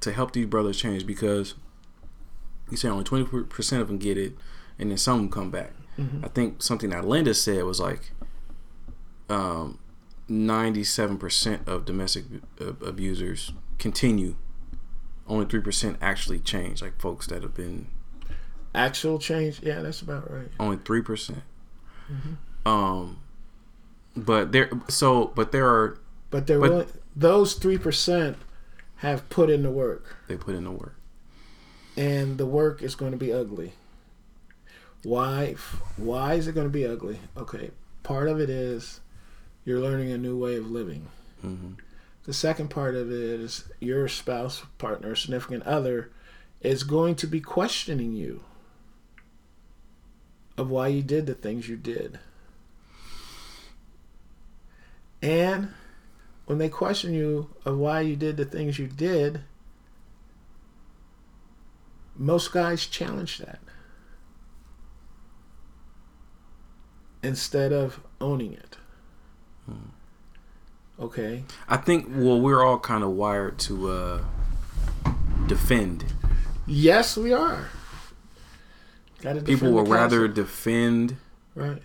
to 0.00 0.12
help 0.12 0.32
these 0.32 0.46
brothers 0.46 0.78
change? 0.78 1.06
Because 1.06 1.54
you 2.70 2.76
say 2.76 2.88
only 2.88 3.04
20% 3.04 3.80
of 3.80 3.88
them 3.88 3.98
get 3.98 4.16
it, 4.16 4.34
and 4.78 4.90
then 4.90 4.98
some 4.98 5.28
come 5.28 5.50
back. 5.50 5.72
Mm-hmm. 5.98 6.24
I 6.24 6.28
think 6.28 6.62
something 6.62 6.90
that 6.90 7.06
Linda 7.06 7.34
said 7.34 7.64
was 7.64 7.80
like 7.80 8.12
um, 9.28 9.78
97% 10.28 11.66
of 11.68 11.84
domestic 11.84 12.24
abusers 12.58 13.52
continue. 13.78 14.36
Only 15.26 15.46
3% 15.46 15.96
actually 16.00 16.40
change, 16.40 16.82
like 16.82 17.00
folks 17.00 17.26
that 17.28 17.42
have 17.42 17.54
been. 17.54 17.86
Actual 18.74 19.18
change? 19.18 19.60
Yeah, 19.62 19.82
that's 19.82 20.02
about 20.02 20.30
right. 20.30 20.48
Only 20.58 20.78
3%. 20.78 21.04
mm 21.04 21.40
hmm 22.08 22.68
Um, 22.68 23.18
but 24.16 24.52
there, 24.52 24.70
so, 24.88 25.32
but 25.34 25.52
there 25.52 25.68
are. 25.68 25.98
But 26.30 26.46
there, 26.46 26.60
but, 26.60 26.88
those 27.14 27.58
3% 27.58 28.36
have 28.96 29.28
put 29.28 29.50
in 29.50 29.62
the 29.62 29.70
work. 29.70 30.16
They 30.28 30.36
put 30.36 30.54
in 30.54 30.64
the 30.64 30.70
work 30.70 30.96
and 31.96 32.38
the 32.38 32.46
work 32.46 32.82
is 32.82 32.94
going 32.94 33.12
to 33.12 33.18
be 33.18 33.32
ugly. 33.32 33.72
Why? 35.02 35.54
Why 35.96 36.34
is 36.34 36.48
it 36.48 36.54
going 36.54 36.66
to 36.66 36.72
be 36.72 36.86
ugly? 36.86 37.20
Okay, 37.36 37.70
part 38.02 38.28
of 38.28 38.40
it 38.40 38.50
is 38.50 39.00
you're 39.64 39.80
learning 39.80 40.10
a 40.10 40.18
new 40.18 40.36
way 40.36 40.56
of 40.56 40.70
living. 40.70 41.08
Mm-hmm. 41.44 41.74
The 42.24 42.32
second 42.32 42.68
part 42.68 42.94
of 42.94 43.10
it 43.10 43.18
is 43.18 43.64
your 43.80 44.08
spouse, 44.08 44.62
partner, 44.78 45.14
significant 45.14 45.62
other 45.64 46.10
is 46.62 46.82
going 46.82 47.14
to 47.16 47.26
be 47.26 47.40
questioning 47.40 48.14
you 48.14 48.42
of 50.56 50.70
why 50.70 50.88
you 50.88 51.02
did 51.02 51.26
the 51.26 51.34
things 51.34 51.68
you 51.68 51.76
did. 51.76 52.18
And 55.22 55.70
when 56.46 56.58
they 56.58 56.68
question 56.68 57.14
you 57.14 57.50
of 57.64 57.78
why 57.78 58.00
you 58.00 58.16
did 58.16 58.36
the 58.36 58.44
things 58.44 58.78
you 58.78 58.86
did, 58.86 59.40
most 62.16 62.52
guys 62.52 62.86
challenge 62.86 63.38
that 63.38 63.58
instead 67.22 67.72
of 67.72 68.00
owning 68.20 68.52
it. 68.52 68.76
Hmm. 69.66 69.90
Okay. 71.00 71.44
I 71.68 71.78
think 71.78 72.06
well 72.10 72.40
we're 72.40 72.62
all 72.62 72.78
kind 72.78 73.02
of 73.02 73.10
wired 73.10 73.58
to 73.60 73.90
uh, 73.90 74.24
defend. 75.46 76.04
Yes, 76.66 77.16
we 77.16 77.32
are. 77.32 77.68
People 79.44 79.72
will 79.72 79.86
rather 79.86 80.28
defend 80.28 81.16
right 81.54 81.82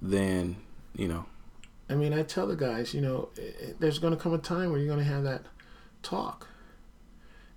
than, 0.00 0.56
you 0.94 1.08
know. 1.08 1.26
I 1.90 1.94
mean, 1.94 2.12
I 2.12 2.22
tell 2.22 2.46
the 2.46 2.56
guys, 2.56 2.94
you 2.94 3.00
know, 3.00 3.30
there's 3.78 3.98
going 3.98 4.14
to 4.14 4.18
come 4.18 4.34
a 4.34 4.38
time 4.38 4.70
where 4.70 4.78
you're 4.78 4.88
going 4.88 5.04
to 5.04 5.12
have 5.12 5.24
that 5.24 5.42
talk. 6.02 6.48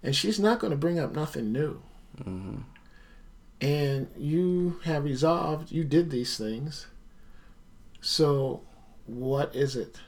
And 0.04 0.16
she's 0.16 0.40
not 0.40 0.60
going 0.60 0.72
to 0.72 0.78
bring 0.78 1.00
up 1.00 1.14
nothing 1.14 1.52
new. 1.52 1.82
Mm-hmm. 2.20 2.62
And 3.60 4.08
you 4.18 4.80
have 4.86 5.04
resolved, 5.04 5.72
you 5.72 5.84
did 5.84 6.10
these 6.10 6.38
things. 6.38 6.88
So, 8.00 8.62
what 9.06 9.56
is 9.56 9.76
it 9.76 10.00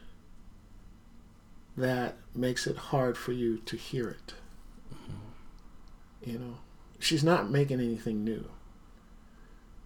that 1.77 2.15
makes 2.33 2.65
it 2.65 2.77
hard 2.77 3.17
for 3.17 3.31
you 3.31 3.57
to 3.57 3.77
hear 3.77 4.09
it? 4.09 4.33
Mm-hmm. 4.91 6.31
You 6.31 6.39
know, 6.39 6.57
she's 6.99 7.23
not 7.23 7.51
making 7.51 7.79
anything 7.79 8.23
new. 8.23 8.49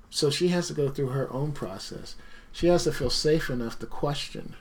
So, 0.10 0.30
she 0.30 0.50
has 0.50 0.68
to 0.68 0.74
go 0.74 0.90
through 0.90 1.10
her 1.10 1.32
own 1.32 1.52
process. 1.52 2.16
She 2.52 2.68
has 2.68 2.86
to 2.86 2.92
feel 2.92 3.10
safe 3.10 3.50
enough 3.50 3.78
to 3.80 3.86
question 3.86 4.56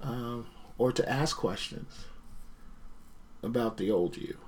um, 0.00 0.46
or 0.78 0.92
to 0.92 1.08
ask 1.08 1.36
questions 1.36 2.04
about 3.42 3.76
the 3.76 3.90
old 3.90 4.16
you 4.16 4.38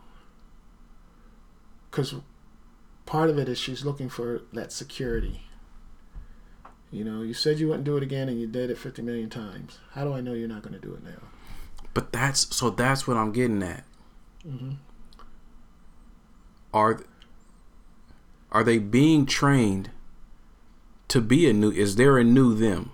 because 1.92 2.14
part 3.04 3.28
of 3.28 3.38
it 3.38 3.48
is 3.48 3.58
she's 3.58 3.84
looking 3.84 4.08
for 4.08 4.42
that 4.52 4.72
security. 4.72 5.42
You 6.90 7.04
know, 7.04 7.22
you 7.22 7.34
said 7.34 7.58
you 7.58 7.68
wouldn't 7.68 7.84
do 7.84 7.96
it 7.96 8.02
again, 8.02 8.28
and 8.28 8.40
you 8.40 8.46
did 8.46 8.70
it 8.70 8.78
50 8.78 9.02
million 9.02 9.30
times. 9.30 9.78
How 9.92 10.04
do 10.04 10.12
I 10.12 10.20
know 10.20 10.32
you're 10.32 10.48
not 10.48 10.62
going 10.62 10.74
to 10.74 10.80
do 10.80 10.94
it 10.94 11.04
now? 11.04 11.28
But 11.94 12.12
that's 12.12 12.54
so. 12.54 12.70
That's 12.70 13.06
what 13.06 13.16
I'm 13.16 13.32
getting 13.32 13.62
at. 13.62 13.84
Mm-hmm. 14.46 14.72
Are 16.72 17.00
are 18.52 18.62
they 18.62 18.78
being 18.78 19.26
trained 19.26 19.90
to 21.08 21.20
be 21.20 21.48
a 21.48 21.52
new? 21.52 21.70
Is 21.70 21.96
there 21.96 22.18
a 22.18 22.24
new 22.24 22.54
them? 22.54 22.92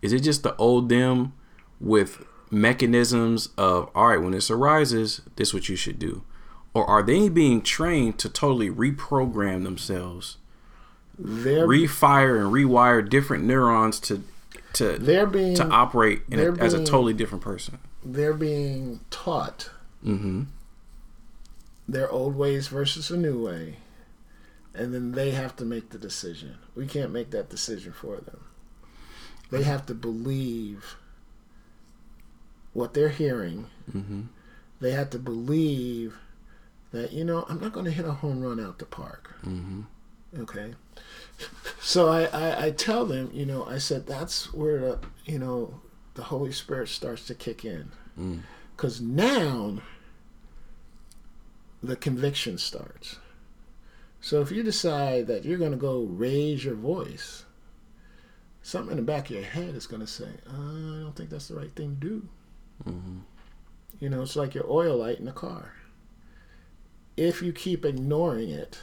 Is 0.00 0.12
it 0.12 0.20
just 0.20 0.42
the 0.42 0.56
old 0.56 0.88
them 0.88 1.34
with 1.80 2.24
mechanisms 2.50 3.48
of 3.58 3.90
all 3.94 4.08
right 4.08 4.22
when 4.22 4.30
this 4.32 4.50
arises 4.50 5.22
this 5.34 5.48
is 5.48 5.54
what 5.54 5.68
you 5.68 5.74
should 5.74 5.98
do 5.98 6.22
or 6.72 6.86
are 6.86 7.02
they 7.02 7.28
being 7.28 7.60
trained 7.60 8.16
to 8.16 8.28
totally 8.28 8.70
reprogram 8.70 9.64
themselves 9.64 10.36
They're 11.18 11.66
refire 11.66 12.40
and 12.40 12.52
rewire 12.52 13.08
different 13.08 13.42
neurons 13.42 13.98
to 14.00 14.22
to 14.74 14.98
they're 14.98 15.26
being 15.26 15.56
to 15.56 15.66
operate 15.66 16.22
in 16.30 16.38
a, 16.38 16.52
they're 16.52 16.64
as 16.64 16.74
a 16.74 16.84
totally 16.84 17.12
different 17.12 17.42
person 17.42 17.78
they're 18.04 18.34
being 18.34 19.00
taught 19.10 19.70
mm-hmm 20.04 20.44
their 21.88 22.10
old 22.10 22.34
ways 22.34 22.68
versus 22.68 23.10
a 23.10 23.16
new 23.16 23.44
way, 23.44 23.76
and 24.74 24.92
then 24.92 25.12
they 25.12 25.30
have 25.30 25.54
to 25.56 25.64
make 25.64 25.90
the 25.90 25.98
decision. 25.98 26.56
We 26.74 26.86
can't 26.86 27.12
make 27.12 27.30
that 27.30 27.48
decision 27.50 27.92
for 27.92 28.16
them. 28.16 28.40
They 29.50 29.62
have 29.62 29.86
to 29.86 29.94
believe 29.94 30.96
what 32.72 32.94
they're 32.94 33.08
hearing. 33.10 33.66
mm-hmm 33.90 34.22
They 34.80 34.90
have 34.92 35.10
to 35.10 35.18
believe 35.18 36.18
that 36.92 37.12
you 37.12 37.24
know 37.24 37.44
I'm 37.48 37.60
not 37.60 37.72
going 37.72 37.86
to 37.86 37.92
hit 37.92 38.04
a 38.06 38.12
home 38.12 38.40
run 38.40 38.58
out 38.60 38.78
the 38.78 38.86
park. 38.86 39.34
mm-hmm 39.44 39.82
Okay. 40.38 40.74
So 41.80 42.08
I, 42.08 42.24
I, 42.24 42.64
I 42.66 42.70
tell 42.72 43.04
them, 43.06 43.30
you 43.32 43.46
know, 43.46 43.64
I 43.66 43.78
said 43.78 44.06
that's 44.06 44.52
where 44.52 44.80
the 44.80 44.98
you 45.24 45.38
know 45.38 45.80
the 46.14 46.24
Holy 46.24 46.50
Spirit 46.52 46.88
starts 46.88 47.24
to 47.26 47.34
kick 47.34 47.64
in, 47.64 47.90
Mm. 48.18 48.40
because 48.76 49.00
now 49.00 49.78
the 51.82 51.96
conviction 51.96 52.58
starts. 52.58 53.16
So 54.24 54.40
if 54.40 54.50
you 54.50 54.62
decide 54.62 55.26
that 55.26 55.44
you're 55.44 55.58
going 55.58 55.72
to 55.72 55.76
go 55.76 56.04
raise 56.04 56.64
your 56.64 56.76
voice, 56.76 57.44
something 58.62 58.92
in 58.92 58.96
the 58.96 59.02
back 59.02 59.26
of 59.26 59.36
your 59.36 59.44
head 59.44 59.74
is 59.74 59.86
going 59.86 60.00
to 60.00 60.06
say, 60.06 60.30
"Uh, 60.48 60.96
I 60.96 61.00
don't 61.02 61.14
think 61.14 61.28
that's 61.28 61.48
the 61.48 61.56
right 61.56 61.76
thing 61.76 61.98
to 62.00 62.08
do. 62.08 62.28
Mm-hmm. 62.88 63.18
You 64.00 64.08
know, 64.08 64.22
it's 64.22 64.34
like 64.34 64.54
your 64.54 64.64
oil 64.66 64.96
light 64.96 65.18
in 65.18 65.26
the 65.26 65.32
car. 65.32 65.74
If 67.18 67.42
you 67.42 67.52
keep 67.52 67.84
ignoring 67.84 68.48
it, 68.48 68.78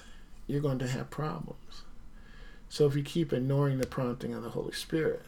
you're 0.45 0.61
going 0.61 0.77
to 0.77 0.87
have 0.87 1.09
problems. 1.09 1.85
So 2.69 2.85
if 2.85 2.95
you 2.95 3.01
keep 3.01 3.33
ignoring 3.33 3.79
the 3.79 3.87
prompting 3.87 4.35
of 4.35 4.43
the 4.43 4.51
Holy 4.51 4.73
Spirit, 4.73 5.23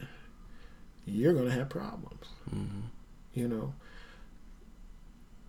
you're 1.06 1.34
going 1.34 1.46
to 1.46 1.50
have 1.50 1.68
problems. 1.68 2.26
Mm-hmm. 2.54 2.82
You 3.34 3.48
know, 3.48 3.74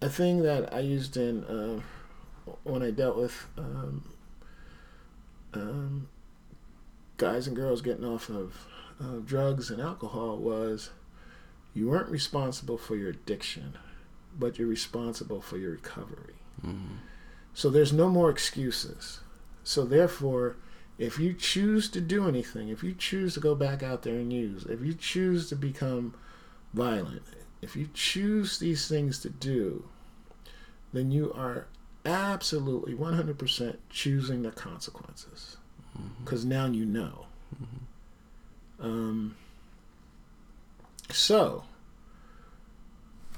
a 0.02 0.10
thing 0.10 0.42
that 0.42 0.74
I 0.74 0.80
used 0.80 1.18
in 1.18 1.44
uh, 1.44 1.82
when 2.64 2.82
I 2.82 2.90
dealt 2.90 3.18
with 3.18 3.46
um, 3.60 4.10
um, 5.56 6.08
guys 7.18 7.48
and 7.48 7.56
girls 7.56 7.82
getting 7.82 8.06
off 8.06 8.30
of 8.30 8.68
uh, 9.00 9.18
drugs 9.26 9.70
and 9.70 9.82
alcohol 9.82 10.38
was 10.38 10.92
you 11.74 11.90
weren't 11.90 12.10
responsible 12.10 12.78
for 12.78 12.96
your 12.96 13.10
addiction, 13.10 13.78
but 14.38 14.58
you're 14.58 14.68
responsible 14.68 15.42
for 15.42 15.58
your 15.58 15.72
recovery. 15.72 16.36
Mm-hmm. 16.66 16.96
So 17.54 17.70
there's 17.70 17.94
no 17.94 18.10
more 18.10 18.30
excuses. 18.30 19.22
So 19.64 19.86
therefore, 19.86 20.58
if 20.98 21.20
you 21.20 21.34
choose 21.34 21.90
to 21.90 22.02
do 22.02 22.28
anything, 22.28 22.70
if 22.70 22.84
you 22.84 22.94
choose 22.94 23.34
to 23.34 23.40
go 23.40 23.56
back 23.56 23.84
out 23.84 24.04
there 24.04 24.16
and 24.16 24.32
use, 24.32 24.66
if 24.66 24.82
you 24.82 24.94
choose 24.94 25.50
to 25.50 25.56
become 25.56 26.14
violent, 26.74 27.24
if 27.62 27.76
you 27.76 27.90
choose 27.94 28.60
these 28.60 28.88
things 28.88 29.20
to 29.20 29.30
do, 29.30 29.86
then 30.94 31.12
you 31.12 31.34
are 31.34 31.68
absolutely 32.06 32.94
100% 32.94 33.78
choosing 33.90 34.44
the 34.44 34.52
consequences. 34.52 35.58
Because 36.24 36.46
now 36.46 36.66
you 36.66 36.86
know. 36.86 37.26
Um, 38.80 39.36
so, 41.10 41.64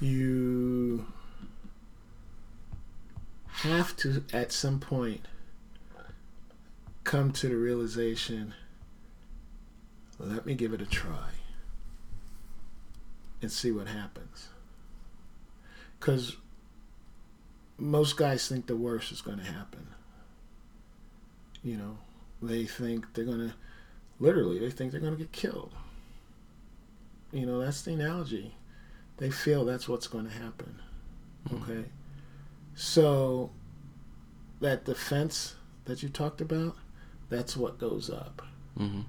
you 0.00 1.06
have 3.46 3.96
to, 3.96 4.24
at 4.32 4.52
some 4.52 4.80
point, 4.80 5.20
come 7.04 7.32
to 7.32 7.48
the 7.48 7.56
realization 7.56 8.54
let 10.18 10.44
me 10.44 10.54
give 10.54 10.72
it 10.72 10.80
a 10.82 10.86
try 10.86 11.30
and 13.40 13.52
see 13.52 13.70
what 13.70 13.86
happens. 13.86 14.48
Because 15.98 16.36
most 17.78 18.16
guys 18.16 18.48
think 18.48 18.66
the 18.66 18.76
worst 18.76 19.12
is 19.12 19.20
going 19.20 19.38
to 19.38 19.44
happen. 19.44 19.86
You 21.62 21.76
know, 21.76 21.98
they 22.42 22.64
think 22.64 23.14
they're 23.14 23.24
going 23.24 23.48
to, 23.48 23.54
literally, 24.18 24.58
they 24.58 24.70
think 24.70 24.92
they're 24.92 25.00
going 25.00 25.16
to 25.16 25.18
get 25.18 25.32
killed. 25.32 25.72
You 27.32 27.46
know, 27.46 27.60
that's 27.60 27.82
the 27.82 27.92
analogy. 27.92 28.54
They 29.18 29.30
feel 29.30 29.64
that's 29.64 29.88
what's 29.88 30.06
going 30.08 30.26
to 30.26 30.32
happen. 30.32 30.80
Okay? 31.52 31.84
So, 32.74 33.50
that 34.60 34.84
defense 34.84 35.54
that 35.84 36.02
you 36.02 36.08
talked 36.08 36.40
about, 36.40 36.76
that's 37.28 37.56
what 37.56 37.78
goes 37.78 38.10
up. 38.10 38.42
Mm-hmm. 38.78 39.02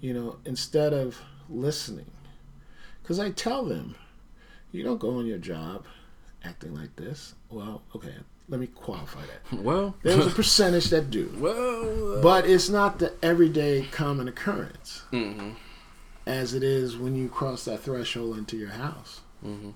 You 0.00 0.14
know, 0.14 0.36
instead 0.44 0.92
of 0.92 1.18
listening. 1.48 2.10
Because 3.02 3.18
I 3.18 3.30
tell 3.30 3.64
them, 3.64 3.96
you 4.70 4.82
don't 4.82 5.00
go 5.00 5.18
on 5.18 5.26
your 5.26 5.38
job 5.38 5.86
acting 6.44 6.74
like 6.74 6.94
this. 6.96 7.34
Well, 7.50 7.82
okay, 7.94 8.14
let 8.48 8.60
me 8.60 8.66
qualify 8.68 9.20
that. 9.22 9.58
Well, 9.62 9.94
There's 10.02 10.26
a 10.26 10.30
percentage 10.30 10.90
that 10.90 11.10
do. 11.10 11.32
well, 11.38 12.22
But 12.22 12.46
it's 12.46 12.68
not 12.68 12.98
the 12.98 13.12
everyday 13.22 13.82
common 13.90 14.28
occurrence 14.28 15.02
mm-hmm. 15.12 15.50
as 16.26 16.54
it 16.54 16.62
is 16.62 16.96
when 16.96 17.14
you 17.16 17.28
cross 17.28 17.64
that 17.64 17.80
threshold 17.80 18.38
into 18.38 18.56
your 18.56 18.70
house. 18.70 19.20
Mm-hmm. 19.44 19.70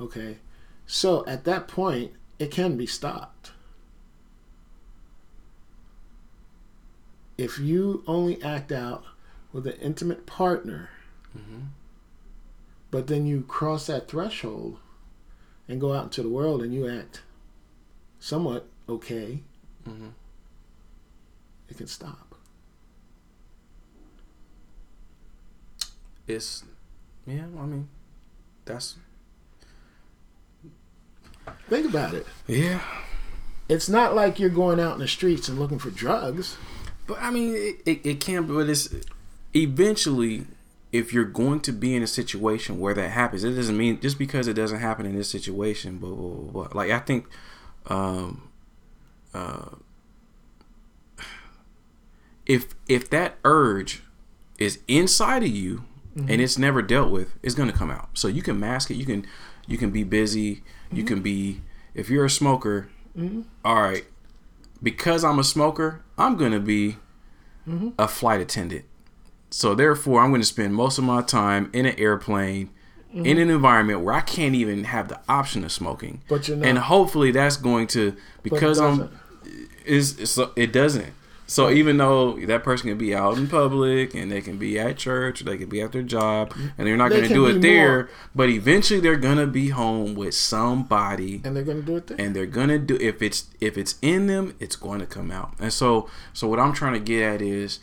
Okay? 0.00 0.38
So 0.86 1.26
at 1.26 1.44
that 1.44 1.68
point, 1.68 2.12
it 2.38 2.50
can 2.50 2.76
be 2.76 2.86
stopped. 2.86 3.52
If 7.36 7.58
you 7.58 8.02
only 8.06 8.42
act 8.42 8.72
out 8.72 9.04
with 9.52 9.66
an 9.66 9.74
intimate 9.80 10.26
partner, 10.26 10.90
Mm-hmm. 11.36 11.66
but 12.90 13.06
then 13.06 13.26
you 13.26 13.42
cross 13.42 13.86
that 13.86 14.08
threshold 14.08 14.78
and 15.68 15.80
go 15.80 15.92
out 15.92 16.04
into 16.04 16.22
the 16.22 16.28
world 16.28 16.62
and 16.62 16.72
you 16.74 16.88
act 16.88 17.22
somewhat 18.20 18.66
okay, 18.88 19.40
Mm-hmm. 19.88 20.08
it 21.68 21.76
can 21.78 21.86
stop. 21.86 22.34
It's 26.26 26.64
yeah. 27.26 27.44
I 27.58 27.64
mean, 27.64 27.88
that's 28.64 28.96
Think 31.70 31.88
about 31.88 32.12
it. 32.14 32.26
yeah. 32.46 32.80
It's 33.68 33.88
not 33.88 34.14
like 34.14 34.38
you're 34.38 34.50
going 34.50 34.80
out 34.80 34.94
in 34.94 35.00
the 35.00 35.08
streets 35.08 35.48
and 35.48 35.58
looking 35.58 35.78
for 35.78 35.90
drugs. 35.90 36.56
But 37.06 37.18
I 37.22 37.30
mean, 37.30 37.54
it, 37.54 37.76
it, 37.86 38.00
it 38.06 38.20
can 38.20 38.46
but 38.46 38.68
it's 38.68 38.94
eventually, 39.54 40.46
if 40.92 41.12
you're 41.12 41.24
going 41.24 41.60
to 41.60 41.72
be 41.72 41.94
in 41.94 42.02
a 42.02 42.06
situation 42.06 42.80
where 42.80 42.94
that 42.94 43.10
happens, 43.10 43.44
it 43.44 43.52
doesn't 43.52 43.76
mean 43.76 44.00
just 44.00 44.18
because 44.18 44.48
it 44.48 44.54
doesn't 44.54 44.80
happen 44.80 45.06
in 45.06 45.14
this 45.14 45.30
situation, 45.30 45.98
but, 45.98 46.10
but, 46.10 46.52
but 46.52 46.74
like 46.74 46.90
I 46.90 46.98
think, 46.98 47.26
um, 47.86 48.50
uh, 49.34 49.70
if 52.46 52.68
if 52.88 53.10
that 53.10 53.36
urge 53.44 54.02
is 54.58 54.78
inside 54.88 55.42
of 55.42 55.50
you 55.50 55.84
and 56.16 56.40
it's 56.40 56.58
never 56.58 56.82
dealt 56.82 57.10
with, 57.10 57.36
it's 57.42 57.54
gonna 57.54 57.72
come 57.72 57.90
out. 57.90 58.08
So 58.14 58.26
you 58.26 58.42
can 58.42 58.58
mask 58.58 58.90
it. 58.90 58.94
You 58.94 59.04
can 59.04 59.26
you 59.66 59.76
can 59.78 59.90
be 59.90 60.02
busy. 60.02 60.62
You 60.90 61.04
can 61.04 61.20
be 61.20 61.60
if 61.94 62.08
you're 62.08 62.24
a 62.24 62.30
smoker. 62.30 62.88
all 63.64 63.82
right, 63.82 64.06
because 64.82 65.22
I'm 65.24 65.38
a 65.38 65.44
smoker, 65.44 66.02
I'm 66.16 66.36
gonna 66.36 66.60
be 66.60 66.96
a 67.98 68.08
flight 68.08 68.40
attendant. 68.40 68.84
So 69.50 69.74
therefore, 69.74 70.20
I'm 70.20 70.30
going 70.30 70.40
to 70.42 70.46
spend 70.46 70.74
most 70.74 70.98
of 70.98 71.04
my 71.04 71.22
time 71.22 71.70
in 71.72 71.86
an 71.86 71.98
airplane, 71.98 72.70
in 73.14 73.38
an 73.38 73.48
environment 73.50 74.00
where 74.00 74.14
I 74.14 74.20
can't 74.20 74.54
even 74.54 74.84
have 74.84 75.08
the 75.08 75.18
option 75.28 75.64
of 75.64 75.72
smoking. 75.72 76.20
But 76.28 76.46
you're 76.48 76.56
not. 76.58 76.66
And 76.66 76.78
hopefully, 76.78 77.30
that's 77.30 77.56
going 77.56 77.86
to 77.88 78.14
because 78.42 78.78
I'm 78.78 79.10
is 79.86 80.30
so 80.30 80.52
it 80.56 80.72
doesn't. 80.72 81.14
So 81.50 81.70
even 81.70 81.96
though 81.96 82.36
that 82.40 82.62
person 82.62 82.90
can 82.90 82.98
be 82.98 83.14
out 83.14 83.38
in 83.38 83.48
public 83.48 84.14
and 84.14 84.30
they 84.30 84.42
can 84.42 84.58
be 84.58 84.78
at 84.78 84.98
church, 84.98 85.40
or 85.40 85.44
they 85.44 85.56
can 85.56 85.70
be 85.70 85.80
at 85.80 85.92
their 85.92 86.02
job, 86.02 86.52
and 86.76 86.86
they're 86.86 86.98
not 86.98 87.08
They 87.08 87.16
going 87.20 87.28
to 87.28 87.34
do 87.34 87.46
it 87.46 87.62
there, 87.62 87.88
more- 87.96 88.10
but 88.34 88.50
eventually 88.50 89.00
they're 89.00 89.16
gonna 89.16 89.46
be 89.46 89.70
home 89.70 90.14
with 90.14 90.34
somebody 90.34 91.40
and 91.44 91.56
they're 91.56 91.64
going 91.64 91.80
to 91.80 91.86
do 91.86 91.96
it 91.96 92.06
there. 92.08 92.16
and 92.20 92.36
they're 92.36 92.44
gonna 92.44 92.78
do 92.78 92.98
if 93.00 93.22
it's 93.22 93.46
if 93.62 93.78
it's 93.78 93.94
in 94.02 94.26
them 94.26 94.54
it's 94.60 94.76
going 94.76 95.00
to 95.00 95.06
come 95.06 95.30
out 95.30 95.54
and 95.58 95.72
so 95.72 96.08
so 96.34 96.46
what 96.46 96.60
i'm 96.60 96.72
trying 96.74 96.92
to 96.92 97.00
get 97.00 97.22
at 97.34 97.40
is 97.42 97.80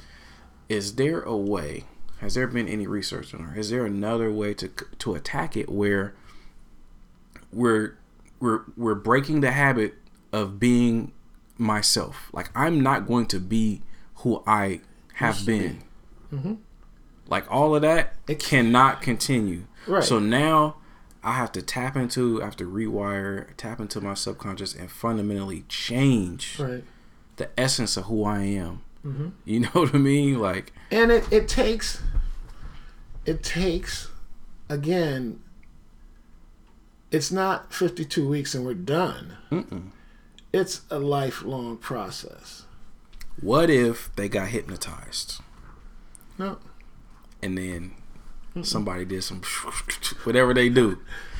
is 0.70 0.96
there 0.96 1.22
a 1.22 1.36
way 1.36 1.84
has 2.20 2.34
there 2.36 2.48
been 2.48 2.68
any 2.68 2.88
research 2.88 3.34
on 3.34 3.52
it 3.56 3.58
is 3.60 3.70
there 3.70 3.86
another 3.86 4.32
way 4.32 4.54
to 4.54 4.68
to 5.00 5.14
attack 5.16 5.56
it 5.58 5.70
where 5.70 6.14
we're 7.52 7.98
we're 8.40 8.62
we're 8.76 8.96
breaking 8.96 9.42
the 9.42 9.52
habit 9.52 9.96
of 10.32 10.60
being 10.60 11.12
myself 11.58 12.30
like 12.34 12.50
i'm 12.56 12.82
not 12.82 13.08
going 13.08 13.26
to 13.26 13.40
be 13.40 13.82
who 14.18 14.44
i 14.46 14.80
have 15.16 15.46
been 15.46 15.82
Mm-hmm. 16.34 16.56
like 17.28 17.50
all 17.50 17.76
of 17.76 17.82
that 17.84 18.14
it 18.28 18.40
cannot 18.40 19.02
continue 19.02 19.66
Right. 19.88 20.04
so 20.04 20.20
now 20.20 20.78
I 21.24 21.34
have 21.34 21.52
to 21.54 21.62
tap 21.64 21.96
into, 21.96 22.40
I 22.40 22.46
have 22.46 22.56
to 22.58 22.70
rewire, 22.70 23.48
tap 23.58 23.80
into 23.80 24.00
my 24.00 24.14
subconscious 24.14 24.76
and 24.76 24.92
fundamentally 24.92 25.64
change 25.68 26.60
Right. 26.60 26.84
the 27.38 27.50
essence 27.60 27.98
of 27.98 28.04
who 28.06 28.24
I 28.26 28.42
am. 28.42 28.82
Mm-hmm. 29.06 29.30
You 29.46 29.60
know 29.62 29.70
what 29.70 29.94
I 29.94 29.98
mean? 29.98 30.40
Like, 30.40 30.74
and 30.92 31.12
it, 31.12 31.32
it 31.32 31.48
takes 31.48 32.02
it 33.26 33.44
takes 33.44 34.10
again 34.70 35.42
it's 37.12 37.32
not 37.32 37.74
52 37.74 38.28
weeks 38.28 38.54
and 38.54 38.66
we're 38.66 38.74
done 38.74 39.38
mm-mm. 39.50 39.90
it's 40.52 40.82
a 40.92 41.00
lifelong 41.00 41.78
process 41.78 42.66
what 43.40 43.70
if 43.70 44.14
they 44.16 44.28
got 44.28 44.50
hypnotized 44.50 45.42
no 46.38 46.58
and 47.42 47.58
then 47.58 47.94
somebody 48.64 49.06
did 49.06 49.24
some 49.24 49.42
whatever 50.24 50.54
they 50.54 50.70
do? 50.70 51.00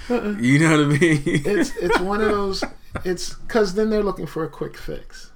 You 0.10 0.60
know 0.60 0.72
what 0.72 0.96
I 0.96 1.00
mean? 1.00 1.22
it's 1.26 1.76
it's 1.78 2.00
one 2.00 2.22
of 2.22 2.30
those 2.32 2.64
it's 3.04 3.34
because 3.34 3.74
then 3.74 3.90
they're 3.90 4.04
looking 4.04 4.28
for 4.28 4.44
a 4.44 4.50
quick 4.50 4.78
fix 4.78 5.32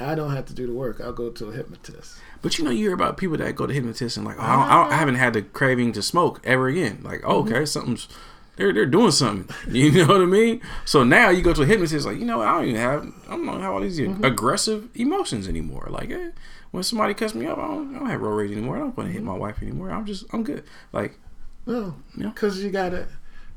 i 0.00 0.14
don't 0.14 0.34
have 0.34 0.46
to 0.46 0.54
do 0.54 0.66
the 0.66 0.72
work 0.72 1.00
i'll 1.00 1.12
go 1.12 1.30
to 1.30 1.46
a 1.46 1.52
hypnotist 1.52 2.18
But 2.40 2.58
you 2.58 2.64
know, 2.64 2.70
you 2.70 2.84
hear 2.84 2.94
about 2.94 3.16
people 3.16 3.36
that 3.38 3.56
go 3.56 3.66
to 3.66 3.74
hypnotists 3.74 4.16
and 4.16 4.24
like, 4.24 4.36
oh, 4.38 4.42
I, 4.42 4.52
don't, 4.52 4.60
I, 4.60 4.68
don't, 4.68 4.68
I 4.68 4.80
uh-huh. 4.82 4.96
haven't 4.96 5.14
had 5.16 5.32
the 5.32 5.42
craving 5.42 5.92
to 5.92 6.02
smoke 6.02 6.40
ever 6.44 6.68
again. 6.68 7.00
Like, 7.02 7.22
oh, 7.24 7.42
mm-hmm. 7.42 7.52
okay, 7.52 7.66
something's 7.66 8.08
they're 8.56 8.72
they're 8.72 8.86
doing 8.86 9.10
something. 9.10 9.54
You 9.72 9.90
know 9.90 10.06
what 10.06 10.22
I 10.22 10.26
mean? 10.26 10.60
So 10.84 11.04
now 11.04 11.30
you 11.30 11.42
go 11.42 11.52
to 11.52 11.62
a 11.62 11.66
hypnotist, 11.66 12.06
like, 12.06 12.18
you 12.18 12.24
know, 12.24 12.42
I 12.42 12.52
don't 12.52 12.68
even 12.68 12.80
have 12.80 13.12
I 13.26 13.30
don't 13.32 13.46
know 13.46 13.58
how 13.58 13.74
all 13.74 13.80
these 13.80 13.98
mm-hmm. 13.98 14.24
aggressive 14.24 14.88
emotions 14.94 15.48
anymore. 15.48 15.88
Like, 15.90 16.10
eh, 16.10 16.30
when 16.70 16.82
somebody 16.82 17.14
cuts 17.14 17.34
me 17.34 17.46
up, 17.46 17.58
I 17.58 17.66
don't, 17.66 17.96
I 17.96 17.98
don't 17.98 18.10
have 18.10 18.20
road 18.20 18.36
rage 18.36 18.52
anymore. 18.52 18.76
I 18.76 18.80
don't 18.80 18.96
want 18.96 19.08
to 19.08 19.12
hit 19.12 19.22
mm-hmm. 19.22 19.32
my 19.32 19.38
wife 19.38 19.62
anymore. 19.62 19.90
I'm 19.90 20.06
just 20.06 20.24
I'm 20.32 20.44
good. 20.44 20.64
Like, 20.92 21.18
no 21.66 21.96
Yeah. 22.16 22.28
because 22.28 22.62
you 22.62 22.70
gotta 22.70 23.08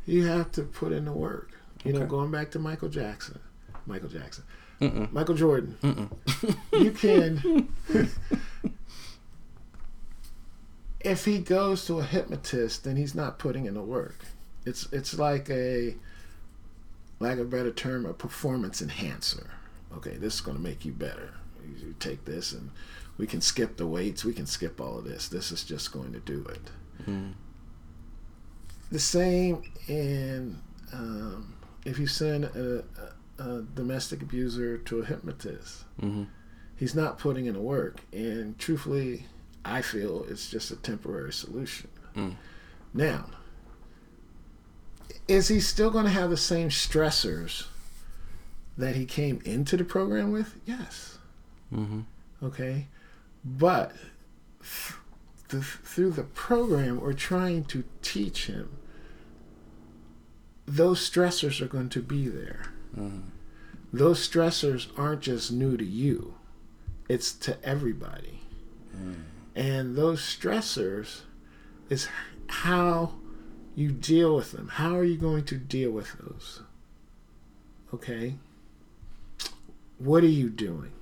you 0.06 0.26
have 0.26 0.52
to 0.54 0.64
put 0.64 0.92
in 0.92 1.06
the 1.06 1.14
work 1.14 1.52
you 1.84 1.94
know 1.94 2.06
going 2.06 2.32
back 2.32 2.52
to 2.52 2.60
michael 2.60 2.90
jackson 2.90 3.40
michael 3.86 4.10
jackson 4.10 4.44
Mm-mm. 4.82 5.12
michael 5.12 5.36
jordan 5.36 5.78
Mm-mm. 5.84 6.10
you 6.84 6.92
can 7.04 7.68
if 11.00 11.26
he 11.26 11.40
goes 11.40 11.86
to 11.86 12.00
a 12.00 12.04
hypnotist 12.04 12.84
then 12.84 12.96
he's 12.96 13.16
not 13.16 13.40
putting 13.40 13.66
in 13.66 13.74
the 13.74 13.82
work 13.82 14.20
it's 14.66 14.92
it's 14.92 15.18
like 15.18 15.50
a 15.50 15.96
lack 17.20 17.34
of 17.34 17.48
a 17.48 17.50
better 17.50 17.72
term 17.72 18.06
a 18.06 18.14
performance 18.14 18.82
enhancer 18.82 19.52
okay 19.96 20.18
this 20.18 20.36
is 20.36 20.42
going 20.42 20.58
to 20.58 20.64
make 20.64 20.86
you 20.86 20.92
better 20.92 21.34
you 21.64 21.88
you 21.88 21.96
take 22.00 22.26
this 22.26 22.52
and 22.52 22.70
we 23.18 23.28
can 23.28 23.42
skip 23.42 23.78
the 23.78 23.86
weights 23.88 24.24
we 24.26 24.34
can 24.34 24.46
skip 24.46 24.80
all 24.82 24.98
of 24.98 25.04
this 25.06 25.28
this 25.28 25.52
is 25.52 25.64
just 25.64 25.92
going 25.92 26.12
to 26.14 26.20
do 26.20 26.44
it 26.50 26.72
Mm. 27.08 27.34
the 28.92 29.00
same 29.00 29.64
in 29.88 30.62
um, 30.94 31.56
if 31.84 31.98
you 31.98 32.06
send 32.06 32.44
a, 32.46 32.80
a, 32.80 32.84
a 33.48 33.62
domestic 33.76 34.22
abuser 34.22 34.78
to 34.78 35.00
a 35.02 35.06
hypnotist 35.06 35.84
Mm-hmm. 36.02 36.24
he's 36.76 36.96
not 36.96 37.18
putting 37.20 37.46
in 37.46 37.54
the 37.54 37.60
work 37.62 38.02
and 38.14 38.58
truthfully 38.60 39.26
i 39.66 39.82
feel 39.82 40.26
it's 40.30 40.50
just 40.50 40.72
a 40.72 40.76
temporary 40.76 41.34
solution 41.34 41.90
Mm. 42.16 42.36
now 42.94 43.26
is 45.28 45.48
he 45.48 45.60
still 45.62 45.90
going 45.92 46.04
to 46.06 46.12
have 46.12 46.30
the 46.30 46.36
same 46.38 46.68
stressors 46.70 47.68
that 48.78 48.96
he 48.98 49.06
came 49.06 49.42
into 49.46 49.78
the 49.78 49.84
program 49.86 50.32
with 50.32 50.56
yes 50.66 51.18
Mm-hmm. 51.74 52.02
okay 52.44 52.88
but 53.46 53.94
th- 54.62 54.94
th- 55.50 55.64
through 55.64 56.12
the 56.12 56.24
program 56.24 57.00
we're 57.00 57.14
trying 57.14 57.64
to 57.66 57.84
teach 58.02 58.48
him 58.48 58.70
those 60.66 61.00
stressors 61.10 61.62
are 61.62 61.68
going 61.68 61.90
to 61.90 62.02
be 62.02 62.28
there 62.28 62.64
Mm-hmm. 62.98 63.30
Those 63.94 64.28
stressors 64.28 64.88
aren't 64.98 65.22
just 65.22 65.52
new 65.52 65.78
to 65.78 65.86
you 65.86 66.36
it's 67.12 67.34
to 67.34 67.62
everybody. 67.62 68.40
And 69.54 69.98
those 69.98 70.22
stressors 70.22 71.24
is 71.90 72.08
how 72.48 73.16
you 73.76 73.92
deal 73.92 74.34
with 74.34 74.54
them. 74.54 74.70
How 74.70 74.96
are 74.96 75.04
you 75.04 75.18
going 75.18 75.44
to 75.46 75.58
deal 75.58 75.92
with 75.92 76.14
those? 76.14 76.62
Okay? 77.94 78.36
What 79.98 80.24
are 80.24 80.28
you 80.28 80.50
doing? 80.50 80.94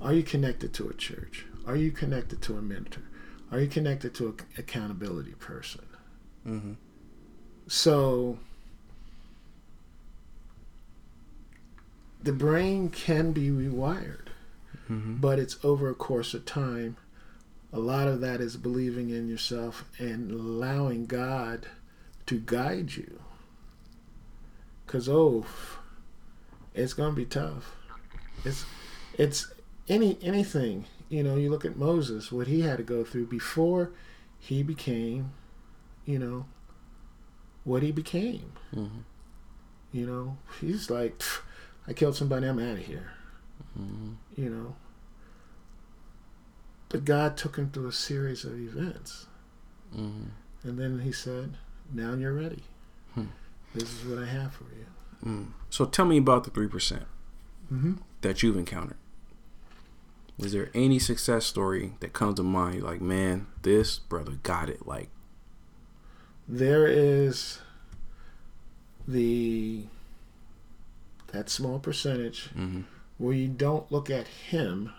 Are 0.00 0.12
you 0.12 0.22
connected 0.22 0.72
to 0.74 0.88
a 0.88 0.94
church? 0.94 1.44
Are 1.66 1.76
you 1.76 1.90
connected 1.90 2.40
to 2.42 2.56
a 2.56 2.62
mentor? 2.62 3.02
Are 3.50 3.58
you 3.58 3.66
connected 3.66 4.14
to 4.14 4.28
an 4.28 4.36
accountability 4.58 5.32
person? 5.32 5.86
Mm-hmm. 6.46 6.72
so 7.68 8.38
the 12.22 12.32
brain 12.32 12.88
can 12.88 13.32
be 13.32 13.48
rewired, 13.50 14.28
Mm-hmm. 14.90 15.16
but 15.16 15.38
it's 15.38 15.58
over 15.64 15.88
a 15.88 15.94
course 15.94 16.34
of 16.34 16.44
time. 16.44 16.96
A 17.72 17.78
lot 17.78 18.08
of 18.08 18.20
that 18.20 18.40
is 18.40 18.56
believing 18.56 19.08
in 19.10 19.28
yourself 19.28 19.84
and 19.98 20.30
allowing 20.30 21.06
God 21.06 21.66
to 22.26 22.38
guide 22.38 22.94
you. 22.96 23.20
Cause 24.86 25.08
oh, 25.08 25.46
it's 26.74 26.92
gonna 26.92 27.14
be 27.14 27.24
tough. 27.24 27.76
It's 28.44 28.64
it's 29.16 29.52
any 29.88 30.18
anything. 30.20 30.84
You 31.08 31.22
know, 31.22 31.36
you 31.36 31.48
look 31.50 31.64
at 31.64 31.76
Moses, 31.76 32.30
what 32.32 32.46
he 32.46 32.60
had 32.62 32.78
to 32.78 32.82
go 32.82 33.04
through 33.04 33.26
before 33.26 33.90
he 34.38 34.62
became, 34.62 35.32
you 36.04 36.18
know, 36.18 36.46
what 37.64 37.82
he 37.82 37.92
became. 37.92 38.52
Mm-hmm. 38.74 38.98
You 39.92 40.06
know, 40.06 40.36
he's 40.60 40.90
like, 40.90 41.18
"Pff, 41.18 41.40
I 41.86 41.92
killed 41.92 42.16
somebody, 42.16 42.46
I'm 42.46 42.58
out 42.58 42.78
of 42.78 42.86
here. 42.86 43.10
Mm-hmm. 43.78 44.12
You 44.40 44.50
know. 44.50 44.76
But 46.88 47.04
God 47.04 47.36
took 47.36 47.56
him 47.56 47.70
through 47.70 47.88
a 47.88 47.92
series 47.92 48.44
of 48.44 48.52
events. 48.58 49.26
Mm-hmm. 49.96 50.68
And 50.68 50.78
then 50.78 51.00
he 51.00 51.12
said, 51.12 51.56
Now 51.92 52.14
you're 52.14 52.34
ready. 52.34 52.62
Hmm. 53.14 53.26
This 53.74 53.84
is 53.92 54.04
what 54.04 54.22
I 54.22 54.26
have 54.26 54.52
for 54.52 54.64
you. 54.64 54.86
Mm. 55.24 55.46
So 55.70 55.84
tell 55.86 56.04
me 56.04 56.18
about 56.18 56.44
the 56.44 56.50
three 56.50 56.68
percent 56.68 57.04
Mm-hmm. 57.72 57.94
that 58.20 58.42
you've 58.42 58.56
encountered. 58.58 58.98
Was 60.38 60.52
there 60.52 60.68
any 60.74 60.98
success 60.98 61.46
story 61.46 61.92
that 62.00 62.12
comes 62.12 62.36
to 62.36 62.42
mind? 62.42 62.76
You're 62.76 62.84
like, 62.86 63.00
man, 63.00 63.46
this 63.62 63.98
brother 63.98 64.32
got 64.42 64.68
it. 64.68 64.86
Like, 64.86 65.08
There 66.46 66.86
is 66.86 67.60
the 69.08 69.84
that 71.32 71.48
small 71.50 71.78
percentage 71.78 72.50
mm-hmm. 72.56 72.82
where 73.18 73.34
you 73.34 73.48
don't 73.48 73.90
look 73.90 74.10
at 74.10 74.26
him, 74.26 74.92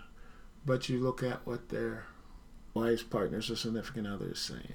but 0.66 0.88
you 0.88 0.98
look 1.00 1.22
at 1.22 1.46
what 1.46 1.68
their 1.70 2.04
wives, 2.74 3.02
partners, 3.02 3.50
or 3.50 3.56
significant 3.56 4.06
other 4.06 4.30
is 4.32 4.38
saying. 4.38 4.74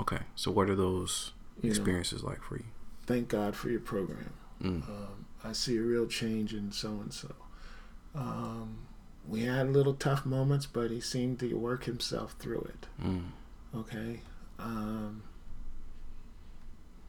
okay. 0.00 0.18
So 0.34 0.50
what 0.50 0.68
are 0.68 0.74
those 0.76 1.32
You 1.62 1.70
know, 1.70 1.74
experiences 1.74 2.22
like 2.22 2.42
for 2.42 2.56
you? 2.56 2.64
thank 3.06 3.28
God 3.28 3.54
for 3.54 3.70
your 3.70 3.80
program. 3.80 4.32
Mm. 4.60 4.82
Um, 4.88 5.26
I 5.44 5.52
see 5.52 5.76
a 5.76 5.82
real 5.82 6.06
change 6.06 6.52
in 6.54 6.72
so 6.72 6.88
and 6.88 7.12
so. 7.12 7.32
Um, 8.14 8.78
we 9.28 9.42
had 9.44 9.66
a 9.66 9.70
little 9.70 9.94
tough 9.94 10.26
moments, 10.26 10.66
but 10.66 10.90
he 10.90 11.00
seemed 11.00 11.38
to 11.40 11.54
work 11.54 11.84
himself 11.84 12.34
through 12.38 12.68
it. 12.72 12.86
Mm. 13.04 13.24
Okay. 13.76 14.20
Um, 14.58 15.22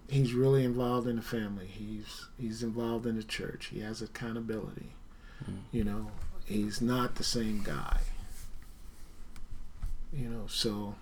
he's 0.09 0.33
really 0.33 0.63
involved 0.63 1.07
in 1.07 1.15
the 1.17 1.21
family. 1.21 1.67
He's 1.67 2.25
he's 2.39 2.63
involved 2.63 3.05
in 3.05 3.15
the 3.15 3.23
church. 3.23 3.67
He 3.67 3.79
has 3.81 4.01
accountability. 4.01 4.93
Mm. 5.49 5.57
You 5.71 5.83
know, 5.83 6.07
he's 6.45 6.81
not 6.81 7.15
the 7.15 7.23
same 7.23 7.61
guy. 7.63 7.99
You 10.13 10.29
know, 10.29 10.43
so 10.47 10.95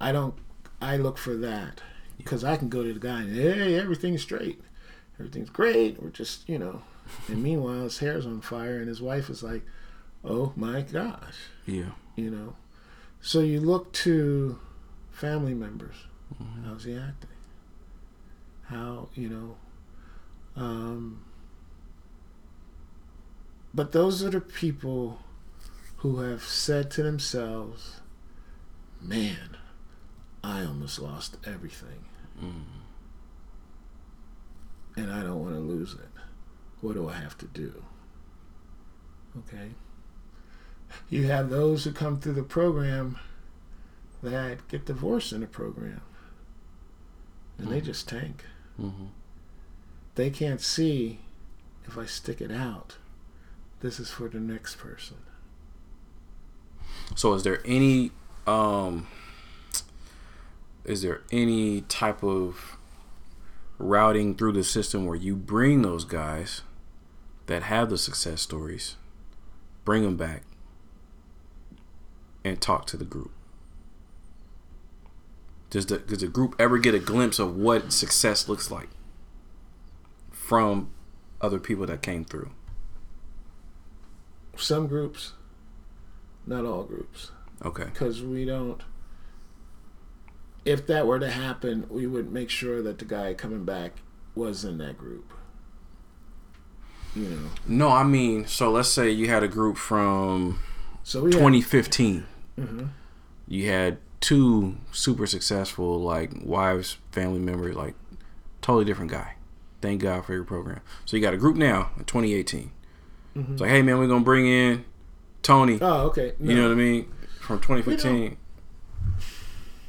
I 0.00 0.12
don't. 0.12 0.34
I 0.80 0.96
look 0.96 1.16
for 1.16 1.34
that 1.36 1.80
because 2.18 2.44
I 2.44 2.56
can 2.56 2.68
go 2.68 2.82
to 2.82 2.92
the 2.92 3.00
guy 3.00 3.22
and 3.22 3.34
hey, 3.34 3.78
everything's 3.78 4.22
straight, 4.22 4.60
everything's 5.18 5.48
great. 5.50 6.02
We're 6.02 6.10
just 6.10 6.48
you 6.48 6.58
know, 6.58 6.82
and 7.28 7.42
meanwhile 7.42 7.82
his 7.84 7.98
hair's 7.98 8.26
on 8.26 8.40
fire 8.40 8.78
and 8.78 8.88
his 8.88 9.00
wife 9.00 9.30
is 9.30 9.42
like, 9.42 9.62
oh 10.24 10.52
my 10.56 10.82
gosh 10.82 11.36
Yeah. 11.66 11.90
you 12.16 12.30
know. 12.30 12.56
So 13.22 13.40
you 13.40 13.60
look 13.60 13.92
to 14.04 14.58
family 15.10 15.54
members. 15.54 15.94
Mhm. 16.42 16.64
How's 16.66 16.84
he 16.84 16.94
acting? 16.96 17.30
How 18.68 19.08
you 19.14 19.28
know? 19.28 19.56
Um, 20.56 21.24
but 23.74 23.92
those 23.92 24.24
are 24.24 24.30
the 24.30 24.40
people 24.40 25.20
who 25.98 26.20
have 26.20 26.42
said 26.42 26.90
to 26.92 27.02
themselves, 27.02 28.00
"Man, 29.00 29.56
I 30.42 30.64
almost 30.64 30.98
lost 30.98 31.36
everything, 31.44 32.04
Mm. 32.40 32.64
and 34.96 35.12
I 35.12 35.22
don't 35.22 35.40
want 35.42 35.54
to 35.54 35.60
lose 35.60 35.94
it. 35.94 36.08
What 36.80 36.94
do 36.94 37.08
I 37.08 37.14
have 37.14 37.36
to 37.38 37.46
do?" 37.46 37.84
Okay. 39.38 39.74
You 41.10 41.24
have 41.26 41.50
those 41.50 41.84
who 41.84 41.92
come 41.92 42.18
through 42.20 42.34
the 42.34 42.42
program 42.42 43.18
that 44.22 44.66
get 44.68 44.86
divorced 44.86 45.32
in 45.32 45.40
the 45.40 45.46
program, 45.46 46.00
and 47.58 47.68
they 47.68 47.80
Mhm. 47.80 47.84
just 47.84 48.08
tank. 48.08 48.44
Mm-hmm. 48.80 49.06
they 50.16 50.30
can't 50.30 50.60
see 50.60 51.20
if 51.86 51.96
I 51.96 52.04
stick 52.04 52.40
it 52.40 52.50
out. 52.50 52.96
This 53.80 53.98
is 53.98 54.10
for 54.10 54.28
the 54.28 54.40
next 54.40 54.76
person. 54.76 55.16
So 57.14 57.32
is 57.34 57.42
there 57.42 57.60
any 57.64 58.10
um 58.46 59.06
is 60.84 61.02
there 61.02 61.22
any 61.32 61.80
type 61.82 62.22
of 62.22 62.76
routing 63.78 64.34
through 64.34 64.52
the 64.52 64.64
system 64.64 65.04
where 65.06 65.16
you 65.16 65.34
bring 65.36 65.82
those 65.82 66.04
guys 66.04 66.62
that 67.46 67.64
have 67.64 67.90
the 67.90 67.98
success 67.98 68.40
stories, 68.40 68.96
bring 69.84 70.02
them 70.02 70.16
back 70.16 70.42
and 72.44 72.60
talk 72.60 72.86
to 72.86 72.96
the 72.96 73.04
group? 73.04 73.32
Does 75.76 75.84
the 75.84 75.98
does 75.98 76.20
the 76.20 76.28
group 76.28 76.56
ever 76.58 76.78
get 76.78 76.94
a 76.94 76.98
glimpse 76.98 77.38
of 77.38 77.54
what 77.54 77.92
success 77.92 78.48
looks 78.48 78.70
like 78.70 78.88
from 80.30 80.88
other 81.42 81.58
people 81.58 81.84
that 81.84 82.00
came 82.00 82.24
through? 82.24 82.48
Some 84.56 84.86
groups, 84.86 85.34
not 86.46 86.64
all 86.64 86.84
groups. 86.84 87.30
Okay. 87.62 87.84
Because 87.84 88.22
we 88.22 88.46
don't. 88.46 88.80
If 90.64 90.86
that 90.86 91.06
were 91.06 91.18
to 91.18 91.30
happen, 91.30 91.84
we 91.90 92.06
would 92.06 92.32
make 92.32 92.48
sure 92.48 92.80
that 92.80 92.98
the 92.98 93.04
guy 93.04 93.34
coming 93.34 93.66
back 93.66 93.98
was 94.34 94.64
in 94.64 94.78
that 94.78 94.96
group. 94.96 95.30
You 97.14 97.28
know. 97.28 97.50
No, 97.66 97.88
I 97.90 98.02
mean, 98.02 98.46
so 98.46 98.70
let's 98.70 98.88
say 98.88 99.10
you 99.10 99.28
had 99.28 99.42
a 99.42 99.48
group 99.48 99.76
from 99.76 100.58
So 101.02 101.24
we 101.24 101.32
2015. 101.32 102.24
hmm 102.56 102.84
You 103.46 103.68
had 103.68 103.98
two 104.20 104.76
super 104.92 105.26
successful, 105.26 106.00
like 106.00 106.30
wives, 106.42 106.98
family 107.12 107.38
members, 107.38 107.76
like 107.76 107.94
totally 108.62 108.84
different 108.84 109.10
guy. 109.10 109.34
Thank 109.82 110.02
God 110.02 110.24
for 110.24 110.32
your 110.32 110.44
program. 110.44 110.80
So 111.04 111.16
you 111.16 111.22
got 111.22 111.34
a 111.34 111.36
group 111.36 111.56
now 111.56 111.90
in 111.98 112.04
2018. 112.04 112.70
Mhm. 113.36 113.52
It's 113.52 113.60
like, 113.60 113.70
hey 113.70 113.82
man, 113.82 113.98
we're 113.98 114.06
gonna 114.08 114.24
bring 114.24 114.46
in 114.46 114.84
Tony. 115.42 115.78
Oh, 115.80 116.06
okay. 116.06 116.32
No. 116.38 116.50
You 116.50 116.56
know 116.56 116.68
what 116.68 116.72
I 116.72 116.76
mean? 116.76 117.12
From 117.40 117.60
2015, 117.60 118.36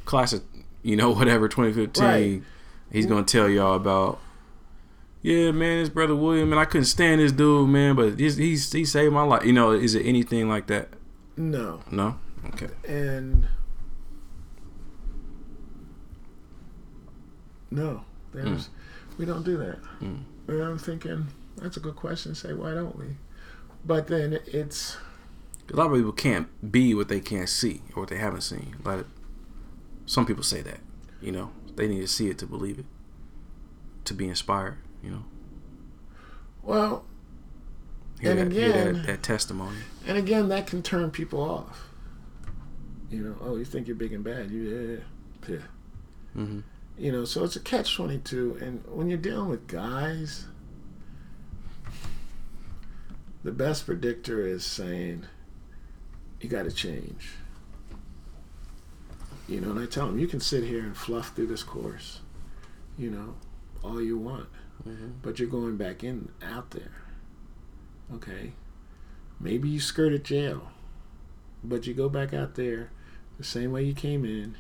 class 0.06 0.34
of, 0.34 0.44
you 0.84 0.96
know, 0.96 1.10
whatever 1.16 1.48
2015. 1.48 2.04
Right. 2.04 2.44
He's 2.92 3.06
gonna 3.06 3.24
tell 3.26 3.50
y'all 3.50 3.76
about. 3.76 4.20
Yeah, 5.24 5.52
man, 5.52 5.80
this 5.80 5.90
brother 5.90 6.16
William, 6.16 6.52
and 6.54 6.60
I 6.60 6.66
couldn't 6.66 6.86
stand 6.86 7.20
this 7.20 7.32
dude, 7.32 7.68
man, 7.70 7.96
but 7.96 8.18
he's, 8.20 8.38
he's 8.38 8.72
he 8.72 8.86
saved 8.86 9.14
my 9.14 9.24
life. 9.24 9.44
You 9.44 9.52
know, 9.52 9.72
is 9.72 9.96
it 9.96 10.06
anything 10.06 10.48
like 10.48 10.68
that? 10.68 10.90
No. 11.36 11.82
No. 11.92 12.18
Okay. 12.50 12.70
And 12.88 13.46
no, 17.72 18.04
there's 18.34 18.70
we 19.18 19.26
don't 19.26 19.44
do 19.44 19.58
that. 19.58 19.80
Mm. 20.02 20.24
And 20.48 20.62
I'm 20.62 20.78
thinking 20.78 21.28
that's 21.58 21.78
a 21.78 21.80
good 21.80 21.96
question. 21.96 22.36
Say 22.36 22.54
why 22.54 22.74
don't 22.74 22.98
we? 22.98 23.06
But 23.86 24.08
then 24.08 24.40
it's 24.46 24.98
A 25.72 25.76
lot 25.76 25.88
of 25.88 25.94
people 25.98 26.12
can't 26.12 26.48
be 26.72 26.94
what 26.94 27.08
they 27.10 27.20
can't 27.20 27.50
see 27.50 27.82
or 27.96 28.02
what 28.04 28.10
they 28.10 28.18
haven't 28.18 28.42
seen. 28.42 28.76
Like 28.84 29.06
some 30.06 30.26
people 30.26 30.44
say 30.44 30.62
that, 30.62 30.80
you 31.22 31.32
know, 31.32 31.52
they 31.76 31.88
need 31.88 32.02
to 32.02 32.08
see 32.08 32.30
it 32.30 32.38
to 32.40 32.46
believe 32.46 32.80
it, 32.80 32.86
to 34.06 34.14
be 34.14 34.28
inspired. 34.28 34.78
You 35.04 35.12
know, 35.12 35.26
well, 36.64 37.06
hear, 38.22 38.32
And 38.32 38.40
that, 38.40 38.48
again- 38.48 38.94
that, 38.94 39.06
that 39.06 39.24
testimony. 39.24 39.78
and 40.08 40.18
again 40.18 40.50
that 40.50 40.68
can 40.68 40.82
turn 40.84 41.12
people 41.12 41.42
off. 41.42 41.84
You 43.10 43.24
know, 43.24 43.36
oh, 43.42 43.56
you 43.56 43.64
think 43.66 43.88
you're 43.88 43.96
big 43.96 44.12
and 44.12 44.24
bad? 44.24 44.52
You 44.52 45.02
yeah, 45.48 45.54
yeah. 45.56 45.62
hmm 46.34 46.60
You 46.98 47.12
know, 47.12 47.26
so 47.26 47.44
it's 47.44 47.56
a 47.56 47.60
catch 47.60 47.96
twenty 47.96 48.18
two. 48.18 48.58
And 48.60 48.84
when 48.88 49.08
you're 49.08 49.20
dealing 49.20 49.50
with 49.50 49.68
guys, 49.68 50.46
the 53.44 53.52
best 53.52 53.86
predictor 53.86 54.46
is 54.46 54.66
saying 54.66 55.26
you 56.42 56.50
got 56.50 56.64
to 56.64 56.72
change. 56.72 57.30
You 59.48 59.62
know, 59.62 59.72
and 59.72 59.80
I 59.80 59.86
tell 59.86 60.08
them 60.08 60.20
you 60.20 60.28
can 60.28 60.40
sit 60.42 60.64
here 60.64 60.82
and 60.82 60.98
fluff 60.98 61.34
through 61.36 61.48
this 61.48 61.64
course, 61.64 62.20
you 62.98 63.10
know, 63.10 63.36
all 63.84 64.02
you 64.02 64.18
want, 64.18 64.50
hmm 64.84 65.10
but 65.22 65.40
you're 65.40 65.48
going 65.48 65.78
back 65.78 66.04
in 66.04 66.30
out 66.42 66.72
there. 66.72 67.04
Okay, 68.14 68.54
maybe 69.40 69.70
you 69.70 69.80
skirted 69.80 70.24
jail, 70.24 70.72
but 71.64 71.88
you 71.88 71.94
go 71.94 72.10
back 72.10 72.34
out 72.34 72.56
there 72.56 72.90
the 73.38 73.44
same 73.44 73.72
way 73.72 73.84
you 73.84 73.94
came 73.94 74.26
in. 74.26 74.56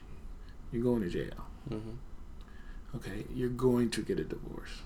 You're 0.71 0.83
going 0.83 1.01
to 1.01 1.09
jail 1.09 1.45
hmm 1.67 1.95
okay, 2.97 3.25
you're 3.33 3.49
going 3.49 3.89
to 3.91 4.01
get 4.01 4.19
a 4.19 4.23
divorce. 4.23 4.81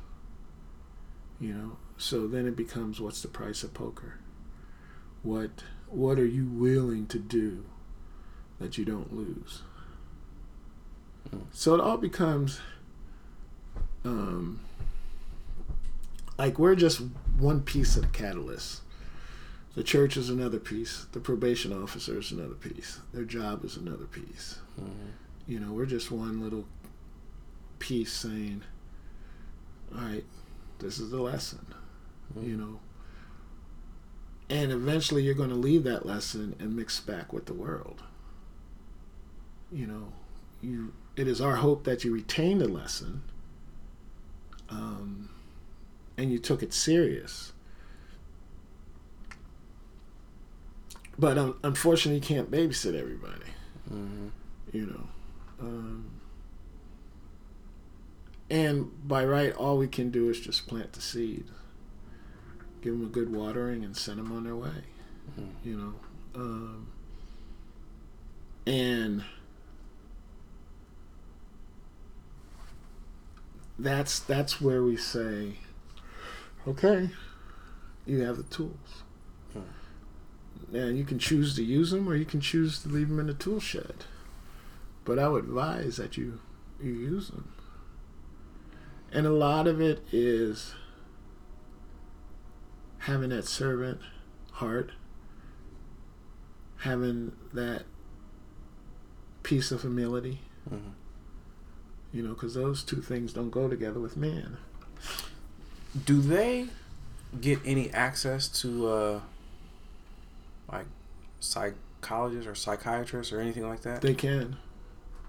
You 1.39 1.53
know, 1.53 1.77
so 1.97 2.27
then 2.27 2.45
it 2.45 2.55
becomes 2.55 3.01
what's 3.01 3.21
the 3.21 3.27
price 3.27 3.63
of 3.63 3.73
poker? 3.73 4.19
What 5.23 5.63
what 5.89 6.19
are 6.19 6.25
you 6.25 6.45
willing 6.45 7.07
to 7.07 7.19
do 7.19 7.65
that 8.59 8.77
you 8.77 8.85
don't 8.85 9.13
lose? 9.15 9.63
Mm. 11.29 11.41
So 11.51 11.73
it 11.73 11.81
all 11.81 11.97
becomes 11.97 12.59
um, 14.05 14.59
like 16.37 16.59
we're 16.59 16.75
just 16.75 17.01
one 17.37 17.61
piece 17.61 17.95
of 17.95 18.03
the 18.03 18.07
catalyst. 18.09 18.81
The 19.75 19.83
church 19.83 20.17
is 20.17 20.29
another 20.29 20.59
piece. 20.59 21.05
The 21.11 21.19
probation 21.19 21.71
officer 21.71 22.19
is 22.19 22.31
another 22.31 22.55
piece. 22.55 22.99
Their 23.13 23.23
job 23.23 23.63
is 23.63 23.77
another 23.77 24.05
piece. 24.05 24.59
hmm 24.77 24.89
You 25.47 25.59
know, 25.59 25.71
we're 25.71 25.85
just 25.85 26.11
one 26.11 26.41
little 26.41 26.65
piece 27.81 28.13
saying, 28.13 28.61
all 29.93 30.01
right, 30.01 30.23
this 30.79 30.99
is 30.99 31.09
the 31.09 31.19
lesson, 31.19 31.65
you 32.39 32.55
know. 32.55 32.79
And 34.49 34.71
eventually 34.71 35.23
you're 35.23 35.33
going 35.33 35.49
to 35.49 35.55
leave 35.55 35.83
that 35.83 36.05
lesson 36.05 36.55
and 36.59 36.75
mix 36.75 36.99
back 36.99 37.33
with 37.33 37.47
the 37.47 37.53
world. 37.53 38.03
You 39.71 39.87
know, 39.87 40.13
you 40.61 40.93
it 41.15 41.27
is 41.27 41.41
our 41.41 41.57
hope 41.57 41.83
that 41.85 42.03
you 42.03 42.13
retain 42.13 42.59
the 42.59 42.67
lesson 42.67 43.21
um, 44.69 45.29
and 46.17 46.31
you 46.31 46.39
took 46.39 46.61
it 46.61 46.73
serious. 46.73 47.51
But 51.17 51.37
um, 51.37 51.57
unfortunately, 51.63 52.15
you 52.15 52.35
can't 52.35 52.51
babysit 52.51 52.95
everybody 52.95 53.51
hmm 53.87 54.29
you 54.71 54.85
know. 54.85 55.07
Um, 55.59 56.05
and 58.51 59.07
by 59.07 59.23
right, 59.23 59.55
all 59.55 59.77
we 59.77 59.87
can 59.87 60.11
do 60.11 60.29
is 60.29 60.39
just 60.39 60.67
plant 60.67 60.91
the 60.91 61.01
seed, 61.01 61.45
give 62.81 62.91
them 62.91 63.05
a 63.05 63.09
good 63.09 63.33
watering, 63.33 63.83
and 63.85 63.95
send 63.95 64.19
them 64.19 64.31
on 64.33 64.43
their 64.43 64.57
way. 64.57 64.83
Mhm. 65.39 65.49
You 65.63 65.77
know, 65.77 65.93
um, 66.35 66.87
and 68.67 69.23
that's 73.79 74.19
that's 74.19 74.59
where 74.59 74.83
we 74.83 74.97
say, 74.97 75.53
okay, 76.67 77.09
you 78.05 78.19
have 78.19 78.35
the 78.35 78.43
tools. 78.43 79.03
Hmm. 79.53 80.75
And 80.75 80.97
you 80.97 81.05
can 81.05 81.19
choose 81.19 81.55
to 81.55 81.63
use 81.63 81.91
them, 81.91 82.07
or 82.07 82.15
you 82.15 82.25
can 82.25 82.41
choose 82.41 82.83
to 82.83 82.89
leave 82.89 83.07
them 83.07 83.19
in 83.21 83.27
the 83.27 83.33
tool 83.33 83.61
shed. 83.61 84.03
But 85.05 85.19
I 85.19 85.29
would 85.29 85.45
advise 85.45 85.95
that 85.95 86.17
you 86.17 86.41
you 86.83 86.91
use 86.91 87.29
them. 87.29 87.53
And 89.11 89.25
a 89.27 89.31
lot 89.31 89.67
of 89.67 89.81
it 89.81 90.03
is 90.11 90.73
having 92.99 93.29
that 93.29 93.45
servant 93.45 93.99
heart, 94.53 94.91
having 96.79 97.33
that 97.53 97.83
piece 99.43 99.71
of 99.71 99.81
humility, 99.81 100.39
hmm 100.69 100.77
you 102.13 102.21
know, 102.21 102.33
because 102.33 102.55
those 102.55 102.83
two 102.83 103.01
things 103.01 103.31
don't 103.31 103.51
go 103.51 103.69
together 103.69 103.97
with 103.97 104.17
man. 104.17 104.57
Do 106.05 106.19
they 106.21 106.67
get 107.39 107.59
any 107.63 107.89
access 107.91 108.49
to 108.61 108.87
uh, 108.89 109.19
like 110.69 110.87
psychologists 111.39 112.47
or 112.47 112.53
psychiatrists 112.53 113.31
or 113.31 113.39
anything 113.39 113.65
like 113.65 113.81
that? 113.83 114.01
They 114.01 114.13
can. 114.13 114.57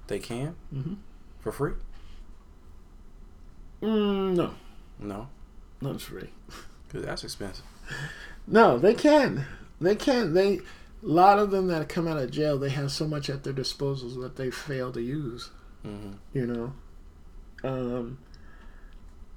They 0.09 0.19
can 0.19 0.57
Mm-hmm. 0.75 0.95
for 1.39 1.53
free? 1.53 1.75
Mm, 3.83 4.35
no, 4.37 4.55
No, 5.01 5.29
nothing's 5.81 6.05
free. 6.05 6.31
because 6.89 7.05
that's 7.05 7.25
expensive. 7.25 7.65
No, 8.47 8.79
they 8.79 8.95
can. 8.95 9.45
They 9.81 9.97
can. 9.97 10.35
They. 10.35 10.59
A 10.59 10.61
lot 11.03 11.41
of 11.41 11.51
them 11.51 11.67
that 11.67 11.89
come 11.89 12.07
out 12.07 12.19
of 12.19 12.31
jail, 12.31 12.59
they 12.59 12.69
have 12.71 12.93
so 12.93 13.09
much 13.09 13.29
at 13.29 13.43
their 13.43 13.53
disposal 13.53 14.09
that 14.21 14.37
they 14.37 14.51
fail 14.53 14.93
to 14.93 15.01
use. 15.03 15.51
hmm 15.83 16.13
You 16.33 16.47
know, 16.47 16.73
um, 17.65 18.19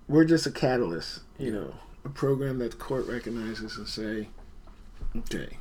we're 0.07 0.26
just 0.26 0.45
a 0.45 0.51
catalyst. 0.51 1.22
You 1.39 1.51
know, 1.51 1.76
a 2.03 2.09
program 2.09 2.59
that 2.59 2.72
the 2.72 2.77
court 2.77 3.07
recognizes 3.07 3.77
and 3.77 3.88
say, 3.88 4.30
okay, 5.17 5.57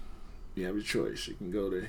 you 0.55 0.66
have 0.66 0.74
your 0.74 0.85
choice. 0.85 1.27
You 1.27 1.35
can 1.35 1.51
go 1.51 1.70
to 1.70 1.86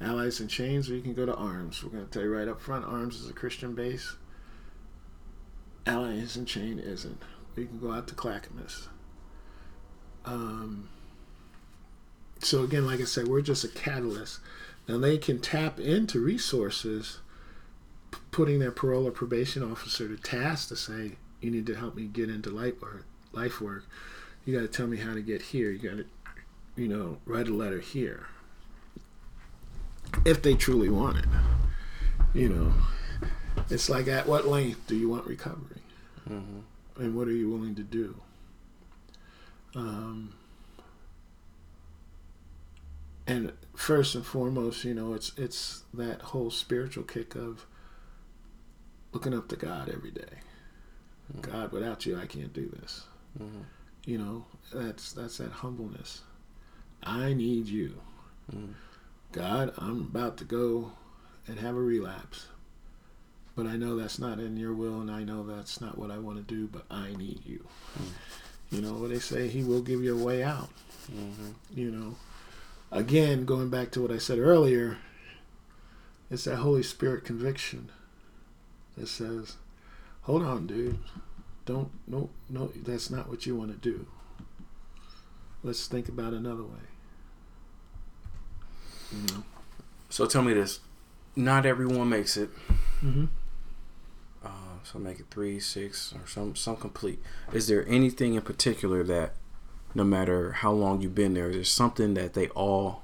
Allies 0.00 0.40
in 0.40 0.48
Change, 0.48 0.90
or 0.90 0.94
you 0.94 1.02
can 1.02 1.12
go 1.12 1.26
to 1.26 1.34
Arms. 1.34 1.84
We're 1.84 1.90
going 1.90 2.06
to 2.06 2.10
tell 2.10 2.22
you 2.22 2.34
right 2.34 2.48
up 2.48 2.62
front, 2.62 2.86
Arms 2.86 3.16
is 3.16 3.28
a 3.28 3.34
Christian 3.34 3.74
base. 3.74 4.16
Allies 5.86 6.36
in 6.36 6.46
Change 6.46 6.80
isn't. 6.80 7.22
We 7.56 7.66
can 7.66 7.78
go 7.78 7.92
out 7.92 8.06
to 8.08 8.14
Clackamas. 8.14 8.88
Um, 10.24 10.88
so 12.38 12.62
again, 12.62 12.86
like 12.86 13.00
I 13.00 13.04
said, 13.04 13.28
we're 13.28 13.40
just 13.40 13.64
a 13.64 13.68
catalyst. 13.68 14.40
Now 14.88 14.98
they 14.98 15.18
can 15.18 15.40
tap 15.40 15.78
into 15.78 16.20
resources, 16.20 17.18
p- 18.10 18.18
putting 18.30 18.58
their 18.58 18.70
parole 18.70 19.06
or 19.06 19.10
probation 19.10 19.62
officer 19.62 20.08
to 20.08 20.16
task 20.16 20.68
to 20.68 20.76
say, 20.76 21.16
"You 21.40 21.50
need 21.50 21.66
to 21.66 21.74
help 21.74 21.94
me 21.94 22.04
get 22.04 22.30
into 22.30 22.50
life 22.50 22.80
work. 22.80 23.04
Life 23.32 23.60
work. 23.60 23.84
You 24.44 24.54
got 24.54 24.62
to 24.62 24.68
tell 24.68 24.86
me 24.86 24.98
how 24.98 25.14
to 25.14 25.20
get 25.20 25.42
here. 25.42 25.70
You 25.70 25.78
got 25.78 25.96
to, 25.98 26.06
you 26.76 26.88
know, 26.88 27.18
write 27.24 27.48
a 27.48 27.54
letter 27.54 27.80
here." 27.80 28.26
If 30.24 30.42
they 30.42 30.54
truly 30.54 30.88
want 30.88 31.18
it, 31.18 31.26
you 32.34 32.48
know, 32.48 32.74
it's 33.68 33.88
like 33.90 34.08
at 34.08 34.26
what 34.26 34.46
length 34.46 34.86
do 34.86 34.96
you 34.96 35.08
want 35.08 35.26
recovery, 35.26 35.82
hmm 36.26 36.60
and 36.96 37.14
what 37.14 37.26
are 37.28 37.32
you 37.32 37.48
willing 37.50 37.74
to 37.76 37.82
do? 37.82 38.14
Um, 39.74 40.34
and 43.26 43.52
first 43.74 44.14
and 44.14 44.24
foremost, 44.26 44.84
you 44.84 44.94
know, 44.94 45.14
it's 45.14 45.32
it's 45.36 45.84
that 45.94 46.20
whole 46.22 46.50
spiritual 46.50 47.04
kick 47.04 47.34
of 47.34 47.66
looking 49.12 49.34
up 49.34 49.48
to 49.48 49.56
God 49.56 49.88
every 49.88 50.10
day. 50.10 50.40
Mhm. 51.36 51.42
God, 51.42 51.72
without 51.72 52.06
you, 52.06 52.18
I 52.18 52.26
can't 52.26 52.52
do 52.52 52.68
this. 52.80 53.04
hmm 53.38 53.62
You 54.04 54.18
know, 54.18 54.46
that's 54.72 55.12
that's 55.12 55.38
that 55.38 55.52
humbleness. 55.52 56.22
I 57.02 57.32
need 57.32 57.66
you, 57.66 58.00
hmm 58.50 58.72
God. 59.32 59.72
I'm 59.78 60.00
about 60.02 60.36
to 60.38 60.44
go 60.44 60.92
and 61.46 61.58
have 61.60 61.74
a 61.76 61.80
relapse, 61.80 62.48
but 63.56 63.66
I 63.66 63.76
know 63.76 63.96
that's 63.96 64.18
not 64.18 64.38
in 64.38 64.56
your 64.56 64.72
will, 64.74 65.00
and 65.00 65.10
I 65.10 65.24
know 65.24 65.42
that's 65.44 65.80
not 65.80 65.98
what 65.98 66.10
I 66.10 66.18
want 66.18 66.38
to 66.38 66.54
do. 66.54 66.66
But 66.66 66.84
I 66.90 67.12
need 67.16 67.42
you. 67.44 67.66
You 68.70 68.80
know 68.80 68.94
what 68.94 69.10
they 69.10 69.18
say? 69.18 69.48
He 69.48 69.62
will 69.64 69.82
give 69.82 70.02
you 70.02 70.18
a 70.18 70.22
way 70.24 70.42
out. 70.42 70.70
hmm 71.08 71.50
you 71.74 71.90
know 71.90 72.14
again 72.92 73.44
going 73.44 73.68
back 73.70 73.90
to 73.92 74.00
what 74.02 74.10
i 74.10 74.18
said 74.18 74.38
earlier 74.38 74.98
it's 76.30 76.44
that 76.44 76.56
holy 76.56 76.82
spirit 76.82 77.24
conviction 77.24 77.88
that 78.96 79.06
says 79.08 79.56
hold 80.22 80.42
on 80.42 80.66
dude 80.66 80.98
don't 81.66 81.90
no 82.08 82.28
no 82.48 82.70
that's 82.84 83.08
not 83.10 83.28
what 83.28 83.46
you 83.46 83.54
want 83.56 83.70
to 83.70 83.90
do 83.90 84.06
let's 85.62 85.86
think 85.86 86.08
about 86.08 86.32
another 86.32 86.62
way 86.64 86.86
you 89.12 89.22
know 89.34 89.42
So 90.08 90.26
tell 90.26 90.42
me 90.42 90.52
this: 90.54 90.80
not 91.36 91.64
everyone 91.66 92.08
makes 92.08 92.36
it. 92.36 92.50
mm-hmm. 93.02 93.26
So 94.84 94.98
make 94.98 95.20
it 95.20 95.26
three, 95.30 95.60
six, 95.60 96.12
or 96.14 96.26
some 96.26 96.56
some 96.56 96.76
complete. 96.76 97.20
Is 97.52 97.66
there 97.68 97.86
anything 97.88 98.34
in 98.34 98.42
particular 98.42 99.02
that, 99.04 99.34
no 99.94 100.04
matter 100.04 100.52
how 100.52 100.72
long 100.72 101.00
you've 101.00 101.14
been 101.14 101.34
there, 101.34 101.48
is 101.50 101.54
there 101.56 101.64
something 101.64 102.14
that 102.14 102.34
they 102.34 102.48
all 102.48 103.02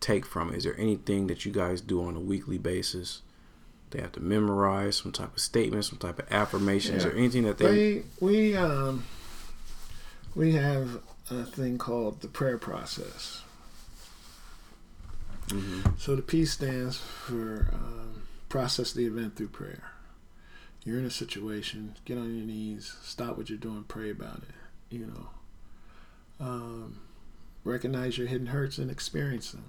take 0.00 0.24
from 0.26 0.50
it? 0.52 0.56
Is 0.58 0.64
there 0.64 0.78
anything 0.78 1.26
that 1.28 1.44
you 1.44 1.52
guys 1.52 1.80
do 1.80 2.02
on 2.02 2.16
a 2.16 2.20
weekly 2.20 2.58
basis? 2.58 3.22
They 3.90 4.00
have 4.00 4.12
to 4.12 4.20
memorize 4.20 4.96
some 4.96 5.12
type 5.12 5.34
of 5.34 5.40
statement, 5.40 5.84
some 5.84 5.98
type 5.98 6.18
of 6.18 6.32
affirmations, 6.32 7.02
Yeah. 7.04 7.10
there 7.10 7.18
anything 7.18 7.44
that 7.44 7.58
they? 7.58 7.70
we 7.70 8.02
we 8.20 8.56
um 8.56 9.04
we 10.34 10.52
have 10.54 11.00
a 11.30 11.44
thing 11.44 11.78
called 11.78 12.20
the 12.20 12.28
prayer 12.28 12.58
process 12.58 13.42
Mhm. 15.48 15.98
So 15.98 16.16
the 16.16 16.22
P 16.22 16.44
stands 16.44 16.96
for 16.98 17.68
um, 17.72 18.22
process 18.48 18.92
the 18.92 19.06
event 19.06 19.36
through 19.36 19.48
prayer. 19.48 19.92
You're 20.86 21.00
in 21.00 21.04
a 21.04 21.10
situation, 21.10 21.96
get 22.04 22.16
on 22.16 22.32
your 22.36 22.46
knees, 22.46 22.94
stop 23.02 23.36
what 23.36 23.50
you're 23.50 23.58
doing, 23.58 23.84
pray 23.88 24.08
about 24.08 24.38
it. 24.38 24.94
You 24.96 25.06
know, 25.06 25.28
um, 26.38 27.00
recognize 27.64 28.16
your 28.16 28.28
hidden 28.28 28.46
hurts 28.46 28.78
and 28.78 28.88
experience 28.88 29.50
them. 29.50 29.64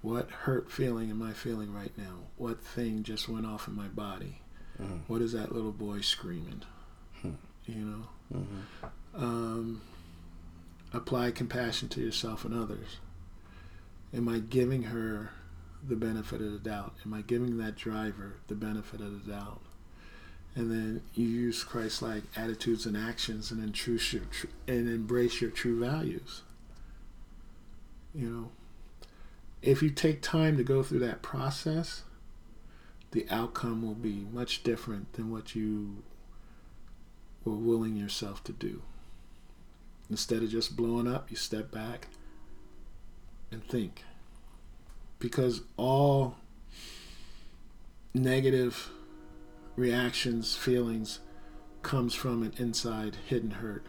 What 0.00 0.30
hurt 0.30 0.70
feeling 0.70 1.10
am 1.10 1.20
I 1.20 1.32
feeling 1.32 1.74
right 1.74 1.90
now? 1.98 2.28
What 2.36 2.62
thing 2.62 3.02
just 3.02 3.28
went 3.28 3.44
off 3.44 3.66
in 3.66 3.74
my 3.74 3.88
body? 3.88 4.40
Mhm. 4.80 5.00
What 5.08 5.20
is 5.20 5.32
that 5.32 5.52
little 5.52 5.72
boy 5.72 6.00
screaming? 6.02 6.62
Hmm. 7.20 7.32
You 7.66 7.84
know, 7.84 8.08
Mhm. 8.32 8.90
um, 9.20 9.80
apply 10.92 11.32
compassion 11.32 11.88
to 11.88 12.00
yourself 12.00 12.44
and 12.44 12.54
others. 12.54 12.98
Am 14.14 14.28
I 14.28 14.38
giving 14.38 14.84
her 14.84 15.32
the 15.86 15.96
benefit 15.96 16.40
of 16.40 16.52
the 16.52 16.58
doubt? 16.60 16.94
Am 17.04 17.12
I 17.12 17.22
giving 17.22 17.56
that 17.58 17.74
driver 17.74 18.36
the 18.46 18.54
benefit 18.54 19.00
of 19.00 19.24
the 19.26 19.32
doubt? 19.32 19.60
And 20.58 20.72
then 20.72 21.02
you 21.14 21.24
use 21.24 21.62
Christ-like 21.62 22.24
attitudes 22.34 22.84
and 22.84 22.96
actions, 22.96 23.52
and 23.52 23.72
true, 23.72 23.96
your 24.10 24.24
tr- 24.24 24.48
and 24.66 24.88
embrace 24.88 25.40
your 25.40 25.52
true 25.52 25.78
values. 25.78 26.42
You 28.12 28.28
know, 28.28 28.50
if 29.62 29.84
you 29.84 29.90
take 29.90 30.20
time 30.20 30.56
to 30.56 30.64
go 30.64 30.82
through 30.82 30.98
that 30.98 31.22
process, 31.22 32.02
the 33.12 33.24
outcome 33.30 33.86
will 33.86 33.94
be 33.94 34.26
much 34.32 34.64
different 34.64 35.12
than 35.12 35.30
what 35.30 35.54
you 35.54 36.02
were 37.44 37.54
willing 37.54 37.94
yourself 37.94 38.42
to 38.42 38.52
do. 38.52 38.82
Instead 40.10 40.42
of 40.42 40.50
just 40.50 40.76
blowing 40.76 41.06
up, 41.06 41.30
you 41.30 41.36
step 41.36 41.70
back 41.70 42.08
and 43.52 43.62
think. 43.68 44.02
Because 45.20 45.60
all 45.76 46.34
negative 48.12 48.90
reactions, 49.78 50.56
feelings 50.56 51.20
comes 51.82 52.12
from 52.12 52.42
an 52.42 52.52
inside 52.58 53.16
hidden 53.28 53.52
hurt. 53.52 53.86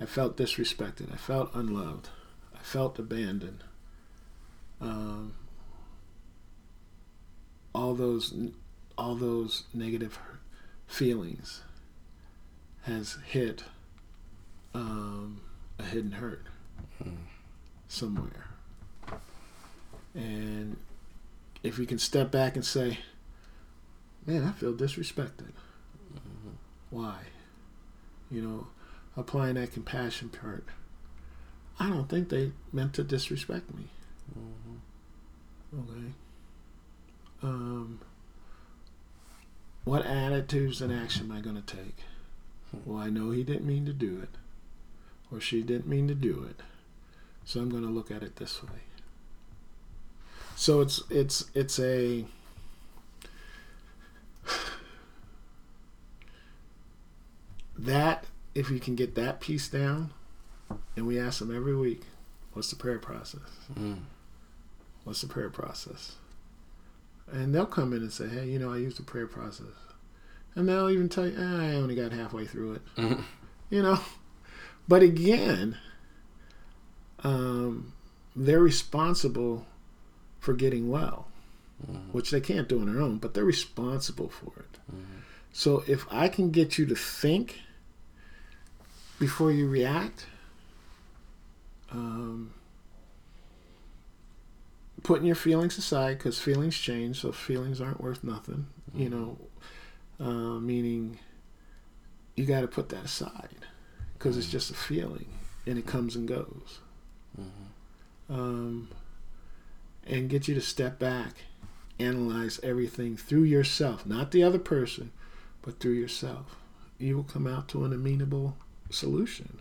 I 0.00 0.04
felt 0.04 0.36
disrespected. 0.36 1.12
I 1.12 1.16
felt 1.16 1.54
unloved. 1.54 2.10
I 2.54 2.58
felt 2.58 2.98
abandoned. 2.98 3.64
Um, 4.80 5.34
all 7.74 7.94
those, 7.94 8.34
all 8.98 9.14
those 9.14 9.64
negative 9.72 10.18
feelings 10.86 11.62
has 12.82 13.16
hit 13.26 13.64
um, 14.74 15.40
a 15.78 15.84
hidden 15.84 16.12
hurt 16.12 16.46
somewhere. 17.88 18.48
And 20.14 20.76
if 21.62 21.78
we 21.78 21.86
can 21.86 21.98
step 21.98 22.30
back 22.30 22.56
and 22.56 22.64
say, 22.64 22.98
man, 24.26 24.44
I 24.44 24.52
feel 24.52 24.74
disrespected. 24.74 25.52
Mhm. 26.14 26.54
Why? 26.90 27.24
You 28.30 28.42
know, 28.42 28.66
applying 29.16 29.54
that 29.56 29.72
compassion 29.72 30.28
part. 30.28 30.66
I 31.78 31.88
don't 31.88 32.08
think 32.08 32.28
they 32.28 32.52
meant 32.72 32.94
to 32.94 33.04
disrespect 33.04 33.74
me. 33.74 33.88
Mhm. 34.38 35.80
Okay. 35.80 36.12
Um, 37.42 37.98
what 39.84 40.06
attitudes 40.06 40.80
and 40.80 40.92
action 40.92 41.30
am 41.30 41.36
I 41.36 41.40
going 41.40 41.60
to 41.60 41.76
take? 41.76 42.04
Well, 42.84 42.98
I 42.98 43.10
know 43.10 43.30
he 43.32 43.42
didn't 43.42 43.66
mean 43.66 43.84
to 43.86 43.92
do 43.92 44.18
it, 44.20 44.30
or 45.30 45.40
she 45.40 45.62
didn't 45.62 45.86
mean 45.88 46.08
to 46.08 46.14
do 46.14 46.44
it, 46.44 46.60
so 47.44 47.60
I'm 47.60 47.68
going 47.68 47.82
to 47.82 47.90
look 47.90 48.10
at 48.10 48.22
it 48.22 48.36
this 48.36 48.62
way. 48.62 48.80
So 50.56 50.80
it's 50.80 51.02
it's 51.10 51.50
it's 51.54 51.78
a 51.80 52.24
that 57.82 58.24
if 58.54 58.70
you 58.70 58.78
can 58.80 58.94
get 58.94 59.14
that 59.16 59.40
piece 59.40 59.68
down, 59.68 60.12
and 60.96 61.06
we 61.06 61.18
ask 61.18 61.38
them 61.40 61.54
every 61.54 61.76
week, 61.76 62.02
what's 62.52 62.70
the 62.70 62.76
prayer 62.76 62.98
process? 62.98 63.40
Mhm. 63.74 63.98
What's 65.04 65.20
the 65.20 65.26
prayer 65.26 65.50
process? 65.50 66.16
And 67.30 67.54
they'll 67.54 67.66
come 67.66 67.92
in 67.92 68.02
and 68.02 68.12
say, 68.12 68.28
hey, 68.28 68.48
you 68.50 68.58
know, 68.58 68.72
I 68.72 68.76
used 68.78 68.98
the 68.98 69.02
prayer 69.02 69.26
process. 69.26 69.66
And 70.54 70.68
they'll 70.68 70.90
even 70.90 71.08
tell 71.08 71.26
you, 71.26 71.36
ah, 71.38 71.60
I 71.60 71.74
only 71.76 71.94
got 71.94 72.12
halfway 72.12 72.46
through 72.46 72.74
it. 72.74 72.82
Mhm. 72.96 73.24
You 73.70 73.82
know? 73.82 74.00
But 74.86 75.02
again, 75.02 75.78
um, 77.24 77.92
they're 78.36 78.60
responsible 78.60 79.66
for 80.40 80.52
getting 80.54 80.88
well, 80.90 81.28
Mhm. 81.86 82.10
which 82.12 82.30
they 82.30 82.40
can't 82.40 82.68
do 82.68 82.80
on 82.80 82.92
their 82.92 83.00
own, 83.02 83.18
but 83.18 83.34
they're 83.34 83.44
responsible 83.44 84.28
for 84.28 84.52
it. 84.60 84.78
Mhm. 84.92 85.04
So 85.52 85.84
if 85.86 86.06
I 86.10 86.28
can 86.28 86.50
get 86.50 86.78
you 86.78 86.86
to 86.86 86.94
think 86.94 87.60
before 89.22 89.52
you 89.52 89.68
react, 89.68 90.26
um, 91.92 92.52
putting 95.04 95.24
your 95.24 95.36
feelings 95.36 95.78
aside 95.78 96.18
because 96.18 96.40
feelings 96.40 96.76
change, 96.76 97.20
so 97.20 97.30
feelings 97.30 97.80
aren't 97.80 98.00
worth 98.00 98.24
nothing. 98.24 98.66
You 98.92 99.10
know, 99.10 99.38
uh, 100.18 100.58
meaning 100.58 101.20
you 102.34 102.46
got 102.46 102.62
to 102.62 102.66
put 102.66 102.88
that 102.88 103.04
aside 103.04 103.64
because 104.14 104.36
it's 104.36 104.50
just 104.50 104.72
a 104.72 104.74
feeling 104.74 105.26
and 105.66 105.78
it 105.78 105.86
comes 105.86 106.16
and 106.16 106.26
goes. 106.26 106.80
Mhm. 107.40 107.68
Um, 108.28 108.88
and 110.04 110.28
get 110.28 110.48
you 110.48 110.54
to 110.56 110.60
step 110.60 110.98
back, 110.98 111.44
analyze 112.00 112.58
everything 112.64 113.16
through 113.16 113.44
yourself, 113.44 114.04
not 114.04 114.32
the 114.32 114.42
other 114.42 114.58
person, 114.58 115.12
but 115.62 115.78
through 115.78 115.92
yourself. 115.92 116.56
you 116.98 117.16
will 117.16 117.24
come 117.24 117.48
out 117.48 117.66
to 117.66 117.84
an 117.84 117.92
amenable 117.92 118.56
solution. 118.92 119.58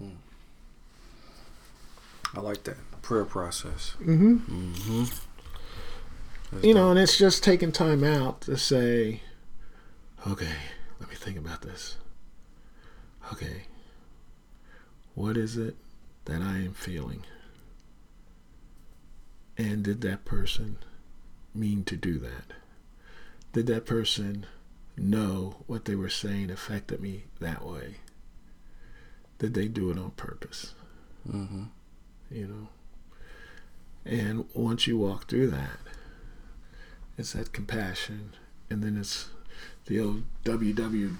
Mm. 0.00 0.12
I 2.36 2.40
like 2.40 2.64
that 2.64 2.76
prayer 3.02 3.24
process. 3.24 3.96
Mm-hmm. 4.00 4.36
Mm-hmm. 4.36 5.04
You 6.62 6.74
know, 6.74 6.90
and 6.90 6.98
it's 6.98 7.18
just 7.18 7.42
taking 7.42 7.72
time 7.72 8.04
out 8.04 8.42
to 8.42 8.56
say, 8.56 9.22
okay, 10.26 10.52
let 11.00 11.10
me 11.10 11.16
think 11.16 11.36
about 11.36 11.62
this. 11.62 11.96
Okay, 13.32 13.64
what 15.14 15.36
is 15.36 15.56
it 15.56 15.76
that 16.26 16.42
I 16.42 16.58
am 16.58 16.74
feeling? 16.74 17.24
And 19.56 19.82
did 19.82 20.00
that 20.02 20.24
person 20.24 20.78
mean 21.54 21.84
to 21.84 21.96
do 21.96 22.18
that? 22.18 22.52
Did 23.52 23.66
that 23.68 23.86
person 23.86 24.46
know 24.96 25.56
what 25.66 25.84
they 25.84 25.94
were 25.94 26.08
saying 26.08 26.50
affected 26.50 27.00
me 27.00 27.24
that 27.40 27.64
way? 27.66 27.96
Did 29.38 29.54
they 29.54 29.68
do 29.68 29.90
it 29.90 29.98
on 29.98 30.12
purpose? 30.12 30.74
Mm-hmm. 31.28 31.64
You 32.30 32.46
know? 32.46 32.68
And 34.04 34.46
once 34.54 34.86
you 34.86 34.98
walk 34.98 35.28
through 35.28 35.50
that, 35.50 35.78
it's 37.16 37.32
that 37.32 37.52
compassion, 37.52 38.32
and 38.68 38.82
then 38.82 38.96
it's 38.96 39.30
the 39.86 40.00
old 40.00 40.24
WWJD. 40.44 41.16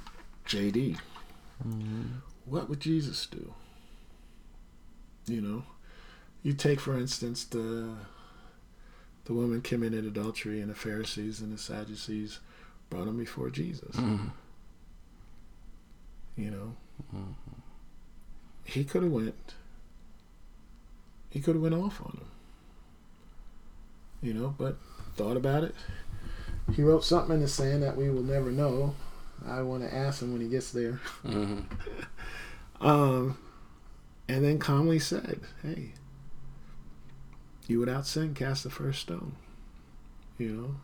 Mm-hmm. 0.47 2.03
What 2.45 2.69
would 2.69 2.81
Jesus 2.81 3.27
do? 3.27 3.55
You 5.27 5.41
know, 5.41 5.63
you 6.43 6.53
take 6.53 6.81
for 6.81 6.99
instance 6.99 7.45
the 7.45 7.95
the 9.25 9.33
woman 9.33 9.63
committed 9.63 10.05
adultery, 10.05 10.61
and 10.61 10.71
the 10.71 10.75
Pharisees 10.75 11.41
and 11.41 11.51
the 11.53 11.59
Sadducees 11.59 12.41
brought 12.91 13.09
him 13.09 13.17
before 13.19 13.51
Jesus. 13.51 13.95
Mm-hmm. 13.97 14.29
You 16.37 16.51
know, 16.51 16.77
Mm-hmm. 17.15 17.33
he 18.65 18.85
could 18.85 19.03
have 19.03 19.11
went. 19.11 19.55
He 21.31 21.41
could 21.41 21.57
have 21.57 21.63
went 21.63 21.75
off 21.75 22.01
on 22.01 22.13
him. 22.21 22.27
You 24.23 24.33
know, 24.35 24.55
but 24.57 24.77
thought 25.17 25.37
about 25.37 25.65
it. 25.65 25.75
He 26.75 26.83
wrote 26.83 27.05
something 27.05 27.35
in 27.35 27.41
the 27.41 27.49
sand 27.49 27.83
that 27.83 27.97
we 27.97 28.09
will 28.11 28.23
never 28.23 28.51
know. 28.53 28.95
I 29.45 29.63
want 29.63 29.83
to 29.83 29.93
ask 29.93 30.23
him 30.23 30.33
when 30.33 30.41
he 30.41 30.49
gets 30.49 30.71
there. 30.73 31.01
Mm-hmm. 31.25 31.61
Um, 32.81 33.39
and 34.29 34.45
then 34.45 34.59
calmly 34.59 34.99
said, 34.99 35.41
"Hey, 35.63 35.93
you 37.67 37.81
without 37.81 38.07
sin 38.07 38.35
cast 38.35 38.63
the 38.65 38.69
first 38.71 39.01
stone." 39.01 39.37
You 40.39 40.49
know, 40.53 40.75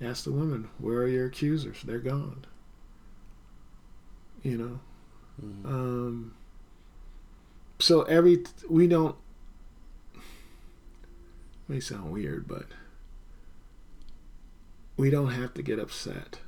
asked 0.00 0.24
the 0.24 0.32
woman, 0.32 0.68
"Where 0.78 0.98
are 1.02 1.08
your 1.08 1.26
accusers? 1.26 1.82
They're 1.82 1.98
gone." 1.98 2.44
You 4.42 4.56
know, 4.56 4.80
Mm-hmm. 5.42 5.66
um, 5.66 6.34
so 7.78 8.02
every 8.02 8.44
we 8.68 8.86
don't 8.86 9.16
may 11.68 11.80
sound 11.80 12.12
weird, 12.12 12.46
but 12.48 12.66
we 14.96 15.08
don't 15.10 15.30
have 15.30 15.54
to 15.54 15.62
get 15.62 15.78
upset 15.78 16.40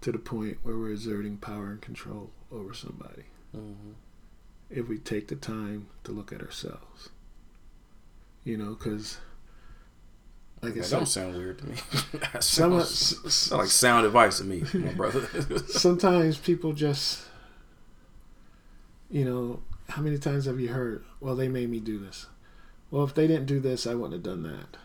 to 0.00 0.10
the 0.12 0.18
point 0.18 0.58
where 0.62 0.76
we're 0.76 0.90
exerting 0.92 1.36
power 1.36 1.70
and 1.70 1.80
control 1.80 2.30
over 2.50 2.72
somebody 2.74 3.24
Mm-hmm. 3.56 3.92
if 4.70 4.88
we 4.88 4.98
take 4.98 5.28
the 5.28 5.36
time 5.36 5.88
to 6.04 6.12
look 6.12 6.32
at 6.32 6.42
ourselves. 6.42 7.08
You 8.44 8.56
know, 8.56 8.74
because 8.74 9.18
like 10.62 10.72
I 10.72 10.76
That 10.76 10.84
said, 10.84 10.96
don't 10.96 11.06
sound 11.06 11.36
weird 11.36 11.58
to 11.58 11.66
me. 11.66 11.74
that 12.32 12.42
some 12.42 12.72
sounds, 12.80 13.12
s- 13.12 13.26
s- 13.26 13.34
sound 13.34 13.60
like 13.62 13.70
sound 13.70 14.06
advice 14.06 14.38
to 14.38 14.44
me, 14.44 14.64
my 14.74 14.92
brother. 14.92 15.26
sometimes 15.68 16.36
people 16.38 16.72
just 16.72 17.22
you 19.10 19.24
know 19.24 19.60
how 19.88 20.02
many 20.02 20.18
times 20.18 20.44
have 20.44 20.60
you 20.60 20.68
heard 20.68 21.02
well 21.20 21.34
they 21.34 21.48
made 21.48 21.70
me 21.70 21.80
do 21.80 21.98
this 21.98 22.26
well 22.90 23.04
if 23.04 23.14
they 23.14 23.26
didn't 23.26 23.46
do 23.46 23.58
this 23.58 23.86
i 23.86 23.94
wouldn't 23.94 24.12
have 24.12 24.22
done 24.22 24.42
that 24.42 24.76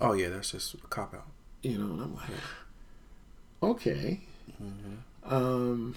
oh 0.00 0.12
yeah, 0.14 0.28
that's 0.28 0.50
just 0.50 0.74
a 0.74 0.76
cop 0.88 1.14
out. 1.14 1.26
you 1.62 1.78
know 1.78 1.92
and 1.92 2.02
i'm 2.02 2.14
like 2.16 2.30
okay 3.62 4.20
Mm-hmm. 4.60 5.32
um 5.34 5.94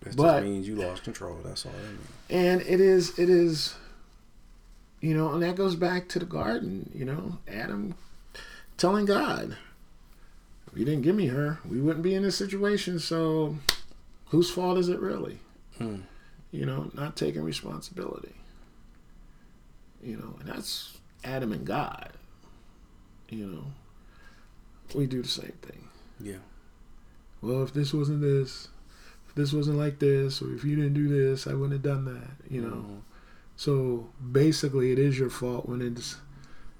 That 0.00 0.16
But- 0.16 0.40
just 0.40 0.44
means 0.44 0.66
you 0.68 0.74
lost 0.76 1.04
control. 1.04 1.38
That's 1.44 1.64
all 1.66 1.72
that 1.72 1.88
means. 1.88 2.08
and 2.30 2.60
it 2.62 2.80
is 2.80 3.16
it 3.18 3.28
is 3.30 3.76
you 5.00 5.14
know 5.14 5.32
and 5.32 5.42
that 5.42 5.56
goes 5.56 5.74
back 5.76 6.08
to 6.08 6.18
the 6.18 6.24
garden 6.24 6.90
you 6.94 7.04
know 7.04 7.38
adam 7.48 7.94
telling 8.76 9.04
god 9.06 9.56
if 10.72 10.78
you 10.78 10.84
didn't 10.84 11.02
give 11.02 11.14
me 11.16 11.26
her 11.26 11.58
we 11.68 11.80
wouldn't 11.80 12.02
be 12.02 12.14
in 12.14 12.22
this 12.22 12.36
situation 12.36 12.98
so 12.98 13.56
whose 14.26 14.50
fault 14.50 14.78
is 14.78 14.88
it 14.88 15.00
really 15.00 15.38
Hmm. 15.78 15.98
you 16.50 16.66
know, 16.66 16.90
not 16.94 17.14
taking 17.14 17.42
responsibility. 17.44 18.34
You 20.02 20.16
know, 20.16 20.34
and 20.40 20.48
that's 20.48 20.96
Adam 21.22 21.52
and 21.52 21.64
God. 21.64 22.10
You 23.28 23.46
know, 23.46 23.64
we 24.94 25.06
do 25.06 25.22
the 25.22 25.28
same 25.28 25.52
thing. 25.62 25.86
Yeah. 26.20 26.38
Well, 27.42 27.62
if 27.62 27.72
this 27.72 27.94
wasn't 27.94 28.22
this, 28.22 28.66
if 29.28 29.34
this 29.36 29.52
wasn't 29.52 29.78
like 29.78 30.00
this, 30.00 30.42
or 30.42 30.52
if 30.52 30.64
you 30.64 30.74
didn't 30.74 30.94
do 30.94 31.06
this, 31.08 31.46
I 31.46 31.54
wouldn't 31.54 31.74
have 31.74 31.82
done 31.82 32.04
that. 32.06 32.50
You 32.50 32.62
know, 32.62 32.76
Mhm. 32.76 33.00
So 33.58 34.08
basically, 34.32 34.92
it 34.92 35.00
is 35.00 35.18
your 35.18 35.30
fault 35.30 35.68
when 35.68 35.82
it's, 35.82 36.16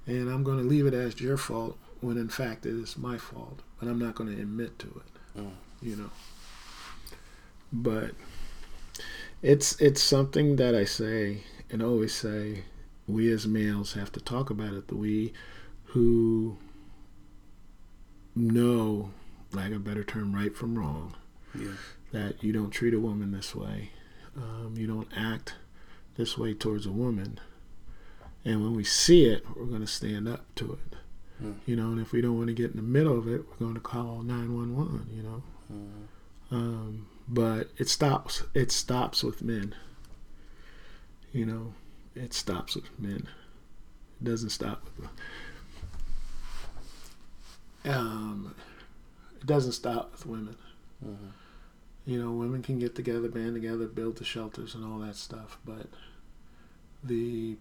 and 0.06 0.30
I'm 0.30 0.44
going 0.44 0.58
to 0.58 0.64
leave 0.64 0.86
it 0.86 0.94
as 0.94 1.20
your 1.20 1.36
fault 1.36 1.76
when 2.00 2.16
in 2.16 2.28
fact 2.28 2.64
it 2.64 2.76
is 2.76 2.96
my 2.96 3.18
fault, 3.18 3.62
but 3.80 3.88
I'm 3.88 3.98
not 3.98 4.14
going 4.14 4.34
to 4.34 4.40
admit 4.40 4.78
to 4.78 4.86
it. 4.86 5.40
Mm. 5.40 5.50
You 5.82 5.96
know, 5.96 6.10
but 7.72 8.12
it's 9.42 9.80
it's 9.80 10.00
something 10.02 10.54
that 10.56 10.74
I 10.76 10.84
say 10.84 11.42
and 11.70 11.82
always 11.82 12.14
say. 12.14 12.62
We 13.08 13.32
as 13.32 13.46
males 13.46 13.94
have 13.94 14.12
to 14.12 14.20
talk 14.20 14.50
about 14.50 14.74
it. 14.74 14.92
We 14.92 15.32
who 15.94 16.58
know, 18.36 19.10
like 19.50 19.72
a 19.72 19.78
better 19.78 20.04
term, 20.04 20.34
right 20.34 20.54
from 20.54 20.78
wrong 20.78 21.14
Yeah. 21.54 21.72
that 22.12 22.44
you 22.44 22.52
don't 22.52 22.70
treat 22.70 22.92
a 22.92 23.00
woman 23.00 23.32
this 23.32 23.54
way. 23.54 23.92
Um, 24.36 24.74
you 24.76 24.86
don't 24.86 25.08
act 25.16 25.54
this 26.18 26.36
way 26.36 26.52
towards 26.52 26.84
a 26.84 26.90
woman. 26.90 27.40
And 28.44 28.62
when 28.62 28.74
we 28.74 28.84
see 28.84 29.24
it, 29.24 29.44
we're 29.56 29.64
going 29.66 29.80
to 29.80 29.86
stand 29.86 30.28
up 30.28 30.44
to 30.56 30.72
it. 30.74 30.96
Mm. 31.42 31.54
You 31.64 31.76
know, 31.76 31.86
and 31.92 32.00
if 32.00 32.12
we 32.12 32.20
don't 32.20 32.36
want 32.36 32.48
to 32.48 32.54
get 32.54 32.72
in 32.72 32.76
the 32.76 32.82
middle 32.82 33.16
of 33.16 33.28
it, 33.28 33.44
we're 33.48 33.56
going 33.66 33.74
to 33.74 33.80
call 33.80 34.22
911, 34.22 35.08
you 35.14 35.22
know. 35.22 35.42
Mhm. 35.72 36.08
Um, 36.50 37.06
but 37.28 37.70
it 37.78 37.88
stops. 37.88 38.42
It 38.52 38.72
stops 38.72 39.22
with 39.22 39.42
men. 39.42 39.74
You 41.32 41.46
know, 41.46 41.74
it 42.14 42.34
stops 42.34 42.74
with 42.74 42.98
men. 42.98 43.28
It 44.20 44.24
doesn't 44.24 44.50
stop 44.50 44.88
with. 44.98 45.10
Um, 47.84 48.54
it 49.40 49.46
doesn't 49.46 49.72
stop 49.72 50.10
with 50.12 50.26
women. 50.26 50.56
Mhm. 51.04 51.30
You 52.08 52.18
know, 52.18 52.30
women 52.30 52.62
can 52.62 52.78
get 52.78 52.94
together, 52.94 53.28
band 53.28 53.54
together, 53.54 53.86
build 53.86 54.16
the 54.16 54.24
shelters 54.24 54.74
and 54.74 54.82
all 54.82 54.98
that 55.00 55.14
stuff, 55.14 55.58
but 55.62 55.88
the 57.04 57.56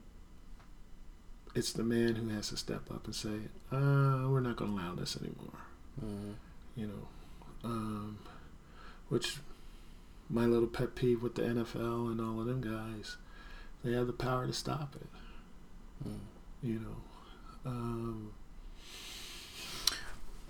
it's 1.53 1.73
the 1.73 1.83
man 1.83 2.15
who 2.15 2.29
has 2.29 2.47
to 2.49 2.55
step 2.55 2.89
up 2.89 3.03
and 3.03 3.13
say, 3.13 3.39
uh, 3.73 4.25
"We're 4.29 4.39
not 4.39 4.55
going 4.55 4.71
to 4.73 4.81
allow 4.81 4.95
this 4.95 5.17
anymore." 5.17 5.59
Mhm. 6.01 6.35
You 6.77 6.87
know, 6.87 7.07
um, 7.65 8.19
which 9.09 9.39
my 10.29 10.45
little 10.45 10.69
pet 10.69 10.95
peeve 10.95 11.21
with 11.21 11.35
the 11.35 11.41
NFL 11.43 12.07
and 12.09 12.21
all 12.21 12.39
of 12.39 12.45
them 12.45 12.61
guys, 12.61 13.17
they 13.83 13.91
have 13.91 14.07
the 14.07 14.13
power 14.13 14.47
to 14.47 14.53
stop 14.53 14.95
it. 14.95 16.07
Mm. 16.07 16.19
You 16.63 16.79
know, 16.79 17.69
um, 17.69 18.31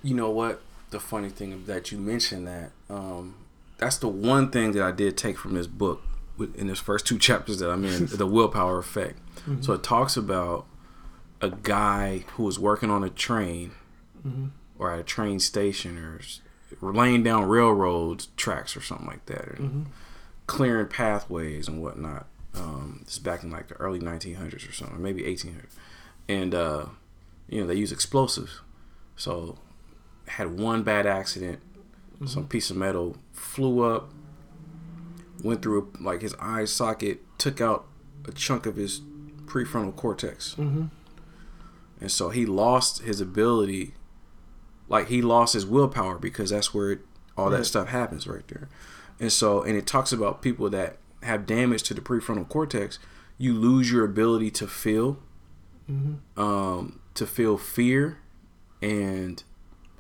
You 0.04 0.14
know 0.14 0.30
what? 0.30 0.62
The 0.92 1.00
funny 1.00 1.30
thing 1.30 1.66
that 1.66 1.92
you 1.92 1.98
mentioned 1.98 2.46
that 2.48 2.72
um, 2.90 3.34
that's 3.78 3.98
the 3.98 4.08
one 4.08 4.50
thing 4.52 4.72
that 4.74 4.84
I 4.84 4.92
did 4.92 5.18
take 5.18 5.38
from 5.38 5.54
this 5.54 5.68
book 5.68 6.02
in 6.56 6.68
this 6.68 6.80
first 6.80 7.06
two 7.08 7.18
chapters 7.28 7.60
that 7.60 7.70
I'm 7.70 7.84
in, 7.86 8.08
the 8.08 8.26
willpower 8.28 8.78
effect. 8.80 9.20
Mm-hmm. 9.42 9.62
So 9.62 9.74
it 9.74 9.84
talks 9.84 10.18
about 10.18 10.66
a 11.42 11.50
guy 11.50 12.26
who 12.34 12.44
was 12.44 12.58
working 12.60 12.90
on 12.90 13.04
a 13.04 13.10
train 13.10 13.72
Mhm. 14.28 14.50
or 14.80 14.92
at 14.92 15.00
a 15.00 15.04
train 15.04 15.40
station 15.40 15.98
or 15.98 16.20
laying 16.82 17.24
down 17.24 17.46
railroad 17.48 18.26
tracks 18.36 18.76
or 18.76 18.82
something 18.82 19.08
like 19.08 19.26
that, 19.28 19.56
Mhm. 19.58 19.86
clearing 20.48 20.88
pathways 20.88 21.68
and 21.68 21.82
whatnot. 21.82 22.26
Um, 22.56 23.02
this 23.06 23.14
is 23.14 23.20
back 23.20 23.44
in 23.44 23.52
like 23.52 23.68
the 23.68 23.76
early 23.76 24.00
1900s 24.00 24.68
or 24.68 24.72
something, 24.74 25.02
maybe 25.02 25.24
1800. 25.26 25.68
And 26.28 26.54
uh, 26.56 26.86
you 27.48 27.62
know 27.62 27.68
they 27.68 27.76
use 27.76 27.92
explosives, 27.92 28.62
so 29.16 29.60
had 30.28 30.60
one 30.60 30.84
bad 30.84 31.06
accident. 31.06 31.60
Some 32.26 32.48
piece 32.48 32.70
of 32.72 32.78
metal 32.78 33.16
flew 33.32 33.82
up, 33.82 34.12
went 35.44 35.62
through 35.62 35.94
like 36.00 36.22
his 36.22 36.34
eye 36.40 36.66
socket, 36.66 37.22
took 37.38 37.62
out 37.62 37.86
a 38.26 38.32
chunk 38.32 38.66
of 38.66 38.76
his 38.76 39.02
prefrontal 39.46 39.96
cortex, 39.96 40.56
Mhm. 40.56 40.90
and 42.02 42.12
so 42.12 42.30
he 42.30 42.46
lost 42.46 43.04
his 43.04 43.22
ability. 43.22 43.94
Like 44.90 45.08
he 45.10 45.22
lost 45.22 45.54
his 45.54 45.66
willpower 45.66 46.18
because 46.18 46.50
that's 46.50 46.74
where 46.74 46.92
it 46.92 47.06
all 47.38 47.50
that 47.52 47.66
stuff 47.66 47.90
happens 47.90 48.26
right 48.26 48.48
there. 48.48 48.68
And 49.20 49.32
so, 49.32 49.62
and 49.62 49.78
it 49.78 49.86
talks 49.86 50.12
about 50.12 50.42
people 50.42 50.70
that 50.72 50.98
have 51.22 51.46
damage 51.46 51.84
to 51.84 51.94
the 51.94 52.02
prefrontal 52.02 52.50
cortex. 52.50 52.98
You 53.38 53.54
lose 53.54 53.92
your 53.92 54.04
ability 54.04 54.50
to 54.52 54.68
feel, 54.68 55.20
um, 56.36 57.00
to 57.14 57.28
feel 57.28 57.58
fear, 57.58 58.18
and 58.82 59.44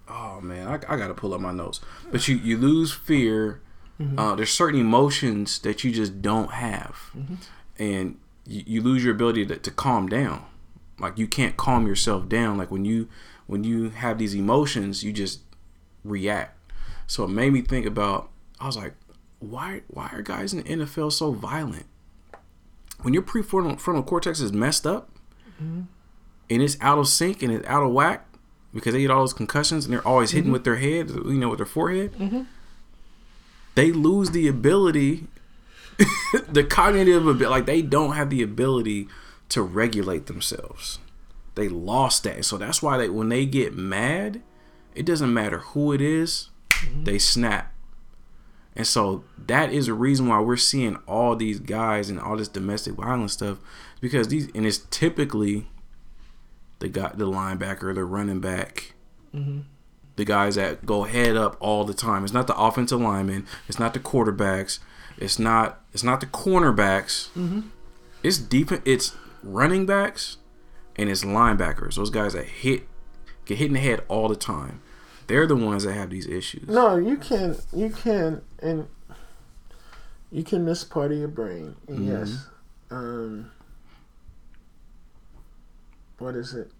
oh 0.09 0.41
man, 0.41 0.67
I, 0.67 0.73
I 0.93 0.97
got 0.97 1.07
to 1.07 1.13
pull 1.13 1.33
up 1.33 1.41
my 1.41 1.51
notes. 1.51 1.79
But 2.11 2.27
you 2.27 2.37
you 2.37 2.57
lose 2.57 2.93
fear. 2.93 3.61
Mm-hmm. 3.99 4.19
Uh, 4.19 4.35
there's 4.35 4.51
certain 4.51 4.79
emotions 4.79 5.57
that 5.59 5.83
you 5.83 5.91
just 5.91 6.21
don't 6.21 6.51
have, 6.51 7.09
mm-hmm. 7.17 7.35
and 7.79 8.19
you, 8.45 8.63
you 8.67 8.81
lose 8.81 9.03
your 9.03 9.13
ability 9.13 9.45
to, 9.47 9.57
to 9.57 9.71
calm 9.71 10.07
down. 10.07 10.45
Like 10.99 11.17
you 11.17 11.27
can't 11.27 11.57
calm 11.57 11.87
yourself 11.87 12.29
down. 12.29 12.57
Like 12.57 12.71
when 12.71 12.85
you 12.85 13.07
when 13.47 13.63
you 13.63 13.89
have 13.89 14.17
these 14.17 14.35
emotions, 14.35 15.03
you 15.03 15.11
just 15.11 15.41
react. 16.03 16.55
So 17.07 17.23
it 17.23 17.29
made 17.29 17.53
me 17.53 17.61
think 17.61 17.85
about. 17.85 18.29
I 18.59 18.65
was 18.65 18.77
like, 18.77 18.93
why 19.39 19.81
why 19.87 20.09
are 20.13 20.21
guys 20.21 20.53
in 20.53 20.63
the 20.63 20.85
NFL 20.85 21.11
so 21.11 21.31
violent? 21.31 21.85
When 23.01 23.13
your 23.13 23.23
prefrontal 23.23 23.79
frontal 23.79 24.03
cortex 24.03 24.39
is 24.39 24.51
messed 24.51 24.87
up 24.87 25.09
mm-hmm. 25.61 25.81
and 26.49 26.61
it's 26.61 26.77
out 26.81 26.97
of 26.97 27.07
sync 27.07 27.43
and 27.43 27.51
it's 27.51 27.67
out 27.67 27.83
of 27.83 27.91
whack 27.91 28.27
because 28.73 28.93
they 28.93 29.01
get 29.01 29.11
all 29.11 29.21
those 29.21 29.33
concussions 29.33 29.85
and 29.85 29.93
they're 29.93 30.07
always 30.07 30.31
hitting 30.31 30.45
mm-hmm. 30.45 30.53
with 30.53 30.63
their 30.63 30.77
head, 30.77 31.09
you 31.09 31.37
know, 31.37 31.49
with 31.49 31.59
their 31.59 31.65
forehead. 31.65 32.13
Mm-hmm. 32.13 32.43
They 33.75 33.91
lose 33.91 34.31
the 34.31 34.47
ability, 34.47 35.27
the 36.49 36.63
cognitive 36.63 37.27
ability, 37.27 37.49
like 37.49 37.65
they 37.65 37.81
don't 37.81 38.13
have 38.13 38.29
the 38.29 38.41
ability 38.41 39.07
to 39.49 39.61
regulate 39.61 40.25
themselves. 40.25 40.99
They 41.55 41.69
lost 41.69 42.23
that, 42.23 42.45
so 42.45 42.57
that's 42.57 42.81
why 42.81 42.97
they 42.97 43.09
when 43.09 43.29
they 43.29 43.45
get 43.45 43.75
mad, 43.75 44.41
it 44.93 45.05
doesn't 45.05 45.33
matter 45.33 45.59
who 45.59 45.91
it 45.93 46.01
is, 46.01 46.49
mm-hmm. 46.69 47.03
they 47.03 47.19
snap. 47.19 47.73
And 48.75 48.85
so 48.85 49.23
that 49.47 49.71
is 49.73 49.87
a 49.87 49.93
reason 49.95 50.27
why 50.27 50.39
we're 50.39 50.55
seeing 50.55 50.97
all 51.07 51.35
these 51.35 51.59
guys 51.59 52.11
and 52.11 52.19
all 52.19 52.37
this 52.37 52.47
domestic 52.47 52.93
violence 52.93 53.33
stuff 53.33 53.57
because 53.99 54.27
these 54.27 54.49
and 54.53 54.67
it's 54.67 54.79
typically 54.91 55.67
the 56.79 56.87
guy 56.89 57.11
the 57.13 57.25
linebacker, 57.25 57.93
the 57.93 58.03
running 58.05 58.39
back, 58.39 58.93
the 59.33 60.25
guys 60.25 60.55
that 60.55 60.85
go 60.85 61.03
head 61.03 61.35
up 61.35 61.57
all 61.59 61.83
the 61.85 61.93
time. 61.93 62.23
It's 62.23 62.33
not 62.33 62.47
the 62.47 62.57
offensive 62.57 62.99
linemen, 62.99 63.45
it's 63.67 63.79
not 63.79 63.93
the 63.93 63.99
quarterbacks, 63.99 64.79
it's 65.17 65.39
not 65.39 65.81
it's 65.93 66.03
not 66.03 66.19
the 66.19 66.25
cornerbacks. 66.27 67.29
It's 68.23 68.37
deep 68.37 68.71
it's 68.85 69.15
running 69.43 69.85
backs 69.85 70.37
and 70.95 71.09
it's 71.09 71.23
linebackers. 71.23 71.95
Those 71.95 72.09
guys 72.09 72.33
that 72.33 72.45
hit 72.45 72.87
get 73.45 73.57
hit 73.57 73.67
in 73.67 73.73
the 73.73 73.79
head 73.79 74.03
all 74.07 74.27
the 74.27 74.35
time. 74.35 74.81
They're 75.27 75.47
the 75.47 75.55
ones 75.55 75.83
that 75.83 75.93
have 75.93 76.09
these 76.09 76.27
issues. 76.27 76.67
No, 76.67 76.97
you 76.97 77.17
can 77.17 77.57
you 77.73 77.89
can 77.89 78.41
and 78.59 78.87
you 80.31 80.43
can 80.43 80.65
miss 80.65 80.83
part 80.83 81.11
of 81.11 81.17
your 81.17 81.27
brain. 81.27 81.75
Mm-hmm. 81.87 82.11
Yes. 82.11 82.47
Um 82.89 83.51
what 86.19 86.35
is 86.35 86.53
it? 86.53 86.71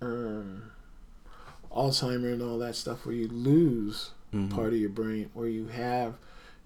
Um 0.00 0.70
Alzheimer 1.70 2.32
and 2.32 2.42
all 2.42 2.58
that 2.58 2.76
stuff 2.76 3.04
where 3.04 3.14
you 3.14 3.28
lose 3.28 4.10
Mhm. 4.32 4.50
part 4.50 4.72
of 4.72 4.78
your 4.78 4.90
brain 4.90 5.30
where 5.34 5.48
you 5.48 5.68
have 5.68 6.14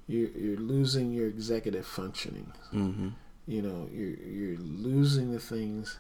you're, 0.07 0.31
you're 0.31 0.57
losing 0.59 1.13
your 1.13 1.27
executive 1.27 1.87
functioning. 1.87 2.53
Mm-hmm. 2.73 3.09
You 3.47 3.63
know, 3.63 3.89
you're 3.93 4.17
you're 4.17 4.59
losing 4.59 5.33
the 5.33 5.39
things 5.41 5.99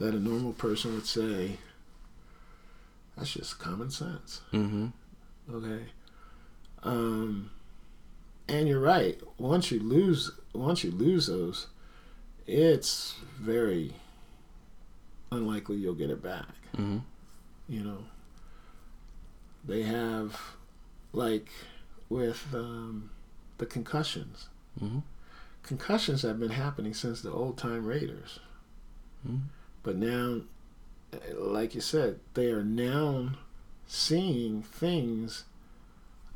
that 0.00 0.14
a 0.14 0.18
normal 0.18 0.52
person 0.52 0.94
would 0.94 1.06
say 1.06 1.58
that's 3.16 3.32
just 3.32 3.58
common 3.58 3.90
sense. 3.90 4.40
Mm-hmm. 4.52 4.88
Okay. 5.52 5.84
Um, 6.82 7.50
and 8.48 8.68
you're 8.68 8.80
right. 8.80 9.18
Once 9.38 9.70
you 9.70 9.80
lose, 9.80 10.30
once 10.52 10.84
you 10.84 10.90
lose 10.90 11.26
those, 11.28 11.68
it's 12.46 13.14
very 13.40 13.94
unlikely 15.30 15.76
you'll 15.76 15.94
get 15.94 16.10
it 16.10 16.22
back. 16.22 16.54
Mm-hmm. 16.76 16.98
You 17.68 17.80
know. 17.82 18.04
They 19.64 19.82
have, 19.82 20.40
like, 21.12 21.48
with 22.08 22.46
um, 22.54 23.10
the 23.58 23.66
concussions. 23.66 24.48
Mhm. 24.80 25.02
Concussions 25.64 26.22
have 26.22 26.38
been 26.38 26.50
happening 26.50 26.94
since 26.94 27.20
the 27.20 27.32
old 27.32 27.58
time 27.58 27.84
Raiders. 27.84 28.38
Mhm. 29.26 29.40
But 29.82 29.96
now, 29.96 30.42
like 31.34 31.74
you 31.74 31.80
said, 31.80 32.20
they 32.34 32.50
are 32.52 32.62
now 32.62 33.30
seeing 33.88 34.62
things 34.62 35.44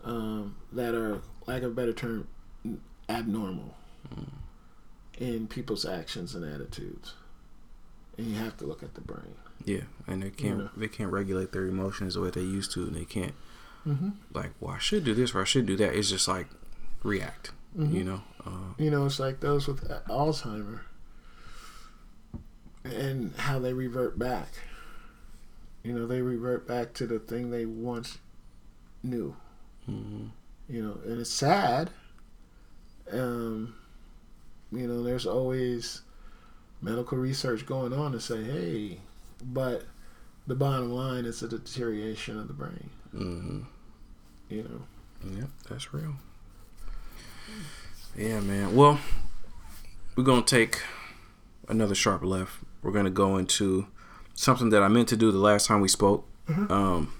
um, 0.03 0.57
that 0.73 0.95
are, 0.95 1.21
lack 1.47 1.62
of 1.62 1.73
a 1.73 1.75
better 1.75 1.93
term, 1.93 2.27
abnormal 3.09 3.77
in 5.19 5.47
people's 5.47 5.85
actions 5.85 6.35
and 6.35 6.45
attitudes. 6.45 7.15
And 8.21 8.29
you 8.31 8.37
have 8.37 8.57
to 8.59 8.67
look 8.67 8.83
at 8.83 8.95
the 8.95 9.01
brain. 9.01 9.35
Yeah, 9.65 9.85
and 10.07 10.23
they 10.23 10.29
can't 10.31 10.61
Yeah. 10.61 10.69
they 10.77 10.89
can't 10.89 11.11
regulate 11.11 11.53
their 11.53 11.67
emotions 11.67 12.15
the 12.15 12.21
way 12.21 12.29
they 12.31 12.43
used 12.43 12.71
to, 12.73 12.83
and 12.83 12.95
they 12.95 13.05
can't 13.07 13.35
Mm-hmm. 13.87 14.11
like, 14.35 14.51
well, 14.61 14.75
I 14.75 14.79
should 14.79 15.05
do 15.05 15.15
this 15.15 15.35
or 15.35 15.41
I 15.41 15.45
should 15.45 15.65
do 15.65 15.75
that. 15.77 15.95
It's 15.95 16.11
just 16.11 16.29
like 16.29 16.49
react, 17.03 17.53
Mhm. 17.79 17.95
you 17.95 18.05
know. 18.05 18.23
Uh, 18.45 18.75
You 18.77 18.91
know, 18.91 19.07
it's 19.07 19.19
like 19.19 19.41
those 19.41 19.67
with 19.67 19.89
Alzheimer 20.09 20.81
and 22.85 23.35
how 23.37 23.59
they 23.59 23.73
revert 23.73 24.19
back. 24.19 24.49
You 25.83 25.95
know, 25.95 26.07
they 26.07 26.21
revert 26.21 26.67
back 26.69 26.93
to 26.95 27.07
the 27.07 27.19
thing 27.19 27.51
they 27.51 27.65
once 27.67 28.19
knew. 29.03 29.35
mhm. 29.89 30.31
You 30.69 30.83
know, 30.83 30.99
and 31.07 31.21
it's 31.21 31.31
sad. 31.31 31.91
Um, 33.11 33.75
you 34.71 34.87
know, 34.87 35.03
there's 35.03 35.27
always 35.27 36.03
medical 36.82 37.19
research 37.19 37.66
going 37.66 37.93
on 37.93 38.12
to 38.12 38.20
say, 38.20 38.43
hey, 38.43 38.98
but 39.43 39.85
the 40.47 40.55
bottom 40.55 40.90
line 40.93 41.24
is 41.24 41.43
a 41.43 41.48
deterioration 41.48 42.39
of 42.39 42.48
the 42.48 42.55
brain. 42.55 42.90
Mhm. 43.15 43.65
You 44.48 44.62
know. 44.65 44.82
Yeah, 45.36 45.44
that's 45.69 45.93
real. 45.93 46.15
Yeah, 48.16 48.40
man. 48.40 48.74
Well, 48.74 48.98
we're 50.16 50.24
gonna 50.24 50.43
take 50.43 50.82
another 51.69 51.94
sharp 51.94 52.24
left. 52.24 52.52
We're 52.82 52.93
gonna 52.93 53.11
go 53.11 53.36
into 53.36 53.86
something 54.35 54.70
that 54.70 54.82
I 54.82 54.89
meant 54.89 55.09
to 55.09 55.16
do 55.16 55.31
the 55.31 55.39
last 55.39 55.66
time 55.66 55.81
we 55.81 55.89
spoke. 55.89 56.27
Um, 56.48 57.12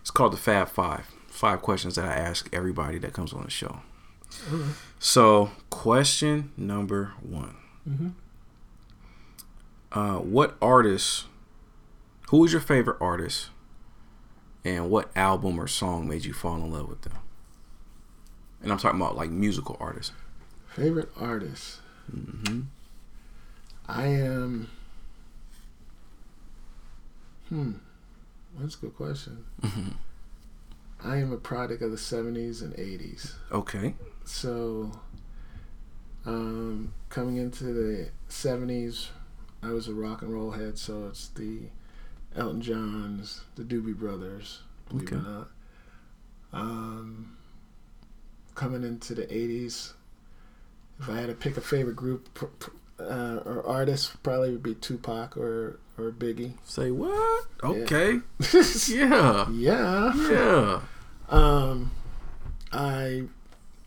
it's 0.00 0.10
called 0.12 0.32
the 0.32 0.36
Fab 0.36 0.68
Five. 0.68 1.06
Five 1.26 1.60
questions 1.62 1.96
that 1.96 2.04
I 2.04 2.12
ask 2.14 2.48
everybody 2.52 2.98
that 2.98 3.12
comes 3.12 3.32
on 3.32 3.42
the 3.44 3.50
show. 3.50 3.80
So, 5.00 5.50
question 5.70 6.52
number 6.56 7.12
one: 7.20 7.56
Mhm. 7.88 8.12
Uh, 9.92 10.16
What 10.18 10.56
artist? 10.60 11.26
Who 12.28 12.44
is 12.44 12.52
your 12.52 12.60
favorite 12.60 12.96
artist? 13.00 13.48
And 14.64 14.90
what 14.90 15.10
album 15.16 15.58
or 15.58 15.66
song 15.66 16.06
made 16.08 16.24
you 16.24 16.32
fall 16.32 16.56
in 16.56 16.70
love 16.70 16.88
with 16.88 17.02
them? 17.02 17.14
And 18.62 18.70
I'm 18.70 18.78
talking 18.78 19.00
about 19.00 19.16
like 19.16 19.30
musical 19.30 19.76
artists. 19.80 20.12
Favorite 20.68 21.10
artist. 21.18 21.78
hmm 22.10 22.62
I 23.88 24.06
am. 24.06 24.70
Hmm. 27.48 27.72
That's 28.58 28.76
a 28.76 28.78
good 28.78 28.96
question. 28.96 29.44
Mm-hmm. 29.62 29.88
I 31.02 31.16
am 31.16 31.32
a 31.32 31.36
product 31.36 31.82
of 31.82 31.90
the 31.90 31.96
70s 31.96 32.62
and 32.62 32.74
80s. 32.74 33.32
Okay. 33.50 33.94
So, 34.24 34.92
um, 36.26 36.92
coming 37.08 37.38
into 37.38 37.64
the 37.64 38.10
70s, 38.28 39.08
I 39.62 39.70
was 39.70 39.88
a 39.88 39.94
rock 39.94 40.22
and 40.22 40.32
roll 40.32 40.52
head, 40.52 40.78
so 40.78 41.06
it's 41.08 41.28
the 41.28 41.62
Elton 42.36 42.62
Johns, 42.62 43.42
the 43.56 43.62
Doobie 43.62 43.96
Brothers, 43.96 44.60
believe 44.88 45.08
it 45.08 45.14
or 45.14 45.18
Okay. 45.18 45.26
not. 45.28 45.48
Um, 46.52 47.36
coming 48.54 48.82
into 48.84 49.14
the 49.14 49.26
80s, 49.26 49.92
if 51.00 51.08
I 51.08 51.16
had 51.18 51.28
to 51.28 51.34
pick 51.34 51.56
a 51.56 51.60
favorite 51.60 51.96
group 51.96 52.28
uh, 52.98 53.40
or 53.44 53.64
artist, 53.66 54.22
probably 54.22 54.50
would 54.52 54.62
be 54.62 54.74
Tupac 54.74 55.36
or, 55.36 55.78
or 55.98 56.10
Biggie. 56.10 56.54
Say 56.64 56.90
what? 56.90 57.46
Okay. 57.62 58.20
yeah. 58.88 59.48
Yeah. 59.50 60.12
Yeah. 60.30 60.80
Um, 61.28 61.92
I 62.72 63.24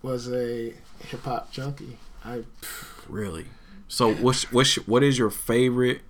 was 0.02 0.32
a 0.32 0.74
hip 1.08 1.24
hop 1.24 1.52
junkie. 1.52 1.98
I 2.24 2.44
Really. 3.10 3.46
So 3.94 4.12
what's 4.12 4.52
what's 4.52 4.74
what 4.88 5.04
is 5.04 5.20
your 5.20 5.30
favorite 5.30 6.02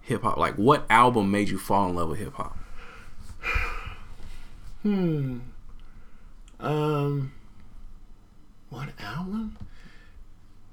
hip 0.00 0.22
hop? 0.22 0.38
Like 0.38 0.54
what 0.54 0.86
album 0.88 1.30
made 1.30 1.50
you 1.50 1.58
fall 1.58 1.90
in 1.90 1.94
love 1.96 2.08
with 2.08 2.20
hip 2.20 2.32
hop? 2.32 2.56
hmm. 4.82 5.40
Um, 6.58 7.32
what 8.70 8.88
album? 8.98 9.58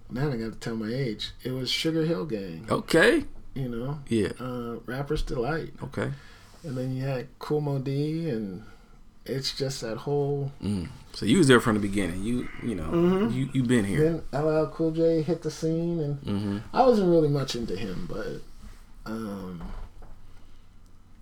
Now 0.09 0.31
I 0.31 0.37
got 0.37 0.53
to 0.53 0.57
tell 0.59 0.77
my 0.77 0.87
age. 0.93 1.31
It 1.43 1.51
was 1.51 1.69
Sugarhill 1.69 2.29
Gang. 2.29 2.65
Okay. 2.69 3.25
You 3.53 3.67
know, 3.67 3.99
Yeah. 4.07 4.29
uh, 4.39 4.77
Rapper's 4.85 5.23
Delight, 5.23 5.73
Okay. 5.83 6.11
and 6.63 6.77
then 6.77 6.95
you 6.95 7.03
had 7.03 7.27
Kool 7.39 7.59
Moe 7.59 7.79
Dee 7.79 8.29
and 8.29 8.63
it's 9.25 9.55
just 9.57 9.81
that 9.81 9.97
whole. 9.97 10.51
Mm. 10.63 10.89
So 11.13 11.25
you 11.25 11.37
was 11.37 11.47
there 11.47 11.59
from 11.59 11.75
the 11.75 11.79
beginning. 11.81 12.23
You 12.23 12.47
you 12.63 12.75
know 12.75 12.89
Mhm. 12.89 13.33
you 13.33 13.49
you 13.53 13.63
been 13.63 13.85
here. 13.85 14.21
Then 14.31 14.43
LL 14.45 14.67
Cool 14.67 14.91
J 14.91 15.21
hit 15.21 15.41
the 15.41 15.51
scene, 15.51 15.99
and 15.99 16.17
hmm 16.19 16.57
I 16.73 16.85
wasn't 16.85 17.09
really 17.09 17.29
much 17.29 17.55
into 17.55 17.75
him, 17.75 18.07
but 18.09 18.41
um, 19.11 19.61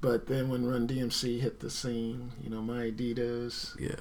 but 0.01 0.27
then 0.27 0.49
when 0.49 0.65
Run 0.65 0.87
DMC 0.87 1.39
hit 1.39 1.59
the 1.59 1.69
scene, 1.69 2.31
you 2.43 2.49
know, 2.49 2.61
my 2.61 2.91
Adidas 2.91 3.79
Yeah. 3.79 3.95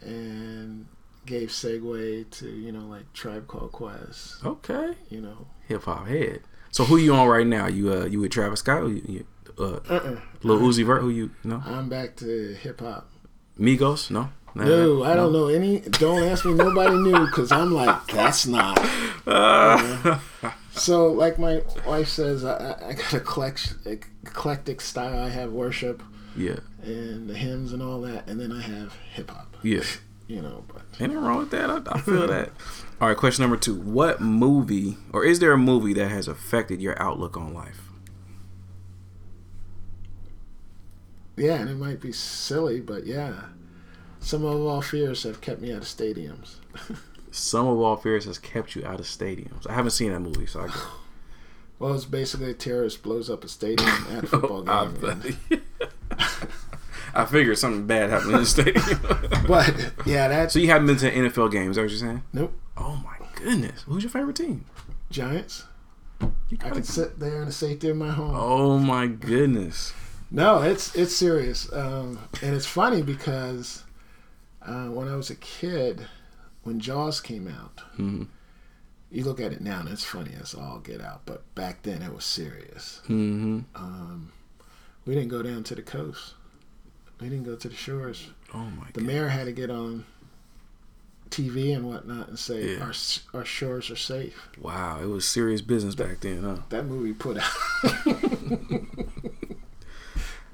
and 0.00 0.86
gave 1.26 1.48
segue 1.48 2.30
to 2.30 2.48
you 2.48 2.72
know 2.72 2.86
like 2.86 3.10
Tribe 3.12 3.46
Called 3.46 3.72
Quest, 3.72 4.44
Okay. 4.44 4.94
you 5.10 5.20
know. 5.20 5.46
Hip 5.68 5.84
hop 5.84 6.06
head. 6.08 6.40
So 6.70 6.84
who 6.84 6.96
you 6.96 7.14
on 7.14 7.28
right 7.28 7.46
now? 7.46 7.66
You 7.66 7.92
uh 7.92 8.04
you 8.06 8.20
with 8.20 8.32
Travis 8.32 8.60
Scott? 8.60 8.82
Or 8.82 8.88
you, 8.90 9.02
you, 9.06 9.26
uh, 9.58 9.78
Uh-uh. 9.88 10.20
Lil 10.42 10.58
Uzi 10.60 10.84
Vert? 10.84 11.00
Who 11.02 11.10
you 11.10 11.30
no? 11.44 11.62
I'm 11.64 11.88
back 11.88 12.16
to 12.16 12.54
hip 12.54 12.80
hop. 12.80 13.08
Migos? 13.58 14.10
No. 14.10 14.30
No, 14.56 15.02
I 15.02 15.14
don't 15.14 15.32
know 15.32 15.48
any. 15.48 15.80
Don't 15.80 16.22
ask 16.22 16.44
me. 16.44 16.54
Nobody 16.54 16.96
knew 16.96 17.26
because 17.26 17.50
I'm 17.50 17.72
like, 17.74 18.06
that's 18.06 18.46
not. 18.46 18.78
Uh, 19.26 20.18
So, 20.76 21.06
like 21.06 21.38
my 21.38 21.62
wife 21.86 22.08
says, 22.08 22.44
I, 22.44 22.76
I- 22.88 22.92
got 22.94 23.12
a 23.14 23.20
collect, 23.20 23.74
eclectic 23.86 24.80
style. 24.80 25.18
I 25.18 25.28
have 25.28 25.52
worship 25.52 26.02
yeah. 26.36 26.56
and 26.82 27.28
the 27.30 27.34
hymns 27.34 27.72
and 27.72 27.80
all 27.80 28.00
that, 28.02 28.28
and 28.28 28.40
then 28.40 28.50
I 28.50 28.60
have 28.60 28.92
hip 29.12 29.30
hop. 29.30 29.56
Yeah. 29.62 29.84
You 30.26 30.42
know, 30.42 30.64
but 30.66 30.82
Ain't 31.00 31.12
nothing 31.12 31.18
wrong 31.18 31.38
with 31.38 31.50
that. 31.50 31.70
I, 31.70 31.80
I 31.92 32.00
feel 32.00 32.26
that. 32.26 32.50
All 33.00 33.08
right, 33.08 33.16
question 33.16 33.42
number 33.42 33.56
two. 33.56 33.74
What 33.74 34.20
movie, 34.20 34.96
or 35.12 35.24
is 35.24 35.38
there 35.38 35.52
a 35.52 35.58
movie 35.58 35.92
that 35.94 36.08
has 36.08 36.26
affected 36.28 36.80
your 36.80 37.00
outlook 37.00 37.36
on 37.36 37.52
life? 37.54 37.83
Yeah, 41.36 41.54
and 41.56 41.68
it 41.70 41.76
might 41.76 42.00
be 42.00 42.12
silly, 42.12 42.80
but 42.80 43.06
yeah, 43.06 43.40
Sum 44.20 44.44
of 44.44 44.60
All 44.62 44.80
Fears 44.82 45.24
have 45.24 45.40
kept 45.40 45.60
me 45.60 45.72
out 45.72 45.78
of 45.82 45.88
stadiums. 45.88 46.56
Sum 47.30 47.66
of 47.66 47.78
All 47.80 47.96
Fears 47.96 48.24
has 48.26 48.38
kept 48.38 48.76
you 48.76 48.84
out 48.86 49.00
of 49.00 49.06
stadiums. 49.06 49.68
I 49.68 49.72
haven't 49.74 49.90
seen 49.92 50.12
that 50.12 50.20
movie, 50.20 50.46
so 50.46 50.60
I 50.60 50.66
go. 50.68 50.74
Well, 51.80 51.92
it's 51.94 52.04
basically 52.04 52.50
a 52.50 52.54
terrorist 52.54 53.02
blows 53.02 53.28
up 53.28 53.42
a 53.42 53.48
stadium 53.48 53.88
at 54.12 54.22
a 54.22 54.26
oh, 54.36 54.40
football 54.40 54.70
I, 54.70 54.86
game. 54.86 55.36
and- 55.50 55.60
I 57.14 57.24
figured 57.26 57.58
something 57.58 57.84
bad 57.86 58.10
happened 58.10 58.32
in 58.34 58.40
the 58.40 58.46
stadium. 58.46 59.00
but 59.48 59.92
yeah, 60.06 60.28
that's 60.28 60.52
so 60.54 60.60
you 60.60 60.68
haven't 60.68 60.86
been 60.86 60.96
to 60.98 61.10
NFL 61.12 61.50
games? 61.50 61.70
Is 61.70 61.76
that 61.76 61.82
what 61.82 61.90
you're 61.90 61.98
saying? 61.98 62.22
nope. 62.32 62.52
Oh 62.76 62.96
my 63.04 63.16
goodness! 63.34 63.82
Who's 63.82 64.04
your 64.04 64.10
favorite 64.10 64.36
team? 64.36 64.64
Giants. 65.10 65.64
You 66.48 66.58
I 66.64 66.70
can 66.70 66.84
sit 66.84 67.18
there 67.18 67.40
in 67.40 67.46
the 67.46 67.52
safety 67.52 67.88
of 67.88 67.96
my 67.96 68.10
home. 68.10 68.34
oh 68.34 68.78
my 68.78 69.08
goodness! 69.08 69.92
No, 70.34 70.62
it's 70.62 70.94
it's 70.96 71.14
serious, 71.14 71.72
um, 71.72 72.18
and 72.42 72.56
it's 72.56 72.66
funny 72.66 73.02
because 73.02 73.84
uh, 74.62 74.86
when 74.86 75.06
I 75.06 75.14
was 75.14 75.30
a 75.30 75.36
kid, 75.36 76.08
when 76.64 76.80
Jaws 76.80 77.20
came 77.20 77.46
out, 77.46 77.80
Mhm. 77.96 78.26
you 79.12 79.22
look 79.22 79.38
at 79.38 79.52
it 79.52 79.60
now 79.60 79.78
and 79.78 79.88
it's 79.88 80.02
funny 80.04 80.32
as 80.40 80.52
all 80.52 80.80
get 80.80 81.00
out, 81.00 81.22
but 81.24 81.42
back 81.54 81.82
then 81.84 82.02
it 82.02 82.12
was 82.12 82.24
serious. 82.24 83.00
Mm-hmm. 83.04 83.60
Um, 83.76 84.32
we 85.06 85.14
didn't 85.14 85.28
go 85.28 85.40
down 85.40 85.62
to 85.64 85.74
the 85.76 85.82
coast. 85.82 86.34
We 87.20 87.28
didn't 87.28 87.44
go 87.44 87.54
to 87.54 87.68
the 87.68 87.76
shores. 87.76 88.26
Oh 88.52 88.58
my 88.58 88.86
god. 88.86 88.94
The 88.94 89.00
god! 89.02 89.06
mayor 89.06 89.28
had 89.28 89.44
to 89.46 89.52
get 89.52 89.70
on 89.70 90.04
TV 91.30 91.72
and 91.76 91.86
whatnot 91.86 92.26
and 92.28 92.38
say 92.38 92.74
Yeah. 92.74 92.80
our 92.82 92.92
our 93.34 93.44
shores 93.44 93.88
are 93.88 93.94
safe. 93.96 94.48
Wow, 94.60 94.98
it 95.00 95.06
was 95.06 95.24
serious 95.28 95.60
business 95.60 95.94
back 95.94 96.18
then, 96.22 96.42
huh? 96.42 96.56
That 96.70 96.86
movie 96.86 97.12
put 97.12 97.36
out. 97.38 97.52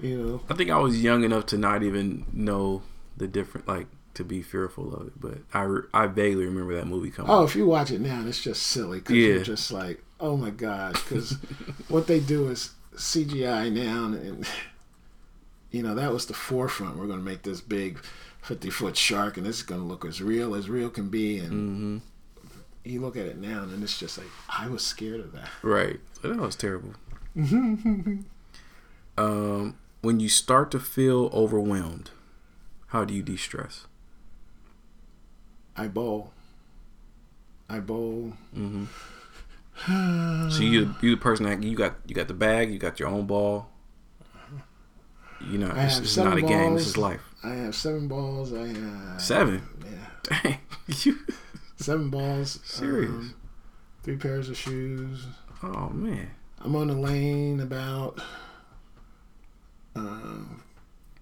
you 0.02 0.18
know, 0.22 0.40
I 0.48 0.54
think 0.54 0.70
I 0.70 0.78
was 0.78 1.02
young 1.02 1.24
enough 1.24 1.46
to 1.46 1.58
not 1.58 1.82
even 1.82 2.26
know 2.32 2.82
the 3.16 3.26
different, 3.28 3.66
like 3.68 3.86
to 4.14 4.24
be 4.24 4.42
fearful 4.42 4.94
of 4.94 5.06
it. 5.08 5.20
But 5.20 5.38
I, 5.54 5.62
re- 5.62 5.82
I 5.94 6.06
vaguely 6.06 6.46
remember 6.46 6.74
that 6.74 6.86
movie 6.86 7.10
coming. 7.10 7.30
Oh, 7.30 7.44
if 7.44 7.54
you 7.54 7.66
watch 7.66 7.90
it 7.90 8.00
now, 8.00 8.24
it's 8.26 8.40
just 8.40 8.62
silly 8.62 8.98
because 8.98 9.16
Yeah. 9.16 9.26
you're 9.34 9.42
just 9.44 9.70
like, 9.70 10.02
oh 10.18 10.36
my 10.36 10.50
god, 10.50 10.94
because 10.94 11.32
what 11.88 12.06
they 12.06 12.20
do 12.20 12.48
is 12.48 12.72
CGI 12.96 13.70
now, 13.72 14.06
and, 14.06 14.14
and 14.14 14.48
you 15.70 15.82
know 15.82 15.94
that 15.94 16.12
was 16.12 16.26
the 16.26 16.34
forefront. 16.34 16.96
We're 16.96 17.06
going 17.06 17.18
to 17.20 17.24
make 17.24 17.42
this 17.42 17.60
big 17.60 17.98
fifty 18.42 18.70
foot 18.70 18.96
shark, 18.96 19.36
and 19.36 19.46
this 19.46 19.56
is 19.56 19.62
going 19.62 19.80
to 19.80 19.86
look 19.86 20.04
as 20.04 20.20
real 20.22 20.54
as 20.54 20.68
real 20.68 20.90
can 20.90 21.08
be. 21.08 21.38
And 21.38 21.50
hmm 21.50 21.98
you 22.82 22.98
look 23.02 23.14
at 23.14 23.26
it 23.26 23.36
now, 23.36 23.62
and 23.62 23.82
it's 23.82 23.98
just 23.98 24.16
like 24.16 24.26
I 24.48 24.66
was 24.66 24.82
scared 24.82 25.20
of 25.20 25.32
that. 25.32 25.50
Right. 25.62 26.00
That 26.22 26.38
was 26.38 26.56
terrible. 26.56 26.94
um, 27.36 28.24
when 30.00 30.20
you 30.20 30.28
start 30.28 30.70
to 30.72 30.80
feel 30.80 31.30
overwhelmed, 31.32 32.10
how 32.88 33.04
do 33.04 33.14
you 33.14 33.22
de-stress? 33.22 33.86
I 35.76 35.88
bowl. 35.88 36.32
I 37.68 37.80
bowl. 37.80 38.34
hmm 38.52 38.84
So 40.50 40.60
you 40.62 40.94
you 41.00 41.14
the 41.14 41.16
person 41.16 41.46
that 41.46 41.62
you 41.62 41.74
got 41.76 41.94
you 42.06 42.14
got 42.14 42.28
the 42.28 42.34
bag, 42.34 42.70
you 42.72 42.78
got 42.78 42.98
your 43.00 43.08
own 43.08 43.26
ball. 43.26 43.70
You 45.40 45.56
know, 45.58 45.70
I 45.70 45.84
it's, 45.86 45.98
it's 45.98 46.16
not 46.18 46.36
a 46.36 46.42
game. 46.42 46.74
This 46.74 46.88
is 46.88 46.98
life. 46.98 47.22
I 47.42 47.54
have 47.54 47.74
seven 47.74 48.08
balls. 48.08 48.52
I 48.52 48.66
have 48.66 49.22
Seven. 49.22 49.62
Yeah, 49.82 50.38
Dang. 50.42 50.58
You, 51.04 51.16
seven 51.76 52.10
balls. 52.10 52.58
Serious? 52.64 53.10
um, 53.10 53.34
three 54.02 54.16
pairs 54.16 54.50
of 54.50 54.56
shoes. 54.56 55.24
oh 55.62 55.88
man. 55.90 56.30
I'm 56.58 56.76
on 56.76 56.88
the 56.88 56.94
lane 56.94 57.60
about 57.60 58.20
um, 59.96 60.62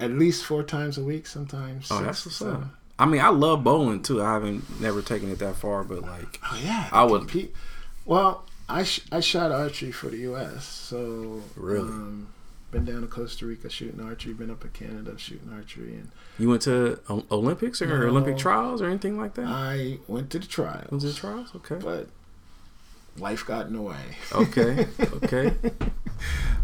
at 0.01 0.11
least 0.11 0.45
four 0.45 0.63
times 0.63 0.99
a 0.99 1.03
week. 1.05 1.27
Sometimes. 1.27 1.89
Oh, 1.91 1.97
six, 1.97 2.07
that's 2.07 2.27
what's 2.27 2.43
up. 2.43 2.65
I 2.99 3.07
mean, 3.07 3.21
I 3.21 3.29
love 3.29 3.63
bowling 3.63 4.03
too. 4.03 4.23
I 4.23 4.33
haven't 4.35 4.81
never 4.81 5.03
taken 5.03 5.31
it 5.31 5.39
that 5.39 5.57
far, 5.57 5.85
but 5.85 6.03
like, 6.03 6.41
Oh 6.45 6.61
yeah. 6.63 6.89
I 6.93 7.05
would- 7.05 7.23
compete. 7.23 7.55
Well, 8.05 8.45
I 8.69 8.83
sh- 8.85 9.05
I 9.13 9.21
shot 9.21 9.53
archery 9.53 9.93
for 9.93 10.09
the 10.09 10.19
U.S. 10.19 10.65
So 10.65 11.43
Really? 11.57 11.89
um, 11.89 12.29
been 12.71 12.85
down 12.85 13.01
to 13.03 13.07
Costa 13.07 13.47
Rica 13.47 13.71
shooting 13.71 14.01
archery. 14.01 14.33
Been 14.35 14.51
up 14.51 14.65
in 14.65 14.71
Canada 14.71 15.15
shooting 15.19 15.51
archery, 15.53 15.95
and 15.95 16.11
you 16.39 16.49
went 16.49 16.63
to 16.63 16.99
O- 17.09 17.25
Olympics 17.31 17.81
or 17.81 17.87
No. 17.87 18.07
Olympic 18.09 18.37
trials 18.37 18.83
or 18.83 18.87
anything 18.87 19.17
like 19.19 19.35
that? 19.35 19.47
I 19.47 19.99
went 20.09 20.31
to 20.31 20.39
the 20.39 20.47
trials. 20.47 20.91
Was 20.91 21.05
it 21.05 21.17
trials? 21.17 21.51
Okay. 21.57 21.77
But 21.77 22.09
life 23.21 23.45
got 23.47 23.67
in 23.67 23.75
the 23.75 23.83
way. 23.83 24.17
Okay. 24.33 24.87
Okay. 25.23 25.53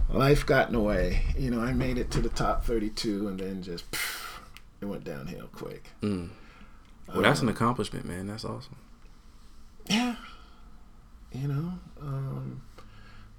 life 0.09 0.45
got 0.47 0.69
in 0.69 0.75
the 0.75 0.81
way. 0.81 1.23
You 1.39 1.51
know, 1.51 1.61
I 1.61 1.73
made 1.73 1.99
it 1.99 2.11
to 2.13 2.21
the 2.21 2.29
top 2.29 2.65
32, 2.65 3.29
and 3.29 3.39
then 3.39 3.63
just 3.63 3.91
pff, 3.91 4.39
it 4.81 4.87
went 4.87 5.05
downhill 5.05 5.49
quick. 5.53 5.91
Mm. 6.03 6.31
Well, 7.09 7.23
that's 7.23 7.41
an 7.41 7.49
Um, 7.49 7.55
accomplishment, 7.55 8.07
man. 8.07 8.27
That's 8.27 8.45
awesome. 8.45 8.77
Yeah. 9.89 10.17
You 11.33 11.49
know, 11.49 11.73
um, 12.01 12.63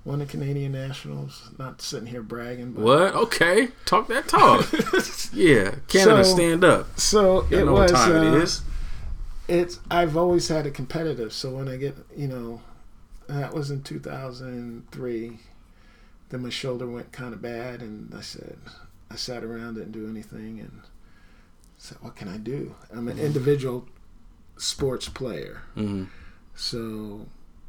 won 0.03 0.19
the 0.19 0.25
Canadian 0.25 0.73
Nationals. 0.73 1.49
Not 1.57 1.81
sitting 1.81 2.07
here 2.07 2.21
bragging, 2.21 2.73
but 2.73 2.83
What? 2.83 3.15
Okay. 3.15 3.69
Talk 3.85 4.07
that 4.09 4.27
talk. 4.27 4.69
yeah. 5.33 5.75
Canada, 5.87 6.23
So- 6.23 6.35
stand 6.35 6.63
up. 6.63 6.99
so 6.99 7.47
You 7.49 7.59
it 7.59 7.65
know 7.65 7.73
was. 7.73 7.91
what 7.91 7.97
time 7.97 8.15
uh, 8.33 8.35
it 8.37 8.43
is. 8.43 8.61
It's. 9.47 9.79
I've 9.89 10.17
always 10.17 10.47
had 10.47 10.65
a 10.65 10.71
competitive. 10.71 11.31
So 11.33 11.51
when 11.51 11.67
I 11.67 11.77
get, 11.77 11.95
you 12.17 12.27
know, 12.27 12.61
that 13.27 13.53
was 13.53 13.71
in 13.71 13.81
2003. 13.83 15.39
Then 16.29 16.41
my 16.41 16.49
shoulder 16.49 16.87
went 16.87 17.11
kind 17.11 17.33
of 17.33 17.41
bad, 17.41 17.81
and 17.81 18.13
I 18.15 18.21
said, 18.21 18.57
I 19.11 19.15
sat 19.15 19.43
around, 19.43 19.75
didn't 19.75 19.91
do 19.91 20.07
anything, 20.09 20.59
and 20.59 20.81
said, 21.77 21.97
what 22.01 22.15
can 22.15 22.27
I 22.27 22.37
do? 22.37 22.75
I'm 22.91 23.07
an 23.07 23.19
individual 23.19 23.87
sports 24.57 25.07
player. 25.09 25.61
hmm 25.75 26.05
So 26.55 27.27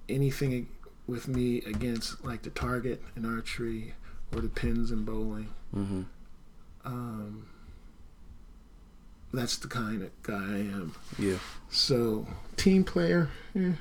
anything 0.08 0.68
with 1.06 1.28
me 1.28 1.58
against 1.62 2.24
like 2.24 2.42
the 2.42 2.50
target 2.50 3.02
in 3.16 3.24
archery 3.26 3.94
or 4.34 4.40
the 4.40 4.48
pins 4.48 4.90
in 4.90 5.04
bowling, 5.04 5.48
hmm 5.72 6.02
um, 6.84 7.46
that's 9.34 9.56
the 9.56 9.66
kind 9.68 10.02
of 10.02 10.10
guy 10.22 10.34
I 10.34 10.58
am. 10.58 10.94
Yeah. 11.18 11.38
So 11.68 12.26
team 12.56 12.84
player. 12.84 13.28
eh. 13.56 13.72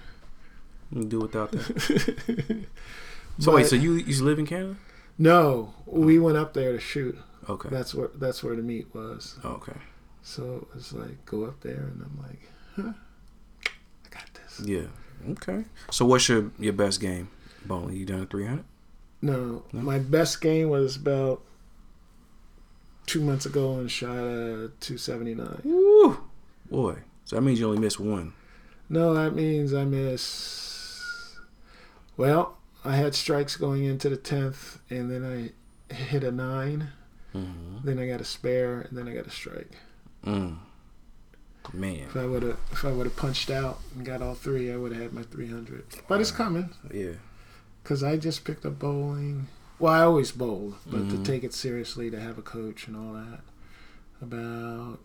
You 0.96 1.04
do 1.06 1.20
without 1.20 1.52
that. 1.52 2.66
So 3.38 3.54
wait, 3.54 3.68
so 3.68 3.76
you 3.76 3.96
you 3.96 4.24
live 4.24 4.40
in 4.40 4.46
Canada? 4.46 4.78
no, 5.18 5.74
oh. 5.88 6.00
we 6.00 6.20
went 6.20 6.38
up 6.38 6.54
there 6.54 6.72
to 6.72 6.80
shoot. 6.80 7.18
Okay. 7.50 7.68
That's 7.70 7.94
where 7.94 8.10
that's 8.16 8.42
where 8.44 8.56
the 8.56 8.62
meet 8.64 8.88
was. 8.96 9.38
Oh, 9.44 9.50
okay. 9.60 9.78
So 10.24 10.44
it 10.72 10.74
was 10.74 10.94
like 10.94 11.26
go 11.26 11.44
up 11.44 11.60
there, 11.60 11.92
and 11.92 12.02
I'm 12.02 12.18
like, 12.24 12.42
huh, 12.78 12.94
I 13.66 14.10
got 14.10 14.24
this. 14.34 14.62
Yeah. 14.66 14.88
Okay. 15.32 15.66
So 15.92 16.06
what's 16.06 16.30
your 16.30 16.52
your 16.58 16.72
best 16.74 17.02
game? 17.02 17.28
Bowling. 17.66 17.98
You 17.98 18.06
done 18.06 18.26
three 18.28 18.46
hundred? 18.46 18.64
No, 19.22 19.64
No? 19.74 19.82
my 19.82 20.00
best 20.00 20.40
game 20.40 20.70
was 20.70 20.96
about 20.96 21.42
two 23.06 23.20
months 23.22 23.46
ago 23.46 23.74
and 23.80 23.92
shot 23.92 24.16
a 24.18 24.72
279. 24.80 25.62
Woo. 25.64 26.18
Boy. 26.70 27.00
So 27.26 27.36
that 27.36 27.42
means 27.42 27.60
you 27.60 27.68
only 27.68 27.80
missed 27.80 28.00
one. 28.00 28.34
No, 28.88 29.14
that 29.14 29.36
means 29.36 29.74
I 29.74 29.84
miss. 29.84 30.65
Well, 32.18 32.58
I 32.84 32.96
had 32.96 33.16
strikes 33.16 33.56
going 33.58 33.84
into 33.84 34.10
the 34.10 34.18
10th, 34.18 34.78
and 34.90 35.10
then 35.12 35.24
I 35.90 35.94
hit 35.94 36.24
a 36.24 36.32
9. 36.32 36.90
Mm-hmm. 37.34 37.78
Then 37.84 38.00
I 38.00 38.08
got 38.08 38.22
a 38.22 38.26
spare, 38.26 38.82
and 38.82 38.98
then 38.98 39.08
I 39.08 39.14
got 39.14 39.28
a 39.28 39.32
strike. 39.32 39.72
Mm. 40.26 40.58
Man. 41.74 41.96
If 42.08 42.16
I 42.16 42.26
would 42.26 42.44
have 42.44 42.58
if 42.72 42.86
I 42.86 42.92
would 42.92 43.06
have 43.08 43.16
punched 43.16 43.50
out 43.50 43.80
and 43.96 44.06
got 44.06 44.22
all 44.22 44.36
three, 44.36 44.72
I 44.72 44.78
would 44.78 44.92
have 44.94 45.02
had 45.02 45.14
my 45.14 45.24
300. 45.24 45.84
But 46.08 46.22
it's 46.22 46.30
coming 46.32 46.70
Yeah. 46.94 47.14
because 47.82 48.04
I 48.04 48.18
just 48.18 48.44
picked 48.46 48.66
up 48.68 48.78
bowling. 48.80 49.48
Well, 49.80 49.92
I 49.92 50.02
always 50.02 50.32
bowled, 50.32 50.76
but 50.86 51.02
Mhm. 51.02 51.10
to 51.10 51.24
take 51.24 51.44
it 51.44 51.54
seriously, 51.54 52.10
to 52.12 52.20
have 52.20 52.38
a 52.38 52.44
coach 52.44 52.88
and 52.88 52.96
all 52.96 53.14
that, 53.14 53.42
about 54.22 55.00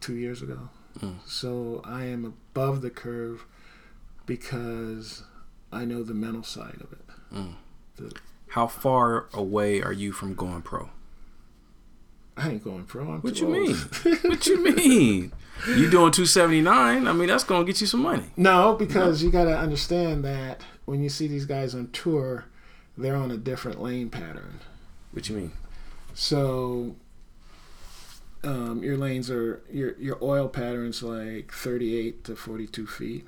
two 0.00 0.14
years 0.14 0.42
ago. 0.42 0.68
Mm. 1.00 1.16
So 1.26 1.80
I 1.84 2.04
am 2.04 2.24
above 2.26 2.82
the 2.82 2.90
curve 2.90 3.44
because 4.26 5.24
I 5.74 5.84
know 5.84 6.02
the 6.02 6.14
mental 6.14 6.42
side 6.42 6.80
of 6.80 6.92
it. 6.92 7.04
Mm. 7.34 7.54
The- 7.96 8.12
How 8.48 8.66
far 8.66 9.26
away 9.34 9.82
are 9.82 9.92
you 9.92 10.12
from 10.12 10.34
going 10.34 10.62
pro? 10.62 10.90
I 12.36 12.50
ain't 12.50 12.64
going 12.64 12.84
pro. 12.84 13.02
I'm 13.12 13.20
What 13.20 13.40
you 13.40 13.46
old. 13.46 13.54
mean? 13.68 13.76
what 14.22 14.46
you 14.46 14.62
mean? 14.64 15.32
You 15.68 15.88
doing 15.88 16.10
279? 16.10 17.06
I 17.06 17.12
mean, 17.12 17.28
that's 17.28 17.44
going 17.44 17.64
to 17.64 17.72
get 17.72 17.80
you 17.80 17.86
some 17.86 18.02
money. 18.02 18.24
No, 18.36 18.74
because 18.74 19.22
you 19.22 19.30
got 19.30 19.44
to 19.44 19.56
understand 19.56 20.24
that 20.24 20.62
when 20.84 21.00
you 21.00 21.08
see 21.08 21.28
these 21.28 21.46
guys 21.46 21.74
on 21.76 21.90
tour, 21.92 22.46
they're 22.98 23.14
on 23.14 23.30
a 23.30 23.36
different 23.36 23.80
lane 23.80 24.10
pattern. 24.10 24.58
What 25.12 25.28
you 25.28 25.36
mean? 25.36 25.52
So 26.12 26.96
um, 28.42 28.82
your 28.82 28.96
lanes 28.96 29.30
are 29.30 29.62
your 29.70 29.96
your 29.98 30.18
oil 30.22 30.48
patterns 30.48 31.02
like 31.04 31.52
38 31.52 32.24
to 32.24 32.36
42 32.36 32.86
feet. 32.86 33.24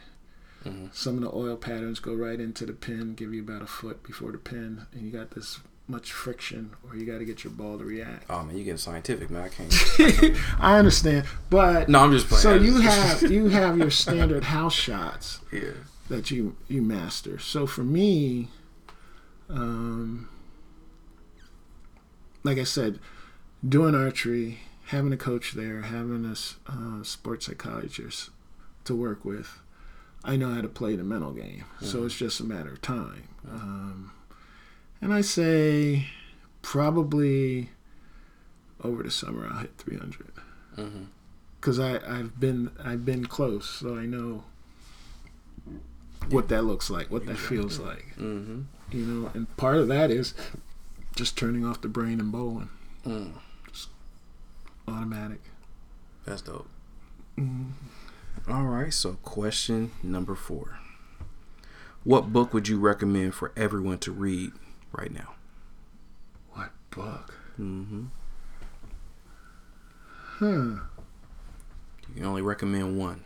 Mhm. 0.67 0.95
Some 0.95 1.17
of 1.17 1.21
the 1.23 1.31
oil 1.35 1.57
patterns 1.57 2.01
go 2.01 2.15
right 2.15 2.41
into 2.41 2.67
the 2.67 2.73
pin, 2.73 3.15
give 3.15 3.33
you 3.33 3.43
about 3.43 3.63
a 3.63 3.67
foot 3.67 4.03
before 4.03 4.33
the 4.33 4.39
pin, 4.39 4.87
and 4.93 5.03
you 5.03 5.11
got 5.11 5.31
this 5.33 5.61
much 5.89 6.11
friction, 6.13 6.71
or 6.89 6.97
you 6.97 7.07
got 7.07 7.19
to 7.19 7.25
get 7.25 7.45
your 7.45 7.53
ball 7.53 7.79
to 7.79 7.85
react. 7.85 8.25
Oh, 8.29 8.43
man, 8.43 8.57
you 8.59 8.65
getting 8.65 8.77
scientific, 8.79 9.31
man. 9.31 9.43
I 9.45 9.49
can't. 9.49 10.37
I 10.59 10.79
understand, 10.79 11.27
but 11.49 11.89
No, 11.89 12.01
I'm 12.01 12.11
just 12.13 12.27
playing. 12.27 12.43
so 12.43 12.55
you 12.57 12.81
have 12.81 13.23
you 13.23 13.47
have 13.51 13.79
your 13.79 13.91
standard 13.91 14.45
house 14.45 14.75
shots 14.75 15.41
Yeah. 15.53 15.71
that 16.09 16.31
you 16.33 16.57
you 16.67 16.83
master. 16.83 17.39
So 17.39 17.67
for 17.69 17.85
me, 17.85 18.49
um, 19.49 20.29
like 22.43 22.59
I 22.59 22.65
said, 22.65 22.99
doing 23.67 23.95
archery, 23.95 24.61
having 24.87 25.13
a 25.13 25.17
coach 25.17 25.53
there, 25.53 25.83
having 25.83 26.25
a 26.25 26.35
uh, 26.71 27.03
sports 27.05 27.47
psychologist 27.47 28.31
to 28.85 28.95
work 28.95 29.25
with, 29.25 29.59
I 30.27 30.37
know 30.37 30.53
how 30.53 30.61
to 30.61 30.69
play 30.69 30.97
the 30.97 31.05
mental 31.05 31.31
game. 31.33 31.65
So 31.81 32.05
it's 32.05 32.17
just 32.17 32.41
a 32.41 32.45
matter 32.45 32.71
of 32.73 32.83
time. 32.83 33.29
Um, 33.49 34.11
and 35.01 35.15
I 35.15 35.21
say 35.21 36.09
probably 36.63 37.71
over 38.83 39.03
the 39.05 39.11
summer 39.11 39.49
I'll 39.51 39.61
hit 39.61 39.73
300 39.79 40.27
Mm-hmm. 40.77 41.05
because 41.61 41.79
I 41.81 41.95
I've 42.07 42.39
been 42.39 42.71
I've 42.85 43.05
been 43.07 43.25
close, 43.25 43.67
so 43.67 43.97
I 43.97 44.05
know 44.05 44.45
what 46.29 46.49
that 46.49 46.63
looks 46.65 46.91
like, 46.91 47.11
what 47.11 47.25
that 47.27 47.39
feels 47.39 47.79
like, 47.79 48.05
Mm-hmm. 48.19 48.63
you 48.91 49.07
know. 49.07 49.31
And 49.33 49.57
part 49.57 49.77
of 49.77 49.89
that 49.89 50.11
is 50.11 50.35
just 51.15 51.39
turning 51.39 51.65
off 51.65 51.81
the 51.81 51.89
brain 51.89 52.21
and 52.21 52.31
bowling, 52.33 52.69
Mm. 53.07 53.33
automatic. 54.89 55.41
That's 56.27 56.43
dope. 56.43 56.69
Mm. 57.39 57.71
All 58.49 58.63
right, 58.65 58.95
so 58.95 59.15
question 59.25 59.91
number 60.05 60.37
four. 60.37 60.79
What 62.05 62.33
book 62.33 62.55
would 62.55 62.69
you 62.69 62.79
recommend 62.79 63.35
for 63.35 63.51
everyone 63.57 63.99
to 63.99 64.13
read 64.13 64.53
right 64.93 65.13
now? 65.13 65.35
What 66.53 66.71
book? 66.91 67.35
Mm-hmm. 67.61 68.05
Huh? 70.39 70.45
You 70.47 72.15
can 72.15 72.25
only 72.25 72.43
recommend 72.43 72.97
one. 72.97 73.25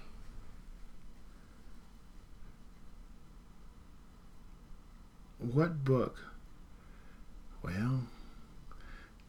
What 5.39 5.85
book? 5.85 6.19
Well, 7.63 8.05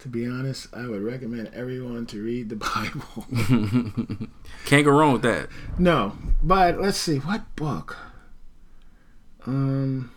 to 0.02 0.08
be 0.08 0.26
honest, 0.28 0.68
I 0.74 0.88
would 0.88 1.02
recommend 1.04 1.52
everyone 1.54 2.06
to 2.08 2.22
read 2.24 2.50
the 2.50 2.56
Bible. 2.58 3.28
Can't 4.66 4.86
go 4.86 4.92
wrong 4.92 5.14
with 5.14 5.22
that. 5.22 5.48
no, 5.78 6.14
but 6.44 6.80
let's 6.82 6.98
see, 6.98 7.18
what 7.20 7.56
book? 7.56 7.98
Um, 9.46 10.12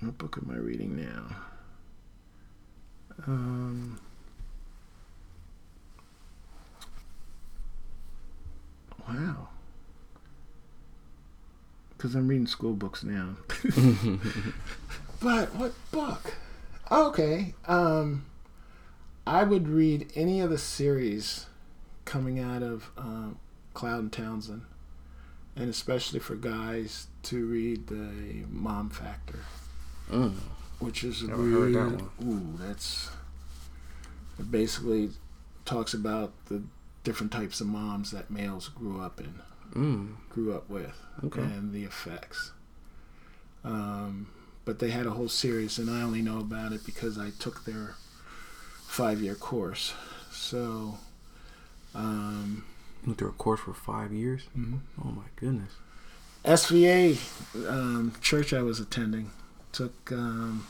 what 0.00 0.18
book 0.18 0.38
am 0.42 0.50
I 0.54 0.58
reading 0.58 0.96
now? 0.96 1.36
Um, 3.26 3.98
wow. 9.08 9.48
Because 11.96 12.14
I'm 12.14 12.28
reading 12.28 12.46
school 12.46 12.74
books 12.74 13.02
now. 13.02 13.36
but 15.20 15.54
what 15.54 15.72
book? 15.90 16.34
Okay. 16.90 17.54
Um, 17.66 18.26
I 19.26 19.42
would 19.44 19.68
read 19.68 20.12
any 20.14 20.40
of 20.40 20.50
the 20.50 20.58
series 20.58 21.46
coming 22.04 22.38
out 22.38 22.62
of 22.62 22.90
um, 22.98 23.38
Cloud 23.72 24.00
and 24.00 24.12
Townsend, 24.12 24.62
and 25.56 25.70
especially 25.70 26.20
for 26.20 26.34
guys 26.36 27.06
to 27.24 27.46
read 27.46 27.86
the 27.86 28.44
Mom 28.50 28.90
Factor, 28.90 29.40
Mm. 30.10 30.34
which 30.80 31.02
is 31.02 31.22
a 31.22 31.28
Never 31.28 31.42
heard 31.50 31.74
that 31.74 31.88
weird. 31.88 32.02
Ooh, 32.22 32.54
that's 32.58 33.10
it 34.38 34.50
basically 34.50 35.10
talks 35.64 35.94
about 35.94 36.32
the 36.46 36.62
different 37.04 37.32
types 37.32 37.60
of 37.60 37.66
moms 37.68 38.10
that 38.10 38.30
males 38.30 38.68
grew 38.68 39.00
up 39.00 39.20
in, 39.20 39.34
Mm. 39.72 40.16
grew 40.28 40.52
up 40.54 40.68
with, 40.68 40.92
Okay. 41.24 41.40
and 41.40 41.72
the 41.72 41.84
effects. 41.84 42.52
Um, 43.64 44.26
but 44.64 44.78
they 44.78 44.90
had 44.90 45.06
a 45.06 45.10
whole 45.10 45.28
series, 45.28 45.78
and 45.78 45.90
I 45.90 46.02
only 46.02 46.22
know 46.22 46.38
about 46.38 46.72
it 46.72 46.84
because 46.84 47.18
I 47.18 47.30
took 47.38 47.64
their 47.64 47.94
five-year 48.86 49.34
course. 49.34 49.92
So, 50.32 50.98
um, 51.94 52.64
You 53.02 53.08
went 53.08 53.18
through 53.18 53.28
a 53.28 53.32
course 53.32 53.60
for 53.60 53.74
five 53.74 54.12
years? 54.12 54.42
mhm. 54.56 54.80
Oh 55.04 55.10
my 55.10 55.24
goodness. 55.36 55.72
SVA 56.44 57.16
um, 57.68 58.12
church 58.20 58.52
I 58.52 58.62
was 58.62 58.78
attending 58.80 59.30
took. 59.72 60.12
Um, 60.12 60.66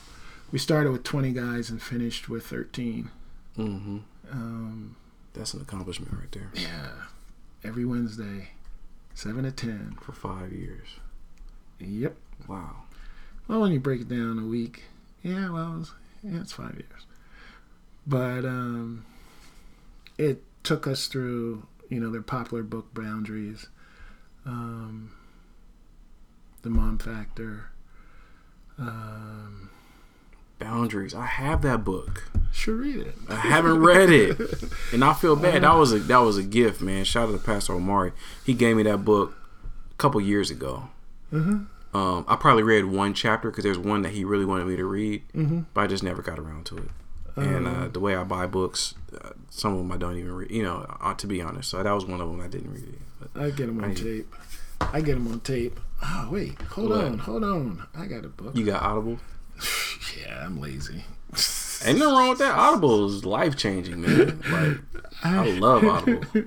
we 0.51 0.59
started 0.59 0.91
with 0.91 1.03
20 1.03 1.31
guys 1.33 1.69
and 1.69 1.81
finished 1.81 2.29
with 2.29 2.45
13. 2.47 3.09
Mm-hmm. 3.57 3.97
Um, 4.31 4.95
That's 5.33 5.53
an 5.53 5.61
accomplishment 5.61 6.13
right 6.13 6.31
there. 6.31 6.49
yeah, 6.53 6.91
every 7.63 7.83
Wednesday, 7.85 8.49
seven 9.13 9.43
to 9.43 9.51
ten. 9.51 9.97
For 10.01 10.13
five 10.13 10.53
years. 10.53 10.87
Yep. 11.79 12.15
Wow. 12.47 12.83
Well, 13.47 13.61
when 13.61 13.71
you 13.71 13.79
break 13.79 14.01
it 14.01 14.09
down 14.09 14.39
a 14.39 14.45
week, 14.45 14.83
yeah, 15.21 15.49
well, 15.49 15.79
it's, 15.81 15.91
yeah, 16.23 16.41
it's 16.41 16.51
five 16.51 16.73
years. 16.73 17.05
But 18.07 18.45
um, 18.45 19.05
it 20.17 20.43
took 20.63 20.87
us 20.87 21.07
through, 21.07 21.65
you 21.89 21.99
know, 21.99 22.11
their 22.11 22.21
popular 22.21 22.63
book 22.63 22.93
Boundaries, 22.93 23.67
um, 24.45 25.11
The 26.63 26.69
Mom 26.69 26.97
Factor. 26.97 27.69
Um, 28.77 29.69
Boundaries. 30.59 31.13
I 31.13 31.25
have 31.25 31.61
that 31.63 31.83
book. 31.83 32.29
should 32.51 32.75
read 32.75 32.99
it. 32.99 33.15
I 33.29 33.35
haven't 33.35 33.79
read 33.79 34.09
it, 34.09 34.39
and 34.93 35.03
I 35.03 35.13
feel 35.13 35.35
bad. 35.35 35.63
That 35.63 35.73
was 35.75 35.91
a 35.91 35.99
that 35.99 36.17
was 36.19 36.37
a 36.37 36.43
gift, 36.43 36.81
man. 36.81 37.03
Shout 37.03 37.29
out 37.29 37.33
to 37.33 37.37
Pastor 37.37 37.73
Omari. 37.73 38.11
He 38.45 38.53
gave 38.53 38.77
me 38.77 38.83
that 38.83 39.03
book 39.03 39.35
a 39.91 39.95
couple 39.95 40.21
years 40.21 40.49
ago. 40.49 40.89
Mm-hmm. 41.33 41.63
Um, 41.95 42.25
I 42.27 42.35
probably 42.35 42.63
read 42.63 42.85
one 42.85 43.13
chapter 43.13 43.49
because 43.49 43.63
there's 43.63 43.77
one 43.77 44.01
that 44.01 44.11
he 44.11 44.23
really 44.25 44.45
wanted 44.45 44.67
me 44.67 44.75
to 44.75 44.85
read, 44.85 45.23
Mm-hmm. 45.33 45.61
but 45.73 45.81
I 45.81 45.87
just 45.87 46.03
never 46.03 46.21
got 46.21 46.37
around 46.39 46.65
to 46.67 46.77
it. 46.77 46.89
And 47.37 47.67
uh, 47.67 47.87
the 47.89 47.99
way 47.99 48.15
I 48.15 48.23
buy 48.23 48.45
books, 48.47 48.95
uh, 49.13 49.29
some 49.49 49.73
of 49.73 49.79
them 49.79 49.91
I 49.91 49.97
don't 49.97 50.17
even 50.17 50.31
read. 50.33 50.51
You 50.51 50.63
know, 50.63 50.85
uh, 51.01 51.13
to 51.15 51.27
be 51.27 51.41
honest. 51.41 51.69
So 51.69 51.83
that 51.83 51.91
was 51.91 52.05
one 52.05 52.21
of 52.21 52.29
them 52.29 52.39
I 52.41 52.47
didn't 52.47 52.71
read. 52.73 52.83
It. 52.87 52.99
But 53.33 53.41
I 53.43 53.49
get 53.51 53.67
them 53.67 53.83
on 53.83 53.91
I- 53.91 53.93
tape. 53.93 54.33
I 54.81 55.01
get 55.01 55.13
them 55.15 55.27
on 55.27 55.39
tape. 55.41 55.79
Oh 56.03 56.29
wait, 56.31 56.61
hold 56.63 56.89
What? 56.91 57.03
on, 57.05 57.17
hold 57.19 57.43
on. 57.43 57.87
I 57.97 58.05
got 58.07 58.23
a 58.25 58.29
book. 58.29 58.55
you 58.55 58.65
got 58.65 58.81
Audible. 58.83 59.19
yeah, 60.19 60.45
I'm 60.45 60.59
lazy. 60.59 61.03
Ain't 61.85 61.99
nothing 61.99 62.13
wrong 62.13 62.29
with 62.29 62.39
that. 62.39 62.55
Audible 62.57 63.05
is 63.07 63.25
life 63.25 63.55
changing, 63.57 64.01
man. 64.01 64.41
Like 64.49 64.77
I 65.23 65.45
love 65.59 65.83
Audible. 65.83 66.23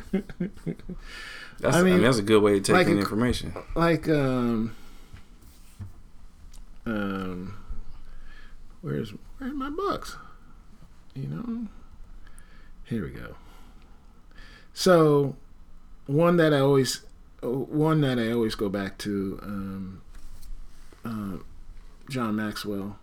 That's, 1.60 1.76
I 1.76 1.80
I 1.80 1.82
mean, 1.82 1.94
mean, 1.94 2.02
that's 2.04 2.18
a 2.18 2.22
good 2.22 2.40
way 2.42 2.52
to 2.54 2.60
take 2.60 2.74
like 2.74 2.86
in 2.86 2.96
a- 2.98 3.00
information. 3.00 3.52
like 3.74 4.08
um 4.08 4.74
um 6.88 7.54
where's 8.80 9.10
where's 9.38 9.52
my 9.54 9.68
books 9.70 10.16
you 11.14 11.26
know 11.26 11.66
here 12.84 13.04
we 13.04 13.10
go 13.10 13.34
so 14.72 15.36
one 16.06 16.36
that 16.36 16.52
i 16.54 16.58
always 16.60 17.02
one 17.42 18.00
that 18.00 18.18
i 18.18 18.30
always 18.32 18.54
go 18.54 18.68
back 18.68 18.96
to 18.98 19.38
um 19.42 20.00
uh, 21.04 21.36
john 22.08 22.36
maxwell 22.36 22.98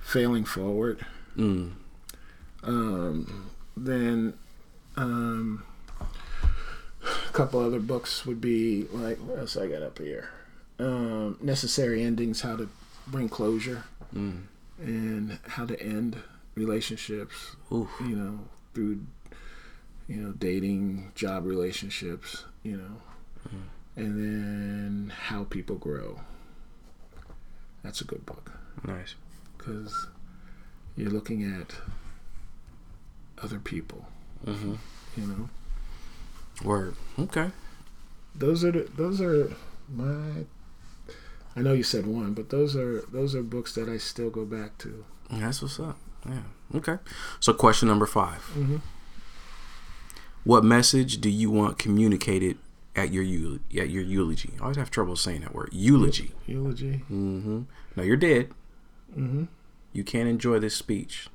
failing 0.00 0.44
forward 0.44 1.04
Mm. 1.36 1.72
um 2.64 3.50
then 3.76 4.34
Um, 4.96 5.62
a 6.00 7.32
couple 7.32 7.60
other 7.60 7.78
books 7.78 8.26
would 8.26 8.40
be 8.40 8.88
like 8.90 9.18
what 9.18 9.38
else 9.38 9.56
I 9.56 9.68
got 9.68 9.82
up 9.84 9.98
here? 9.98 10.30
Um, 10.80 11.36
Necessary 11.40 12.02
Endings: 12.02 12.40
How 12.40 12.56
to 12.56 12.68
Bring 13.10 13.28
Closure, 13.28 13.84
Mm. 14.14 14.42
and 14.80 15.38
how 15.48 15.64
to 15.66 15.80
end 15.82 16.16
relationships. 16.54 17.56
Oof. 17.72 17.88
You 18.00 18.16
know, 18.16 18.38
through 18.74 19.00
you 20.08 20.16
know 20.16 20.32
dating, 20.32 21.12
job 21.14 21.44
relationships. 21.46 22.44
You 22.62 22.76
know, 22.78 23.50
and 23.96 24.16
then 24.18 25.12
how 25.14 25.44
people 25.44 25.76
grow. 25.76 26.20
That's 27.82 28.00
a 28.00 28.04
good 28.04 28.26
book 28.26 28.52
Nice. 28.84 29.14
because 29.56 30.06
you're 30.96 31.10
looking 31.10 31.42
at 31.44 31.74
other 33.42 33.58
people. 33.60 34.06
Mm-hmm. 34.44 34.74
You 35.16 35.26
know. 35.26 35.48
Word. 36.64 36.94
Okay. 37.18 37.50
those 38.34 38.64
are 38.64 38.72
the, 38.72 38.88
those 38.96 39.20
are 39.20 39.52
my 39.88 40.44
I 41.58 41.62
know 41.62 41.72
you 41.72 41.82
said 41.82 42.06
one, 42.06 42.34
but 42.34 42.50
those 42.50 42.76
are 42.76 43.00
those 43.12 43.34
are 43.34 43.42
books 43.42 43.74
that 43.74 43.88
I 43.88 43.98
still 43.98 44.30
go 44.30 44.44
back 44.44 44.78
to. 44.78 45.04
That's 45.30 45.60
what's 45.60 45.80
up. 45.80 45.98
Yeah. 46.28 46.42
Okay. 46.76 46.98
So, 47.40 47.52
question 47.52 47.88
number 47.88 48.06
5 48.06 48.42
Mhm. 48.56 48.80
What 50.44 50.64
message 50.64 51.20
do 51.20 51.28
you 51.28 51.50
want 51.50 51.78
communicated 51.78 52.58
at 52.94 53.12
your 53.12 53.24
eul- 53.24 53.60
at 53.76 53.90
your 53.90 54.02
eulogy? 54.02 54.52
I 54.58 54.62
always 54.62 54.76
have 54.76 54.90
trouble 54.90 55.16
saying 55.16 55.40
that 55.42 55.54
word. 55.54 55.70
Eulogy. 55.72 56.32
Eulogy. 56.46 57.02
Mm-hmm. 57.10 57.62
Now 57.96 58.02
you're 58.02 58.16
dead. 58.16 58.50
Mm-hmm. 59.16 59.44
You 59.92 60.04
can't 60.04 60.28
enjoy 60.28 60.58
this 60.60 60.76
speech. 60.76 61.28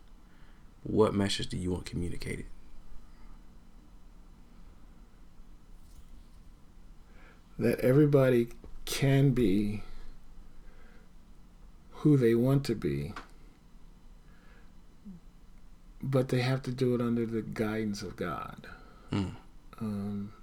What 0.83 1.13
message 1.13 1.47
do 1.47 1.57
you 1.57 1.71
want 1.71 1.85
communicated? 1.85 2.45
That 7.59 7.79
everybody 7.81 8.47
can 8.85 9.31
be 9.31 9.83
who 12.03 12.17
they 12.17 12.35
want 12.35 12.65
to 12.65 12.75
be, 12.75 13.13
but 16.01 16.27
they 16.27 16.41
have 16.41 16.61
to 16.61 16.71
do 16.71 16.93
it 16.93 16.99
under 16.99 17.25
the 17.25 17.41
guidance 17.41 18.01
of 18.01 18.17
God. 18.17 18.67
Mm. 19.09 19.31
Um, 19.79 20.33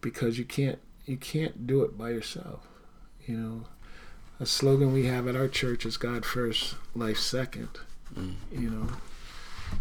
because 0.00 0.38
you 0.38 0.46
can't 0.46 0.78
you 1.04 1.18
can't 1.18 1.66
do 1.66 1.82
it 1.82 1.98
by 1.98 2.08
yourself. 2.08 2.66
You 3.26 3.36
know, 3.36 3.64
a 4.40 4.46
slogan 4.46 4.94
we 4.94 5.04
have 5.06 5.28
at 5.28 5.36
our 5.36 5.48
church 5.48 5.84
is 5.84 5.98
God 5.98 6.24
first, 6.24 6.74
life 6.94 7.18
second. 7.18 7.68
Mm. 8.14 8.34
You 8.50 8.70
know, 8.70 8.88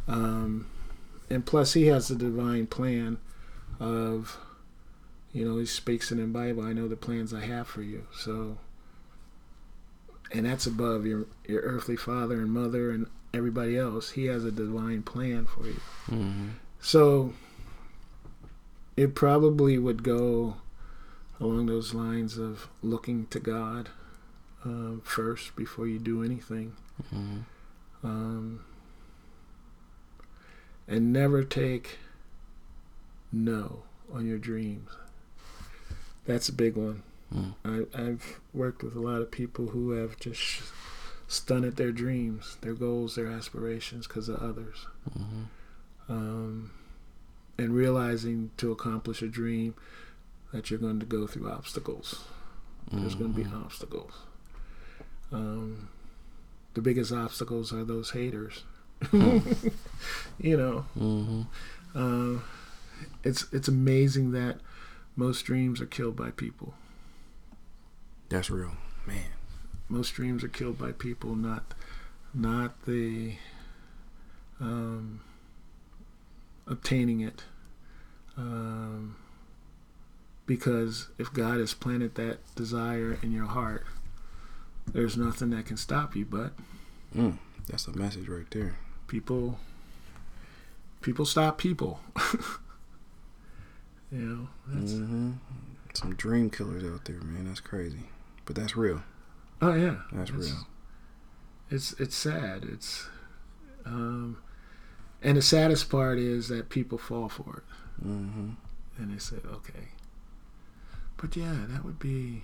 um, 0.10 0.68
and 1.30 1.45
plus 1.45 1.72
He 1.72 1.86
has 1.86 2.10
the 2.10 2.15
divine 2.15 2.68
plan 2.68 3.18
of, 3.80 4.38
you 5.32 5.48
know, 5.48 5.57
He 5.57 5.65
speaks 5.65 6.11
in 6.11 6.18
the 6.18 6.26
Bible. 6.26 6.64
I 6.64 6.74
know 6.74 6.90
the 6.90 6.98
plans 6.98 7.34
I 7.34 7.45
have 7.45 7.68
for 7.68 7.82
you. 7.82 8.07
So, 8.14 8.57
and 10.34 10.45
that's 10.45 10.65
above 10.65 11.05
your 11.05 11.27
your 11.47 11.61
earthly 11.61 11.95
father 11.95 12.41
and 12.41 12.51
mother 12.51 12.91
and 12.91 13.07
everybody 13.34 13.77
else. 13.77 14.11
He 14.11 14.26
has 14.26 14.43
a 14.43 14.51
divine 14.51 15.03
plan 15.03 15.45
for 15.45 15.65
you. 15.65 15.80
Mm-hmm. 16.10 16.49
So 16.81 17.34
it 18.97 19.15
probably 19.15 19.77
would 19.77 20.03
go 20.03 20.57
along 21.39 21.68
those 21.68 21.93
lines 21.93 22.38
of 22.38 22.68
looking 22.81 23.27
to 23.27 23.39
God 23.39 23.89
um, 24.65 25.01
first 25.03 25.55
before 25.55 25.88
you 25.88 25.99
do 25.99 26.23
anything. 26.23 26.73
Mm-hmm. 27.14 27.39
Um, 28.03 28.65
and 30.88 31.14
never 31.14 31.43
take 31.43 31.97
no 33.31 33.84
on 34.14 34.27
your 34.27 34.38
dreams. 34.38 34.89
That's 36.26 36.49
a 36.49 36.53
big 36.53 36.76
one. 36.76 37.03
Mm. 37.34 37.53
I, 37.95 38.01
I've 38.01 38.39
worked 38.53 38.84
with 38.84 38.95
a 38.95 38.99
lot 38.99 39.22
of 39.22 39.31
people 39.31 39.68
who 39.69 39.91
have 39.91 40.19
just 40.19 40.61
stunted 41.27 41.76
their 41.77 41.91
dreams, 41.91 42.57
their 42.61 42.73
goals, 42.73 43.15
their 43.15 43.27
aspirations 43.27 44.07
because 44.07 44.30
of 44.30 44.38
others. 44.41 44.85
Mm-hmm. 45.10 46.11
um, 46.11 46.72
and 47.57 47.73
realizing 47.76 48.49
to 48.57 48.72
accomplish 48.72 49.22
a 49.22 49.27
dream 49.27 49.76
that 50.51 50.69
you're 50.69 50.80
going 50.80 50.99
to 50.99 51.05
go 51.05 51.27
through 51.27 51.49
obstacles. 51.49 52.22
There's 52.91 53.15
going 53.15 53.34
to 53.34 53.38
be 53.38 53.45
Mm-hmm. 53.45 53.64
obstacles. 53.64 54.11
Um, 55.31 55.89
the 56.73 56.81
biggest 56.81 57.11
obstacles 57.11 57.72
are 57.73 57.84
those 57.84 58.11
haters. 58.11 58.64
you 59.14 60.57
know, 60.57 60.85
Mm-hmm. 60.99 61.41
uh, 61.95 62.39
it's 63.23 63.45
it's 63.51 63.68
amazing 63.68 64.31
that 64.31 64.57
most 65.15 65.43
dreams 65.43 65.80
are 65.81 65.85
killed 65.85 66.15
by 66.15 66.31
people. 66.31 66.73
That's 68.34 68.49
real, 68.49 68.72
man. 69.05 69.26
Most 69.88 70.15
dreams 70.15 70.43
are 70.43 70.47
killed 70.47 70.80
by 70.80 70.91
people, 70.91 71.35
not 71.35 71.76
not 72.34 72.85
the 72.88 73.35
um, 74.60 75.22
obtaining 76.65 77.19
it. 77.22 77.43
Um, 78.35 79.18
because 80.47 81.10
if 81.19 81.31
God 81.31 81.60
has 81.60 81.76
planted 81.76 82.15
that 82.15 82.39
desire 82.55 83.19
in 83.22 83.31
your 83.31 83.45
heart, 83.45 83.85
there's 84.91 85.15
nothing 85.15 85.51
that 85.51 85.68
can 85.68 85.77
stop 85.77 86.15
you. 86.15 86.26
But 86.26 86.53
Mm. 87.15 87.38
That's 87.68 87.85
the 87.85 87.93
message 87.93 88.27
right 88.27 88.49
there. 88.49 88.77
people, 89.05 89.60
people 91.01 91.27
stop 91.27 91.60
people. 91.60 91.99
you 94.11 94.18
know, 94.18 94.47
that's, 94.68 94.93
Mm-hmm. 94.93 95.34
Some 95.93 96.15
dream 96.15 96.49
killers 96.49 96.84
out 96.84 97.05
there, 97.05 97.22
man. 97.22 97.45
That's 97.45 97.60
crazy, 97.60 98.10
but 98.45 98.56
that's 98.56 98.76
real. 98.76 99.03
oh 99.61 99.74
yeah, 99.74 99.98
That's 100.11 100.30
it's, 100.32 100.49
real. 100.52 100.68
It's 101.70 101.94
it's 101.99 102.15
sad. 102.15 102.65
It's 102.72 103.07
um, 103.86 104.38
and 105.22 105.38
the 105.38 105.41
saddest 105.41 105.90
part 105.90 106.18
is 106.20 106.48
that 106.49 106.70
people 106.70 106.98
fall 106.98 107.30
for 107.30 107.64
it. 107.68 108.06
Mm-hmm. 108.06 108.49
and 108.98 109.14
they 109.14 109.20
say, 109.20 109.38
okay. 109.52 109.90
But 111.18 111.36
yeah, 111.38 111.56
that 111.70 111.86
would 111.86 111.99
be. 111.99 112.44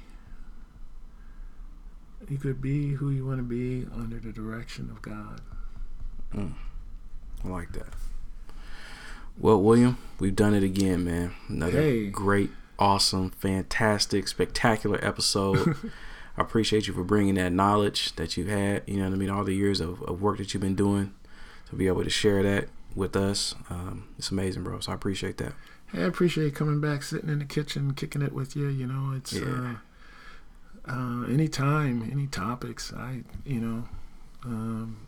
You 2.30 2.38
could 2.38 2.62
be 2.62 2.94
who 2.94 3.10
you 3.10 3.26
want 3.26 3.38
to 3.40 3.44
be 3.44 3.88
under 3.96 4.20
the 4.20 4.32
direction 4.32 4.90
of 4.92 5.02
God. 5.02 5.42
Mm. 6.34 6.54
I 7.44 7.48
like 7.48 7.72
that. 7.74 7.88
Well, 9.38 9.62
William, 9.62 9.98
we've 10.20 10.36
done 10.36 10.54
it 10.54 10.64
again, 10.64 11.06
man. 11.06 11.34
Another 11.48 11.80
Hey. 11.82 12.10
great, 12.10 12.52
awesome, 12.80 13.30
fantastic, 13.32 14.28
spectacular 14.28 15.00
episode. 15.06 15.76
I 16.38 16.42
appreciate 16.42 16.88
you 16.88 16.94
for 16.94 17.04
bringing 17.04 17.36
that 17.36 17.52
knowledge 17.52 18.16
that 18.16 18.38
you've 18.38 18.48
had. 18.48 18.84
You 18.88 18.98
know 18.98 19.04
what 19.06 19.14
I 19.14 19.18
mean? 19.18 19.30
All 19.30 19.44
the 19.44 19.54
years 19.56 19.82
of, 19.82 20.02
of 20.04 20.22
work 20.22 20.38
that 20.38 20.54
you've 20.54 20.62
been 20.62 20.76
doing 20.76 21.14
to 21.70 21.76
be 21.76 21.88
able 21.88 22.04
to 22.04 22.10
share 22.10 22.42
that 22.44 22.70
with 22.96 23.16
us. 23.16 23.54
Um, 23.70 24.08
it's 24.18 24.32
amazing, 24.32 24.64
bro. 24.64 24.80
So 24.80 24.92
I 24.92 24.96
appreciate 24.96 25.38
that. 25.38 25.54
Hey, 25.92 26.04
I 26.04 26.06
appreciate 26.06 26.56
coming 26.56 26.80
back, 26.80 27.04
sitting 27.04 27.30
in 27.30 27.40
the 27.40 27.46
kitchen, 27.46 27.94
kicking 27.94 28.22
it 28.22 28.32
with 28.32 28.56
you. 28.56 28.68
You 28.68 28.88
know, 28.88 29.14
it's 29.16 29.34
Yeah. 29.34 29.76
uh, 30.88 30.92
uh, 30.92 31.24
anytime, 31.26 32.08
any 32.12 32.28
topics. 32.28 32.94
I, 32.94 33.24
you 33.46 33.60
know, 33.60 33.90
um, 34.46 35.08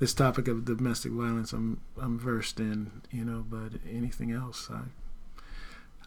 this 0.00 0.12
topic 0.14 0.46
of 0.48 0.64
domestic 0.64 1.12
violence, 1.12 1.52
I'm 1.52 1.80
I'm 2.00 2.18
versed 2.18 2.60
in. 2.60 3.02
You 3.10 3.24
know, 3.24 3.44
but 3.48 3.80
anything 3.90 4.32
else, 4.32 4.68
I 4.70 4.80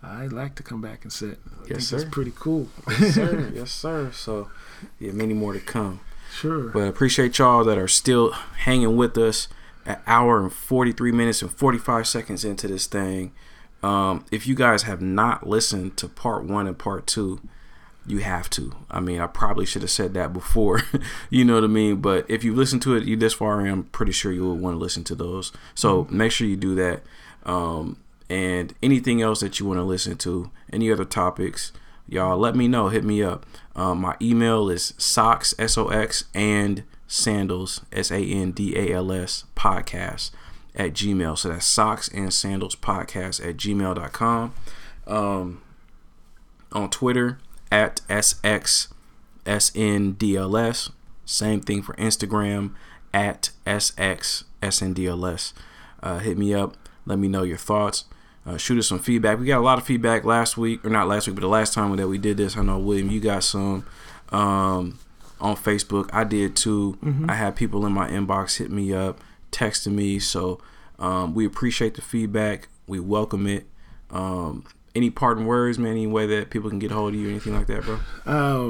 I 0.04 0.28
like 0.28 0.56
to 0.56 0.64
come 0.64 0.82
back 0.82 1.04
and 1.04 1.14
sit. 1.14 1.40
I 1.64 1.68
Yes, 1.70 1.88
sir. 1.88 1.98
it's 1.98 2.06
pretty 2.10 2.34
cool. 2.36 2.68
Yes, 2.90 3.16
sir. 3.16 3.52
yes, 3.56 3.72
sir. 3.72 4.12
So, 4.12 4.50
yeah, 5.00 5.12
many 5.12 5.34
more 5.34 5.54
to 5.54 5.60
come. 5.60 6.00
Sure. 6.32 6.70
But 6.70 6.84
I 6.84 6.88
appreciate 6.88 7.38
y'all 7.38 7.64
that 7.66 7.78
are 7.78 7.88
still 7.88 8.32
hanging 8.32 8.96
with 8.98 9.18
us 9.18 9.48
an 9.86 9.98
hour 10.08 10.42
and 10.42 10.52
43 10.52 11.12
minutes 11.12 11.42
and 11.42 11.52
45 11.52 12.08
seconds 12.08 12.46
into 12.46 12.68
this 12.68 12.88
thing. 12.88 13.32
Um, 13.84 14.26
if 14.32 14.48
you 14.48 14.56
guys 14.56 14.84
have 14.84 15.02
not 15.02 15.48
listened 15.48 15.98
to 15.98 16.08
part 16.08 16.46
one 16.46 16.68
and 16.68 16.78
part 16.78 17.08
two, 17.08 17.42
you 18.06 18.20
have 18.20 18.50
to. 18.52 18.74
I 18.90 19.00
mean, 19.00 19.20
I 19.20 19.28
probably 19.28 19.66
should 19.66 19.82
have 19.82 19.92
said 19.92 20.14
that 20.16 20.34
before, 20.34 20.82
you 21.30 21.46
know 21.46 21.56
what 21.56 21.64
I 21.64 21.68
mean? 21.68 21.98
But 21.98 22.26
if 22.30 22.44
you 22.44 22.54
listen 22.56 22.80
to 22.82 22.96
it 22.96 23.04
you 23.04 23.16
this 23.16 23.34
far, 23.34 23.62
I'm 23.62 23.84
pretty 23.86 24.12
sure 24.12 24.32
you'll 24.32 24.58
want 24.58 24.76
to 24.76 24.80
listen 24.80 25.04
to 25.06 25.16
those. 25.16 25.52
So 25.76 26.08
make 26.10 26.32
sure 26.32 26.48
you 26.48 26.56
do 26.58 26.76
that. 26.76 27.04
Um, 27.44 27.98
and 28.32 28.74
anything 28.82 29.22
else 29.22 29.42
that 29.42 29.60
you 29.60 29.66
want 29.66 29.78
to 29.78 29.84
listen 29.84 30.16
to, 30.16 30.50
any 30.72 30.90
other 30.90 31.04
topics, 31.04 31.74
y'all 32.08 32.38
let 32.38 32.56
me 32.56 32.66
know. 32.66 32.88
Hit 32.88 33.04
me 33.04 33.22
up. 33.22 33.46
Um, 33.76 34.00
my 34.00 34.16
email 34.22 34.70
is 34.70 34.94
socks, 34.98 35.54
S 35.60 35.78
O 35.78 35.90
X, 35.90 36.24
and 36.34 36.84
sandals, 37.08 37.82
S 37.92 38.10
A 38.10 38.20
N 38.20 38.52
D 38.52 38.78
A 38.78 38.94
L 38.96 39.12
S, 39.12 39.44
podcast 39.54 40.32
at 40.74 40.94
gmail. 40.94 41.38
So 41.38 41.50
that's 41.50 41.66
socks 41.66 42.08
and 42.08 42.34
sandals 42.34 42.78
podcast 42.78 43.46
at 43.46 43.58
gmail.com. 43.58 44.54
Um, 45.08 45.62
on 46.72 46.90
Twitter 46.90 47.38
at 47.70 48.00
SXSNDLS. 48.08 50.92
Same 51.26 51.60
thing 51.60 51.82
for 51.82 51.96
Instagram 51.96 52.76
at 53.14 53.50
SXSNDLS. 53.68 55.52
Uh, 56.02 56.20
hit 56.20 56.38
me 56.38 56.54
up. 56.54 56.78
Let 57.06 57.20
me 57.20 57.28
know 57.28 57.44
your 57.44 57.58
thoughts. 57.58 58.06
Uh, 58.46 58.58
shoot 58.58 58.80
us 58.80 58.88
some 58.88 59.00
feedback. 59.00 59.40
We 59.40 59.46
got 59.46 59.60
a 59.60 59.64
lot 59.64 59.78
of 59.78 59.86
feedback 59.86 60.24
last 60.26 60.58
week, 60.58 60.84
or 60.84 60.90
not 60.90 61.08
last 61.08 61.28
week, 61.28 61.36
but 61.36 61.42
the 61.42 61.48
last 61.48 61.74
time 61.74 61.96
that 61.96 62.08
we 62.08 62.18
did 62.18 62.38
this. 62.38 62.58
I 62.58 62.64
know 62.64 62.80
William, 62.80 63.12
you 63.12 63.20
got 63.20 63.44
some 63.44 63.86
um, 64.30 64.98
on 65.40 65.56
Facebook. 65.56 66.10
I 66.12 66.24
did 66.24 66.56
too. 66.56 66.98
Mm-hmm. 67.04 67.30
I 67.30 67.36
had 67.36 67.56
people 67.56 67.86
in 67.86 67.94
my 67.94 68.10
inbox 68.10 68.58
hit 68.58 68.72
me 68.72 68.94
up, 68.94 69.20
texting 69.52 69.94
me. 69.94 70.18
So 70.18 70.60
um, 70.98 71.36
we 71.36 71.46
appreciate 71.46 71.94
the 71.96 72.02
feedback. 72.02 72.68
We 72.88 73.00
welcome 73.00 73.46
it. 73.46 73.68
Um, 74.10 74.66
any 74.94 75.10
parting 75.10 75.46
words, 75.46 75.80
man? 75.80 75.92
Any 75.92 76.08
way 76.08 76.26
that 76.26 76.50
people 76.50 76.70
can 76.70 76.80
get 76.80 76.92
a 76.92 76.96
hold 76.96 77.14
of 77.14 77.20
you, 77.20 77.30
anything 77.30 77.54
like 77.54 77.68
that, 77.68 77.84
bro? 77.84 78.00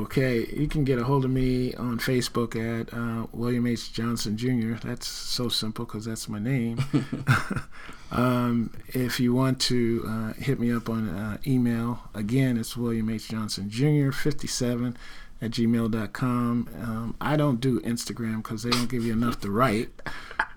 okay. 0.03 0.45
You 0.53 0.68
can 0.68 0.84
get 0.84 0.99
a 0.99 1.03
hold 1.03 1.26
of 1.26 1.31
me 1.31 1.73
on 1.76 1.98
Facebook 1.98 2.56
at 2.56 2.93
uh, 2.93 3.27
William 3.31 3.65
H. 3.65 3.91
Johnson 3.91 4.38
Jr. 4.38 4.73
That's 4.85 5.07
so 5.07 5.49
simple 5.49 5.85
because 5.85 6.06
that's 6.06 6.30
my 6.30 6.39
name. 6.39 6.77
um, 8.12 8.72
if 8.90 9.20
you 9.20 9.34
want 9.34 9.60
to 9.62 10.04
uh, 10.08 10.34
hit 10.34 10.60
me 10.60 10.72
up 10.72 10.90
on 10.90 11.10
uh, 11.10 11.38
email, 11.48 12.02
again, 12.14 12.58
it's 12.58 12.76
William 12.76 13.10
H. 13.10 13.30
Johnson 13.30 13.70
Jr. 13.70 14.12
57 14.12 14.98
at 15.42 15.52
gmail.com. 15.52 16.70
Um, 16.82 17.16
I 17.22 17.38
don't 17.38 17.62
do 17.62 17.80
Instagram 17.82 18.44
because 18.44 18.64
they 18.64 18.70
don't 18.70 18.90
give 18.90 19.06
you 19.06 19.14
enough 19.14 19.40
to 19.42 19.50
write, 19.50 19.90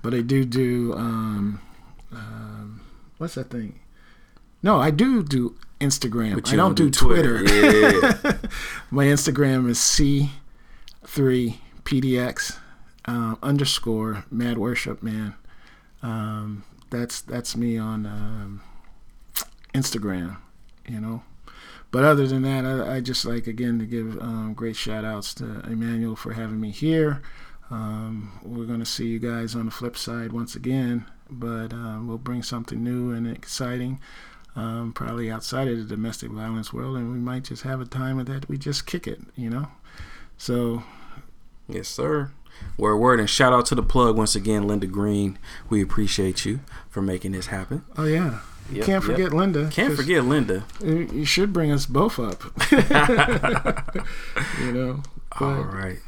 but 0.03 0.15
I 0.15 0.21
do 0.21 0.45
do, 0.45 0.93
um, 0.95 1.61
um 2.13 2.81
what's 3.19 3.37
that 3.37 3.51
thing? 3.51 3.79
No, 4.63 4.81
I 4.81 4.91
do 4.91 5.23
do 5.23 5.57
Instagram. 5.81 6.33
I 6.33 6.41
don't, 6.57 6.57
don't 6.57 6.75
do, 6.75 6.91
do, 6.91 6.93
Twitter. 6.99 7.39
Twitter. 7.39 8.19
Yeah. 8.25 8.37
My 8.91 9.05
Instagram 9.05 9.69
is 9.69 9.79
C3PDX 9.79 12.59
uh, 13.05 13.37
underscore 13.43 14.25
Mad 14.31 14.57
Worship 14.59 15.03
Man. 15.03 15.35
Um, 16.95 17.01
that's 17.01 17.21
that's 17.21 17.57
me 17.57 17.79
on 17.79 18.07
um, 18.07 18.63
Instagram, 19.75 20.39
you 20.89 21.01
know. 21.01 21.23
But 21.91 22.05
other 22.05 22.27
than 22.27 22.43
that, 22.43 22.65
I, 22.65 22.97
I 22.97 23.01
just 23.01 23.25
like 23.25 23.47
again 23.47 23.79
to 23.79 23.87
give 23.87 24.19
um, 24.21 24.55
great 24.55 24.77
shout 24.77 25.05
outs 25.05 25.35
to 25.35 25.61
Emmanuel 25.61 26.17
for 26.17 26.33
having 26.33 26.61
me 26.61 26.71
here. 26.71 27.23
Um, 27.71 28.39
we're 28.43 28.67
going 28.67 28.81
to 28.81 28.87
see 28.87 29.07
you 29.07 29.19
guys 29.19 29.55
on 29.55 29.67
the 29.67 29.71
flip 29.71 29.97
side 29.97 30.33
once 30.33 30.55
again, 30.55 31.07
but 31.31 31.73
uh, 31.73 31.99
we'll 32.03 32.19
bring 32.19 32.43
something 32.43 32.83
new 32.83 33.13
and 33.13 33.27
exciting 33.27 34.01
um, 34.57 34.93
probably 34.93 35.31
outside 35.31 35.69
of 35.69 35.79
the 35.79 35.85
domestic 35.85 36.31
violence 36.31 36.73
world, 36.73 36.97
and 36.97 37.13
we 37.13 37.19
might 37.19 37.45
just 37.45 37.63
have 37.63 37.81
a 37.81 37.87
time 37.87 38.19
of 38.19 38.27
that 38.27 38.49
we 38.49 38.59
just 38.59 38.87
kick 38.87 39.07
it, 39.07 39.21
you 39.37 39.51
know. 39.51 39.69
So, 40.37 40.83
yes, 41.69 41.89
sir. 41.89 42.33
Word, 42.77 42.97
word, 42.99 43.21
and 43.21 43.29
shout 43.29 43.53
out 43.53 43.67
to 43.67 43.75
the 43.75 43.83
plug 43.83 44.17
once 44.17 44.35
again, 44.35 44.67
Linda 44.67 44.87
Green. 44.87 45.39
We 45.69 45.83
appreciate 45.83 46.45
you 46.45 46.61
for 46.95 47.03
making 47.03 47.33
this 47.33 47.49
happen. 47.49 47.85
Oh 47.99 48.05
yeah, 48.05 48.39
you 48.71 48.77
yep, 48.77 48.87
can't 48.87 49.03
forget 49.03 49.19
yep. 49.19 49.33
Linda. 49.33 49.69
Can't 49.69 49.97
forget 49.97 50.25
Linda. 50.25 50.65
You 50.81 51.25
should 51.25 51.53
bring 51.53 51.73
us 51.73 51.87
both 51.87 52.21
up. 52.21 52.45
you 54.61 54.73
know. 54.73 55.03
But. 55.37 55.45
All 55.45 55.65
right. 55.65 55.99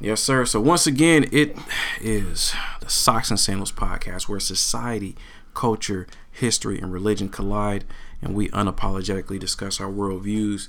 Yes, 0.00 0.20
sir. 0.20 0.44
So 0.44 0.60
once 0.60 0.88
again, 0.88 1.28
it 1.30 1.56
is 2.00 2.52
the 2.80 2.90
Socks 2.90 3.30
and 3.30 3.38
Sandals 3.38 3.70
podcast, 3.70 4.28
where 4.28 4.40
society, 4.40 5.14
culture, 5.54 6.08
history, 6.32 6.80
and 6.80 6.92
religion 6.92 7.28
collide, 7.28 7.84
and 8.20 8.34
we 8.34 8.48
unapologetically 8.48 9.38
discuss 9.38 9.80
our 9.80 9.88
worldviews. 9.88 10.66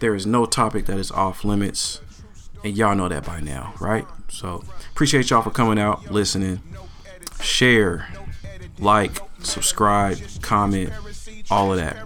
There 0.00 0.16
is 0.16 0.26
no 0.26 0.46
topic 0.46 0.86
that 0.86 0.98
is 0.98 1.12
off 1.12 1.44
limits, 1.44 2.00
and 2.64 2.76
y'all 2.76 2.96
know 2.96 3.08
that 3.08 3.24
by 3.24 3.38
now, 3.38 3.74
right? 3.78 4.08
So, 4.28 4.64
appreciate 4.90 5.30
y'all 5.30 5.42
for 5.42 5.50
coming 5.50 5.78
out, 5.78 6.10
listening, 6.10 6.60
share, 7.40 8.08
like, 8.78 9.12
subscribe, 9.40 10.18
comment, 10.42 10.90
all 11.50 11.72
of 11.72 11.78
that. 11.78 11.96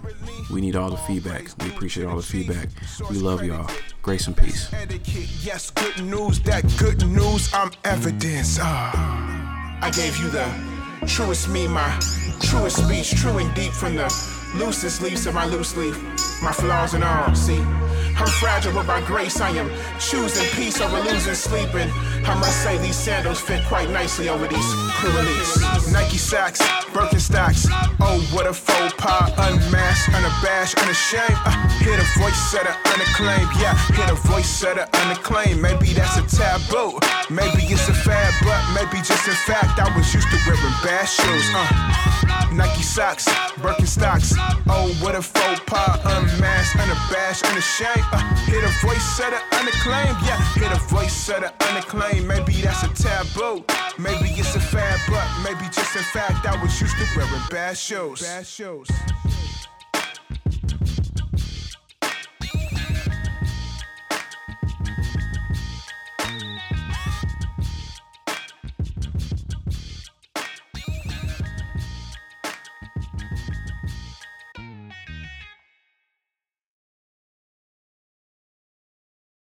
We 0.51 0.61
need 0.61 0.75
all 0.75 0.89
the 0.89 0.97
feedback. 0.97 1.49
We 1.63 1.69
appreciate 1.69 2.05
all 2.05 2.17
the 2.17 2.23
feedback. 2.23 2.69
We 3.09 3.17
love 3.17 3.43
y'all. 3.43 3.69
Grace 4.01 4.27
and 4.27 4.35
peace. 4.35 4.71
Yes, 5.43 5.69
good 5.71 6.03
news. 6.03 6.39
That 6.41 6.63
good 6.77 7.05
news. 7.07 7.53
I'm 7.53 7.71
evidence. 7.83 8.59
Uh, 8.59 8.63
I 8.63 9.91
gave 9.93 10.17
you 10.17 10.29
the 10.29 10.47
truest 11.07 11.49
me, 11.49 11.67
my 11.67 11.99
truest 12.41 12.83
speech, 12.83 13.11
true 13.21 13.37
and 13.37 13.53
deep 13.55 13.71
from 13.71 13.95
the 13.95 14.38
loosest 14.55 15.01
leaves 15.01 15.25
of 15.27 15.33
my 15.33 15.45
loose 15.45 15.75
leaf, 15.77 15.95
my 16.41 16.51
flaws 16.51 16.93
and 16.93 17.03
all. 17.03 17.33
See, 17.35 17.59
I'm 18.19 18.27
fragile, 18.39 18.73
but 18.73 18.87
by 18.87 19.01
grace 19.01 19.39
I 19.39 19.49
am 19.51 19.69
choosing 19.99 20.45
peace 20.55 20.81
over 20.81 20.99
losing 21.01 21.35
sleep. 21.35 21.73
And 21.75 21.91
I 22.25 22.35
must 22.35 22.63
say, 22.63 22.77
these 22.77 22.95
sandals 22.95 23.39
fit 23.39 23.63
quite 23.67 23.89
nicely 23.89 24.29
over 24.29 24.47
these 24.47 24.73
crew 24.99 25.11
release. 25.11 25.91
Nike 25.91 26.17
sacks, 26.17 26.59
Birkenstocks. 26.91 27.67
Oh, 28.01 28.19
what 28.33 28.45
a 28.47 28.53
faux 28.53 28.93
pas. 28.97 29.31
Unmasked, 29.37 30.09
unabashed, 30.13 30.77
unashamed. 30.83 31.37
Uh, 31.45 31.51
hear 31.79 31.95
the 31.95 32.07
voice 32.19 32.53
of 32.53 32.63
the 32.67 32.75
unacclaimed. 32.91 33.49
Yeah, 33.59 33.75
hear 33.95 34.07
the 34.07 34.19
voice 34.27 34.63
of 34.63 34.75
the 34.75 34.85
unacclaimed. 35.03 35.61
Maybe 35.61 35.93
that's 35.93 36.17
a 36.17 36.25
taboo. 36.27 36.99
Maybe 37.29 37.63
it's 37.71 37.87
a 37.87 37.93
fad, 37.93 38.33
but 38.43 38.59
maybe 38.73 38.97
just 39.03 39.27
in 39.27 39.37
fact, 39.47 39.79
I 39.79 39.95
was 39.95 40.13
used 40.13 40.27
to 40.31 40.37
wearing 40.47 40.75
bad 40.83 41.05
shoes. 41.05 41.47
Uh, 41.53 42.53
Nike 42.53 42.81
socks, 42.81 43.25
Birkenstocks. 43.61 44.38
Oh, 44.67 44.95
what 45.01 45.15
a 45.15 45.21
faux 45.21 45.59
pas. 45.65 45.99
Unmasked, 46.05 46.75
unabashed, 46.77 47.43
unashamed. 47.45 48.05
Uh, 48.11 48.19
hear 48.45 48.61
the 48.61 48.73
voice 48.81 49.19
of 49.19 49.31
the 49.31 49.41
unacclaimed. 49.57 50.17
Yeah, 50.25 50.39
hear 50.53 50.69
the 50.69 50.79
voice 50.87 51.29
of 51.29 51.41
the 51.41 51.53
unacclaimed. 51.67 52.27
Maybe 52.27 52.53
that's 52.61 52.83
a 52.83 52.89
taboo. 52.89 53.65
Maybe 53.97 54.29
it's 54.29 54.55
a 54.55 54.59
fad, 54.59 54.99
but 55.09 55.27
maybe 55.43 55.65
just 55.71 55.95
in 55.95 56.03
fact 56.03 56.45
I 56.45 56.61
was 56.61 56.79
used 56.79 56.95
to 56.97 57.05
wearing 57.17 57.41
bad 57.49 57.77
shoes. 57.77 58.21
Bad 58.21 58.47
shoes. 58.47 58.87